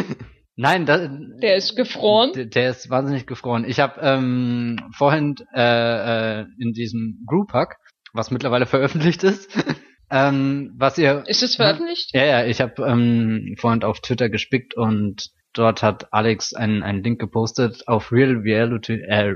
Nein, 0.56 0.84
da, 0.84 1.08
der 1.08 1.56
ist 1.56 1.76
gefroren. 1.76 2.34
Der, 2.34 2.44
der 2.44 2.68
ist 2.68 2.90
wahnsinnig 2.90 3.26
gefroren. 3.26 3.64
Ich 3.66 3.80
habe 3.80 3.98
ähm, 4.02 4.76
vorhin 4.94 5.36
äh, 5.54 6.40
äh, 6.40 6.44
in 6.58 6.74
diesem 6.74 7.24
Group 7.26 7.54
Hack, 7.54 7.78
was 8.12 8.30
mittlerweile 8.30 8.66
veröffentlicht 8.66 9.24
ist, 9.24 9.48
ähm, 10.10 10.74
was 10.76 10.98
ihr. 10.98 11.24
Ist 11.26 11.42
es 11.42 11.56
veröffentlicht? 11.56 12.10
Ja, 12.12 12.26
ja. 12.26 12.44
Ich 12.44 12.60
habe 12.60 12.82
ähm, 12.86 13.54
vorhin 13.58 13.82
auf 13.82 14.00
Twitter 14.00 14.28
gespickt 14.28 14.76
und 14.76 15.30
dort 15.52 15.82
hat 15.82 16.12
Alex 16.12 16.54
einen, 16.54 16.82
einen 16.82 17.02
Link 17.02 17.20
gepostet 17.20 17.86
auf 17.86 18.12
Real 18.12 18.36
Reality, 18.38 19.00
äh, 19.00 19.34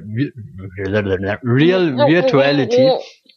Real, 0.78 1.96
Virtuality 1.96 2.90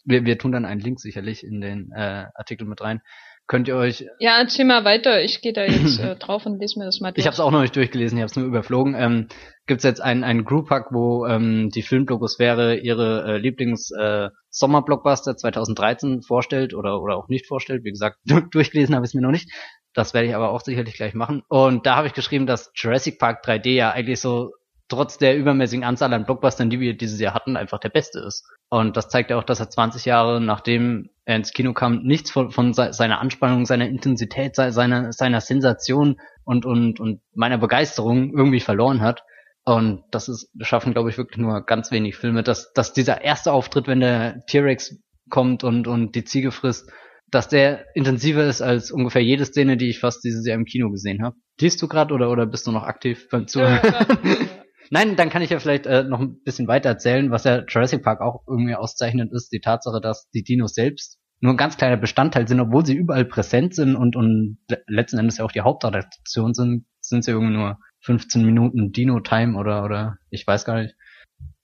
wir, 0.10 0.26
wir 0.26 0.38
tun 0.38 0.52
dann 0.52 0.66
einen 0.66 0.82
Link 0.82 1.00
sicherlich 1.00 1.44
in 1.44 1.62
den 1.62 1.92
äh, 1.96 2.26
Artikel 2.34 2.68
mit 2.68 2.82
rein. 2.82 3.02
Könnt 3.48 3.68
ihr 3.68 3.76
euch. 3.76 4.06
Ja, 4.20 4.38
erzähl 4.40 4.66
mal 4.66 4.86
weiter. 4.86 5.24
Ich 5.24 5.42
gehe 5.42 5.54
da 5.54 5.64
jetzt 5.64 6.00
äh, 6.04 6.16
drauf 6.16 6.46
und 6.46 6.60
lese 6.60 6.78
mir 6.78 6.86
das 6.86 7.00
mal 7.00 7.12
durch. 7.12 7.20
Ich 7.20 7.26
habe 7.26 7.34
es 7.34 7.40
auch 7.40 7.50
noch 7.50 7.62
nicht 7.62 7.76
durchgelesen, 7.76 8.18
ich 8.18 8.22
habe 8.22 8.30
es 8.30 8.36
nur 8.36 8.46
überflogen. 8.46 8.94
Ähm, 8.96 9.28
Gibt 9.66 9.80
es 9.80 9.84
jetzt 9.84 10.02
einen, 10.02 10.24
einen 10.24 10.46
Group-Hack, 10.46 10.88
wo 10.92 11.26
ähm, 11.26 11.70
die 11.70 11.82
Filmblogosphäre 11.82 12.78
ihre 12.78 13.24
äh, 13.26 13.38
Lieblings-Sommer-Blockbuster 13.38 15.32
äh, 15.32 15.36
2013 15.36 16.22
vorstellt 16.22 16.76
oder, 16.76 17.02
oder 17.02 17.18
auch 17.18 17.28
nicht 17.28 17.48
vorstellt. 17.48 17.84
Wie 17.84 17.92
gesagt, 17.92 18.18
durchgelesen 18.52 18.96
habe 18.96 19.06
ich 19.06 19.10
es 19.10 19.14
mir 19.16 19.22
noch 19.22 19.32
nicht. 19.32 19.50
Das 19.94 20.14
werde 20.14 20.28
ich 20.28 20.36
aber 20.36 20.52
auch 20.52 20.62
sicherlich 20.62 20.96
gleich 20.96 21.14
machen. 21.14 21.44
Und 21.48 21.86
da 21.86 21.96
habe 21.96 22.08
ich 22.08 22.14
geschrieben, 22.14 22.46
dass 22.46 22.72
Jurassic 22.76 23.20
Park 23.20 23.44
3D 23.46 23.70
ja 23.72 23.92
eigentlich 23.92 24.20
so 24.20 24.52
trotz 24.90 25.18
der 25.18 25.38
übermäßigen 25.38 25.86
Anzahl 25.86 26.14
an 26.14 26.26
Blockbustern, 26.26 26.70
die 26.70 26.80
wir 26.80 26.98
dieses 26.98 27.20
Jahr 27.20 27.34
hatten, 27.34 27.56
einfach 27.56 27.80
der 27.80 27.90
beste 27.90 28.20
ist. 28.20 28.46
Und 28.70 28.98
das 28.98 29.08
zeigt 29.08 29.30
ja 29.30 29.38
auch, 29.38 29.44
dass 29.44 29.60
er 29.60 29.70
20 29.70 30.06
Jahre 30.06 30.42
nachdem 30.42 31.10
er 31.26 31.36
ins 31.36 31.54
Kino 31.54 31.74
kam, 31.74 32.02
nichts 32.04 32.32
von, 32.32 32.52
von 32.52 32.74
seiner 32.74 33.20
Anspannung, 33.20 33.66
seiner 33.66 33.88
Intensität, 33.88 34.56
seiner, 34.56 35.14
seiner 35.14 35.42
Sensation 35.42 36.20
und, 36.44 36.66
und, 36.66 37.00
und 37.00 37.22
meiner 37.34 37.60
Begeisterung 37.60 38.34
irgendwie 38.36 38.60
verloren 38.60 39.02
hat. 39.02 39.24
Und 39.64 40.04
das 40.10 40.28
ist, 40.28 40.50
schaffen, 40.62 40.94
glaube 40.94 41.12
ich, 41.12 41.18
wirklich 41.18 41.38
nur 41.38 41.62
ganz 41.62 41.92
wenig 41.92 42.16
Filme, 42.16 42.42
dass, 42.42 42.74
dass 42.74 42.94
dieser 42.94 43.22
erste 43.22 43.52
Auftritt, 43.52 43.88
wenn 43.88 44.00
der 44.00 44.44
T-Rex 44.48 44.98
kommt 45.30 45.64
und, 45.64 45.88
und 45.88 46.16
die 46.16 46.24
Ziege 46.24 46.52
frisst, 46.52 46.92
dass 47.32 47.48
der 47.48 47.86
intensiver 47.96 48.46
ist 48.46 48.62
als 48.62 48.92
ungefähr 48.92 49.24
jede 49.24 49.46
Szene, 49.46 49.78
die 49.78 49.90
ich 49.90 50.00
fast 50.00 50.24
dieses 50.24 50.46
Jahr 50.46 50.58
im 50.58 50.66
Kino 50.66 50.90
gesehen 50.90 51.24
habe. 51.24 51.36
Liest 51.60 51.82
du 51.82 51.88
gerade 51.88 52.14
oder, 52.14 52.30
oder 52.30 52.46
bist 52.46 52.68
du 52.68 52.72
noch 52.72 52.84
aktiv 52.84 53.28
beim 53.30 53.48
Zuhören? 53.48 53.82
Nein, 54.92 55.16
dann 55.16 55.30
kann 55.30 55.44
ich 55.44 55.52
ja 55.52 55.60
vielleicht 55.60 55.86
äh, 55.86 56.04
noch 56.04 56.20
ein 56.20 56.42
bisschen 56.44 56.68
weiter 56.68 56.90
erzählen, 56.90 57.30
was 57.30 57.44
ja 57.44 57.64
Jurassic 57.68 58.04
Park 58.04 58.22
auch 58.22 58.42
irgendwie 58.48 58.76
auszeichnet 58.76 59.32
ist, 59.32 59.52
die 59.52 59.60
Tatsache, 59.60 60.02
dass 60.02 60.30
die 60.32 60.44
Dinos 60.44 60.74
selbst 60.74 61.20
nur 61.42 61.54
ein 61.54 61.58
ganz 61.58 61.78
kleiner 61.78 61.98
Bestandteil 61.98 62.48
sind, 62.48 62.60
obwohl 62.60 62.86
sie 62.86 62.96
überall 62.96 63.26
präsent 63.26 63.74
sind 63.74 63.96
und, 63.96 64.16
und 64.16 64.58
letzten 64.88 65.20
Endes 65.20 65.38
ja 65.38 65.46
auch 65.46 65.52
die 65.52 65.62
Hauptattraktion 65.62 66.54
sind, 66.54 66.86
sind 67.02 67.24
sie 67.24 67.32
irgendwie 67.32 67.54
nur 67.54 67.78
15 68.02 68.46
Minuten 68.46 68.92
Dino-Time 68.92 69.58
oder, 69.58 69.84
oder 69.84 70.18
ich 70.30 70.46
weiß 70.46 70.66
gar 70.66 70.82
nicht. 70.82 70.96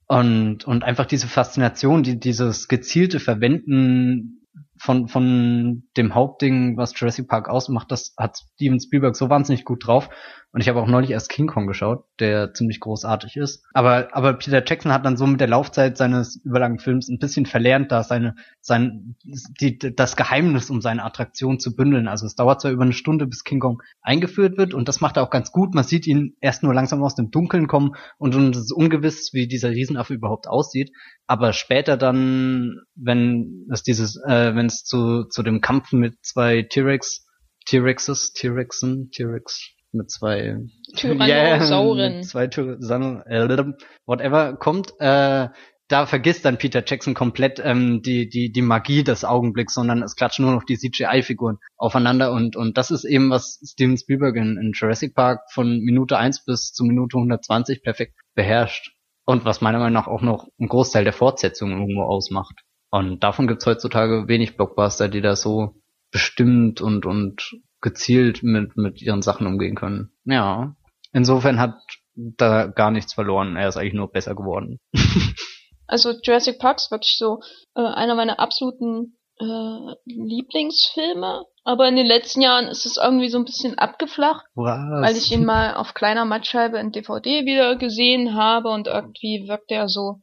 Und, 0.08 0.66
und 0.66 0.84
einfach 0.84 1.06
diese 1.06 1.28
Faszination, 1.28 2.04
die, 2.04 2.20
dieses 2.20 2.68
gezielte 2.68 3.20
Verwenden 3.20 4.46
von, 4.78 5.08
von 5.08 5.84
dem 5.98 6.16
Hauptding, 6.16 6.78
was 6.78 7.00
Jurassic 7.00 7.28
Park 7.28 7.50
ausmacht, 7.50 7.92
das 7.92 8.14
hat 8.18 8.38
Steven 8.38 8.80
Spielberg 8.80 9.16
so 9.16 9.30
wahnsinnig 9.30 9.66
gut 9.66 9.88
drauf. 9.88 10.10
Und 10.56 10.62
ich 10.62 10.70
habe 10.70 10.82
auch 10.82 10.88
neulich 10.88 11.12
erst 11.12 11.28
King 11.28 11.48
Kong 11.48 11.68
geschaut, 11.68 12.06
der 12.18 12.54
ziemlich 12.54 12.80
großartig 12.80 13.36
ist. 13.36 13.66
Aber, 13.74 14.08
aber 14.16 14.36
Peter 14.36 14.64
Jackson 14.66 14.94
hat 14.94 15.06
dann 15.06 15.18
so 15.18 15.28
mit 15.28 15.42
der 15.42 15.50
Laufzeit 15.50 15.98
seines 15.98 16.38
überlangen 16.46 16.80
Films 16.80 17.10
ein 17.10 17.20
bisschen 17.20 17.46
verlernt, 17.46 17.92
da 17.92 18.04
seine, 18.04 18.36
sein, 18.62 19.18
die, 19.60 19.78
das 19.78 20.16
Geheimnis 20.16 20.70
um 20.70 20.80
seine 20.80 21.04
Attraktion 21.04 21.60
zu 21.60 21.76
bündeln. 21.76 22.08
Also 22.08 22.26
es 22.26 22.36
dauert 22.36 22.62
zwar 22.62 22.72
über 22.72 22.84
eine 22.84 22.94
Stunde, 22.94 23.28
bis 23.28 23.44
King 23.44 23.60
Kong 23.60 23.82
eingeführt 24.02 24.58
wird 24.58 24.74
und 24.74 24.88
das 24.88 25.02
macht 25.02 25.18
er 25.18 25.24
auch 25.24 25.30
ganz 25.30 25.52
gut. 25.52 25.76
Man 25.76 25.84
sieht 25.84 26.08
ihn 26.08 26.38
erst 26.40 26.64
nur 26.64 26.74
langsam 26.74 27.04
aus 27.04 27.16
dem 27.16 27.32
Dunkeln 27.32 27.68
kommen 27.68 27.92
und, 28.18 28.34
und 28.34 28.56
es 28.56 28.62
ist 28.62 28.72
ungewiss, 28.72 29.34
wie 29.34 29.50
dieser 29.50 29.72
Riesenaffe 29.72 30.14
überhaupt 30.14 30.48
aussieht. 30.48 30.94
Aber 31.28 31.52
später 31.52 31.98
dann, 31.98 32.82
wenn 32.96 33.68
es 33.72 33.84
dieses, 33.84 34.16
äh, 34.26 34.56
wenn 34.56 34.65
es 34.66 34.84
zu, 34.84 35.26
zu 35.26 35.44
dem 35.44 35.62
Kampf 35.62 35.92
mit 35.92 36.24
zwei 36.24 36.62
T-Rex, 36.64 37.26
T-Rexes, 37.66 38.34
T-Rexen, 38.34 39.12
T-Rex, 39.12 39.76
mit 39.92 40.12
zwei 40.12 40.58
Tyrannosauren, 40.96 42.14
yeah, 42.14 42.22
zwei 42.22 42.48
Tyrann 42.48 43.22
äh, 43.26 43.74
whatever 44.06 44.56
kommt, 44.58 44.94
äh, 45.00 45.48
da 45.88 46.08
vergisst 46.08 46.46
dann 46.46 46.58
Peter 46.58 46.84
Jackson 46.86 47.14
komplett 47.14 47.62
ähm, 47.64 48.02
die 48.02 48.28
die 48.28 48.52
die 48.52 48.62
Magie 48.62 49.04
des 49.04 49.24
Augenblicks, 49.24 49.74
sondern 49.74 50.02
es 50.02 50.16
klatschen 50.16 50.46
nur 50.46 50.54
noch 50.54 50.64
die 50.64 50.78
CGI-Figuren 50.78 51.60
aufeinander. 51.78 52.32
Und 52.32 52.56
und 52.56 52.78
das 52.78 52.90
ist 52.90 53.06
eben 53.06 53.30
was 53.30 53.60
Steven 53.64 53.98
Spielberg 53.98 54.36
in, 54.36 54.58
in 54.58 54.72
Jurassic 54.74 55.14
Park 55.14 55.42
von 55.52 55.80
Minute 55.82 56.18
1 56.18 56.46
bis 56.46 56.72
zu 56.72 56.84
Minute 56.86 57.18
120 57.18 57.84
perfekt 57.84 58.16
beherrscht. 58.34 58.94
Und 59.26 59.46
was 59.46 59.62
meiner 59.62 59.80
Meinung 59.80 59.94
nach 59.94 60.08
auch 60.08 60.22
noch 60.22 60.48
einen 60.60 60.70
Großteil 60.70 61.04
der 61.04 61.14
Fortsetzung 61.14 61.72
irgendwo 61.72 62.04
ausmacht. 62.04 62.62
Und 62.96 63.26
davon 63.26 63.46
gibt's 63.46 63.66
heutzutage 63.66 64.30
wenig 64.30 64.56
Blockbuster, 64.56 65.10
die 65.10 65.20
da 65.20 65.36
so 65.36 65.76
bestimmt 66.12 66.80
und 66.80 67.06
und 67.06 67.60
gezielt 67.82 68.42
mit, 68.42 68.78
mit 68.78 69.02
ihren 69.02 69.22
Sachen 69.22 69.48
umgehen 69.48 69.76
können. 69.76 70.14
Ja. 70.24 70.78
Insofern 71.12 71.60
hat 71.60 71.76
da 72.16 72.68
gar 72.68 72.92
nichts 72.92 73.14
verloren. 73.14 73.58
Er 73.58 73.68
ist 73.68 73.76
eigentlich 73.76 73.96
nur 73.96 74.10
besser 74.10 74.34
geworden. 74.34 74.80
also 75.88 76.14
Jurassic 76.24 76.58
Park 76.58 76.78
ist 76.78 76.90
wirklich 76.90 77.18
so 77.18 77.42
äh, 77.76 77.82
einer 77.82 78.16
meiner 78.16 78.40
absoluten 78.40 79.18
äh, 79.42 79.96
Lieblingsfilme. 80.06 81.44
Aber 81.66 81.90
in 81.90 81.98
den 81.98 82.08
letzten 82.08 82.40
Jahren 82.40 82.68
ist 82.68 82.86
es 82.86 82.96
irgendwie 82.96 83.28
so 83.28 83.38
ein 83.38 83.44
bisschen 83.44 83.78
abgeflacht, 83.78 84.46
Was? 84.54 84.80
weil 85.02 85.18
ich 85.18 85.34
ihn 85.34 85.44
mal 85.44 85.74
auf 85.74 85.96
kleiner 85.96 86.24
Mattscheibe 86.24 86.80
in 86.80 86.94
DVD 86.94 87.44
wieder 87.44 87.76
gesehen 87.76 88.36
habe 88.36 88.70
und 88.70 88.88
irgendwie 88.88 89.50
wirkt 89.50 89.70
er 89.72 89.90
so, 89.90 90.22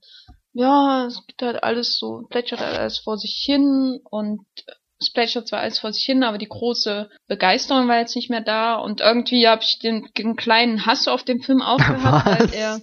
ja, 0.53 1.07
es 1.07 1.27
geht 1.27 1.43
halt 1.43 1.63
alles 1.63 1.99
so, 1.99 2.23
plätschert 2.29 2.61
halt 2.61 2.79
alles 2.79 2.99
vor 2.99 3.17
sich 3.19 3.43
hin 3.45 4.01
und 4.11 4.47
es 5.01 5.13
plätschert 5.13 5.49
zwar 5.49 5.61
alles 5.61 5.79
vor 5.79 5.93
sich 5.93 6.05
hin, 6.05 6.23
aber 6.23 6.39
die 6.39 6.49
große 6.49 7.11
Begeisterung 7.27 7.89
war 7.89 7.99
jetzt 7.99 8.15
nicht 8.15 8.31
mehr 8.31 8.41
da 8.41 8.77
und 8.77 9.01
irgendwie 9.01 9.49
habe 9.49 9.63
ich 9.63 9.79
den, 9.79 10.09
den, 10.17 10.37
kleinen 10.37 10.87
Hass 10.87 11.09
auf 11.09 11.25
den 11.25 11.43
Film 11.43 11.61
aufgehört, 11.63 12.25
weil 12.27 12.55
er 12.55 12.81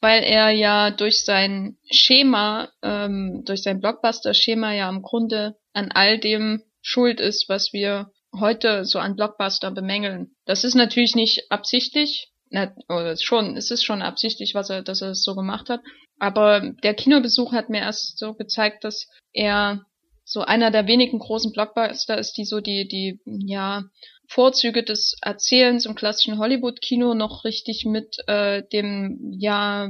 weil 0.00 0.22
er 0.22 0.50
ja 0.50 0.90
durch 0.90 1.24
sein 1.24 1.78
Schema, 1.90 2.68
ähm, 2.82 3.42
durch 3.44 3.62
sein 3.62 3.80
Blockbuster-Schema 3.80 4.72
ja 4.72 4.88
im 4.88 5.02
Grunde 5.02 5.56
an 5.72 5.90
all 5.92 6.18
dem 6.18 6.62
schuld 6.80 7.18
ist, 7.18 7.48
was 7.48 7.72
wir 7.72 8.12
heute 8.38 8.84
so 8.84 8.98
an 8.98 9.16
Blockbuster 9.16 9.70
bemängeln. 9.70 10.36
Das 10.44 10.62
ist 10.62 10.74
natürlich 10.74 11.14
nicht 11.16 11.50
absichtlich, 11.50 12.30
na, 12.50 12.72
oder 12.88 13.16
schon, 13.16 13.56
es 13.56 13.70
ist 13.70 13.84
schon 13.84 14.02
absichtlich, 14.02 14.54
was 14.54 14.70
er, 14.70 14.82
dass 14.82 15.02
er 15.02 15.10
es 15.10 15.24
so 15.24 15.34
gemacht 15.34 15.68
hat. 15.68 15.80
Aber 16.18 16.60
der 16.82 16.94
Kinobesuch 16.94 17.52
hat 17.52 17.68
mir 17.68 17.80
erst 17.80 18.18
so 18.18 18.34
gezeigt, 18.34 18.84
dass 18.84 19.08
er 19.32 19.82
so 20.24 20.40
einer 20.40 20.70
der 20.70 20.86
wenigen 20.86 21.18
großen 21.18 21.52
Blockbuster 21.52 22.18
ist, 22.18 22.36
die 22.36 22.44
so 22.44 22.60
die, 22.60 22.88
die, 22.88 23.20
ja, 23.24 23.84
Vorzüge 24.28 24.82
des 24.82 25.16
Erzählens 25.22 25.86
im 25.86 25.94
klassischen 25.94 26.38
Hollywood-Kino 26.38 27.14
noch 27.14 27.44
richtig 27.44 27.84
mit 27.84 28.16
äh, 28.26 28.62
dem, 28.72 29.34
ja, 29.38 29.88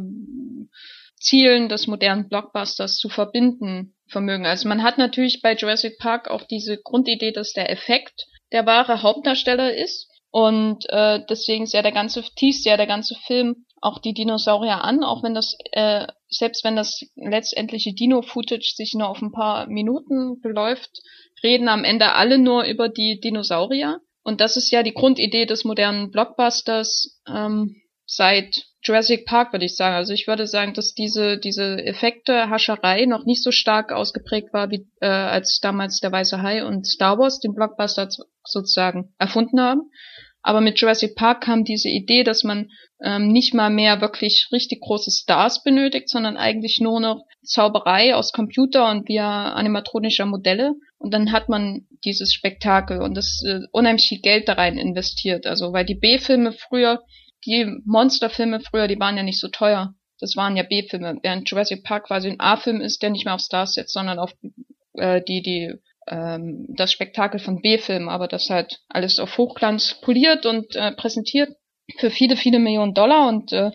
Zielen 1.18 1.68
des 1.68 1.86
modernen 1.86 2.28
Blockbusters 2.28 2.98
zu 2.98 3.08
verbinden 3.08 3.94
Vermögen. 4.08 4.46
Also 4.46 4.68
man 4.68 4.82
hat 4.82 4.98
natürlich 4.98 5.42
bei 5.42 5.54
Jurassic 5.54 5.98
Park 5.98 6.28
auch 6.28 6.42
diese 6.42 6.76
Grundidee, 6.76 7.32
dass 7.32 7.52
der 7.52 7.70
Effekt 7.70 8.26
der 8.52 8.66
wahre 8.66 9.02
Hauptdarsteller 9.02 9.74
ist. 9.74 10.08
Und 10.38 10.84
äh, 10.90 11.24
deswegen 11.30 11.64
ist 11.64 11.72
ja 11.72 11.80
der 11.80 11.92
ganze, 11.92 12.22
teast 12.22 12.66
ja 12.66 12.76
der 12.76 12.86
ganze 12.86 13.14
Film 13.26 13.64
auch 13.80 13.98
die 13.98 14.12
Dinosaurier 14.12 14.84
an, 14.84 15.02
auch 15.02 15.22
wenn 15.22 15.32
das, 15.32 15.56
äh, 15.72 16.06
selbst 16.28 16.62
wenn 16.62 16.76
das 16.76 17.00
letztendliche 17.14 17.94
Dino-Footage 17.94 18.74
sich 18.76 18.92
nur 18.92 19.08
auf 19.08 19.22
ein 19.22 19.32
paar 19.32 19.66
Minuten 19.66 20.38
beläuft, 20.42 20.90
reden 21.42 21.70
am 21.70 21.84
Ende 21.84 22.12
alle 22.12 22.36
nur 22.36 22.64
über 22.64 22.90
die 22.90 23.18
Dinosaurier. 23.18 24.02
Und 24.24 24.42
das 24.42 24.58
ist 24.58 24.70
ja 24.70 24.82
die 24.82 24.92
Grundidee 24.92 25.46
des 25.46 25.64
modernen 25.64 26.10
Blockbusters 26.10 27.18
ähm, 27.26 27.80
seit 28.04 28.66
Jurassic 28.82 29.24
Park, 29.24 29.54
würde 29.54 29.64
ich 29.64 29.74
sagen. 29.74 29.96
Also 29.96 30.12
ich 30.12 30.26
würde 30.26 30.46
sagen, 30.46 30.74
dass 30.74 30.92
diese, 30.92 31.38
diese 31.38 31.82
Effekte, 31.82 32.50
Hascherei 32.50 33.06
noch 33.06 33.24
nicht 33.24 33.42
so 33.42 33.52
stark 33.52 33.90
ausgeprägt 33.90 34.52
war, 34.52 34.70
wie 34.70 34.86
äh, 35.00 35.06
als 35.06 35.60
damals 35.62 36.00
der 36.00 36.12
Weiße 36.12 36.42
Hai 36.42 36.62
und 36.66 36.86
Star 36.86 37.18
Wars 37.18 37.40
den 37.40 37.54
Blockbuster 37.54 38.10
sozusagen 38.44 39.14
erfunden 39.18 39.62
haben. 39.62 39.90
Aber 40.46 40.60
mit 40.60 40.78
Jurassic 40.78 41.16
Park 41.16 41.40
kam 41.40 41.64
diese 41.64 41.88
Idee, 41.88 42.22
dass 42.22 42.44
man 42.44 42.70
ähm, 43.02 43.32
nicht 43.32 43.52
mal 43.52 43.68
mehr 43.68 44.00
wirklich 44.00 44.46
richtig 44.52 44.80
große 44.80 45.10
Stars 45.10 45.64
benötigt, 45.64 46.08
sondern 46.08 46.36
eigentlich 46.36 46.78
nur 46.80 47.00
noch 47.00 47.24
Zauberei 47.42 48.14
aus 48.14 48.30
Computer 48.30 48.88
und 48.88 49.08
via 49.08 49.54
animatronischer 49.54 50.24
Modelle. 50.24 50.74
Und 50.98 51.12
dann 51.12 51.32
hat 51.32 51.48
man 51.48 51.88
dieses 52.04 52.32
Spektakel 52.32 53.02
und 53.02 53.16
das 53.16 53.42
äh, 53.44 53.58
unheimlich 53.72 54.06
viel 54.06 54.20
Geld 54.20 54.48
da 54.48 54.52
rein 54.52 54.78
investiert. 54.78 55.46
Also 55.46 55.72
weil 55.72 55.84
die 55.84 55.96
B-Filme 55.96 56.52
früher, 56.52 57.02
die 57.44 57.66
Monsterfilme 57.84 58.60
früher, 58.60 58.86
die 58.86 59.00
waren 59.00 59.16
ja 59.16 59.24
nicht 59.24 59.40
so 59.40 59.48
teuer. 59.48 59.94
Das 60.20 60.36
waren 60.36 60.56
ja 60.56 60.62
B-Filme, 60.62 61.18
während 61.24 61.50
Jurassic 61.50 61.82
Park 61.82 62.06
quasi 62.06 62.28
ein 62.28 62.38
A-Film 62.38 62.80
ist, 62.80 63.02
der 63.02 63.10
nicht 63.10 63.24
mehr 63.24 63.34
auf 63.34 63.40
Stars 63.40 63.72
setzt, 63.72 63.92
sondern 63.92 64.20
auf 64.20 64.32
äh, 64.92 65.20
die, 65.26 65.42
die 65.42 65.74
ähm, 66.08 66.66
das 66.68 66.92
Spektakel 66.92 67.40
von 67.40 67.60
B-Filmen, 67.60 68.08
aber 68.08 68.28
das 68.28 68.50
halt 68.50 68.80
alles 68.88 69.18
auf 69.18 69.38
Hochglanz 69.38 70.00
poliert 70.00 70.46
und 70.46 70.74
äh, 70.76 70.92
präsentiert 70.92 71.56
für 71.98 72.10
viele, 72.10 72.36
viele 72.36 72.58
Millionen 72.58 72.94
Dollar 72.94 73.28
und 73.28 73.52
äh, 73.52 73.70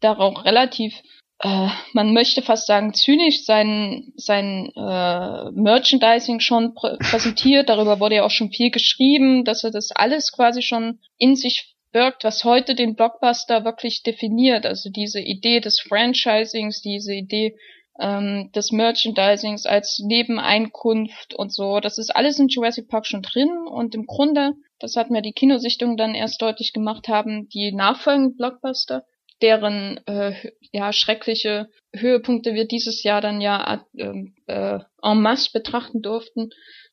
da 0.00 0.16
auch 0.16 0.44
relativ, 0.44 0.94
äh, 1.40 1.68
man 1.92 2.12
möchte 2.12 2.42
fast 2.42 2.66
sagen, 2.66 2.94
zynisch 2.94 3.44
sein, 3.44 4.12
sein 4.16 4.70
äh, 4.76 5.50
Merchandising 5.52 6.40
schon 6.40 6.74
prä 6.74 6.96
präsentiert. 6.98 7.68
Darüber 7.68 8.00
wurde 8.00 8.16
ja 8.16 8.24
auch 8.24 8.30
schon 8.30 8.50
viel 8.50 8.70
geschrieben, 8.70 9.44
dass 9.44 9.64
er 9.64 9.70
das 9.70 9.90
alles 9.92 10.32
quasi 10.32 10.62
schon 10.62 11.00
in 11.18 11.36
sich 11.36 11.76
birgt, 11.92 12.24
was 12.24 12.44
heute 12.44 12.74
den 12.74 12.94
Blockbuster 12.94 13.64
wirklich 13.64 14.02
definiert. 14.02 14.64
Also 14.64 14.90
diese 14.90 15.20
Idee 15.20 15.60
des 15.60 15.80
Franchisings, 15.80 16.82
diese 16.82 17.14
Idee 17.14 17.56
ähm, 18.00 18.50
des 18.52 18.72
Merchandisings 18.72 19.66
als 19.66 20.00
Nebeneinkunft 20.04 21.34
und 21.34 21.52
so. 21.52 21.80
Das 21.80 21.98
ist 21.98 22.14
alles 22.16 22.38
in 22.38 22.48
Jurassic 22.48 22.88
Park 22.88 23.06
schon 23.06 23.22
drin 23.22 23.50
und 23.70 23.94
im 23.94 24.06
Grunde, 24.06 24.54
das 24.78 24.96
hat 24.96 25.10
mir 25.10 25.22
die 25.22 25.32
Kinosichtung 25.32 25.96
dann 25.96 26.14
erst 26.14 26.40
deutlich 26.40 26.72
gemacht 26.72 27.08
haben, 27.08 27.48
die 27.50 27.72
nachfolgenden 27.72 28.36
Blockbuster, 28.36 29.04
deren 29.42 30.00
äh, 30.06 30.34
ja 30.72 30.92
schreckliche 30.92 31.68
Höhepunkte 31.94 32.54
wir 32.54 32.66
dieses 32.66 33.02
Jahr 33.02 33.20
dann 33.20 33.40
ja 33.40 33.84
äh, 33.96 34.24
äh, 34.46 34.78
en 35.02 35.20
masse 35.20 35.50
betrachten 35.52 36.02
durften, 36.02 36.50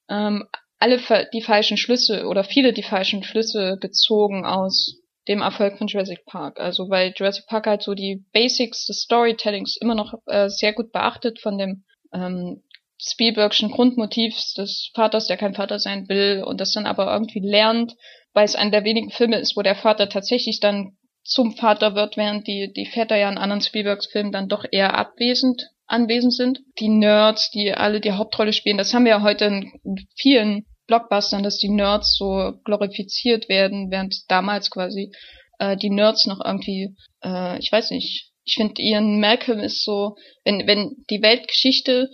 ähm, 0.10 0.46
alle 0.80 1.00
die 1.34 1.42
falschen 1.42 1.78
Schlüsse 1.78 2.28
oder 2.28 2.44
viele 2.44 2.74
die 2.74 2.84
falschen 2.84 3.24
Schlüsse 3.24 3.78
gezogen 3.80 4.46
aus 4.46 5.02
dem 5.28 5.42
Erfolg 5.42 5.78
von 5.78 5.88
Jurassic 5.88 6.26
Park. 6.26 6.60
Also 6.60 6.90
weil 6.90 7.14
Jurassic 7.16 7.46
Park 7.48 7.68
halt 7.68 7.82
so 7.82 7.94
die 7.94 8.26
Basics 8.34 8.86
des 8.86 9.02
Storytellings 9.02 9.78
immer 9.78 9.96
noch 9.96 10.14
äh, 10.26 10.50
sehr 10.50 10.74
gut 10.74 10.92
beachtet 10.92 11.40
von 11.40 11.58
dem 11.58 11.84
ähm, 12.14 12.64
Spielbergschen 13.00 13.70
Grundmotivs 13.70 14.54
des 14.54 14.92
Vaters, 14.96 15.28
der 15.28 15.38
kein 15.38 15.54
Vater 15.54 15.80
sein 15.80 16.10
will 16.10 16.44
und 16.44 16.60
das 16.60 16.74
dann 16.74 16.88
aber 16.88 17.12
irgendwie 17.14 17.40
lernt, 17.40 17.94
weil 18.34 18.46
es 18.46 18.56
einer 18.56 18.72
der 18.72 18.84
wenigen 18.86 19.12
Filme 19.12 19.38
ist, 19.38 19.56
wo 19.56 19.62
der 19.62 19.76
Vater 19.76 20.10
tatsächlich 20.10 20.60
dann 20.60 20.98
zum 21.24 21.56
Vater 21.56 21.94
wird, 21.94 22.18
während 22.18 22.48
die, 22.48 22.72
die 22.74 22.86
Väter 22.86 23.18
ja 23.18 23.30
in 23.30 23.38
anderen 23.38 23.62
Spielbergs 23.62 24.08
Filmen 24.08 24.32
dann 24.32 24.48
doch 24.48 24.66
eher 24.72 24.98
abwesend 24.98 25.70
anwesend 25.86 26.34
sind. 26.34 26.62
Die 26.80 26.90
Nerds, 26.90 27.52
die 27.52 27.74
alle 27.74 28.02
die 28.02 28.14
Hauptrolle 28.14 28.54
spielen, 28.54 28.78
das 28.78 28.94
haben 28.94 29.06
wir 29.06 29.12
ja 29.12 29.22
heute 29.22 29.46
in 29.46 30.08
vielen 30.16 30.66
Blockbustern, 30.88 31.44
dass 31.44 31.58
die 31.58 31.70
Nerds 31.70 32.18
so 32.18 32.54
glorifiziert 32.64 33.50
werden, 33.50 33.92
während 33.92 34.30
damals 34.30 34.72
quasi 34.72 35.12
äh, 35.60 35.78
die 35.78 35.90
Nerds 35.90 36.26
noch 36.26 36.44
irgendwie, 36.44 36.96
äh, 37.24 37.60
ich 37.60 37.72
weiß 37.72 37.92
nicht, 37.92 38.32
ich 38.44 38.56
finde 38.56 38.82
Ian 38.82 39.20
Malcolm 39.20 39.60
ist 39.60 39.84
so, 39.84 40.16
wenn, 40.46 40.66
wenn 40.68 41.04
die 41.10 41.22
Weltgeschichte 41.22 42.10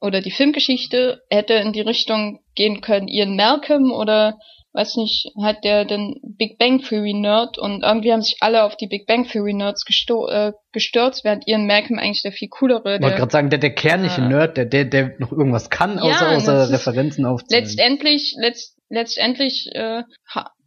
oder 0.00 0.20
die 0.20 0.30
Filmgeschichte 0.30 1.22
hätte 1.30 1.54
in 1.54 1.72
die 1.72 1.80
Richtung 1.80 2.40
gehen 2.54 2.82
können, 2.82 3.08
Ian 3.08 3.36
Malcolm 3.36 3.90
oder 3.90 4.38
weiß 4.78 4.96
nicht, 4.96 5.32
halt 5.42 5.64
der 5.64 5.84
den 5.84 6.20
Big 6.22 6.56
Bang 6.56 6.80
Theory 6.80 7.12
Nerd 7.12 7.58
und 7.58 7.82
irgendwie 7.82 8.12
haben 8.12 8.22
sich 8.22 8.36
alle 8.40 8.62
auf 8.62 8.76
die 8.76 8.86
Big 8.86 9.06
Bang 9.06 9.26
Theory 9.26 9.52
Nerds 9.52 9.84
äh, 10.30 10.52
gestürzt, 10.72 11.24
während 11.24 11.48
Ian 11.48 11.66
Malcolm 11.66 11.98
eigentlich 11.98 12.22
der 12.22 12.30
viel 12.30 12.48
coolere. 12.48 12.96
Ich 12.96 13.02
wollte 13.02 13.16
gerade 13.16 13.32
sagen, 13.32 13.50
der 13.50 13.58
der 13.58 13.74
kernliche 13.74 14.20
äh, 14.20 14.28
Nerd, 14.28 14.56
der 14.56 14.66
der 14.66 14.84
der 14.84 15.14
noch 15.18 15.32
irgendwas 15.32 15.68
kann, 15.68 15.98
außer 15.98 16.30
ja, 16.30 16.36
außer 16.36 16.70
Referenzen 16.70 17.26
aufzählen. 17.26 17.64
Letztendlich 17.64 18.34
letzt, 18.38 18.78
letztendlich 18.88 19.68
äh, 19.72 20.04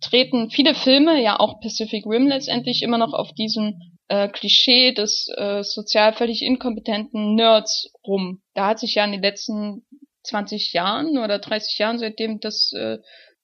treten 0.02 0.50
viele 0.50 0.76
Filme, 0.76 1.22
ja 1.22 1.40
auch 1.40 1.62
Pacific 1.62 2.06
Rim 2.06 2.28
letztendlich 2.28 2.82
immer 2.84 2.98
noch 2.98 3.14
auf 3.14 3.32
diesem 3.32 3.80
äh, 4.10 4.28
Klischee 4.28 4.92
des 4.92 5.28
äh, 5.38 5.64
sozial 5.64 6.12
völlig 6.12 6.42
inkompetenten 6.42 7.36
Nerds 7.36 7.94
rum. 8.06 8.42
Da 8.56 8.68
hat 8.68 8.80
sich 8.80 8.96
ja 8.96 9.06
in 9.06 9.14
den 9.14 9.22
letzten 9.22 9.86
20 10.24 10.74
Jahren 10.74 11.18
oder 11.18 11.40
30 11.40 11.78
Jahren, 11.80 11.98
seitdem 11.98 12.40
das 12.40 12.74
äh, 12.74 12.98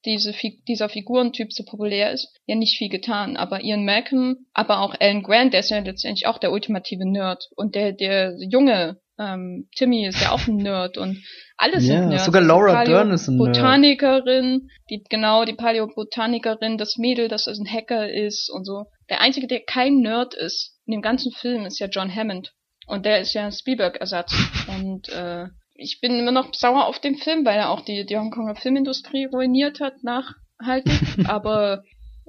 diese, 0.06 0.34
dieser 0.68 0.90
Figurentyp 0.90 1.52
so 1.52 1.64
populär 1.64 2.12
ist, 2.12 2.34
ja 2.46 2.56
nicht 2.56 2.78
viel 2.78 2.90
getan. 2.90 3.38
Aber 3.38 3.62
Ian 3.62 3.86
Malcolm, 3.86 4.46
aber 4.54 4.82
auch 4.82 4.96
Alan 5.00 5.24
Grant, 5.24 5.54
der 5.54 5.62
ist 5.62 5.70
ja 5.70 5.80
letztendlich 5.80 6.28
auch 6.28 6.38
der 6.38 6.52
ultimative 6.52 7.10
Nerd. 7.10 7.50
Und 7.56 7.76
der, 7.76 7.92
der 7.92 8.36
junge 8.40 9.00
ähm, 9.20 9.68
Timmy 9.76 10.06
ist 10.06 10.22
ja 10.22 10.32
auch 10.32 10.48
ein 10.48 10.58
Nerd 10.58 10.98
und 10.98 11.24
alles 11.58 11.88
yeah, 11.88 12.00
sind 12.00 12.10
Nerds. 12.10 12.26
Sogar 12.26 12.42
Laura 12.42 12.84
Dern 12.84 13.12
ist 13.12 13.28
ein 13.28 13.38
Botanikerin, 13.38 14.70
die 14.90 15.04
genau 15.10 15.44
die 15.44 15.54
Paläobotanikerin, 15.56 16.78
das 16.78 16.98
Mädel, 16.98 17.28
das 17.28 17.48
ein 17.48 17.68
Hacker 17.68 18.12
ist 18.12 18.50
und 18.52 18.64
so. 18.66 18.86
Der 19.10 19.22
einzige, 19.22 19.48
der 19.48 19.62
kein 19.62 20.02
Nerd 20.02 20.36
ist 20.36 20.78
in 20.86 20.92
dem 20.92 21.02
ganzen 21.02 21.32
Film, 21.32 21.66
ist 21.66 21.80
ja 21.80 21.88
John 21.88 22.14
Hammond. 22.14 22.54
Und 22.86 23.06
der 23.06 23.20
ist 23.20 23.34
ja 23.34 23.46
ein 23.46 23.52
Spielberg-Ersatz. 23.52 24.34
Und 24.68 25.10
äh, 25.10 25.48
ich 25.78 26.02
bin 26.02 26.20
immer 26.20 26.32
noch 26.32 26.54
sauer 26.54 26.86
auf 26.86 27.00
den 27.00 27.16
Film, 27.16 27.46
weil 27.46 27.58
er 27.58 27.70
auch 27.70 27.82
die, 27.82 28.06
die 28.06 28.18
Hongkonger 28.18 28.56
Filmindustrie 28.56 29.26
ruiniert 29.26 29.80
hat, 29.80 30.04
nachhaltig. 30.04 31.00
aber, 31.28 31.84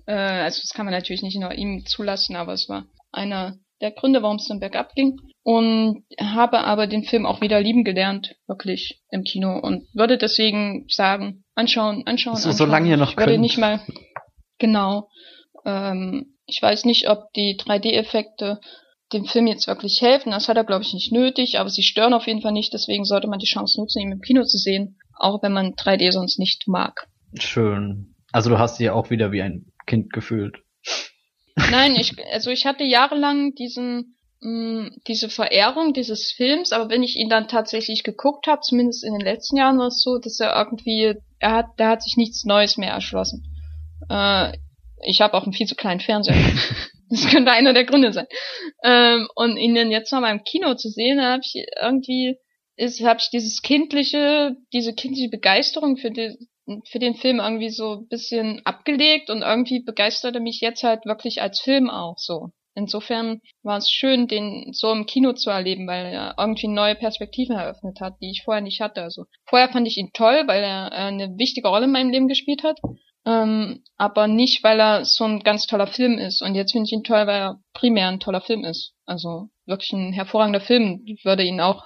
äh, 0.06 0.12
also 0.12 0.60
das 0.60 0.72
kann 0.74 0.86
man 0.86 0.94
natürlich 0.94 1.22
nicht 1.22 1.38
nur 1.38 1.52
ihm 1.52 1.84
zulassen, 1.86 2.36
aber 2.36 2.52
es 2.52 2.68
war 2.68 2.86
einer 3.10 3.56
der 3.80 3.92
Gründe, 3.92 4.22
warum 4.22 4.36
es 4.36 4.48
dann 4.48 4.60
bergab 4.60 4.94
ging. 4.94 5.18
Und 5.42 6.04
habe 6.20 6.60
aber 6.60 6.86
den 6.86 7.04
Film 7.04 7.24
auch 7.24 7.40
wieder 7.40 7.60
lieben 7.60 7.84
gelernt, 7.84 8.36
wirklich 8.46 9.00
im 9.10 9.24
Kino. 9.24 9.58
Und 9.58 9.88
würde 9.94 10.18
deswegen 10.18 10.84
sagen, 10.88 11.44
anschauen, 11.54 12.06
anschauen, 12.06 12.36
so, 12.36 12.50
anschauen. 12.50 12.66
Solange 12.66 12.90
ihr 12.90 12.96
noch 12.96 13.12
ich 13.12 13.16
würde 13.16 13.32
könnt. 13.32 13.42
nicht 13.42 13.56
mal, 13.56 13.80
genau. 14.58 15.08
Ähm, 15.64 16.34
ich 16.44 16.60
weiß 16.60 16.84
nicht, 16.84 17.08
ob 17.08 17.32
die 17.34 17.56
3D-Effekte 17.56 18.60
dem 19.12 19.24
Film 19.24 19.46
jetzt 19.46 19.66
wirklich 19.66 20.00
helfen. 20.00 20.32
Das 20.32 20.48
hat 20.48 20.56
er, 20.56 20.64
glaube 20.64 20.82
ich, 20.82 20.92
nicht 20.92 21.12
nötig, 21.12 21.58
aber 21.58 21.70
sie 21.70 21.82
stören 21.82 22.12
auf 22.12 22.26
jeden 22.26 22.42
Fall 22.42 22.52
nicht. 22.52 22.72
Deswegen 22.72 23.04
sollte 23.04 23.28
man 23.28 23.38
die 23.38 23.46
Chance 23.46 23.80
nutzen, 23.80 24.00
ihn 24.00 24.12
im 24.12 24.20
Kino 24.20 24.44
zu 24.44 24.58
sehen, 24.58 24.98
auch 25.16 25.42
wenn 25.42 25.52
man 25.52 25.74
3D 25.74 26.12
sonst 26.12 26.38
nicht 26.38 26.68
mag. 26.68 27.08
Schön. 27.38 28.14
Also 28.32 28.50
du 28.50 28.58
hast 28.58 28.78
dich 28.78 28.90
auch 28.90 29.10
wieder 29.10 29.32
wie 29.32 29.42
ein 29.42 29.72
Kind 29.86 30.12
gefühlt. 30.12 30.58
Nein, 31.70 31.96
ich, 31.96 32.14
also 32.32 32.50
ich 32.50 32.66
hatte 32.66 32.84
jahrelang 32.84 33.54
diesen, 33.54 34.16
mh, 34.40 34.50
mm, 34.50 34.90
diese 35.06 35.30
Verehrung 35.30 35.94
dieses 35.94 36.30
Films, 36.32 36.72
aber 36.72 36.90
wenn 36.90 37.02
ich 37.02 37.16
ihn 37.16 37.30
dann 37.30 37.48
tatsächlich 37.48 38.02
geguckt 38.02 38.46
habe, 38.46 38.60
zumindest 38.60 39.04
in 39.04 39.14
den 39.14 39.24
letzten 39.24 39.56
Jahren 39.56 39.78
war 39.78 39.88
es 39.88 40.02
so, 40.02 40.18
dass 40.18 40.38
er 40.40 40.54
irgendwie, 40.54 41.14
er 41.38 41.52
hat, 41.52 41.66
der 41.78 41.88
hat 41.88 42.02
sich 42.02 42.16
nichts 42.16 42.44
Neues 42.44 42.76
mehr 42.76 42.92
erschlossen. 42.92 43.46
Äh, 44.10 44.52
ich 45.02 45.20
habe 45.20 45.34
auch 45.34 45.44
einen 45.44 45.52
viel 45.52 45.66
zu 45.66 45.76
kleinen 45.76 46.00
Fernseher. 46.00 46.36
Das 47.10 47.26
könnte 47.26 47.50
einer 47.52 47.72
der 47.72 47.84
Gründe 47.84 48.12
sein. 48.12 48.26
Ähm, 48.84 49.28
und 49.34 49.56
ihn 49.56 49.74
dann 49.74 49.90
jetzt 49.90 50.12
noch 50.12 50.20
mal 50.20 50.32
im 50.32 50.44
Kino 50.44 50.74
zu 50.74 50.90
sehen, 50.90 51.22
habe 51.22 51.42
ich 51.42 51.64
irgendwie 51.80 52.36
ist, 52.78 53.02
habe 53.02 53.18
ich 53.20 53.30
dieses 53.30 53.60
kindliche, 53.60 54.56
diese 54.72 54.94
kindliche 54.94 55.28
Begeisterung 55.28 55.96
für 55.96 56.10
die, 56.10 56.36
für 56.90 56.98
den 56.98 57.14
Film 57.14 57.40
irgendwie 57.40 57.70
so 57.70 57.94
ein 57.94 58.08
bisschen 58.08 58.60
abgelegt 58.64 59.30
und 59.30 59.42
irgendwie 59.42 59.82
begeisterte 59.82 60.40
mich 60.40 60.60
jetzt 60.60 60.84
halt 60.84 61.04
wirklich 61.04 61.42
als 61.42 61.60
Film 61.60 61.90
auch 61.90 62.18
so. 62.18 62.50
Insofern 62.74 63.40
war 63.64 63.78
es 63.78 63.90
schön, 63.90 64.28
den 64.28 64.72
so 64.72 64.92
im 64.92 65.06
Kino 65.06 65.32
zu 65.32 65.50
erleben, 65.50 65.88
weil 65.88 66.06
er 66.06 66.36
irgendwie 66.38 66.68
neue 66.68 66.94
Perspektiven 66.94 67.56
eröffnet 67.56 68.00
hat, 68.00 68.14
die 68.22 68.30
ich 68.30 68.44
vorher 68.44 68.62
nicht 68.62 68.80
hatte. 68.80 69.02
Also 69.02 69.24
vorher 69.46 69.68
fand 69.68 69.88
ich 69.88 69.96
ihn 69.96 70.10
toll, 70.12 70.44
weil 70.46 70.62
er 70.62 70.92
äh, 70.92 71.08
eine 71.08 71.36
wichtige 71.38 71.66
Rolle 71.66 71.86
in 71.86 71.90
meinem 71.90 72.10
Leben 72.10 72.28
gespielt 72.28 72.62
hat. 72.62 72.78
Ähm, 73.26 73.82
aber 73.96 74.26
nicht, 74.26 74.62
weil 74.64 74.80
er 74.80 75.04
so 75.04 75.24
ein 75.24 75.40
ganz 75.40 75.66
toller 75.66 75.86
Film 75.86 76.18
ist. 76.18 76.42
Und 76.42 76.54
jetzt 76.54 76.72
finde 76.72 76.86
ich 76.86 76.92
ihn 76.92 77.04
toll, 77.04 77.26
weil 77.26 77.40
er 77.40 77.60
primär 77.74 78.08
ein 78.08 78.20
toller 78.20 78.40
Film 78.40 78.64
ist. 78.64 78.94
Also 79.06 79.48
wirklich 79.66 79.92
ein 79.92 80.12
hervorragender 80.12 80.60
Film. 80.60 81.02
Ich 81.04 81.24
würde 81.24 81.42
ihn 81.42 81.60
auch 81.60 81.84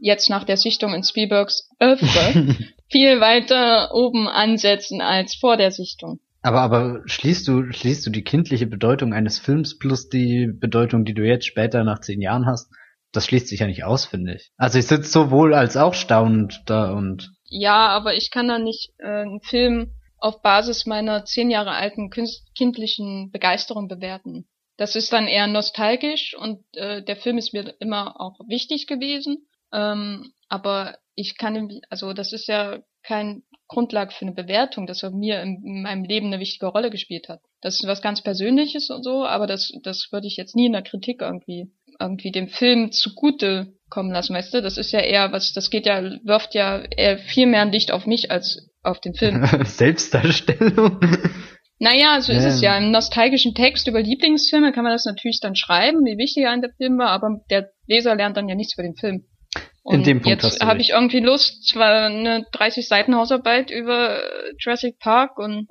jetzt 0.00 0.30
nach 0.30 0.44
der 0.44 0.56
Sichtung 0.56 0.94
in 0.94 1.02
Spielbergs 1.02 1.68
Öffre 1.78 2.56
viel 2.90 3.20
weiter 3.20 3.94
oben 3.94 4.28
ansetzen 4.28 5.00
als 5.00 5.34
vor 5.34 5.56
der 5.56 5.70
Sichtung. 5.70 6.20
Aber, 6.42 6.60
aber 6.60 7.00
schließt 7.06 7.48
du, 7.48 7.72
schließt 7.72 8.06
du 8.06 8.10
die 8.10 8.22
kindliche 8.22 8.66
Bedeutung 8.66 9.14
eines 9.14 9.38
Films 9.38 9.78
plus 9.78 10.10
die 10.10 10.46
Bedeutung, 10.52 11.04
die 11.04 11.14
du 11.14 11.22
jetzt 11.22 11.46
später 11.46 11.84
nach 11.84 12.00
zehn 12.00 12.20
Jahren 12.20 12.46
hast? 12.46 12.70
Das 13.12 13.26
schließt 13.26 13.48
sich 13.48 13.60
ja 13.60 13.66
nicht 13.66 13.84
aus, 13.84 14.04
finde 14.04 14.34
ich. 14.34 14.50
Also 14.56 14.78
ich 14.78 14.86
sitze 14.86 15.10
sowohl 15.10 15.54
als 15.54 15.76
auch 15.76 15.94
staunend 15.94 16.62
da 16.66 16.92
und. 16.92 17.32
Ja, 17.44 17.88
aber 17.88 18.14
ich 18.14 18.30
kann 18.30 18.48
da 18.48 18.58
nicht 18.58 18.92
äh, 18.98 19.22
einen 19.22 19.40
Film 19.40 19.92
auf 20.24 20.40
Basis 20.40 20.86
meiner 20.86 21.26
zehn 21.26 21.50
Jahre 21.50 21.72
alten 21.72 22.08
kindlichen 22.08 23.30
Begeisterung 23.30 23.88
bewerten. 23.88 24.46
Das 24.78 24.96
ist 24.96 25.12
dann 25.12 25.28
eher 25.28 25.46
nostalgisch 25.46 26.34
und 26.34 26.64
äh, 26.72 27.02
der 27.02 27.16
Film 27.16 27.36
ist 27.36 27.52
mir 27.52 27.74
immer 27.78 28.18
auch 28.18 28.40
wichtig 28.48 28.86
gewesen. 28.86 29.46
Ähm, 29.70 30.32
aber 30.48 30.96
ich 31.14 31.36
kann, 31.36 31.78
also 31.90 32.14
das 32.14 32.32
ist 32.32 32.48
ja 32.48 32.78
kein 33.02 33.42
Grundlage 33.68 34.12
für 34.12 34.22
eine 34.22 34.34
Bewertung, 34.34 34.86
dass 34.86 35.02
er 35.02 35.10
mir 35.10 35.42
in, 35.42 35.62
in, 35.62 35.82
meinem 35.82 36.04
Leben 36.04 36.28
eine 36.28 36.40
wichtige 36.40 36.68
Rolle 36.68 36.88
gespielt 36.88 37.28
hat. 37.28 37.42
Das 37.60 37.74
ist 37.74 37.86
was 37.86 38.00
ganz 38.00 38.22
Persönliches 38.22 38.88
und 38.88 39.02
so, 39.02 39.26
aber 39.26 39.46
das, 39.46 39.72
das 39.82 40.08
würde 40.10 40.26
ich 40.26 40.38
jetzt 40.38 40.56
nie 40.56 40.66
in 40.66 40.72
der 40.72 40.82
Kritik 40.82 41.20
irgendwie, 41.20 41.70
irgendwie 42.00 42.32
dem 42.32 42.48
Film 42.48 42.92
zugute 42.92 43.74
kommen 43.90 44.10
lassen, 44.10 44.34
weißt 44.34 44.54
du? 44.54 44.62
Das 44.62 44.78
ist 44.78 44.90
ja 44.90 45.00
eher 45.00 45.32
was, 45.32 45.52
das 45.52 45.68
geht 45.68 45.84
ja, 45.84 46.02
wirft 46.24 46.54
ja 46.54 46.78
eher 46.78 47.18
viel 47.18 47.46
mehr 47.46 47.60
ein 47.60 47.72
Licht 47.72 47.92
auf 47.92 48.06
mich 48.06 48.30
als 48.30 48.70
auf 48.84 49.00
den 49.00 49.14
Film. 49.14 49.44
Selbstdarstellung. 49.64 51.00
Naja, 51.78 52.20
so 52.20 52.32
ist 52.32 52.44
es 52.44 52.60
ja. 52.60 52.78
Im 52.78 52.92
nostalgischen 52.92 53.54
Text 53.54 53.88
über 53.88 54.00
Lieblingsfilme 54.00 54.72
kann 54.72 54.84
man 54.84 54.92
das 54.92 55.04
natürlich 55.04 55.40
dann 55.40 55.56
schreiben, 55.56 56.04
wie 56.04 56.18
wichtig 56.18 56.46
ein 56.46 56.62
der 56.62 56.72
Film 56.76 56.98
war, 56.98 57.10
aber 57.10 57.40
der 57.50 57.70
Leser 57.86 58.14
lernt 58.14 58.36
dann 58.36 58.48
ja 58.48 58.54
nichts 58.54 58.74
über 58.74 58.84
den 58.84 58.94
Film. 58.94 59.26
Und 59.82 59.96
In 59.96 60.04
dem 60.04 60.22
Punkt 60.22 60.42
jetzt 60.42 60.64
habe 60.64 60.80
ich 60.80 60.90
irgendwie 60.90 61.20
Lust, 61.20 61.68
zwar 61.68 62.06
eine 62.06 62.46
30 62.52 62.88
Seiten 62.88 63.14
Hausarbeit 63.14 63.70
über 63.70 64.18
Jurassic 64.58 64.98
Park 64.98 65.38
und, 65.38 65.68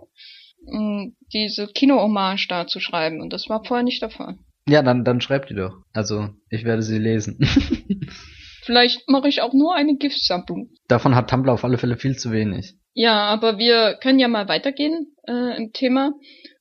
und 0.65 1.15
diese 1.34 1.68
Kino-Hommage 1.68 2.48
da 2.48 2.68
zu 2.68 2.80
schreiben 2.80 3.22
und 3.22 3.34
das 3.34 3.49
war 3.49 3.64
vorher 3.65 3.84
nicht 3.84 4.02
der 4.02 4.11
Fall. 4.11 4.35
Ja, 4.68 4.81
dann, 4.81 5.03
dann 5.03 5.19
schreibt 5.19 5.49
die 5.49 5.56
doch. 5.56 5.73
Also, 5.94 6.30
ich 6.49 6.64
werde 6.64 6.84
sie 6.84 6.99
lesen. 6.99 7.40
Vielleicht 8.64 9.10
mache 9.10 9.27
ich 9.27 9.41
auch 9.41 9.53
nur 9.53 9.76
eine 9.76 9.98
Giftsammlung. 9.98 10.69
Davon 10.88 11.15
hat 11.15 11.30
Tumblr 11.30 11.52
auf 11.52 11.65
alle 11.65 11.77
Fälle 11.77 11.98
viel 11.98 12.15
zu 12.15 12.31
wenig. 12.31 12.76
Ja, 12.94 13.26
aber 13.26 13.57
wir 13.57 13.98
können 14.02 14.20
ja 14.20 14.28
mal 14.28 14.48
weitergehen 14.48 15.15
äh, 15.28 15.57
im 15.57 15.74
Thema. 15.74 16.14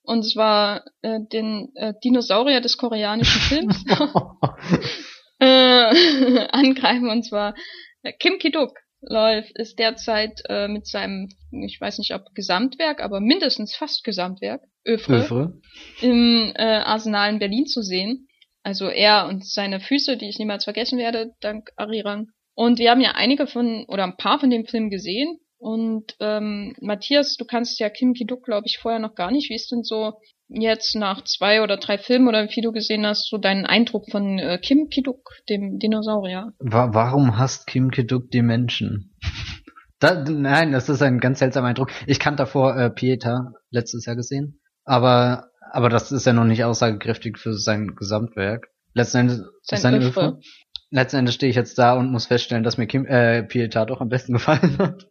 Und 0.02 0.24
zwar 0.24 0.84
äh, 1.02 1.20
den 1.32 1.70
äh, 1.76 1.94
Dinosaurier 2.02 2.60
des 2.60 2.76
koreanischen 2.76 3.40
Films 3.40 3.84
äh, 5.38 6.46
angreifen. 6.50 7.10
Und 7.10 7.24
zwar 7.24 7.54
äh, 8.02 8.12
Kim 8.12 8.38
Ki-duk 8.38 8.72
läuft, 9.02 9.56
ist 9.58 9.78
derzeit 9.78 10.42
äh, 10.48 10.68
mit 10.68 10.86
seinem, 10.86 11.28
ich 11.50 11.80
weiß 11.80 11.98
nicht 11.98 12.14
ob 12.14 12.34
Gesamtwerk, 12.34 13.02
aber 13.02 13.20
mindestens 13.20 13.74
fast 13.74 14.04
Gesamtwerk, 14.04 14.62
Öfre, 14.84 15.16
Öfre. 15.16 15.60
im 16.00 16.52
äh, 16.54 16.62
Arsenal 16.62 17.32
in 17.32 17.38
Berlin 17.38 17.66
zu 17.66 17.82
sehen. 17.82 18.28
Also 18.62 18.88
er 18.88 19.26
und 19.26 19.44
seine 19.44 19.80
Füße, 19.80 20.16
die 20.16 20.28
ich 20.28 20.38
niemals 20.38 20.64
vergessen 20.64 20.98
werde, 20.98 21.34
dank 21.40 21.70
Arirang. 21.76 22.28
Und 22.54 22.78
wir 22.78 22.90
haben 22.90 23.00
ja 23.00 23.12
einige 23.12 23.46
von, 23.48 23.84
oder 23.88 24.04
ein 24.04 24.16
paar 24.16 24.38
von 24.38 24.50
dem 24.50 24.66
Film 24.66 24.88
gesehen. 24.88 25.38
Und 25.62 26.16
ähm, 26.18 26.74
Matthias, 26.80 27.36
du 27.36 27.44
kannst 27.44 27.78
ja 27.78 27.88
Kim 27.88 28.14
Ki-duk, 28.14 28.42
glaube 28.42 28.66
ich, 28.66 28.78
vorher 28.78 28.98
noch 28.98 29.14
gar 29.14 29.30
nicht. 29.30 29.48
Wie 29.48 29.54
ist 29.54 29.70
denn 29.70 29.84
so 29.84 30.14
jetzt 30.48 30.96
nach 30.96 31.22
zwei 31.22 31.62
oder 31.62 31.76
drei 31.76 31.98
Filmen 31.98 32.26
oder 32.26 32.48
wie 32.48 32.60
du 32.60 32.72
gesehen 32.72 33.06
hast, 33.06 33.28
so 33.28 33.38
deinen 33.38 33.64
Eindruck 33.64 34.10
von 34.10 34.40
äh, 34.40 34.58
Kim 34.58 34.88
Ki-duk, 34.88 35.30
dem 35.48 35.78
Dinosaurier? 35.78 36.52
Wa 36.58 36.92
warum 36.92 37.38
hasst 37.38 37.68
Kim 37.68 37.92
Ki-duk 37.92 38.28
die 38.32 38.42
Menschen? 38.42 39.14
da, 40.00 40.24
nein, 40.24 40.72
das 40.72 40.88
ist 40.88 41.00
ein 41.00 41.20
ganz 41.20 41.38
seltsamer 41.38 41.68
Eindruck. 41.68 41.92
Ich 42.08 42.18
kannte 42.18 42.38
davor 42.38 42.76
äh, 42.76 42.90
Pieta 42.90 43.52
letztes 43.70 44.04
Jahr 44.04 44.16
gesehen, 44.16 44.60
aber 44.84 45.48
aber 45.70 45.90
das 45.90 46.10
ist 46.10 46.26
ja 46.26 46.32
noch 46.32 46.44
nicht 46.44 46.64
aussagekräftig 46.64 47.38
für 47.38 47.54
sein 47.54 47.94
Gesamtwerk. 47.94 48.66
Letzten 48.94 49.18
Endes 49.18 49.42
sein, 49.62 49.78
sein 49.78 50.02
Öfre. 50.02 50.40
Letzten 50.90 51.18
Endes 51.18 51.34
stehe 51.34 51.50
ich 51.50 51.56
jetzt 51.56 51.78
da 51.78 51.94
und 51.94 52.10
muss 52.10 52.26
feststellen, 52.26 52.64
dass 52.64 52.78
mir 52.78 52.88
Kim, 52.88 53.06
äh, 53.06 53.42
Pietà 53.42 53.84
doch 53.84 54.00
am 54.00 54.08
besten 54.08 54.32
gefallen 54.32 54.76
hat. 54.78 55.06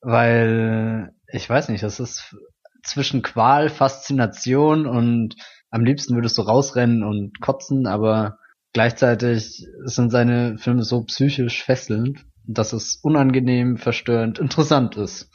Weil, 0.00 1.12
ich 1.32 1.48
weiß 1.48 1.68
nicht, 1.68 1.82
das 1.82 2.00
ist 2.00 2.36
zwischen 2.82 3.22
Qual, 3.22 3.68
Faszination 3.68 4.86
und 4.86 5.34
am 5.70 5.84
liebsten 5.84 6.14
würdest 6.14 6.38
du 6.38 6.42
rausrennen 6.42 7.02
und 7.02 7.40
kotzen, 7.40 7.86
aber 7.86 8.38
gleichzeitig 8.72 9.66
sind 9.84 10.10
seine 10.10 10.58
Filme 10.58 10.82
so 10.82 11.02
psychisch 11.04 11.64
fesselnd, 11.64 12.24
dass 12.46 12.72
es 12.72 13.00
unangenehm, 13.02 13.76
verstörend, 13.76 14.38
interessant 14.38 14.96
ist. 14.96 15.30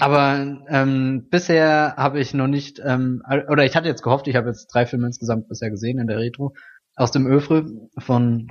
Aber 0.00 0.58
ähm, 0.68 1.28
bisher 1.30 1.94
habe 1.96 2.20
ich 2.20 2.34
noch 2.34 2.46
nicht, 2.46 2.80
ähm, 2.84 3.22
oder 3.48 3.64
ich 3.64 3.74
hatte 3.74 3.88
jetzt 3.88 4.02
gehofft, 4.02 4.28
ich 4.28 4.36
habe 4.36 4.48
jetzt 4.48 4.66
drei 4.66 4.84
Filme 4.84 5.06
insgesamt 5.06 5.48
bisher 5.48 5.70
gesehen 5.70 5.98
in 5.98 6.06
der 6.06 6.18
Retro, 6.18 6.52
aus 6.94 7.10
dem 7.10 7.26
Öfre 7.26 7.66
von 7.98 8.48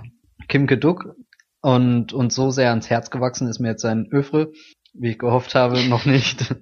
Kim 0.47 0.65
Keduk 0.65 1.15
und, 1.61 2.11
und 2.11 2.33
so 2.33 2.49
sehr 2.49 2.71
ans 2.71 2.89
Herz 2.89 3.11
gewachsen 3.11 3.47
ist 3.47 3.59
mir 3.59 3.69
jetzt 3.69 3.83
sein 3.83 4.07
Öfre, 4.11 4.51
wie 4.93 5.11
ich 5.11 5.19
gehofft 5.19 5.55
habe, 5.55 5.83
noch 5.87 6.05
nicht. 6.05 6.53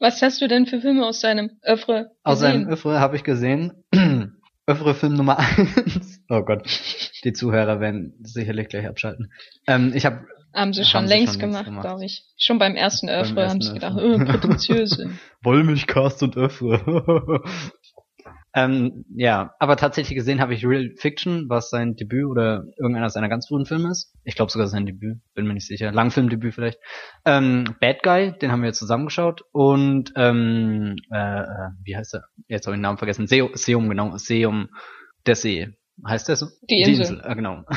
Was 0.00 0.22
hast 0.22 0.40
du 0.40 0.48
denn 0.48 0.66
für 0.66 0.80
Filme 0.80 1.06
aus 1.06 1.20
seinem 1.20 1.50
Öfre 1.62 1.92
gesehen? 1.92 2.16
Aus 2.24 2.40
seinem 2.40 2.68
Öfre 2.68 3.00
habe 3.00 3.16
ich 3.16 3.24
gesehen. 3.24 3.84
Öfre 4.66 4.94
Film 4.94 5.14
Nummer 5.14 5.38
eins. 5.38 6.20
Oh 6.28 6.42
Gott, 6.42 6.66
die 7.24 7.32
Zuhörer 7.32 7.80
werden 7.80 8.14
sicherlich 8.22 8.68
gleich 8.68 8.86
abschalten. 8.86 9.30
Ähm, 9.66 9.92
ich 9.94 10.06
habe 10.06 10.26
haben 10.54 10.72
sie 10.72 10.84
schon 10.84 11.02
haben 11.02 11.08
längst 11.08 11.34
sie 11.34 11.40
schon 11.40 11.50
gemacht, 11.50 11.64
gemacht. 11.66 11.84
glaube 11.84 12.04
ich. 12.04 12.24
Schon 12.38 12.58
beim 12.58 12.76
ersten 12.76 13.08
Öffre 13.08 13.48
haben 13.48 13.60
sie 13.60 13.74
gedacht, 13.74 13.96
oh, 14.00 14.18
prätentiöse. 14.18 15.10
Wollmilchcast 15.42 16.22
und 16.22 16.36
Öffre. 16.36 17.42
ähm, 18.54 19.04
ja, 19.14 19.54
aber 19.58 19.76
tatsächlich 19.76 20.16
gesehen 20.16 20.40
habe 20.40 20.54
ich 20.54 20.64
Real 20.64 20.92
Fiction, 20.96 21.48
was 21.48 21.70
sein 21.70 21.96
Debüt 21.96 22.26
oder 22.26 22.64
irgendeiner 22.78 23.10
seiner 23.10 23.28
ganz 23.28 23.48
frühen 23.48 23.66
Filme 23.66 23.90
ist. 23.90 24.14
Ich 24.22 24.36
glaube 24.36 24.52
sogar 24.52 24.68
sein 24.68 24.86
Debüt, 24.86 25.18
bin 25.34 25.46
mir 25.46 25.54
nicht 25.54 25.66
sicher. 25.66 25.90
Langfilmdebüt 25.90 26.54
vielleicht. 26.54 26.78
Ähm, 27.24 27.74
Bad 27.80 28.04
Guy, 28.04 28.32
den 28.38 28.52
haben 28.52 28.60
wir 28.62 28.68
jetzt 28.68 28.78
zusammengeschaut. 28.78 29.42
Und 29.50 30.12
ähm, 30.14 30.96
äh, 31.12 31.40
äh 31.40 31.70
wie 31.82 31.96
heißt 31.96 32.14
er? 32.14 32.24
Jetzt 32.46 32.66
habe 32.66 32.76
ich 32.76 32.78
den 32.78 32.82
Namen 32.82 32.98
vergessen. 32.98 33.26
Seum, 33.26 33.50
Seum 33.54 33.88
genau. 33.88 34.16
Seum 34.18 34.68
der 35.26 35.34
See. 35.34 35.70
Heißt 36.06 36.28
der 36.28 36.36
so? 36.36 36.46
Die 36.70 36.82
Insel. 36.82 36.94
Die 36.94 37.00
Insel, 37.00 37.22
ah, 37.22 37.34
genau. 37.34 37.64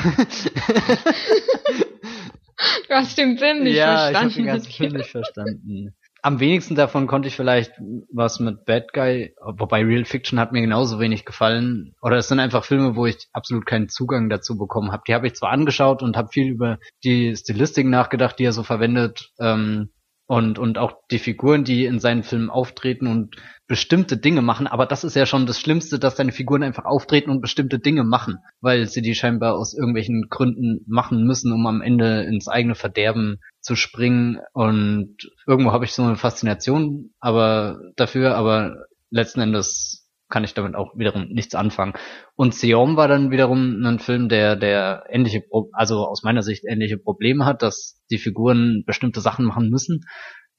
Du 2.87 2.93
hast 2.93 3.17
den 3.17 3.37
Film 3.37 3.63
nicht 3.63 3.75
ja, 3.75 4.09
verstanden. 4.11 4.13
Ja, 4.13 4.19
ich 4.19 4.23
habe 4.23 4.33
den 4.33 4.45
ganzen 4.45 4.71
Film 4.71 4.93
nicht 4.93 5.11
verstanden. 5.11 5.95
Am 6.21 6.39
wenigsten 6.39 6.75
davon 6.75 7.07
konnte 7.07 7.27
ich 7.27 7.35
vielleicht 7.35 7.71
was 8.11 8.39
mit 8.39 8.65
Bad 8.65 8.93
Guy, 8.93 9.35
wobei 9.41 9.83
Real 9.83 10.05
Fiction 10.05 10.39
hat 10.39 10.51
mir 10.51 10.61
genauso 10.61 10.99
wenig 10.99 11.25
gefallen. 11.25 11.95
Oder 12.01 12.17
es 12.17 12.27
sind 12.27 12.39
einfach 12.39 12.65
Filme, 12.65 12.95
wo 12.95 13.05
ich 13.05 13.27
absolut 13.33 13.65
keinen 13.65 13.89
Zugang 13.89 14.29
dazu 14.29 14.57
bekommen 14.57 14.91
habe. 14.91 15.03
Die 15.07 15.13
habe 15.13 15.27
ich 15.27 15.35
zwar 15.35 15.51
angeschaut 15.51 16.01
und 16.01 16.17
habe 16.17 16.29
viel 16.31 16.47
über 16.47 16.79
die 17.03 17.35
Stilistik 17.35 17.87
nachgedacht, 17.87 18.39
die 18.39 18.45
er 18.45 18.53
so 18.53 18.63
verwendet. 18.63 19.31
Ähm, 19.39 19.89
und, 20.29 20.59
und 20.59 20.77
auch 20.77 20.93
die 21.09 21.19
Figuren, 21.19 21.63
die 21.63 21.85
in 21.85 21.99
seinen 21.99 22.21
Filmen 22.21 22.49
auftreten 22.49 23.07
und 23.07 23.37
bestimmte 23.65 24.17
Dinge 24.17 24.41
machen. 24.41 24.67
Aber 24.67 24.85
das 24.85 25.05
ist 25.05 25.15
ja 25.15 25.25
schon 25.25 25.45
das 25.45 25.59
Schlimmste, 25.59 25.99
dass 25.99 26.17
seine 26.17 26.33
Figuren 26.33 26.63
einfach 26.63 26.83
auftreten 26.83 27.29
und 27.29 27.39
bestimmte 27.39 27.79
Dinge 27.79 28.03
machen, 28.03 28.39
weil 28.59 28.87
sie 28.87 29.01
die 29.01 29.15
scheinbar 29.15 29.55
aus 29.55 29.73
irgendwelchen 29.73 30.27
Gründen 30.29 30.83
machen 30.85 31.25
müssen, 31.25 31.53
um 31.53 31.65
am 31.65 31.81
Ende 31.81 32.23
ins 32.23 32.49
eigene 32.49 32.75
Verderben 32.75 33.39
zu 33.67 33.75
springen. 33.75 34.39
Und 34.53 35.17
irgendwo 35.45 35.73
habe 35.73 35.83
ich 35.83 35.91
so 35.91 36.01
eine 36.01 36.15
Faszination 36.15 37.11
aber 37.19 37.79
dafür, 37.97 38.35
aber 38.35 38.85
letzten 39.09 39.41
Endes 39.41 40.09
kann 40.29 40.43
ich 40.43 40.53
damit 40.53 40.75
auch 40.75 40.97
wiederum 40.97 41.27
nichts 41.27 41.53
anfangen. 41.53 41.93
Und 42.35 42.55
Seom 42.55 42.95
war 42.95 43.09
dann 43.09 43.29
wiederum 43.29 43.85
ein 43.85 43.99
Film, 43.99 44.29
der, 44.29 44.55
der 44.55 45.03
ähnliche, 45.09 45.43
also 45.73 46.05
aus 46.07 46.23
meiner 46.23 46.43
Sicht 46.43 46.63
ähnliche 46.65 46.97
Probleme 46.97 47.45
hat, 47.45 47.61
dass 47.61 48.01
die 48.09 48.17
Figuren 48.17 48.83
bestimmte 48.85 49.19
Sachen 49.21 49.45
machen 49.45 49.69
müssen. 49.69 50.05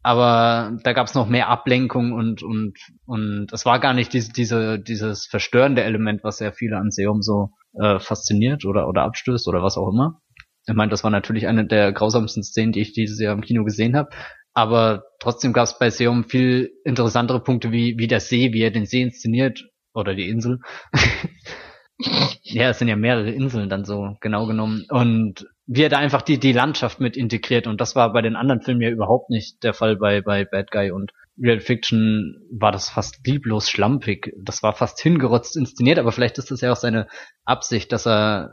Aber 0.03 0.77
da 0.85 0.93
gab 0.93 1.07
es 1.07 1.15
noch 1.15 1.29
mehr 1.29 1.49
Ablenkung 1.49 2.13
und, 2.13 2.43
und, 2.43 2.79
und 3.07 3.53
es 3.53 3.65
war 3.67 3.81
gar 3.81 3.95
nicht 3.95 4.13
diese, 4.13 4.33
diese, 4.33 4.79
dieses 4.79 5.27
verstörende 5.27 5.83
Element, 5.83 6.23
was 6.25 6.39
sehr 6.39 6.53
viele 6.53 6.77
an 6.77 6.91
Seom 6.91 7.21
so 7.21 7.51
äh, 7.81 7.99
fasziniert 7.99 8.65
oder, 8.65 8.89
oder 8.89 9.03
abstößt 9.03 9.49
oder 9.49 9.63
was 9.63 9.77
auch 9.77 9.89
immer. 9.89 10.21
Ich 10.69 10.75
meine, 10.75 10.91
das 10.91 11.03
war 11.03 11.11
natürlich 11.11 11.47
eine 11.47 11.67
der 11.67 11.93
grausamsten 11.93 12.43
Szenen, 12.43 12.73
die 12.73 12.81
ich 12.81 12.93
dieses 12.93 13.19
Jahr 13.19 13.35
im 13.35 13.41
Kino 13.41 13.65
gesehen 13.65 13.97
habe. 13.97 14.11
Aber 14.55 15.05
trotzdem 15.21 15.53
gab 15.53 15.65
es 15.65 15.79
bei 15.79 15.91
Seum 15.91 16.25
viel 16.25 16.73
interessantere 16.85 17.41
Punkte, 17.43 17.73
wie, 17.73 17.97
wie 17.99 18.07
der 18.07 18.21
See, 18.21 18.53
wie 18.53 18.63
er 18.63 18.71
den 18.71 18.87
See 18.87 19.03
inszeniert 19.03 19.69
oder 19.95 20.15
die 20.15 20.29
Insel. 20.29 20.61
ja, 22.43 22.71
es 22.71 22.79
sind 22.79 22.89
ja 22.89 22.97
mehrere 22.97 23.31
Inseln 23.31 23.69
dann 23.69 23.85
so 23.85 24.17
genau 24.21 24.47
genommen. 24.47 24.85
Und 24.91 25.47
wie 25.67 25.83
er 25.83 25.89
da 25.91 25.99
einfach 25.99 26.23
die, 26.23 26.39
die 26.39 26.53
Landschaft 26.53 27.01
mit 27.01 27.17
integriert. 27.17 27.67
Und 27.67 27.81
das 27.81 27.95
war 27.95 28.13
bei 28.13 28.23
den 28.23 28.37
anderen 28.37 28.63
Filmen 28.63 28.83
ja 28.83 28.91
überhaupt 28.91 29.31
nicht 29.31 29.63
der 29.63 29.75
Fall 29.75 29.97
bei, 29.97 30.23
bei 30.23 30.45
Bad 30.45 30.71
Guy 30.71 30.91
und 30.91 31.13
Real 31.41 31.61
Fiction 31.61 32.47
war 32.51 32.73
das 32.73 32.91
fast 32.91 33.27
lieblos 33.27 33.71
schlampig. 33.71 34.33
Das 34.43 34.63
war 34.63 34.75
fast 34.75 35.01
hingerotzt 35.01 35.57
inszeniert, 35.57 35.99
aber 35.99 36.13
vielleicht 36.13 36.39
ist 36.39 36.51
das 36.51 36.61
ja 36.61 36.73
auch 36.73 36.77
seine 36.77 37.07
Absicht, 37.45 37.93
dass 37.93 38.07
er 38.07 38.51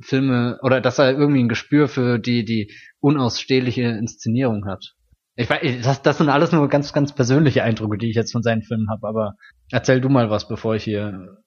Filme 0.00 0.58
oder 0.62 0.80
dass 0.80 0.98
er 0.98 1.12
irgendwie 1.12 1.42
ein 1.42 1.48
Gespür 1.48 1.88
für 1.88 2.18
die, 2.18 2.44
die 2.44 2.72
unausstehliche 3.00 3.82
Inszenierung 3.82 4.66
hat. 4.66 4.94
Ich 5.36 5.48
weiß, 5.48 5.82
das, 5.82 6.02
das 6.02 6.18
sind 6.18 6.28
alles 6.28 6.52
nur 6.52 6.68
ganz, 6.68 6.92
ganz 6.92 7.14
persönliche 7.14 7.62
Eindrücke, 7.62 7.98
die 7.98 8.10
ich 8.10 8.16
jetzt 8.16 8.32
von 8.32 8.42
seinen 8.42 8.62
Filmen 8.62 8.88
habe, 8.90 9.06
aber 9.08 9.34
erzähl 9.70 10.00
du 10.00 10.08
mal 10.08 10.30
was, 10.30 10.46
bevor 10.46 10.74
ich 10.74 10.84
hier. 10.84 11.38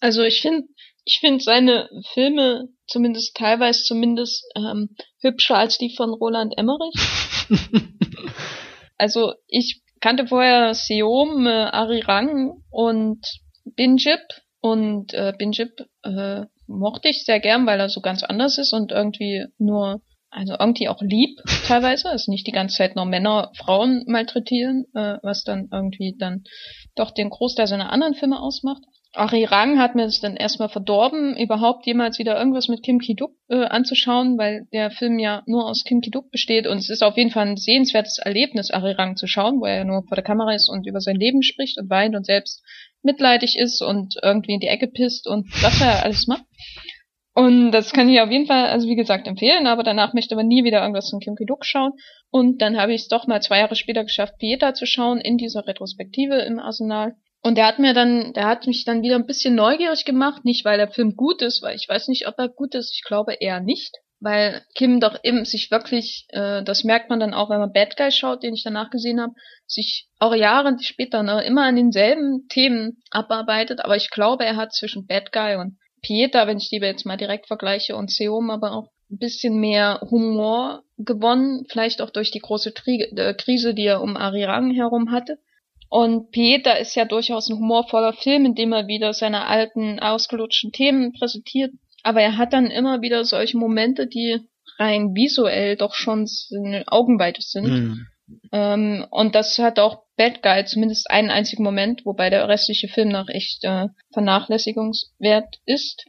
Also 0.00 0.22
ich 0.22 0.40
finde, 0.40 0.68
ich 1.04 1.18
finde 1.20 1.42
seine 1.42 1.88
Filme 2.12 2.68
zumindest 2.86 3.36
teilweise 3.36 3.82
zumindest 3.82 4.44
ähm, 4.56 4.90
hübscher 5.20 5.56
als 5.56 5.78
die 5.78 5.94
von 5.96 6.10
Roland 6.10 6.54
Emmerich. 6.56 6.94
also 8.98 9.34
ich 9.48 9.82
kannte 10.04 10.26
vorher 10.26 10.74
Seom, 10.74 11.46
äh, 11.46 11.50
Arirang 11.50 12.62
und 12.68 13.24
Binjip 13.64 14.20
und 14.60 15.14
äh, 15.14 15.32
Binjip 15.38 15.70
äh, 16.02 16.42
mochte 16.66 17.08
ich 17.08 17.24
sehr 17.24 17.40
gern, 17.40 17.64
weil 17.64 17.80
er 17.80 17.88
so 17.88 18.02
ganz 18.02 18.22
anders 18.22 18.58
ist 18.58 18.74
und 18.74 18.92
irgendwie 18.92 19.46
nur 19.56 20.02
also 20.28 20.56
irgendwie 20.60 20.88
auch 20.88 21.00
lieb 21.00 21.40
teilweise, 21.66 22.10
also 22.10 22.30
nicht 22.30 22.46
die 22.46 22.52
ganze 22.52 22.76
Zeit 22.76 22.96
nur 22.96 23.06
Männer 23.06 23.50
Frauen 23.56 24.04
malträtieren, 24.06 24.84
äh, 24.92 25.16
was 25.22 25.42
dann 25.42 25.70
irgendwie 25.72 26.14
dann 26.18 26.44
doch 26.96 27.10
den 27.10 27.30
Großteil 27.30 27.66
seiner 27.66 27.90
anderen 27.90 28.12
Filme 28.12 28.38
ausmacht. 28.38 28.82
Ari 29.16 29.44
Rang 29.44 29.78
hat 29.78 29.94
mir 29.94 30.04
das 30.04 30.20
dann 30.20 30.36
erstmal 30.36 30.68
verdorben, 30.68 31.36
überhaupt 31.36 31.86
jemals 31.86 32.18
wieder 32.18 32.36
irgendwas 32.36 32.68
mit 32.68 32.82
Kim 32.82 32.98
Ki-duk 32.98 33.32
äh, 33.48 33.64
anzuschauen, 33.64 34.36
weil 34.38 34.66
der 34.72 34.90
Film 34.90 35.18
ja 35.18 35.42
nur 35.46 35.66
aus 35.66 35.84
Kim 35.84 36.00
Ki-duk 36.00 36.30
besteht 36.30 36.66
und 36.66 36.78
es 36.78 36.90
ist 36.90 37.02
auf 37.02 37.16
jeden 37.16 37.30
Fall 37.30 37.46
ein 37.46 37.56
sehenswertes 37.56 38.18
Erlebnis, 38.18 38.70
Ari 38.70 38.92
Rang 38.92 39.16
zu 39.16 39.26
schauen, 39.26 39.60
wo 39.60 39.66
er 39.66 39.78
ja 39.78 39.84
nur 39.84 40.02
vor 40.08 40.16
der 40.16 40.24
Kamera 40.24 40.54
ist 40.54 40.68
und 40.68 40.86
über 40.86 41.00
sein 41.00 41.16
Leben 41.16 41.42
spricht 41.42 41.78
und 41.78 41.88
weint 41.90 42.16
und 42.16 42.26
selbst 42.26 42.62
mitleidig 43.02 43.56
ist 43.56 43.82
und 43.82 44.16
irgendwie 44.22 44.54
in 44.54 44.60
die 44.60 44.68
Ecke 44.68 44.88
pisst 44.88 45.28
und 45.28 45.46
was 45.62 45.80
er 45.80 46.04
alles 46.04 46.26
macht. 46.26 46.44
Und 47.34 47.72
das 47.72 47.92
kann 47.92 48.08
ich 48.08 48.20
auf 48.20 48.30
jeden 48.30 48.46
Fall, 48.46 48.66
also 48.66 48.88
wie 48.88 48.94
gesagt, 48.94 49.26
empfehlen, 49.26 49.66
aber 49.66 49.82
danach 49.82 50.14
möchte 50.14 50.36
man 50.36 50.46
nie 50.46 50.62
wieder 50.62 50.80
irgendwas 50.80 51.10
von 51.10 51.18
Kim 51.18 51.34
Ki-duk 51.34 51.64
schauen. 51.64 51.92
Und 52.30 52.62
dann 52.62 52.76
habe 52.76 52.94
ich 52.94 53.02
es 53.02 53.08
doch 53.08 53.26
mal 53.26 53.42
zwei 53.42 53.58
Jahre 53.58 53.74
später 53.74 54.04
geschafft, 54.04 54.38
Pieta 54.38 54.74
zu 54.74 54.86
schauen 54.86 55.20
in 55.20 55.36
dieser 55.36 55.66
Retrospektive 55.66 56.36
im 56.36 56.60
Arsenal. 56.60 57.16
Und 57.46 57.58
der 57.58 57.66
hat 57.66 57.78
mir 57.78 57.92
dann, 57.92 58.32
der 58.32 58.46
hat 58.46 58.66
mich 58.66 58.86
dann 58.86 59.02
wieder 59.02 59.16
ein 59.16 59.26
bisschen 59.26 59.54
neugierig 59.54 60.06
gemacht, 60.06 60.46
nicht 60.46 60.64
weil 60.64 60.78
der 60.78 60.88
Film 60.88 61.14
gut 61.14 61.42
ist, 61.42 61.62
weil 61.62 61.76
ich 61.76 61.86
weiß 61.86 62.08
nicht, 62.08 62.26
ob 62.26 62.38
er 62.38 62.48
gut 62.48 62.74
ist, 62.74 62.94
ich 62.94 63.04
glaube 63.04 63.34
eher 63.34 63.60
nicht, 63.60 63.96
weil 64.18 64.62
Kim 64.74 64.98
doch 64.98 65.18
eben 65.22 65.44
sich 65.44 65.70
wirklich, 65.70 66.24
äh, 66.30 66.64
das 66.64 66.84
merkt 66.84 67.10
man 67.10 67.20
dann 67.20 67.34
auch, 67.34 67.50
wenn 67.50 67.60
man 67.60 67.74
Bad 67.74 67.98
Guy 67.98 68.10
schaut, 68.10 68.42
den 68.42 68.54
ich 68.54 68.64
danach 68.64 68.88
gesehen 68.88 69.20
habe, 69.20 69.34
sich 69.66 70.08
auch 70.18 70.34
Jahre 70.34 70.74
später 70.80 71.22
ne, 71.22 71.44
immer 71.44 71.64
an 71.64 71.76
denselben 71.76 72.48
Themen 72.48 73.02
abarbeitet, 73.10 73.84
aber 73.84 73.96
ich 73.96 74.08
glaube, 74.08 74.46
er 74.46 74.56
hat 74.56 74.72
zwischen 74.72 75.06
Bad 75.06 75.30
Guy 75.30 75.56
und 75.56 75.76
Pieta, 76.00 76.46
wenn 76.46 76.56
ich 76.56 76.70
die 76.70 76.76
jetzt 76.76 77.04
mal 77.04 77.18
direkt 77.18 77.46
vergleiche, 77.46 77.94
und 77.94 78.10
Seom 78.10 78.48
aber 78.48 78.72
auch 78.72 78.88
ein 79.10 79.18
bisschen 79.18 79.60
mehr 79.60 80.00
Humor 80.10 80.82
gewonnen, 80.96 81.66
vielleicht 81.68 82.00
auch 82.00 82.08
durch 82.08 82.30
die 82.30 82.40
große 82.40 82.72
Tri 82.72 83.02
äh, 83.02 83.34
Krise, 83.34 83.74
die 83.74 83.84
er 83.84 84.00
um 84.00 84.16
Arirang 84.16 84.70
herum 84.70 85.10
hatte. 85.12 85.36
Und 85.94 86.32
Pieta 86.32 86.72
ist 86.72 86.96
ja 86.96 87.04
durchaus 87.04 87.48
ein 87.48 87.56
humorvoller 87.56 88.14
Film, 88.14 88.46
in 88.46 88.56
dem 88.56 88.72
er 88.72 88.88
wieder 88.88 89.14
seine 89.14 89.46
alten, 89.46 90.00
ausgelutschten 90.00 90.72
Themen 90.72 91.12
präsentiert. 91.12 91.70
Aber 92.02 92.20
er 92.20 92.36
hat 92.36 92.52
dann 92.52 92.66
immer 92.66 93.00
wieder 93.00 93.24
solche 93.24 93.56
Momente, 93.56 94.08
die 94.08 94.40
rein 94.76 95.14
visuell 95.14 95.76
doch 95.76 95.94
schon 95.94 96.28
in 96.50 96.82
Augenweite 96.88 97.42
sind. 97.42 97.68
Mhm. 97.68 98.06
Ähm, 98.50 99.06
und 99.08 99.36
das 99.36 99.56
hat 99.60 99.78
auch 99.78 100.02
Bad 100.16 100.42
Guy 100.42 100.64
zumindest 100.64 101.08
einen 101.12 101.30
einzigen 101.30 101.62
Moment, 101.62 102.04
wobei 102.04 102.28
der 102.28 102.48
restliche 102.48 102.88
Film 102.88 103.10
noch 103.10 103.28
echt 103.28 103.62
äh, 103.62 103.86
vernachlässigungswert 104.12 105.60
ist. 105.64 106.06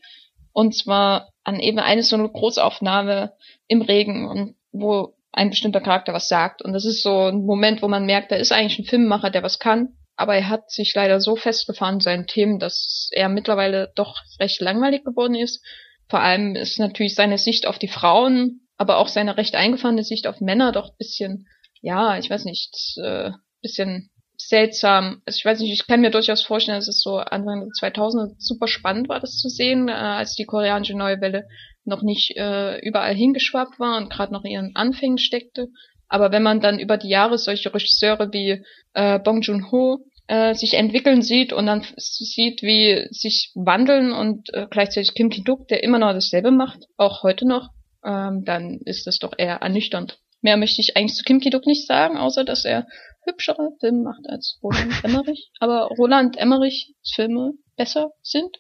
Und 0.51 0.75
zwar 0.75 1.29
an 1.43 1.59
eben 1.59 1.77
eine 1.77 2.01
so 2.01 2.15
eine 2.15 2.29
Großaufnahme 2.29 3.33
im 3.67 3.83
Regen 3.83 4.27
und 4.27 4.55
wo 4.71 5.14
ein 5.35 5.49
bestimmter 5.49 5.81
Charakter 5.81 6.13
was 6.13 6.27
sagt. 6.27 6.61
Und 6.61 6.73
das 6.73 6.85
ist 6.85 7.03
so 7.03 7.27
ein 7.27 7.45
Moment, 7.45 7.81
wo 7.81 7.87
man 7.87 8.05
merkt, 8.05 8.31
da 8.31 8.35
ist 8.35 8.51
eigentlich 8.51 8.79
ein 8.79 8.85
Filmemacher, 8.85 9.29
der 9.29 9.43
was 9.43 9.59
kann, 9.59 9.89
aber 10.15 10.35
er 10.35 10.49
hat 10.49 10.71
sich 10.71 10.93
leider 10.95 11.19
so 11.19 11.35
festgefahren 11.35 11.95
in 11.95 12.01
seinen 12.01 12.27
Themen, 12.27 12.59
dass 12.59 13.09
er 13.11 13.29
mittlerweile 13.29 13.91
doch 13.95 14.21
recht 14.39 14.61
langweilig 14.61 15.03
geworden 15.03 15.35
ist. 15.35 15.63
Vor 16.09 16.21
allem 16.21 16.55
ist 16.55 16.79
natürlich 16.79 17.15
seine 17.15 17.37
Sicht 17.37 17.67
auf 17.67 17.79
die 17.79 17.87
Frauen, 17.87 18.61
aber 18.77 18.97
auch 18.97 19.07
seine 19.07 19.37
recht 19.37 19.55
eingefahrene 19.55 20.03
Sicht 20.03 20.27
auf 20.27 20.41
Männer 20.41 20.71
doch 20.71 20.89
ein 20.89 20.97
bisschen 20.97 21.47
ja, 21.85 22.17
ich 22.17 22.31
weiß 22.31 22.45
nicht, 22.45 22.97
äh, 22.97 23.31
bisschen 23.61 24.09
seltsam. 24.37 25.21
Also 25.25 25.37
ich 25.37 25.45
weiß 25.45 25.59
nicht, 25.59 25.71
ich 25.71 25.87
kann 25.87 26.01
mir 26.01 26.09
durchaus 26.09 26.43
vorstellen, 26.43 26.79
dass 26.79 26.87
es 26.87 27.01
so 27.01 27.17
Anfang 27.17 27.61
der 27.61 27.91
2000er 27.91 28.33
super 28.39 28.67
spannend 28.67 29.07
war, 29.07 29.19
das 29.19 29.37
zu 29.37 29.49
sehen, 29.49 29.87
äh, 29.87 29.91
als 29.91 30.33
die 30.33 30.45
koreanische 30.45 30.97
Neue 30.97 31.21
Welle 31.21 31.47
noch 31.85 32.01
nicht 32.01 32.35
äh, 32.37 32.79
überall 32.79 33.15
hingeschwappt 33.15 33.79
war 33.79 33.97
und 33.97 34.09
gerade 34.09 34.33
noch 34.33 34.43
in 34.43 34.51
ihren 34.51 34.75
Anfängen 34.75 35.17
steckte. 35.17 35.67
Aber 36.07 36.31
wenn 36.31 36.43
man 36.43 36.61
dann 36.61 36.79
über 36.79 36.97
die 36.97 37.09
Jahre 37.09 37.37
solche 37.37 37.73
Regisseure 37.73 38.31
wie 38.31 38.63
äh, 38.93 39.19
Bong 39.19 39.41
Joon-ho 39.41 40.05
äh, 40.27 40.53
sich 40.55 40.73
entwickeln 40.73 41.21
sieht 41.21 41.53
und 41.53 41.65
dann 41.65 41.85
sieht, 41.97 42.61
wie 42.61 43.07
sich 43.11 43.51
wandeln 43.55 44.11
und 44.11 44.53
äh, 44.53 44.67
gleichzeitig 44.69 45.13
Kim 45.13 45.29
Ki-duk, 45.29 45.67
der 45.67 45.83
immer 45.83 45.99
noch 45.99 46.13
dasselbe 46.13 46.51
macht, 46.51 46.85
auch 46.97 47.23
heute 47.23 47.47
noch, 47.47 47.69
ähm, 48.03 48.43
dann 48.45 48.79
ist 48.85 49.07
das 49.07 49.17
doch 49.17 49.33
eher 49.37 49.57
ernüchternd. 49.57 50.19
Mehr 50.41 50.57
möchte 50.57 50.81
ich 50.81 50.95
eigentlich 50.95 51.15
zu 51.15 51.23
Kim 51.23 51.39
Ki-duk 51.39 51.65
nicht 51.65 51.87
sagen, 51.87 52.17
außer 52.17 52.43
dass 52.43 52.65
er 52.65 52.87
hübschere 53.25 53.71
Filme 53.79 54.03
macht 54.03 54.27
als 54.27 54.59
Roland 54.61 54.93
Emmerich. 55.03 55.49
Aber 55.59 55.87
Roland 55.97 56.37
Emmerichs 56.37 56.91
Filme 57.15 57.53
besser 57.75 58.11
sind. 58.21 58.57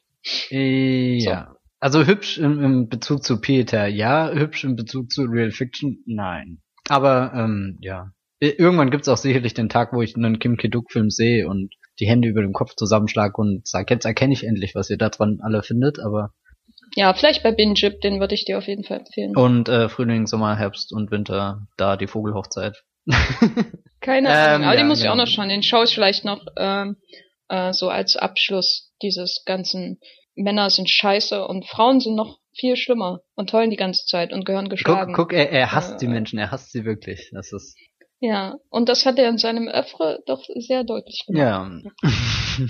Ja. 0.49 1.49
So. 1.51 1.54
Also 1.85 2.03
hübsch 2.03 2.39
im, 2.39 2.63
im, 2.63 2.89
Bezug 2.89 3.23
zu 3.23 3.39
Peter, 3.39 3.85
ja. 3.85 4.31
Hübsch 4.31 4.63
im 4.63 4.75
Bezug 4.75 5.11
zu 5.11 5.21
Real 5.25 5.51
Fiction, 5.51 5.99
nein. 6.07 6.57
Aber 6.89 7.31
ähm, 7.35 7.77
ja. 7.79 8.09
Irgendwann 8.39 8.89
gibt's 8.89 9.07
auch 9.07 9.17
sicherlich 9.17 9.53
den 9.53 9.69
Tag, 9.69 9.93
wo 9.93 10.01
ich 10.01 10.15
einen 10.15 10.39
Kim 10.39 10.57
Ki-duk-Film 10.57 11.11
sehe 11.11 11.47
und 11.47 11.75
die 11.99 12.07
Hände 12.07 12.27
über 12.27 12.41
dem 12.41 12.53
Kopf 12.53 12.73
zusammenschlag 12.75 13.37
und 13.37 13.67
sage, 13.67 13.93
jetzt 13.93 14.05
erkenne 14.05 14.33
ich 14.33 14.47
endlich, 14.47 14.73
was 14.73 14.89
ihr 14.89 14.97
da 14.97 15.09
dran 15.09 15.41
alle 15.43 15.61
findet, 15.61 15.99
aber 15.99 16.33
ja, 16.95 17.13
vielleicht 17.13 17.43
bei 17.43 17.51
Binjip, 17.51 18.01
den 18.01 18.19
würde 18.19 18.33
ich 18.33 18.45
dir 18.45 18.57
auf 18.57 18.65
jeden 18.65 18.83
Fall 18.83 19.01
empfehlen. 19.01 19.37
Und 19.37 19.69
äh, 19.69 19.87
Frühling, 19.87 20.25
Sommer, 20.25 20.57
Herbst 20.57 20.91
und 20.91 21.11
Winter, 21.11 21.67
da 21.77 21.97
die 21.97 22.07
Vogelhochzeit. 22.07 22.83
Keine 24.01 24.29
Ahnung, 24.29 24.63
ähm, 24.63 24.67
aber 24.67 24.73
ja, 24.73 24.81
den 24.81 24.87
muss 24.87 25.01
genau. 25.01 25.13
ich 25.13 25.13
auch 25.13 25.23
noch 25.23 25.31
schauen. 25.31 25.49
Den 25.49 25.61
schaue 25.61 25.83
ich 25.83 25.93
vielleicht 25.93 26.25
noch 26.25 26.43
ähm, 26.57 26.95
äh, 27.47 27.73
so 27.73 27.89
als 27.89 28.15
Abschluss 28.15 28.91
dieses 29.03 29.43
ganzen 29.45 29.99
Männer 30.35 30.69
sind 30.69 30.89
scheiße 30.89 31.47
und 31.47 31.65
Frauen 31.65 31.99
sind 31.99 32.15
noch 32.15 32.39
viel 32.53 32.75
schlimmer 32.75 33.21
und 33.35 33.51
heulen 33.53 33.69
die 33.69 33.75
ganze 33.75 34.05
Zeit 34.05 34.31
und 34.31 34.45
gehören 34.45 34.69
geschlagen. 34.69 35.13
Guck, 35.13 35.29
guck 35.29 35.33
er, 35.33 35.51
er 35.51 35.71
hasst 35.73 35.95
äh, 35.95 35.97
die 35.97 36.07
Menschen, 36.07 36.39
er 36.39 36.51
hasst 36.51 36.71
sie 36.71 36.85
wirklich. 36.85 37.29
Das 37.33 37.51
ist 37.51 37.77
ja, 38.21 38.55
und 38.69 38.87
das 38.87 39.05
hat 39.05 39.19
er 39.19 39.29
in 39.29 39.37
seinem 39.37 39.67
Öffre 39.67 40.23
doch 40.25 40.41
sehr 40.55 40.83
deutlich 40.83 41.25
gemacht. 41.27 41.83
Ja. 42.03 42.09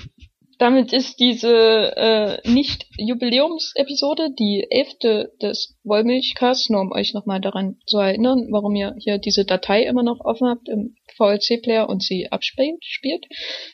damit 0.57 0.93
ist 0.93 1.19
diese 1.19 1.95
äh, 1.95 2.49
Nicht-Jubiläumsepisode 2.49 4.29
die 4.37 4.65
elfte 4.69 5.33
des 5.41 5.77
Wollmilchcasts, 5.83 6.69
nur 6.69 6.81
um 6.81 6.91
euch 6.91 7.13
nochmal 7.13 7.41
daran 7.41 7.77
zu 7.85 7.97
erinnern, 7.97 8.47
warum 8.51 8.75
ihr 8.75 8.95
hier 8.97 9.17
diese 9.17 9.45
Datei 9.45 9.83
immer 9.83 10.03
noch 10.03 10.21
offen 10.21 10.47
habt 10.47 10.69
im 10.69 10.95
VLC-Player 11.17 11.89
und 11.89 12.01
sie 12.01 12.31
abspielt, 12.31 12.83
spielt, 12.83 13.25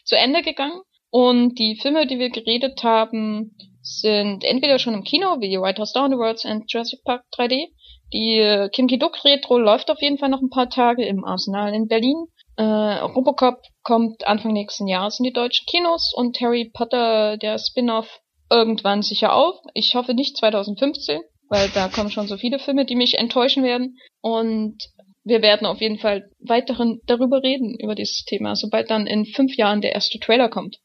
zu 0.04 0.16
Ende 0.16 0.42
gegangen. 0.42 0.82
Und 1.10 1.60
die 1.60 1.78
Filme, 1.82 2.08
die 2.08 2.20
wir 2.20 2.30
geredet 2.30 2.84
haben, 2.84 3.56
sind 3.82 4.44
entweder 4.44 4.80
schon 4.80 4.94
im 4.94 5.04
Kino, 5.04 5.38
wie 5.40 5.60
White 5.60 5.82
House 5.82 5.94
Down 5.94 6.12
the 6.12 6.18
Worlds 6.18 6.46
und 6.46 6.72
Jurassic 6.72 7.04
Park 7.04 7.24
3D. 7.36 7.68
Die 8.14 8.40
äh, 8.40 8.70
Kim 8.70 8.88
Ki-duk 8.88 9.24
Retro 9.24 9.58
läuft 9.58 9.90
auf 9.90 10.02
jeden 10.02 10.18
Fall 10.18 10.30
noch 10.30 10.42
ein 10.42 10.50
paar 10.50 10.70
Tage 10.70 11.06
im 11.06 11.24
Arsenal 11.24 11.74
in 11.74 11.88
Berlin. 11.88 12.26
Äh, 12.58 12.64
Robocop 12.64 13.62
kommt 13.84 14.28
Anfang 14.28 14.54
nächsten 14.54 14.88
Jahres 14.88 15.20
in 15.20 15.24
die 15.24 15.34
deutschen 15.34 15.66
Kinos 15.66 16.12
und 16.16 16.40
Harry 16.42 16.70
Potter, 16.74 17.38
der 17.38 17.58
Spin-off, 17.58 18.20
irgendwann 18.50 19.02
sicher 19.02 19.34
auch. 19.34 19.64
Ich 19.74 19.96
hoffe 19.96 20.14
nicht 20.14 20.38
2015, 20.38 21.22
weil 21.48 21.70
da 21.70 21.88
kommen 21.88 22.12
schon 22.12 22.28
so 22.28 22.38
viele 22.38 22.60
Filme, 22.60 22.86
die 22.86 22.96
mich 22.96 23.18
enttäuschen 23.18 23.64
werden. 23.64 23.98
Und 24.22 24.78
wir 25.24 25.42
werden 25.42 25.66
auf 25.66 25.80
jeden 25.80 26.00
Fall 26.00 26.30
weiterhin 26.40 27.00
darüber 27.06 27.42
reden, 27.42 27.78
über 27.80 27.96
dieses 27.96 28.26
Thema, 28.26 28.56
sobald 28.56 28.90
dann 28.90 29.08
in 29.08 29.26
fünf 29.26 29.56
Jahren 29.56 29.82
der 29.82 29.94
erste 29.94 30.20
Trailer 30.20 30.50
kommt. 30.50 30.78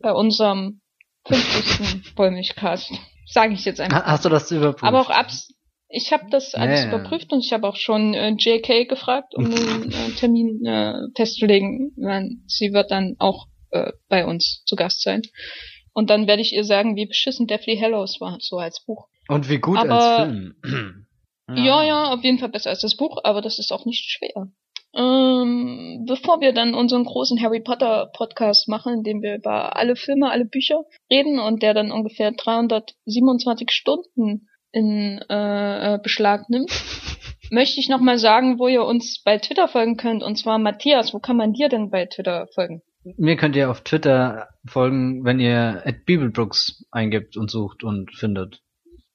Bei 0.00 0.12
unserem 0.12 0.80
50. 1.26 2.16
Wollmilchcast. 2.16 2.92
Sage 3.26 3.54
ich 3.54 3.64
jetzt 3.64 3.80
einfach. 3.80 4.04
Hast 4.04 4.24
du 4.24 4.28
das 4.28 4.50
überprüft? 4.50 4.84
Aber 4.84 5.00
auch 5.00 5.10
abs 5.10 5.54
ich 5.94 6.12
habe 6.12 6.24
das 6.28 6.54
alles 6.54 6.82
ja, 6.82 6.88
überprüft 6.88 7.32
und 7.32 7.44
ich 7.44 7.52
habe 7.52 7.68
auch 7.68 7.76
schon 7.76 8.14
äh, 8.14 8.30
JK 8.30 8.88
gefragt, 8.88 9.34
um 9.34 9.44
einen 9.44 9.92
äh, 9.92 10.10
Termin 10.18 10.64
äh, 10.66 10.94
festzulegen. 11.14 11.92
Sie 12.48 12.72
wird 12.72 12.90
dann 12.90 13.14
auch 13.18 13.46
äh, 13.70 13.92
bei 14.08 14.26
uns 14.26 14.64
zu 14.66 14.74
Gast 14.74 15.02
sein. 15.02 15.22
Und 15.92 16.10
dann 16.10 16.26
werde 16.26 16.42
ich 16.42 16.52
ihr 16.52 16.64
sagen, 16.64 16.96
wie 16.96 17.06
beschissen 17.06 17.46
Deathly 17.46 17.78
Hallows 17.78 18.20
war, 18.20 18.38
so 18.40 18.58
als 18.58 18.84
Buch. 18.84 19.06
Und 19.28 19.48
wie 19.48 19.58
gut 19.58 19.78
aber, 19.78 19.92
als 19.94 20.22
Film. 20.22 20.56
ja. 21.48 21.54
ja, 21.64 21.84
ja, 21.84 22.04
auf 22.12 22.24
jeden 22.24 22.38
Fall 22.38 22.48
besser 22.48 22.70
als 22.70 22.80
das 22.80 22.96
Buch, 22.96 23.18
aber 23.22 23.40
das 23.40 23.60
ist 23.60 23.72
auch 23.72 23.84
nicht 23.84 24.10
schwer. 24.10 24.48
Ähm, 24.96 26.04
bevor 26.06 26.40
wir 26.40 26.52
dann 26.52 26.74
unseren 26.74 27.04
großen 27.04 27.42
Harry 27.42 27.60
Potter 27.60 28.10
Podcast 28.14 28.68
machen, 28.68 28.94
in 28.94 29.02
dem 29.02 29.22
wir 29.22 29.34
über 29.36 29.76
alle 29.76 29.96
Filme, 29.96 30.30
alle 30.30 30.44
Bücher 30.44 30.84
reden 31.10 31.40
und 31.40 31.62
der 31.62 31.74
dann 31.74 31.90
ungefähr 31.90 32.30
327 32.30 33.70
Stunden 33.72 34.48
in 34.70 35.20
äh, 35.28 35.94
äh 35.94 35.98
Beschlag 36.00 36.48
nimmt, 36.48 36.70
möchte 37.50 37.80
ich 37.80 37.88
nochmal 37.88 38.18
sagen, 38.18 38.58
wo 38.58 38.68
ihr 38.68 38.84
uns 38.84 39.20
bei 39.24 39.38
Twitter 39.38 39.66
folgen 39.66 39.96
könnt. 39.96 40.22
Und 40.22 40.36
zwar 40.36 40.58
Matthias, 40.58 41.12
wo 41.12 41.18
kann 41.18 41.36
man 41.36 41.52
dir 41.52 41.68
denn 41.68 41.90
bei 41.90 42.06
Twitter 42.06 42.46
folgen? 42.54 42.82
Mir 43.16 43.36
könnt 43.36 43.56
ihr 43.56 43.70
auf 43.70 43.82
Twitter 43.82 44.48
folgen, 44.64 45.24
wenn 45.24 45.40
ihr 45.40 45.82
at 45.84 46.06
Bibelbrooks 46.06 46.86
eingibt 46.90 47.36
und 47.36 47.50
sucht 47.50 47.84
und 47.84 48.14
findet. 48.14 48.62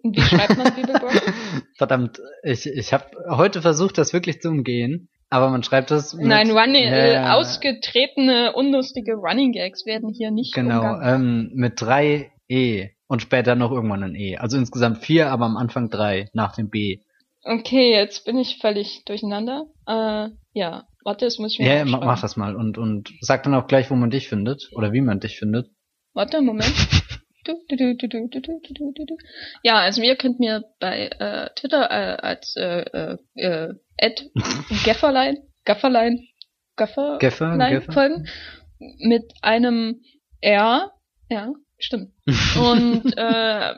Wie 0.04 0.22
schreibt 0.22 0.58
man 0.58 0.74
Bibelbrooks? 0.76 1.22
Verdammt, 1.78 2.22
ich, 2.44 2.68
ich 2.68 2.94
habe 2.94 3.06
heute 3.30 3.62
versucht, 3.62 3.98
das 3.98 4.14
wirklich 4.14 4.42
zu 4.42 4.50
umgehen. 4.50 5.10
Aber 5.30 5.50
man 5.50 5.64
schreibt 5.64 5.92
das. 5.92 6.14
Mit, 6.14 6.26
Nein, 6.26 6.50
running, 6.52 6.86
äh, 6.86 7.24
ausgetretene, 7.30 8.54
unlustige 8.54 9.14
Running 9.14 9.52
Gags 9.52 9.86
werden 9.86 10.10
hier 10.10 10.32
nicht 10.32 10.54
Genau, 10.54 11.00
ähm, 11.02 11.52
mit 11.54 11.80
drei 11.80 12.32
E 12.48 12.90
und 13.08 13.22
später 13.22 13.56
noch 13.56 13.72
irgendwann 13.72 14.04
ein 14.04 14.16
E. 14.16 14.38
Also 14.38 14.58
insgesamt 14.58 15.00
vier, 15.00 15.32
aber 15.32 15.46
am 15.46 15.58
Anfang 15.58 15.90
drei 15.90 16.30
nach 16.34 16.56
dem 16.56 16.70
B. 16.70 17.00
Okay, 17.44 17.92
jetzt 17.92 18.26
bin 18.26 18.38
ich 18.38 18.58
völlig 18.60 19.04
durcheinander. 19.06 19.68
Äh, 19.88 20.30
ja, 20.54 20.88
warte, 21.04 21.26
das 21.26 21.38
muss 21.38 21.54
ich 21.54 21.60
mir 21.60 21.76
Ja, 21.76 21.86
mach, 21.86 22.02
mach 22.02 22.22
das 22.22 22.36
mal 22.36 22.56
und, 22.56 22.78
und 22.78 23.14
sag 23.22 23.44
dann 23.44 23.54
auch 23.54 23.68
gleich, 23.68 23.90
wo 23.92 23.96
man 23.96 24.10
dich 24.10 24.28
findet 24.28 24.70
oder 24.74 24.94
wie 24.94 25.02
man 25.02 25.20
dich 25.20 25.38
findet. 25.38 25.70
Warte, 26.14 26.42
Moment. 26.42 26.74
Ja, 29.64 29.80
also 29.80 30.02
ihr 30.02 30.16
könnt 30.16 30.40
mir 30.40 30.64
bei 30.80 31.08
äh, 31.08 31.50
Twitter 31.56 31.90
äh, 31.90 32.18
als 32.22 32.56
äh, 32.56 32.82
äh, 32.82 33.18
äh 33.36 33.74
Ed 33.98 34.32
Gafferlein, 34.86 35.38
Gafferlein, 35.66 36.28
Gaffer, 36.76 37.18
Gaffer, 37.20 37.92
folgen 37.92 38.28
mit 39.00 39.34
einem 39.42 40.02
R, 40.42 40.92
ja, 41.30 41.54
stimmt. 41.78 42.12
Und 42.60 43.18
äh, 43.18 43.74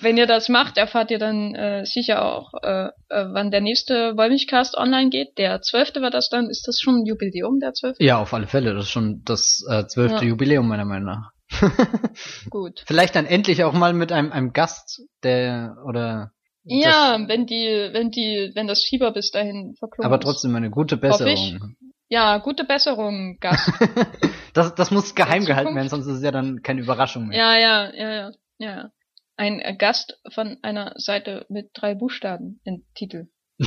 wenn 0.00 0.16
ihr 0.16 0.26
das 0.26 0.48
macht, 0.48 0.78
erfahrt 0.78 1.10
ihr 1.10 1.18
dann 1.18 1.54
äh, 1.54 1.84
sicher 1.84 2.24
auch, 2.24 2.52
äh, 2.62 2.86
äh 2.86 2.90
wann 3.08 3.50
der 3.50 3.60
nächste 3.60 4.16
Wollmilchcast 4.16 4.76
online 4.76 5.10
geht. 5.10 5.38
Der 5.38 5.60
12. 5.60 5.96
war 5.96 6.10
das 6.10 6.28
dann. 6.28 6.48
Ist 6.48 6.66
das 6.66 6.80
schon 6.80 7.00
ein 7.00 7.06
Jubiläum, 7.06 7.60
der 7.60 7.72
12.? 7.72 7.96
Ja, 8.00 8.18
auf 8.18 8.32
alle 8.32 8.46
Fälle. 8.46 8.74
Das 8.74 8.84
ist 8.84 8.90
schon 8.90 9.22
das 9.24 9.64
äh, 9.68 9.86
12. 9.86 10.12
Ja. 10.12 10.22
Jubiläum, 10.22 10.68
meiner 10.68 10.84
Meinung 10.84 11.06
nach. 11.06 11.33
Gut. 12.50 12.84
Vielleicht 12.86 13.14
dann 13.16 13.26
endlich 13.26 13.64
auch 13.64 13.72
mal 13.72 13.92
mit 13.92 14.12
einem, 14.12 14.32
einem 14.32 14.52
Gast, 14.52 15.02
der 15.22 15.76
oder 15.86 16.32
ja, 16.64 17.18
wenn 17.26 17.46
die, 17.46 17.90
wenn 17.92 18.10
die, 18.10 18.52
wenn 18.54 18.66
das 18.66 18.84
Fieber 18.84 19.12
bis 19.12 19.30
dahin 19.30 19.74
verklungen 19.78 20.06
Aber 20.06 20.18
trotzdem 20.18 20.56
eine 20.56 20.70
gute 20.70 20.96
Besserung. 20.96 21.76
Ja, 22.08 22.38
gute 22.38 22.64
Besserung, 22.64 23.38
Gast. 23.40 23.70
das, 24.54 24.74
das 24.74 24.90
muss 24.90 25.14
geheim 25.14 25.44
gehalten 25.44 25.74
werden, 25.74 25.88
sonst 25.88 26.06
ist 26.06 26.18
es 26.18 26.22
ja 26.22 26.30
dann 26.30 26.62
keine 26.62 26.80
Überraschung 26.80 27.28
mehr. 27.28 27.38
Ja, 27.38 27.58
ja, 27.58 27.94
ja, 27.94 28.12
ja, 28.12 28.30
ja. 28.58 28.90
Ein 29.36 29.76
Gast 29.78 30.18
von 30.32 30.58
einer 30.62 30.92
Seite 30.96 31.44
mit 31.48 31.70
drei 31.74 31.94
Buchstaben 31.94 32.60
im 32.64 32.84
Titel. 32.94 33.26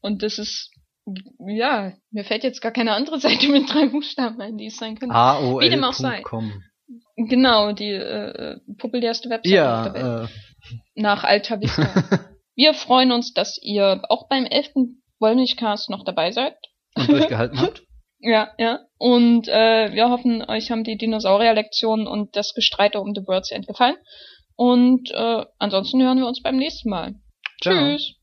Und 0.00 0.22
das 0.22 0.38
ist, 0.38 0.70
ja, 1.38 1.92
mir 2.10 2.24
fällt 2.24 2.42
jetzt 2.42 2.60
gar 2.60 2.72
keine 2.72 2.92
andere 2.92 3.20
Seite 3.20 3.48
mit 3.48 3.72
drei 3.72 3.86
Buchstaben 3.88 4.40
ein, 4.40 4.58
die 4.58 4.66
es 4.66 4.76
sein 4.76 4.98
könnte. 4.98 5.14
A 5.14 5.38
-O 5.38 5.58
-L 5.58 5.60
Wie 5.62 5.70
dem 5.70 5.84
auch 5.84 5.92
sei. 5.92 6.22
Genau, 7.16 7.72
die 7.72 7.92
äh, 7.92 8.58
populärste 8.78 9.30
Website 9.30 9.52
ja, 9.52 9.86
auf 9.86 9.92
der 9.92 10.20
Welt. 10.20 10.30
Äh. 10.30 11.00
Nach 11.00 11.24
Alta 11.24 11.60
Vista. 11.60 11.88
wir 12.54 12.74
freuen 12.74 13.10
uns, 13.10 13.32
dass 13.32 13.58
ihr 13.62 14.02
auch 14.08 14.28
beim 14.28 14.44
elften 14.44 15.02
Wollmilchcast 15.18 15.88
noch 15.88 16.04
dabei 16.04 16.30
seid. 16.32 16.56
Und 16.94 17.08
durchgehalten 17.08 17.60
habt. 17.60 17.82
Ja, 18.18 18.50
ja. 18.58 18.80
Und 18.96 19.46
äh, 19.46 19.92
wir 19.92 20.08
hoffen, 20.08 20.42
euch 20.42 20.70
haben 20.70 20.84
die 20.84 20.96
Dinosaurier-Lektionen 20.96 22.06
und 22.06 22.34
das 22.34 22.54
Gestreite 22.54 22.98
um 22.98 23.14
The 23.14 23.26
World's 23.26 23.50
End 23.50 23.66
gefallen. 23.66 23.96
Und 24.56 25.10
äh, 25.10 25.44
ansonsten 25.58 26.02
hören 26.02 26.18
wir 26.18 26.26
uns 26.26 26.42
beim 26.42 26.56
nächsten 26.56 26.88
Mal. 26.88 27.14
Ciao. 27.60 27.74
Tschüss. 27.74 28.15